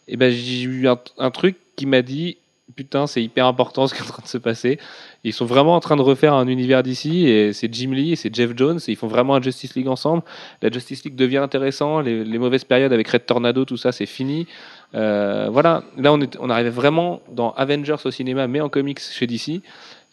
et 0.07 0.15
ben 0.15 0.31
j'ai 0.31 0.61
eu 0.61 0.87
un, 0.87 0.97
un 1.17 1.31
truc 1.31 1.57
qui 1.75 1.85
m'a 1.85 2.01
dit 2.01 2.37
putain 2.75 3.07
c'est 3.07 3.23
hyper 3.23 3.45
important 3.45 3.87
ce 3.87 3.93
qui 3.93 4.01
est 4.01 4.03
en 4.03 4.07
train 4.07 4.23
de 4.23 4.27
se 4.27 4.37
passer. 4.37 4.79
Ils 5.23 5.33
sont 5.33 5.45
vraiment 5.45 5.75
en 5.75 5.79
train 5.79 5.95
de 5.95 6.01
refaire 6.01 6.33
un 6.33 6.47
univers 6.47 6.83
d'ici 6.83 7.27
et 7.27 7.53
c'est 7.53 7.73
Jim 7.73 7.91
Lee 7.91 8.15
c'est 8.15 8.33
Jeff 8.33 8.51
Jones 8.55 8.79
et 8.87 8.91
ils 8.91 8.95
font 8.95 9.07
vraiment 9.07 9.35
un 9.35 9.41
Justice 9.41 9.75
League 9.75 9.87
ensemble. 9.87 10.23
La 10.61 10.71
Justice 10.71 11.03
League 11.03 11.15
devient 11.15 11.37
intéressant, 11.37 12.01
les, 12.01 12.37
mauvaises 12.37 12.63
périodes 12.63 12.93
avec 12.93 13.07
Red 13.07 13.25
Tornado, 13.25 13.65
tout 13.65 13.77
ça 13.77 13.91
c'est 13.91 14.05
fini. 14.05 14.47
Euh, 14.93 15.49
voilà, 15.51 15.83
là 15.97 16.11
on, 16.13 16.21
est, 16.21 16.37
arrivait 16.49 16.69
vraiment 16.69 17.21
dans 17.31 17.51
Avengers 17.51 17.95
au 18.05 18.11
cinéma 18.11 18.47
mais 18.47 18.61
en 18.61 18.69
comics 18.69 18.99
chez 18.99 19.27
DC 19.27 19.61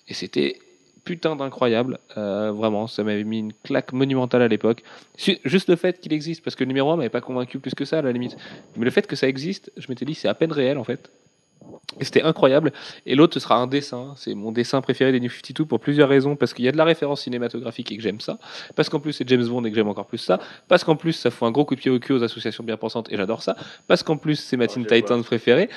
et 0.08 0.14
c'était 0.14 0.58
putain 1.08 1.36
d'incroyable, 1.36 1.98
Euh, 2.18 2.52
vraiment, 2.52 2.86
ça 2.86 3.02
m'avait 3.02 3.24
mis 3.24 3.38
une 3.38 3.54
claque 3.54 3.92
monumentale 3.94 4.42
à 4.42 4.48
l'époque. 4.48 4.82
Juste 5.44 5.68
le 5.70 5.76
fait 5.76 6.00
qu'il 6.00 6.12
existe, 6.12 6.44
parce 6.44 6.54
que 6.54 6.64
le 6.64 6.68
numéro 6.68 6.90
1 6.90 6.96
m'avait 6.96 7.08
pas 7.08 7.22
convaincu 7.22 7.58
plus 7.60 7.74
que 7.74 7.86
ça 7.86 7.98
à 7.98 8.02
la 8.02 8.12
limite, 8.12 8.36
mais 8.76 8.84
le 8.84 8.90
fait 8.90 9.06
que 9.06 9.16
ça 9.16 9.26
existe, 9.26 9.72
je 9.78 9.86
m'étais 9.88 10.04
dit 10.04 10.14
c'est 10.14 10.28
à 10.28 10.34
peine 10.34 10.52
réel 10.52 10.76
en 10.76 10.84
fait. 10.84 11.10
Et 12.00 12.04
c'était 12.04 12.22
incroyable. 12.22 12.72
Et 13.06 13.14
l'autre, 13.14 13.34
ce 13.34 13.40
sera 13.40 13.56
un 13.56 13.66
dessin. 13.66 14.14
C'est 14.16 14.34
mon 14.34 14.52
dessin 14.52 14.80
préféré 14.80 15.12
des 15.12 15.20
New 15.20 15.30
52 15.30 15.64
pour 15.64 15.80
plusieurs 15.80 16.08
raisons. 16.08 16.36
Parce 16.36 16.54
qu'il 16.54 16.64
y 16.64 16.68
a 16.68 16.72
de 16.72 16.76
la 16.76 16.84
référence 16.84 17.22
cinématographique 17.22 17.90
et 17.92 17.96
que 17.96 18.02
j'aime 18.02 18.20
ça. 18.20 18.38
Parce 18.74 18.88
qu'en 18.88 19.00
plus, 19.00 19.12
c'est 19.12 19.28
James 19.28 19.46
Bond 19.46 19.64
et 19.64 19.70
que 19.70 19.76
j'aime 19.76 19.88
encore 19.88 20.06
plus 20.06 20.18
ça. 20.18 20.38
Parce 20.68 20.84
qu'en 20.84 20.96
plus, 20.96 21.12
ça 21.12 21.30
fout 21.30 21.48
un 21.48 21.50
gros 21.50 21.64
coup 21.64 21.74
de 21.74 21.80
pied 21.80 21.90
au 21.90 21.98
cul 21.98 22.12
aux 22.12 22.22
associations 22.22 22.64
bien 22.64 22.76
pensantes 22.76 23.10
et 23.12 23.16
j'adore 23.16 23.42
ça. 23.42 23.56
Parce 23.86 24.02
qu'en 24.02 24.16
plus, 24.16 24.36
c'est 24.36 24.56
ma 24.56 24.66
Teen 24.66 24.86
Titans 24.86 25.22
préférée. 25.22 25.68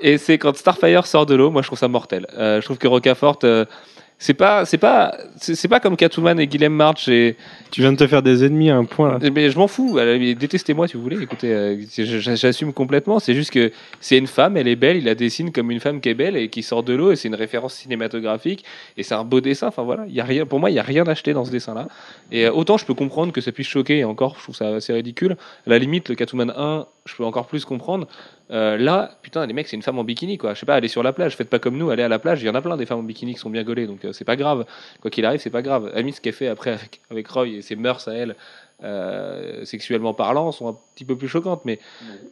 Et 0.00 0.18
c'est 0.18 0.38
quand 0.38 0.56
Starfire 0.56 1.06
sort 1.06 1.26
de 1.26 1.34
l'eau, 1.34 1.50
moi 1.50 1.62
je 1.62 1.68
trouve 1.68 1.78
ça 1.78 1.88
mortel. 1.88 2.26
Euh, 2.36 2.60
je 2.60 2.64
trouve 2.64 2.78
que 2.78 2.88
Rocafort, 2.88 3.38
euh, 3.44 3.64
c'est 4.18 4.32
pas, 4.34 4.64
c'est 4.64 4.78
pas, 4.78 5.14
c'est 5.36 5.68
pas 5.68 5.78
comme 5.78 5.94
Catwoman 5.94 6.40
et 6.40 6.46
Guillaume 6.46 6.72
March. 6.72 7.06
Et, 7.08 7.36
Tu 7.70 7.82
viens 7.82 7.92
de 7.92 7.98
te 7.98 8.06
faire 8.06 8.22
des 8.22 8.44
ennemis 8.44 8.70
à 8.70 8.76
un 8.76 8.84
point 8.84 9.18
là. 9.18 9.30
mais 9.30 9.50
je 9.50 9.58
m'en 9.58 9.68
fous. 9.68 9.98
euh, 9.98 10.34
Détestez-moi 10.34 10.88
si 10.88 10.96
vous 10.96 11.02
voulez. 11.02 11.22
Écoutez, 11.22 11.52
euh, 11.52 11.76
j'assume 11.98 12.72
complètement. 12.72 13.18
C'est 13.18 13.34
juste 13.34 13.50
que 13.50 13.72
c'est 14.00 14.16
une 14.16 14.26
femme, 14.26 14.56
elle 14.56 14.68
est 14.68 14.76
belle, 14.76 14.96
il 14.96 15.04
la 15.04 15.14
dessine 15.14 15.52
comme 15.52 15.70
une 15.70 15.80
femme 15.80 16.00
qui 16.00 16.08
est 16.08 16.14
belle 16.14 16.36
et 16.36 16.48
qui 16.48 16.62
sort 16.62 16.82
de 16.82 16.94
l'eau. 16.94 17.12
Et 17.12 17.16
c'est 17.16 17.28
une 17.28 17.34
référence 17.34 17.74
cinématographique. 17.74 18.64
Et 18.96 19.02
c'est 19.02 19.14
un 19.14 19.24
beau 19.24 19.42
dessin. 19.42 19.68
Enfin 19.68 19.82
voilà, 19.82 20.04
il 20.08 20.14
y 20.14 20.20
a 20.20 20.24
rien. 20.24 20.46
Pour 20.46 20.60
moi, 20.60 20.70
il 20.70 20.74
y 20.74 20.78
a 20.78 20.82
rien 20.82 21.06
acheté 21.06 21.34
dans 21.34 21.44
ce 21.44 21.50
dessin-là. 21.50 21.86
Et 22.32 22.46
euh, 22.46 22.52
autant 22.52 22.78
je 22.78 22.86
peux 22.86 22.94
comprendre 22.94 23.32
que 23.34 23.42
ça 23.42 23.52
puisse 23.52 23.68
choquer. 23.68 23.98
Et 23.98 24.04
encore, 24.04 24.36
je 24.38 24.44
trouve 24.44 24.56
ça 24.56 24.68
assez 24.76 24.94
ridicule. 24.94 25.36
À 25.66 25.70
la 25.70 25.78
limite, 25.78 26.08
le 26.08 26.14
Catwoman 26.14 26.52
1, 26.56 26.86
je 27.06 27.16
peux 27.16 27.24
encore 27.24 27.46
plus 27.46 27.64
comprendre. 27.64 28.06
Euh, 28.50 28.76
là, 28.76 29.16
putain, 29.22 29.46
les 29.46 29.52
mecs, 29.52 29.66
c'est 29.68 29.76
une 29.76 29.82
femme 29.82 29.98
en 29.98 30.04
bikini, 30.04 30.38
quoi. 30.38 30.54
Je 30.54 30.60
sais 30.60 30.66
pas, 30.66 30.74
allez 30.74 30.88
sur 30.88 31.02
la 31.02 31.12
plage, 31.12 31.36
faites 31.36 31.50
pas 31.50 31.58
comme 31.58 31.76
nous, 31.76 31.90
allez 31.90 32.02
à 32.02 32.08
la 32.08 32.18
plage. 32.18 32.42
Il 32.42 32.46
y 32.46 32.50
en 32.50 32.54
a 32.54 32.62
plein 32.62 32.76
des 32.76 32.86
femmes 32.86 33.00
en 33.00 33.02
bikini 33.02 33.34
qui 33.34 33.40
sont 33.40 33.50
bien 33.50 33.64
gaulées, 33.64 33.86
donc 33.86 34.04
euh, 34.04 34.12
c'est 34.12 34.24
pas 34.24 34.36
grave. 34.36 34.66
Quoi 35.00 35.10
qu'il 35.10 35.24
arrive, 35.24 35.40
c'est 35.40 35.50
pas 35.50 35.62
grave. 35.62 35.90
Ami, 35.94 36.12
ce 36.12 36.20
qu'elle 36.20 36.32
fait 36.32 36.48
après 36.48 36.78
avec, 37.10 37.28
Roy 37.28 37.48
et 37.48 37.62
ses 37.62 37.76
mœurs 37.76 38.06
à 38.08 38.14
elle, 38.14 38.36
euh, 38.84 39.64
sexuellement 39.64 40.14
parlant, 40.14 40.52
sont 40.52 40.68
un 40.68 40.76
petit 40.94 41.04
peu 41.04 41.16
plus 41.16 41.28
choquantes, 41.28 41.62
mais 41.64 41.78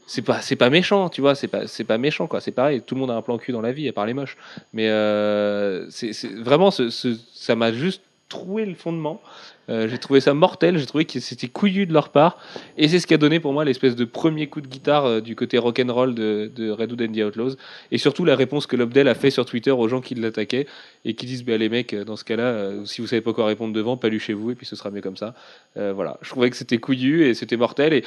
c'est 0.07 0.23
pas, 0.23 0.41
c'est 0.41 0.57
pas 0.57 0.71
méchant, 0.71 1.09
tu 1.09 1.21
vois. 1.21 1.35
C'est 1.35 1.49
pas, 1.49 1.67
c'est 1.67 1.85
pas 1.85 1.99
méchant, 1.99 2.27
quoi. 2.27 2.41
C'est 2.41 2.53
pareil. 2.53 2.83
Tout 2.83 2.95
le 2.95 3.01
monde 3.01 3.11
a 3.11 3.15
un 3.15 3.23
plan 3.23 3.39
cul 3.39 3.53
dans 3.53 3.63
la 3.63 3.73
vie, 3.73 3.89
à 3.89 3.93
part 3.93 4.07
les 4.07 4.15
moches. 4.15 4.37
Mais 4.73 4.89
euh, 4.89 5.89
c'est 5.91 6.13
vraiment, 6.35 6.71
ça 6.71 7.57
m'a 7.57 7.73
juste 7.73 8.03
troué 8.29 8.67
le 8.67 8.75
fondement. 8.75 9.21
Euh, 9.69 9.89
j'ai 9.89 9.99
trouvé 9.99 10.21
ça 10.21 10.35
mortel, 10.35 10.79
j'ai 10.79 10.87
trouvé 10.87 11.05
que 11.05 11.21
c'était 11.21 11.49
couillu 11.49 11.87
de 11.87 11.93
leur 11.93 12.11
part, 12.11 12.39
et 12.77 12.89
c'est 12.89 12.99
ce 12.99 13.07
qui 13.07 13.15
a 13.15 13.17
donné 13.17 13.41
pour 13.41 13.53
moi 13.53 13.65
l'espèce 13.65 13.97
de 13.97 14.05
premier 14.05 14.47
coup 14.47 14.61
de 14.61 14.67
guitare 14.67 15.07
euh, 15.07 15.21
du 15.21 15.37
côté 15.37 15.59
rock'n'roll 15.59 16.15
de, 16.15 16.51
de 16.55 16.71
Red 16.71 16.93
Hood 16.93 17.03
and 17.03 17.13
the 17.13 17.25
Outlaws, 17.25 17.57
et 17.91 17.99
surtout 17.99 18.25
la 18.25 18.37
réponse 18.37 18.67
que 18.67 18.77
Lobdell 18.77 19.09
a 19.09 19.15
fait 19.15 19.31
sur 19.31 19.45
Twitter 19.47 19.71
aux 19.71 19.89
gens 19.89 20.01
qui 20.01 20.15
l'attaquaient, 20.15 20.67
et 21.05 21.15
qui 21.15 21.27
disent 21.27 21.45
bah, 21.45 21.57
les 21.57 21.69
mecs, 21.69 21.95
euh, 21.95 22.05
dans 22.05 22.17
ce 22.17 22.25
cas-là, 22.25 22.85
si 22.85 23.01
vous 23.01 23.07
savez 23.07 23.23
pas 23.23 23.33
quoi 23.33 23.47
répondre 23.47 23.73
devant, 23.73 23.97
pas 23.97 24.09
lui 24.09 24.21
chez 24.21 24.35
vous, 24.35 24.51
et 24.51 24.55
puis 24.55 24.67
ce 24.67 24.77
sera 24.77 24.91
mieux 24.91 25.01
comme 25.01 25.17
ça. 25.17 25.35
Voilà, 25.77 26.19
je 26.23 26.31
trouvais 26.31 26.51
que 26.51 26.57
c'était 26.57 26.79
couillu 26.79 27.27
et 27.27 27.35
c'était 27.35 27.57
mortel, 27.57 27.93
et 27.93 28.05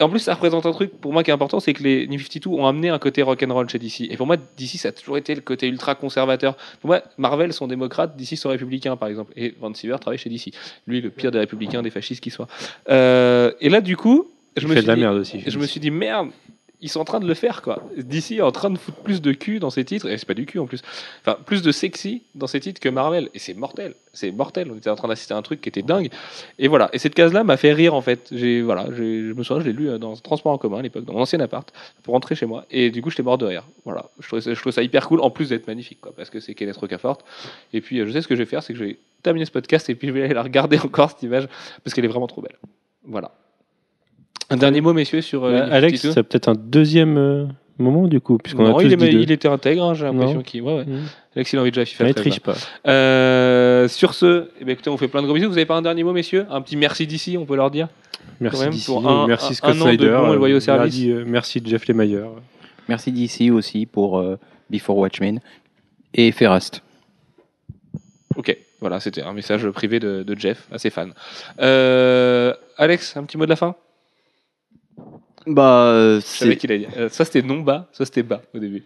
en 0.00 0.08
plus, 0.08 0.18
ça 0.20 0.34
représente 0.34 0.66
un 0.66 0.72
truc 0.72 0.92
pour 1.00 1.12
moi 1.12 1.22
qui 1.22 1.30
est 1.30 1.34
important, 1.34 1.60
c'est 1.60 1.72
que 1.74 1.82
les 1.82 2.06
New 2.06 2.18
52 2.18 2.48
ont 2.50 2.66
amené 2.66 2.88
un 2.88 2.98
côté 2.98 3.22
rock'n'roll 3.22 3.68
chez 3.68 3.78
DC. 3.78 4.02
Et 4.10 4.16
pour 4.16 4.26
moi, 4.26 4.36
DC, 4.36 4.76
ça 4.78 4.88
a 4.88 4.92
toujours 4.92 5.16
été 5.18 5.34
le 5.34 5.40
côté 5.40 5.66
ultra 5.68 5.94
conservateur. 5.94 6.56
Pour 6.80 6.88
moi, 6.88 7.02
Marvel 7.16 7.52
sont 7.52 7.66
démocrates, 7.66 8.16
DC 8.16 8.36
sont 8.36 8.48
républicains, 8.50 8.96
par 8.96 9.08
exemple. 9.08 9.32
Et 9.36 9.54
Van 9.60 9.72
Siever 9.74 9.96
travaille 10.00 10.18
chez 10.18 10.30
DC. 10.30 10.52
Lui, 10.86 11.00
le 11.00 11.10
pire 11.10 11.30
des 11.30 11.38
républicains, 11.38 11.82
des 11.82 11.90
fascistes 11.90 12.22
qui 12.22 12.30
soit. 12.30 12.48
Euh, 12.88 13.52
et 13.60 13.68
là, 13.68 13.80
du 13.80 13.96
coup, 13.96 14.28
je 14.56 14.62
Il 14.62 14.68
me 14.68 14.74
suis 14.74 14.82
de 14.82 14.88
la 14.88 14.94
dit- 14.94 15.00
merde 15.00 15.16
aussi. 15.16 15.40
je 15.46 15.58
me 15.58 15.66
suis 15.66 15.80
dit, 15.80 15.90
merde, 15.90 16.28
ils 16.80 16.88
sont 16.88 17.00
en 17.00 17.04
train 17.04 17.20
de 17.20 17.26
le 17.26 17.34
faire, 17.34 17.62
quoi. 17.62 17.82
DC 17.96 18.32
est 18.32 18.40
en 18.40 18.52
train 18.52 18.70
de 18.70 18.78
foutre 18.78 18.98
plus 18.98 19.20
de 19.20 19.32
cul 19.32 19.58
dans 19.58 19.70
ses 19.70 19.84
titres, 19.84 20.08
et 20.08 20.16
c'est 20.16 20.26
pas 20.26 20.34
du 20.34 20.46
cul 20.46 20.58
en 20.58 20.66
plus, 20.66 20.82
enfin, 21.20 21.36
plus 21.44 21.62
de 21.62 21.72
sexy 21.72 22.22
dans 22.34 22.46
ses 22.46 22.60
titres 22.60 22.80
que 22.80 22.88
Marvel. 22.88 23.30
Et 23.34 23.38
c'est 23.38 23.54
mortel, 23.54 23.94
c'est 24.12 24.30
mortel. 24.30 24.70
On 24.72 24.76
était 24.76 24.90
en 24.90 24.94
train 24.94 25.08
d'assister 25.08 25.34
à 25.34 25.36
un 25.36 25.42
truc 25.42 25.60
qui 25.60 25.68
était 25.68 25.82
dingue. 25.82 26.10
Et 26.58 26.68
voilà. 26.68 26.88
Et 26.92 26.98
cette 26.98 27.14
case-là 27.14 27.42
m'a 27.42 27.56
fait 27.56 27.72
rire, 27.72 27.94
en 27.94 28.00
fait. 28.00 28.28
J'ai, 28.30 28.62
voilà, 28.62 28.86
je 28.92 29.32
me 29.32 29.42
souviens, 29.42 29.62
je 29.62 29.68
l'ai 29.68 29.72
lu 29.72 29.88
euh, 29.88 29.98
dans 29.98 30.14
transport 30.16 30.52
en 30.52 30.58
commun 30.58 30.78
à 30.78 30.82
l'époque, 30.82 31.04
dans 31.04 31.14
mon 31.14 31.20
ancien 31.22 31.40
appart, 31.40 31.72
pour 32.02 32.14
rentrer 32.14 32.34
chez 32.34 32.46
moi. 32.46 32.64
Et 32.70 32.90
du 32.90 33.02
coup, 33.02 33.10
j'étais 33.10 33.22
mort 33.22 33.38
de 33.38 33.46
rire. 33.46 33.64
Voilà. 33.84 34.10
Je 34.20 34.26
trouvais 34.26 34.42
ça, 34.42 34.54
je 34.54 34.60
trouvais 34.60 34.74
ça 34.74 34.82
hyper 34.82 35.08
cool, 35.08 35.20
en 35.20 35.30
plus 35.30 35.48
d'être 35.48 35.66
magnifique, 35.66 36.00
quoi, 36.00 36.12
parce 36.16 36.30
que 36.30 36.38
c'est 36.38 36.54
Kenneth 36.54 36.76
Rocafort. 36.76 37.18
Et 37.72 37.80
puis, 37.80 38.00
euh, 38.00 38.06
je 38.06 38.12
sais 38.12 38.22
ce 38.22 38.28
que 38.28 38.36
je 38.36 38.42
vais 38.42 38.46
faire, 38.46 38.62
c'est 38.62 38.72
que 38.72 38.78
je 38.78 38.84
vais 38.84 38.98
terminer 39.22 39.46
ce 39.46 39.50
podcast 39.50 39.90
et 39.90 39.94
puis 39.96 40.08
je 40.08 40.12
vais 40.12 40.22
aller 40.22 40.34
la 40.34 40.42
regarder 40.42 40.78
encore, 40.84 41.10
cette 41.10 41.22
image, 41.22 41.48
parce 41.82 41.94
qu'elle 41.94 42.04
est 42.04 42.08
vraiment 42.08 42.28
trop 42.28 42.42
belle. 42.42 42.56
Voilà. 43.04 43.32
Un 44.50 44.56
dernier 44.56 44.80
mot, 44.80 44.92
messieurs, 44.94 45.20
sur 45.20 45.44
euh, 45.44 45.66
New 45.66 45.72
Alex, 45.72 46.00
52? 46.02 46.12
ça 46.14 46.22
peut-être 46.22 46.48
un 46.48 46.54
deuxième 46.54 47.18
euh, 47.18 47.44
moment 47.78 48.06
du 48.08 48.20
coup, 48.20 48.38
puisqu'on 48.38 48.64
a 48.64 48.68
Non, 48.70 48.74
tous 48.78 48.84
il, 48.86 48.96
dit 48.96 49.06
il 49.06 49.30
était 49.30 49.48
intègre, 49.48 49.84
hein, 49.84 49.94
j'ai 49.94 50.04
l'impression 50.06 50.42
qu'il. 50.42 50.62
Ouais, 50.62 50.76
ouais. 50.78 50.84
Mmh. 50.84 50.98
Alex, 51.36 51.52
il 51.52 51.58
a 51.58 51.60
envie 51.62 51.70
de 51.70 51.74
jouer 51.74 51.82
à 51.82 51.86
FIFA 51.86 52.08
il 52.08 52.14
13, 52.14 52.22
triche 52.26 52.40
pas. 52.40 52.52
là. 52.52 52.58
Euh, 52.90 53.88
sur 53.88 54.14
ce, 54.14 54.48
eh 54.60 54.64
ben, 54.64 54.72
écoutez, 54.72 54.88
on 54.90 54.96
fait 54.96 55.08
plein 55.08 55.20
de 55.20 55.26
gros 55.26 55.34
bisous. 55.34 55.48
Vous 55.48 55.56
avez 55.58 55.66
pas 55.66 55.76
un 55.76 55.82
dernier 55.82 56.02
mot, 56.02 56.12
messieurs? 56.12 56.46
Un 56.50 56.62
petit 56.62 56.76
merci 56.76 57.06
d'ici, 57.06 57.36
on 57.38 57.44
peut 57.44 57.56
leur 57.56 57.70
dire? 57.70 57.88
Merci 58.40 58.62
même, 58.64 58.72
pour 58.86 59.08
un- 59.08 59.26
merci 59.26 59.52
un- 59.52 59.54
Scott 59.54 59.76
un 59.76 59.80
an 59.82 59.84
de 59.86 59.92
et 59.92 60.36
loyaux 60.36 60.60
services. 60.60 60.94
merci, 60.94 61.10
euh, 61.12 61.24
merci 61.26 61.62
Jeff 61.64 61.86
Lemire. 61.88 62.28
Merci 62.88 63.12
DC 63.12 63.50
aussi 63.52 63.84
pour 63.84 64.18
euh, 64.18 64.36
Before 64.70 64.96
Watchmen 64.96 65.40
et 66.14 66.32
Ferrast. 66.32 66.82
Ok, 68.36 68.56
voilà, 68.80 69.00
c'était 69.00 69.22
un 69.22 69.32
message 69.32 69.68
privé 69.70 69.98
de, 69.98 70.22
de 70.22 70.38
Jeff 70.38 70.68
à 70.72 70.78
ses 70.78 70.90
fans. 70.90 71.08
Euh, 71.60 72.54
Alex, 72.76 73.16
un 73.16 73.24
petit 73.24 73.36
mot 73.36 73.44
de 73.44 73.50
la 73.50 73.56
fin? 73.56 73.74
Bah, 75.48 75.82
euh, 75.86 76.20
Je 76.20 76.26
savais 76.26 76.52
c'est. 76.52 76.56
qu'il 76.58 76.70
allait 76.72 76.80
dire. 76.80 76.90
Euh, 76.98 77.08
ça 77.08 77.24
c'était 77.24 77.42
non 77.42 77.60
bas, 77.60 77.88
ça 77.92 78.04
c'était 78.04 78.22
bas 78.22 78.42
au 78.54 78.58
début. 78.58 78.84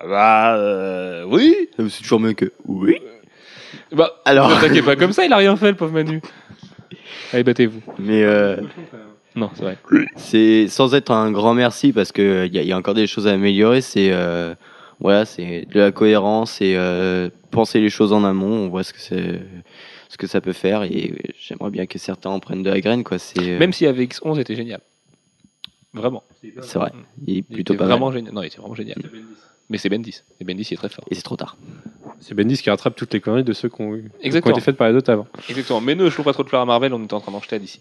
Bah, 0.00 0.56
euh, 0.56 1.24
oui. 1.28 1.68
C'est 1.88 2.02
toujours 2.02 2.20
mieux 2.20 2.32
que. 2.34 2.52
Oui. 2.66 2.96
Bah, 3.92 4.10
Alors. 4.24 4.48
ne 4.50 4.60
t'inquiète 4.60 4.84
pas 4.84 4.96
comme 4.96 5.12
ça, 5.12 5.24
il 5.24 5.32
a 5.32 5.36
rien 5.36 5.56
fait, 5.56 5.68
le 5.70 5.76
pauvre 5.76 5.92
Manu. 5.92 6.20
Allez, 7.32 7.42
battez-vous. 7.44 7.80
Mais 7.98 8.22
euh, 8.22 8.56
Non, 9.34 9.50
c'est 9.54 9.62
vrai. 9.62 9.78
c'est 10.16 10.68
sans 10.68 10.94
être 10.94 11.10
un 11.10 11.30
grand 11.32 11.54
merci 11.54 11.92
parce 11.92 12.12
que 12.12 12.46
il 12.46 12.54
y, 12.54 12.58
a- 12.58 12.62
y 12.62 12.72
a 12.72 12.76
encore 12.76 12.94
des 12.94 13.06
choses 13.06 13.26
à 13.26 13.32
améliorer. 13.32 13.80
C'est 13.80 14.10
euh, 14.12 14.54
voilà, 15.00 15.24
c'est 15.24 15.66
de 15.72 15.80
la 15.80 15.90
cohérence 15.92 16.60
et 16.60 16.74
euh, 16.76 17.28
penser 17.50 17.80
les 17.80 17.90
choses 17.90 18.12
en 18.12 18.24
amont. 18.24 18.66
On 18.66 18.68
voit 18.68 18.84
ce 18.84 18.92
que 18.92 19.00
c'est, 19.00 19.40
ce 20.08 20.16
que 20.16 20.26
ça 20.26 20.40
peut 20.40 20.52
faire 20.52 20.82
et 20.84 21.14
j'aimerais 21.40 21.70
bien 21.70 21.86
que 21.86 21.98
certains 21.98 22.30
en 22.30 22.38
prennent 22.40 22.62
de 22.62 22.70
la 22.70 22.80
graine. 22.80 23.02
Quoi. 23.04 23.18
C'est 23.18 23.40
euh, 23.40 23.58
Même 23.58 23.72
si 23.72 23.86
avec 23.86 24.14
X11 24.14 24.38
était 24.40 24.54
génial. 24.54 24.80
Vraiment. 25.94 26.22
c'est 26.62 26.78
vrai. 26.78 26.92
Il 27.26 27.38
est 27.38 27.42
plutôt 27.42 27.74
pas 27.74 27.84
vraiment 27.86 28.06
mal. 28.10 28.18
génial. 28.18 28.34
Non, 28.34 28.42
il 28.42 28.46
était 28.46 28.58
vraiment 28.58 28.74
génial. 28.74 28.96
Mais 29.70 29.78
c'est 29.78 29.88
Bendis. 29.88 30.22
Et 30.40 30.44
Bendis, 30.44 30.62
il 30.70 30.74
est 30.74 30.76
très 30.76 30.88
fort. 30.90 31.04
Et 31.10 31.14
c'est 31.14 31.22
trop 31.22 31.36
tard. 31.36 31.56
C'est 32.20 32.34
Bendis 32.34 32.58
qui 32.58 32.68
rattrape 32.68 32.96
toutes 32.96 33.14
les 33.14 33.20
conneries 33.20 33.44
de 33.44 33.52
ceux 33.54 33.68
qui 33.70 33.80
ont, 33.80 33.94
eu- 33.94 34.10
qui 34.20 34.26
ont 34.28 34.52
été 34.52 34.60
faites 34.60 34.76
par 34.76 34.90
les 34.90 34.94
autres 34.96 35.10
avant. 35.10 35.26
Exactement. 35.48 35.80
Mais 35.80 35.94
ne 35.94 36.10
jetons 36.10 36.22
pas 36.22 36.32
trop 36.34 36.42
de 36.44 36.48
fleurs 36.48 36.60
à 36.62 36.66
Marvel, 36.66 36.92
on 36.92 37.02
était 37.02 37.14
en 37.14 37.20
train 37.20 37.32
d'en 37.32 37.40
jeter 37.40 37.58
d'ici. 37.58 37.80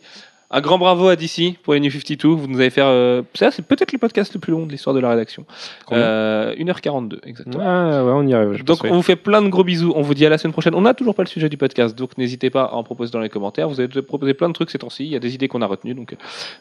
Un 0.56 0.62
grand 0.62 0.78
bravo 0.78 1.08
à 1.08 1.16
DC 1.16 1.58
pour 1.64 1.74
les 1.74 1.80
New 1.80 1.90
52. 1.90 2.28
Vous 2.28 2.46
nous 2.48 2.60
avez 2.60 2.70
fait. 2.70 2.82
euh, 2.82 3.24
ça, 3.34 3.50
c'est 3.50 3.64
peut-être 3.66 3.92
le 3.92 3.98
podcast 3.98 4.32
le 4.36 4.40
plus 4.40 4.52
long 4.52 4.68
de 4.68 4.72
l'histoire 4.72 4.94
de 4.96 5.00
la 5.00 5.10
rédaction. 5.10 5.48
Euh, 5.92 6.54
1h42, 6.54 7.18
exactement. 7.24 7.64
Ah 7.66 8.04
ouais, 8.06 8.12
on 8.14 8.28
y 8.28 8.36
arrive. 8.36 8.54
je 8.54 8.58
Donc 8.64 8.78
pense, 8.78 8.84
oui. 8.84 8.90
on 8.92 8.98
vous 8.98 9.02
fait 9.02 9.16
plein 9.16 9.42
de 9.42 9.48
gros 9.48 9.64
bisous. 9.64 9.94
On 9.96 10.04
vous 10.04 10.14
dit 10.14 10.28
à 10.28 10.30
la 10.30 10.38
semaine 10.38 10.52
prochaine. 10.52 10.76
On 10.76 10.82
n'a 10.82 10.94
toujours 10.94 11.16
pas 11.16 11.24
le 11.24 11.28
sujet 11.28 11.50
du 11.50 11.58
podcast, 11.58 11.98
donc 11.98 12.20
n'hésitez 12.20 12.52
pas 12.52 12.66
à 12.66 12.74
en 12.74 12.84
proposer 12.84 13.12
dans 13.12 13.20
les 13.20 13.30
commentaires. 13.30 13.68
Vous 13.68 13.80
avez 13.80 13.88
proposé 14.04 14.36
plein 14.36 14.48
de 14.48 14.54
trucs 14.54 14.70
ces 14.70 14.78
temps-ci. 14.78 15.06
Il 15.06 15.12
y 15.12 15.16
a 15.16 15.20
des 15.20 15.34
idées 15.34 15.48
qu'on 15.48 15.64
a 15.64 15.66
retenues, 15.66 15.96
donc 15.96 16.14
euh, 16.14 16.18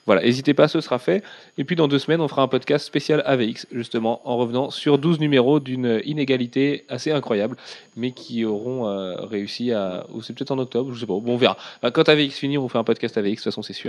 voilà. 0.07 0.23
N'hésitez 0.23 0.55
pas, 0.55 0.69
ce 0.69 0.81
sera 0.81 0.99
fait. 0.99 1.23
Et 1.59 1.65
puis 1.65 1.77
dans 1.77 1.87
deux 1.87 1.99
semaines, 1.99 2.23
on 2.23 2.29
fera 2.29 2.41
un 2.41 2.49
podcast 2.49 2.87
spécial 2.87 3.23
AVX, 3.27 3.67
justement, 3.73 4.23
en 4.25 4.39
revenant 4.39 4.71
sur 4.71 4.97
12 4.97 5.21
numéros 5.21 5.61
d'une 5.61 6.01
inégalité 6.07 6.87
assez 6.89 7.13
incroyable, 7.13 7.57
mais 7.95 8.13
qui 8.13 8.47
auront 8.47 8.87
euh, 8.89 9.17
réussi 9.21 9.71
à. 9.71 10.07
Ou 10.15 10.23
c'est 10.23 10.33
peut-être 10.33 10.53
en 10.53 10.59
octobre, 10.59 10.95
je 10.95 11.01
sais 11.01 11.05
pas. 11.07 11.13
Bon, 11.13 11.35
on 11.35 11.37
verra. 11.37 11.59
Bah, 11.83 11.91
quand 11.91 12.09
AVX 12.09 12.39
finit, 12.39 12.57
on 12.57 12.71
fait 12.71 12.79
un 12.79 12.85
podcast 12.85 13.19
AVX, 13.19 13.29
de 13.29 13.35
toute 13.35 13.45
façon, 13.45 13.61
c'est 13.61 13.75
sûr. 13.75 13.82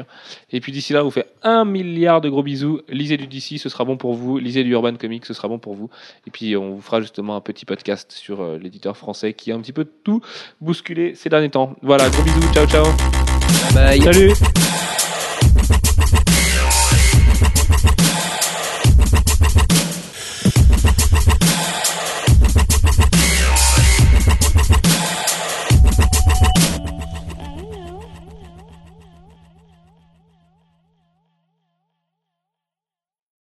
Et 0.52 0.60
puis 0.60 0.72
d'ici 0.72 0.94
là, 0.94 1.02
on 1.02 1.06
vous 1.06 1.12
fait 1.12 1.28
un 1.44 1.66
milliard 1.66 2.22
de 2.22 2.30
gros 2.30 2.44
bisous. 2.44 2.82
Lisez 2.90 3.18
du 3.18 3.28
DC, 3.28 3.60
ce 3.60 3.70
sera 3.70 3.86
bon 3.86 3.98
pour 3.98 4.14
vous. 4.14 4.38
Lisez 4.38 4.64
du 4.64 4.72
Urban 4.72 4.96
Comics, 4.96 5.26
ce 5.26 5.34
sera 5.34 5.48
bon 5.48 5.60
pour 5.60 5.74
vous. 5.74 5.90
Et 6.28 6.32
puis 6.32 6.56
on 6.56 6.76
vous 6.76 6.82
fera 6.82 7.02
justement 7.02 7.36
un 7.36 7.42
petit 7.42 7.66
podcast 7.66 8.12
sur 8.12 8.42
euh, 8.42 8.58
l'éditeur 8.58 8.98
français 8.98 9.34
qui 9.34 9.52
a 9.52 9.56
un 9.56 9.60
petit 9.60 9.74
peu 9.74 9.86
tout 9.86 10.22
bousculé 10.62 11.16
ces 11.16 11.30
derniers 11.30 11.50
temps. 11.50 11.76
Voilà, 11.82 12.10
gros 12.10 12.24
bisous, 12.24 12.54
ciao 12.54 12.68
ciao. 12.68 12.86
Bye. 13.74 14.02
Salut 14.02 14.34